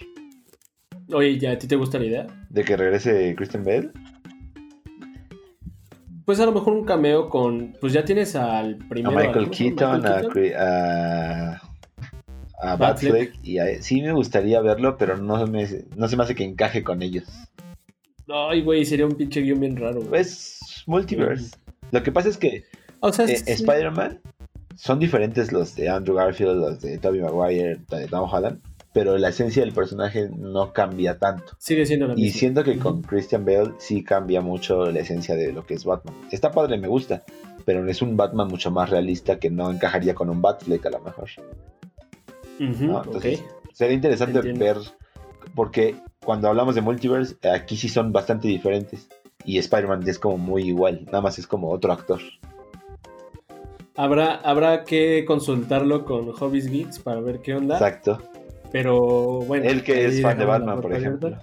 Oye, 1.12 1.40
¿ya 1.40 1.52
a 1.54 1.58
ti 1.58 1.68
te 1.68 1.76
gusta 1.76 1.98
la 1.98 2.06
idea? 2.06 2.28
De 2.50 2.64
que 2.64 2.78
regrese 2.78 3.34
Christian 3.36 3.64
Bale. 3.66 3.90
Pues 6.24 6.40
a 6.40 6.46
lo 6.46 6.52
mejor 6.52 6.74
un 6.74 6.86
cameo 6.86 7.30
con. 7.30 7.74
Pues 7.82 7.94
ya 7.94 8.06
tienes 8.06 8.36
al 8.36 8.76
A 8.76 8.88
primero. 8.88 9.50
Keaton, 9.50 10.06
a, 10.06 10.20
Michael 10.20 10.54
a, 10.56 10.62
a 11.56 11.71
Batfleck. 12.62 13.14
Batfleck. 13.14 13.34
Y 13.44 13.58
a- 13.60 13.82
sí 13.82 14.02
me 14.02 14.12
gustaría 14.14 14.62
verlo, 14.62 14.98
pero 14.98 15.18
no, 15.18 15.46
me, 15.48 15.68
no 15.96 16.08
se 16.08 16.16
me 16.18 16.24
hace 16.24 16.36
que 16.36 16.44
encaje 16.44 16.84
con 16.84 17.02
ellos. 17.02 17.26
Ay, 18.28 18.62
güey, 18.62 18.86
sería 18.86 19.06
un 19.06 19.16
pinche 19.16 19.42
guion 19.42 19.60
bien 19.60 19.76
raro, 19.78 20.02
güey. 20.02 20.22
Es 20.22 20.60
multiverse. 20.88 21.52
Lo 21.92 22.02
que 22.04 22.12
pasa 22.12 22.30
es 22.30 22.38
que 22.38 22.64
O 23.02 23.12
sea, 23.12 23.26
Eh, 23.26 23.38
sí. 23.38 23.52
Spider-Man 23.52 24.20
son 24.76 25.00
diferentes 25.00 25.52
los 25.52 25.76
de 25.76 25.90
Andrew 25.90 26.16
Garfield, 26.16 26.56
los 26.56 26.82
de 26.82 26.98
Tobey 26.98 27.20
Maguire, 27.22 27.80
de 27.90 28.08
Tom 28.08 28.30
Holland, 28.32 28.62
pero 28.94 29.18
la 29.18 29.30
esencia 29.30 29.64
del 29.64 29.74
personaje 29.74 30.30
no 30.38 30.72
cambia 30.72 31.18
tanto. 31.18 31.54
sigue 31.60 31.86
siendo 31.86 32.08
la 32.08 32.14
Y 32.16 32.30
siento 32.30 32.64
que 32.64 32.78
con. 32.78 33.02
Christian 33.02 33.44
Bale 33.44 33.74
sí 33.80 34.04
cambia 34.04 34.40
mucho 34.42 34.90
la 34.92 35.00
esencia 35.00 35.36
de 35.36 35.52
lo 35.52 35.66
que 35.66 35.74
es 35.74 35.84
Batman. 35.84 36.16
Está 36.32 36.52
padre, 36.52 36.78
me 36.78 36.88
gusta, 36.88 37.24
pero 37.66 37.86
es 37.90 38.02
un 38.02 38.16
Batman 38.16 38.48
mucho 38.48 38.72
más 38.72 38.90
realista 38.90 39.40
que 39.40 39.50
no 39.50 39.70
encajaría 39.72 40.14
con 40.16 40.30
un 40.30 40.42
Batfleck 40.42 40.86
a 40.86 40.90
lo 40.92 41.00
mejor. 41.02 41.30
Sería 43.74 43.96
interesante 43.96 44.40
Entiendo. 44.40 44.66
ver, 44.66 44.78
porque 45.56 45.96
cuando 46.24 46.48
hablamos 46.48 46.76
de 46.76 46.82
multiverse, 46.82 47.36
aquí 47.50 47.78
sí 47.78 47.90
son 47.90 48.12
bastante 48.12 48.48
diferentes. 48.48 49.08
Y 49.44 49.58
Spider-Man 49.58 50.08
es 50.08 50.20
como 50.20 50.38
muy 50.38 50.64
igual, 50.64 51.06
nada 51.06 51.22
más 51.22 51.40
es 51.40 51.48
como 51.48 51.72
otro 51.72 51.92
actor. 51.92 52.22
Habrá, 53.96 54.36
habrá 54.36 54.84
que 54.84 55.26
consultarlo 55.26 56.06
con 56.06 56.32
Hobbies 56.32 56.68
Geeks 56.68 57.00
para 57.00 57.20
ver 57.22 57.42
qué 57.42 57.56
onda. 57.56 57.76
Exacto. 57.76 58.20
Pero 58.72 59.40
bueno. 59.42 59.66
Él 59.66 59.84
que 59.84 60.06
es 60.06 60.22
fan 60.22 60.38
de 60.38 60.46
Batman, 60.46 60.80
por 60.80 60.94
ejemplo. 60.94 61.38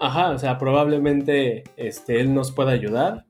Ajá, 0.00 0.30
o 0.30 0.38
sea, 0.38 0.58
probablemente 0.58 1.62
este, 1.76 2.20
él 2.20 2.34
nos 2.34 2.50
pueda 2.50 2.72
ayudar. 2.72 3.24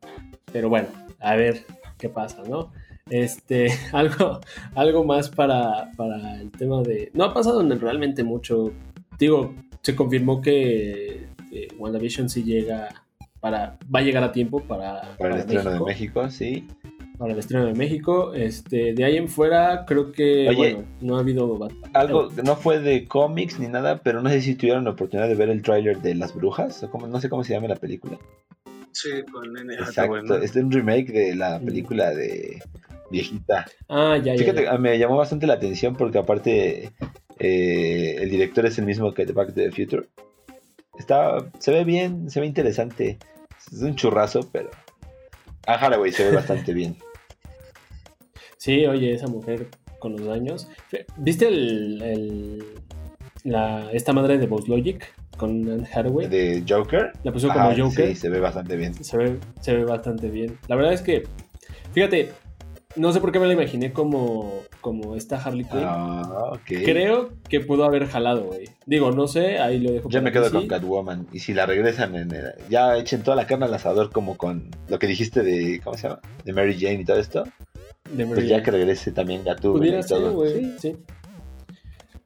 Pero 0.52 0.68
bueno, 0.68 0.88
a 1.20 1.36
ver 1.36 1.64
qué 1.98 2.08
pasa, 2.08 2.42
¿no? 2.48 2.72
Este, 3.12 3.68
algo, 3.92 4.40
algo 4.74 5.04
más 5.04 5.28
para, 5.28 5.90
para 5.98 6.40
el 6.40 6.50
tema 6.50 6.80
de. 6.80 7.10
No 7.12 7.24
ha 7.24 7.34
pasado 7.34 7.62
realmente 7.76 8.24
mucho. 8.24 8.72
Digo, 9.18 9.54
se 9.82 9.94
confirmó 9.94 10.40
que 10.40 11.26
eh, 11.52 11.68
WandaVision 11.78 12.30
sí 12.30 12.42
llega 12.42 13.04
para. 13.38 13.76
va 13.94 14.00
a 14.00 14.02
llegar 14.02 14.24
a 14.24 14.32
tiempo 14.32 14.60
para. 14.60 15.14
Para, 15.18 15.34
el 15.34 15.40
estreno 15.40 15.70
de 15.72 15.80
México, 15.80 16.30
sí. 16.30 16.66
Para 17.18 17.34
el 17.34 17.38
estreno 17.38 17.66
de 17.66 17.74
México. 17.74 18.32
Este, 18.32 18.94
de 18.94 19.04
ahí 19.04 19.18
en 19.18 19.28
fuera, 19.28 19.84
creo 19.86 20.10
que 20.10 20.50
bueno, 20.56 20.84
no 21.02 21.18
ha 21.18 21.20
habido. 21.20 21.68
Algo 21.92 22.30
no 22.42 22.56
fue 22.56 22.80
de 22.80 23.06
cómics 23.06 23.58
ni 23.58 23.68
nada, 23.68 24.00
pero 24.02 24.22
no 24.22 24.30
sé 24.30 24.40
si 24.40 24.54
tuvieron 24.54 24.84
la 24.84 24.92
oportunidad 24.92 25.28
de 25.28 25.34
ver 25.34 25.50
el 25.50 25.60
tráiler 25.60 26.00
de 26.00 26.14
Las 26.14 26.34
Brujas, 26.34 26.82
o 26.82 26.90
como, 26.90 27.06
no 27.06 27.20
sé 27.20 27.28
cómo 27.28 27.44
se 27.44 27.52
llama 27.52 27.68
la 27.68 27.76
película. 27.76 28.18
Sí, 28.92 29.10
con 29.30 29.52
Nene 29.52 29.74
Exacto, 29.74 30.38
es 30.38 30.56
un 30.56 30.70
remake 30.70 31.12
de 31.12 31.34
la 31.34 31.60
película 31.60 32.10
de 32.10 32.62
viejita. 33.12 33.66
Ah, 33.88 34.16
ya, 34.16 34.34
Fíjate, 34.34 34.66
me 34.78 34.98
llamó 34.98 35.16
bastante 35.16 35.46
la 35.46 35.54
atención 35.54 35.94
porque 35.94 36.18
aparte 36.18 36.90
eh, 37.38 38.16
el 38.18 38.30
director 38.30 38.66
es 38.66 38.78
el 38.78 38.86
mismo 38.86 39.12
que 39.12 39.24
The 39.24 39.32
Back 39.32 39.48
to 39.48 39.54
the 39.54 39.70
Future. 39.70 40.08
Está, 40.98 41.38
se 41.58 41.70
ve 41.72 41.84
bien, 41.84 42.28
se 42.28 42.40
ve 42.40 42.46
interesante. 42.46 43.18
Es 43.72 43.80
un 43.82 43.94
churrazo, 43.94 44.48
pero 44.50 44.70
a 45.66 45.74
Haraway 45.74 46.10
se 46.10 46.28
ve 46.28 46.30
bastante 46.36 46.74
bien. 46.74 46.96
Sí, 48.56 48.86
oye, 48.86 49.14
esa 49.14 49.28
mujer 49.28 49.68
con 49.98 50.16
los 50.16 50.28
años. 50.28 50.68
¿Viste 51.16 51.46
el, 51.46 52.64
la, 53.44 53.90
esta 53.92 54.12
madre 54.12 54.38
de 54.38 54.46
Boss 54.46 54.68
Logic? 54.68 55.12
con 55.36 55.84
Hathaway. 55.92 56.28
De 56.28 56.62
Joker. 56.68 57.12
La 57.24 57.32
puso 57.32 57.48
como 57.48 57.74
Joker. 57.76 58.08
Sí, 58.08 58.14
se 58.14 58.28
ve 58.28 58.38
bastante 58.38 58.76
bien. 58.76 58.94
Se 59.02 59.16
ve, 59.16 59.38
se 59.60 59.74
ve 59.74 59.84
bastante 59.84 60.28
bien. 60.28 60.56
La 60.68 60.76
verdad 60.76 60.92
es 60.92 61.02
que, 61.02 61.24
fíjate, 61.92 62.30
no 62.96 63.12
sé 63.12 63.20
por 63.20 63.32
qué 63.32 63.38
me 63.38 63.46
la 63.46 63.52
imaginé 63.54 63.92
como, 63.92 64.62
como 64.80 65.16
esta 65.16 65.36
Harley 65.36 65.64
Quinn. 65.64 65.82
Ah, 65.84 66.52
Creo 66.64 67.30
que 67.48 67.60
pudo 67.60 67.84
haber 67.84 68.06
jalado, 68.06 68.44
güey. 68.44 68.68
Digo, 68.86 69.10
no 69.12 69.26
sé, 69.26 69.58
ahí 69.58 69.78
lo 69.78 69.92
dejo. 69.92 70.08
Yo 70.08 70.22
me 70.22 70.32
quedo 70.32 70.50
con 70.50 70.66
Catwoman. 70.68 71.26
Y 71.32 71.38
si 71.38 71.54
la 71.54 71.66
regresan, 71.66 72.14
en 72.16 72.32
ya 72.68 72.96
echen 72.96 73.22
toda 73.22 73.36
la 73.36 73.46
carne 73.46 73.66
al 73.66 73.74
asador 73.74 74.10
como 74.10 74.36
con 74.36 74.70
lo 74.88 74.98
que 74.98 75.06
dijiste 75.06 75.42
de, 75.42 75.80
¿cómo 75.82 75.96
se 75.96 76.08
llama? 76.08 76.20
De 76.44 76.52
Mary 76.52 76.78
Jane 76.78 77.00
y 77.00 77.04
todo 77.04 77.18
esto. 77.18 77.44
De 78.10 78.24
Mary 78.24 78.40
pues 78.40 78.48
ya 78.48 78.62
que 78.62 78.70
regrese 78.70 79.12
también 79.12 79.44
Gatúbela 79.44 80.00
y 80.00 80.06
todo. 80.06 80.32
Güey, 80.32 80.72
sí. 80.78 80.96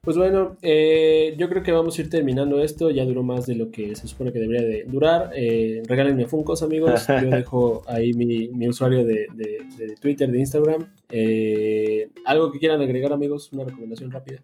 Pues 0.06 0.16
bueno, 0.16 0.56
eh, 0.62 1.34
yo 1.36 1.48
creo 1.48 1.64
que 1.64 1.72
vamos 1.72 1.98
a 1.98 2.00
ir 2.00 2.08
terminando 2.08 2.62
esto. 2.62 2.92
Ya 2.92 3.04
duró 3.04 3.24
más 3.24 3.44
de 3.44 3.56
lo 3.56 3.72
que 3.72 3.96
se 3.96 4.06
supone 4.06 4.32
que 4.32 4.38
debería 4.38 4.64
de 4.64 4.84
durar. 4.84 5.32
Eh, 5.34 5.82
regálenme 5.84 6.26
Funcos, 6.26 6.62
amigos. 6.62 7.08
Yo 7.08 7.28
dejo 7.30 7.82
ahí 7.88 8.12
mi, 8.12 8.68
usuario 8.68 9.04
de, 9.04 9.26
Twitter, 10.00 10.30
de 10.30 10.38
Instagram. 10.38 10.86
Eh, 11.10 12.08
¿Algo 12.24 12.52
que 12.52 12.60
quieran 12.60 12.80
agregar, 12.80 13.12
amigos? 13.12 13.52
Una 13.52 13.64
recomendación 13.64 14.12
rápida. 14.12 14.38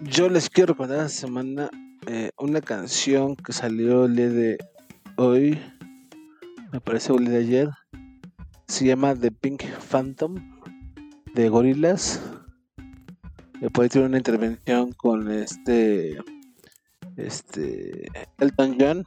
Yo 0.00 0.28
les 0.28 0.48
quiero 0.48 0.74
recomendar 0.74 1.06
esta 1.06 1.26
semana 1.26 1.68
eh, 2.06 2.30
una 2.38 2.60
canción 2.60 3.34
que 3.34 3.52
salió 3.52 4.04
el 4.04 4.14
día 4.14 4.28
de 4.28 4.58
hoy. 5.16 5.58
Me 6.72 6.80
parece 6.80 7.12
el 7.12 7.24
día 7.24 7.30
de 7.30 7.38
ayer. 7.38 7.70
Se 8.68 8.86
llama 8.86 9.16
The 9.16 9.32
Pink 9.32 9.64
Phantom 9.90 10.36
de 11.34 11.48
Gorillaz 11.48 12.20
Después 13.62 13.90
tiene 13.90 14.08
una 14.08 14.16
intervención 14.16 14.90
con 14.90 15.30
este 15.30 16.18
este 17.16 18.08
Elton 18.40 18.76
John 18.76 19.04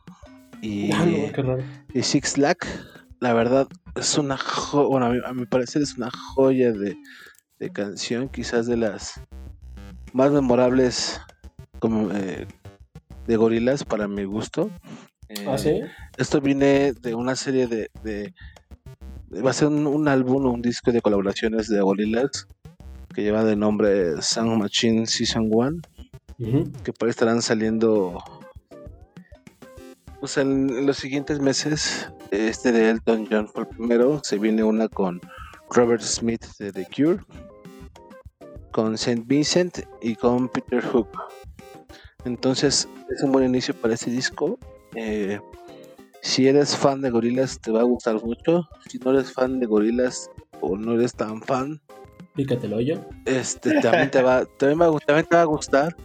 y, 0.62 0.94
ah, 0.94 1.58
y 1.94 2.02
Six 2.02 2.38
Lack. 2.38 2.66
La 3.20 3.34
verdad 3.34 3.68
es 3.96 4.18
una 4.18 4.38
joya, 4.38 4.88
bueno, 4.88 5.28
a 5.28 5.34
mi, 5.34 5.46
parecer 5.46 5.82
es 5.82 5.98
una 5.98 6.10
joya 6.10 6.72
de, 6.72 6.96
canción, 7.74 8.30
quizás 8.30 8.66
de 8.66 8.78
las 8.78 9.20
más 10.14 10.32
memorables 10.32 11.20
como, 11.80 12.10
eh, 12.14 12.48
de 13.28 13.36
gorilas 13.36 13.84
para 13.84 14.08
mi 14.08 14.24
gusto. 14.24 14.72
¿Ah, 15.48 15.58
sí? 15.58 15.70
Eh, 15.70 15.92
esto 16.18 16.40
viene 16.40 16.94
de 16.94 17.14
una 17.14 17.36
serie 17.36 17.68
de, 17.68 17.90
de 18.04 18.34
va 19.42 19.50
a 19.50 19.54
ser 19.54 19.68
un, 19.68 19.86
un 19.86 20.08
álbum, 20.08 20.46
un 20.46 20.62
disco 20.62 20.94
de 20.94 21.02
colaboraciones 21.02 21.68
de 21.68 21.82
gorilas 21.82 22.48
que 23.16 23.24
lleva 23.24 23.46
de 23.46 23.56
nombre 23.56 24.22
Sound 24.22 24.62
Machine 24.62 25.08
Season 25.08 25.48
1, 25.50 25.82
que 26.84 26.92
por 26.92 27.08
ahí 27.08 27.12
estarán 27.12 27.42
saliendo 27.42 28.22
pues 30.20 30.38
en, 30.38 30.86
los 30.86 30.98
siguientes 30.98 31.40
meses. 31.40 32.12
Este 32.32 32.74
de 32.74 32.90
Elton 32.90 33.28
John 33.32 33.48
fue 33.48 33.64
el 33.64 33.70
primero, 33.70 34.20
se 34.24 34.38
viene 34.38 34.64
una 34.64 34.90
con 34.90 35.22
Robert 35.70 36.02
Smith 36.02 36.44
de 36.60 36.74
The 36.74 36.88
Cure, 36.94 37.20
con 38.72 38.98
Saint 38.98 39.26
Vincent 39.26 39.80
y 40.02 40.16
con 40.16 40.50
Peter 40.50 40.84
Hook. 40.84 41.08
Entonces 42.26 42.90
es 43.10 43.24
un 43.24 43.32
buen 43.32 43.46
inicio 43.46 43.74
para 43.76 43.94
este 43.94 44.12
disco. 44.12 44.60
Eh, 44.96 45.40
si 46.22 46.48
eres 46.48 46.76
fan 46.76 47.00
de 47.00 47.12
gorilas 47.12 47.62
te 47.62 47.72
va 47.72 47.82
a 47.82 47.84
gustar 47.84 48.22
mucho. 48.22 48.68
Si 48.90 48.98
no 48.98 49.12
eres 49.12 49.32
fan 49.32 49.60
de 49.60 49.68
gorilas 49.68 50.30
o 50.60 50.76
no 50.76 50.94
eres 50.94 51.14
tan 51.14 51.42
fan, 51.42 51.80
Pícate 52.36 52.68
el 52.68 52.74
hoyo. 52.74 53.00
Este, 53.26 53.80
también 53.82 54.12
te 54.12 54.22
va, 54.22 54.46
también, 54.46 54.82
va, 54.82 55.00
también 55.00 55.26
te 55.26 55.36
va 55.36 55.42
a 55.42 55.46
gustar. 55.46 55.96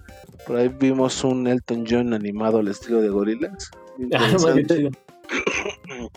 Por 0.46 0.56
ahí 0.56 0.68
vimos 0.68 1.24
un 1.24 1.46
Elton 1.46 1.84
John 1.88 2.14
animado 2.14 2.58
al 2.58 2.68
estilo 2.68 3.00
de 3.00 3.08
gorilas. 3.08 3.70
Ah, 4.14 4.34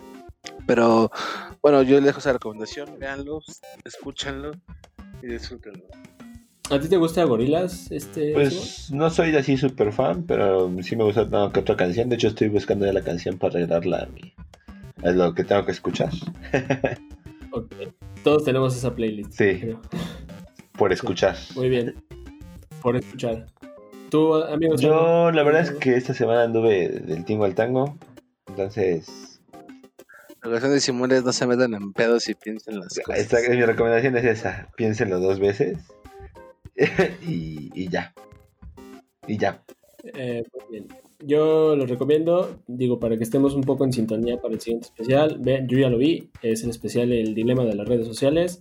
Pero 0.66 1.10
bueno, 1.60 1.82
yo 1.82 1.96
les 1.96 2.04
dejo 2.04 2.20
esa 2.20 2.32
recomendación. 2.32 2.98
Véanlo, 2.98 3.40
escúchenlo 3.84 4.52
y 5.22 5.26
disfrútenlo. 5.26 5.84
¿A 6.70 6.80
ti 6.80 6.88
te 6.88 6.96
gusta 6.96 7.24
Gorilas? 7.24 7.90
Este, 7.90 8.32
pues 8.32 8.90
no 8.90 9.10
soy 9.10 9.36
así 9.36 9.58
súper 9.58 9.92
fan, 9.92 10.22
pero 10.22 10.70
sí 10.82 10.96
me 10.96 11.04
gusta 11.04 11.28
que 11.52 11.60
otra 11.60 11.76
canción. 11.76 12.08
De 12.08 12.16
hecho, 12.16 12.28
estoy 12.28 12.48
buscando 12.48 12.86
ya 12.86 12.94
la 12.94 13.02
canción 13.02 13.36
para 13.36 13.58
arreglarla 13.58 14.04
a 14.04 14.06
mí. 14.06 14.32
Es 15.02 15.14
lo 15.14 15.34
que 15.34 15.44
tengo 15.44 15.66
que 15.66 15.72
escuchar. 15.72 16.10
okay. 17.52 17.92
Todos 18.24 18.42
tenemos 18.42 18.74
esa 18.74 18.94
playlist. 18.94 19.32
Sí. 19.32 19.76
Por 20.78 20.94
escuchar. 20.94 21.36
Muy 21.54 21.68
bien. 21.68 21.94
Por 22.80 22.96
escuchar. 22.96 23.46
¿Tú, 24.08 24.34
amigos? 24.34 24.80
Yo, 24.80 25.30
la 25.30 25.42
verdad 25.42 25.60
es 25.60 25.72
que 25.72 25.94
esta 25.94 26.14
semana 26.14 26.44
anduve 26.44 26.88
del 26.88 27.26
tingo 27.26 27.44
al 27.44 27.54
tango. 27.54 27.98
Entonces. 28.48 29.40
La 30.42 30.48
cuestión 30.48 30.72
de 30.72 30.80
Simón 30.80 31.10
no 31.10 31.32
se 31.32 31.46
metan 31.46 31.74
en 31.74 31.92
pedos 31.92 32.26
y 32.30 32.34
piensen 32.34 32.80
las 32.80 32.98
cosas. 32.98 33.50
mi 33.50 33.62
recomendación 33.62 34.16
es 34.16 34.24
esa. 34.24 34.68
Piénsenlo 34.74 35.20
dos 35.20 35.38
veces. 35.38 35.78
y, 37.22 37.70
y, 37.74 37.88
ya. 37.88 38.14
Y 39.26 39.36
ya. 39.36 39.62
Eh, 40.02 40.42
muy 40.52 40.62
bien. 40.70 40.88
Yo 41.20 41.76
lo 41.76 41.86
recomiendo, 41.86 42.60
digo, 42.66 42.98
para 42.98 43.16
que 43.16 43.24
estemos 43.24 43.54
un 43.54 43.62
poco 43.62 43.84
en 43.84 43.92
sintonía 43.92 44.40
para 44.40 44.54
el 44.54 44.60
siguiente 44.60 44.86
especial. 44.86 45.38
Vean, 45.40 45.68
yo 45.68 45.78
ya 45.78 45.90
lo 45.90 45.98
vi, 45.98 46.30
es 46.42 46.64
el 46.64 46.70
especial 46.70 47.12
El 47.12 47.34
Dilema 47.34 47.64
de 47.64 47.74
las 47.74 47.88
Redes 47.88 48.06
Sociales. 48.06 48.60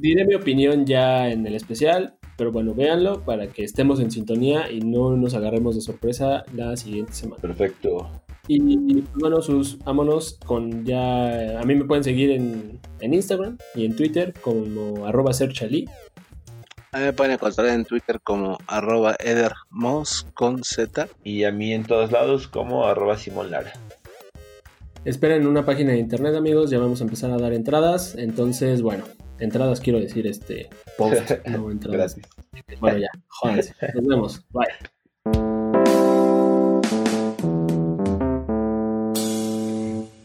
Diré 0.00 0.26
mi 0.26 0.34
opinión 0.34 0.84
ya 0.84 1.30
en 1.30 1.46
el 1.46 1.54
especial, 1.54 2.16
pero 2.36 2.52
bueno, 2.52 2.74
véanlo 2.74 3.24
para 3.24 3.46
que 3.48 3.64
estemos 3.64 4.00
en 4.00 4.10
sintonía 4.10 4.70
y 4.70 4.80
no 4.80 5.16
nos 5.16 5.34
agarremos 5.34 5.74
de 5.74 5.80
sorpresa 5.80 6.44
la 6.54 6.76
siguiente 6.76 7.12
semana. 7.12 7.40
Perfecto. 7.40 8.10
Y 8.48 9.02
bueno, 9.14 9.42
sus 9.42 9.78
vámonos 9.78 10.38
con 10.44 10.84
ya. 10.84 11.60
A 11.60 11.64
mí 11.64 11.74
me 11.74 11.84
pueden 11.84 12.04
seguir 12.04 12.30
en, 12.30 12.78
en 13.00 13.14
Instagram 13.14 13.58
y 13.74 13.84
en 13.84 13.96
Twitter 13.96 14.34
como 14.40 15.06
arroba 15.06 15.32
serchali. 15.32 15.86
A 16.96 16.98
mí 16.98 17.04
me 17.04 17.12
pueden 17.12 17.34
encontrar 17.34 17.66
en 17.66 17.84
Twitter 17.84 18.22
como 18.22 18.56
arroba 18.66 19.16
edermos 19.18 20.26
con 20.32 20.64
Z. 20.64 21.08
Y 21.24 21.44
a 21.44 21.52
mí 21.52 21.74
en 21.74 21.84
todos 21.84 22.10
lados 22.10 22.48
como 22.48 22.86
arroba 22.86 23.18
Simón 23.18 23.50
Lara. 23.50 23.74
Esperen 25.04 25.46
una 25.46 25.66
página 25.66 25.92
de 25.92 25.98
internet 25.98 26.34
amigos, 26.34 26.70
ya 26.70 26.78
vamos 26.78 27.02
a 27.02 27.04
empezar 27.04 27.30
a 27.32 27.36
dar 27.36 27.52
entradas. 27.52 28.14
Entonces, 28.14 28.80
bueno, 28.80 29.04
entradas 29.38 29.80
quiero 29.80 30.00
decir 30.00 30.26
este 30.26 30.70
post, 30.96 31.32
no 31.46 31.70
entradas. 31.70 32.16
Gracias. 32.16 32.80
Bueno 32.80 32.96
ya, 32.96 33.08
jódanse. 33.26 33.74
Nos 33.94 34.06
vemos. 34.06 34.46
Bye. 34.48 34.66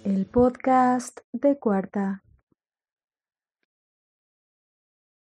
El 0.05 0.25
podcast 0.25 1.19
de 1.33 1.57
cuarta. 1.59 2.23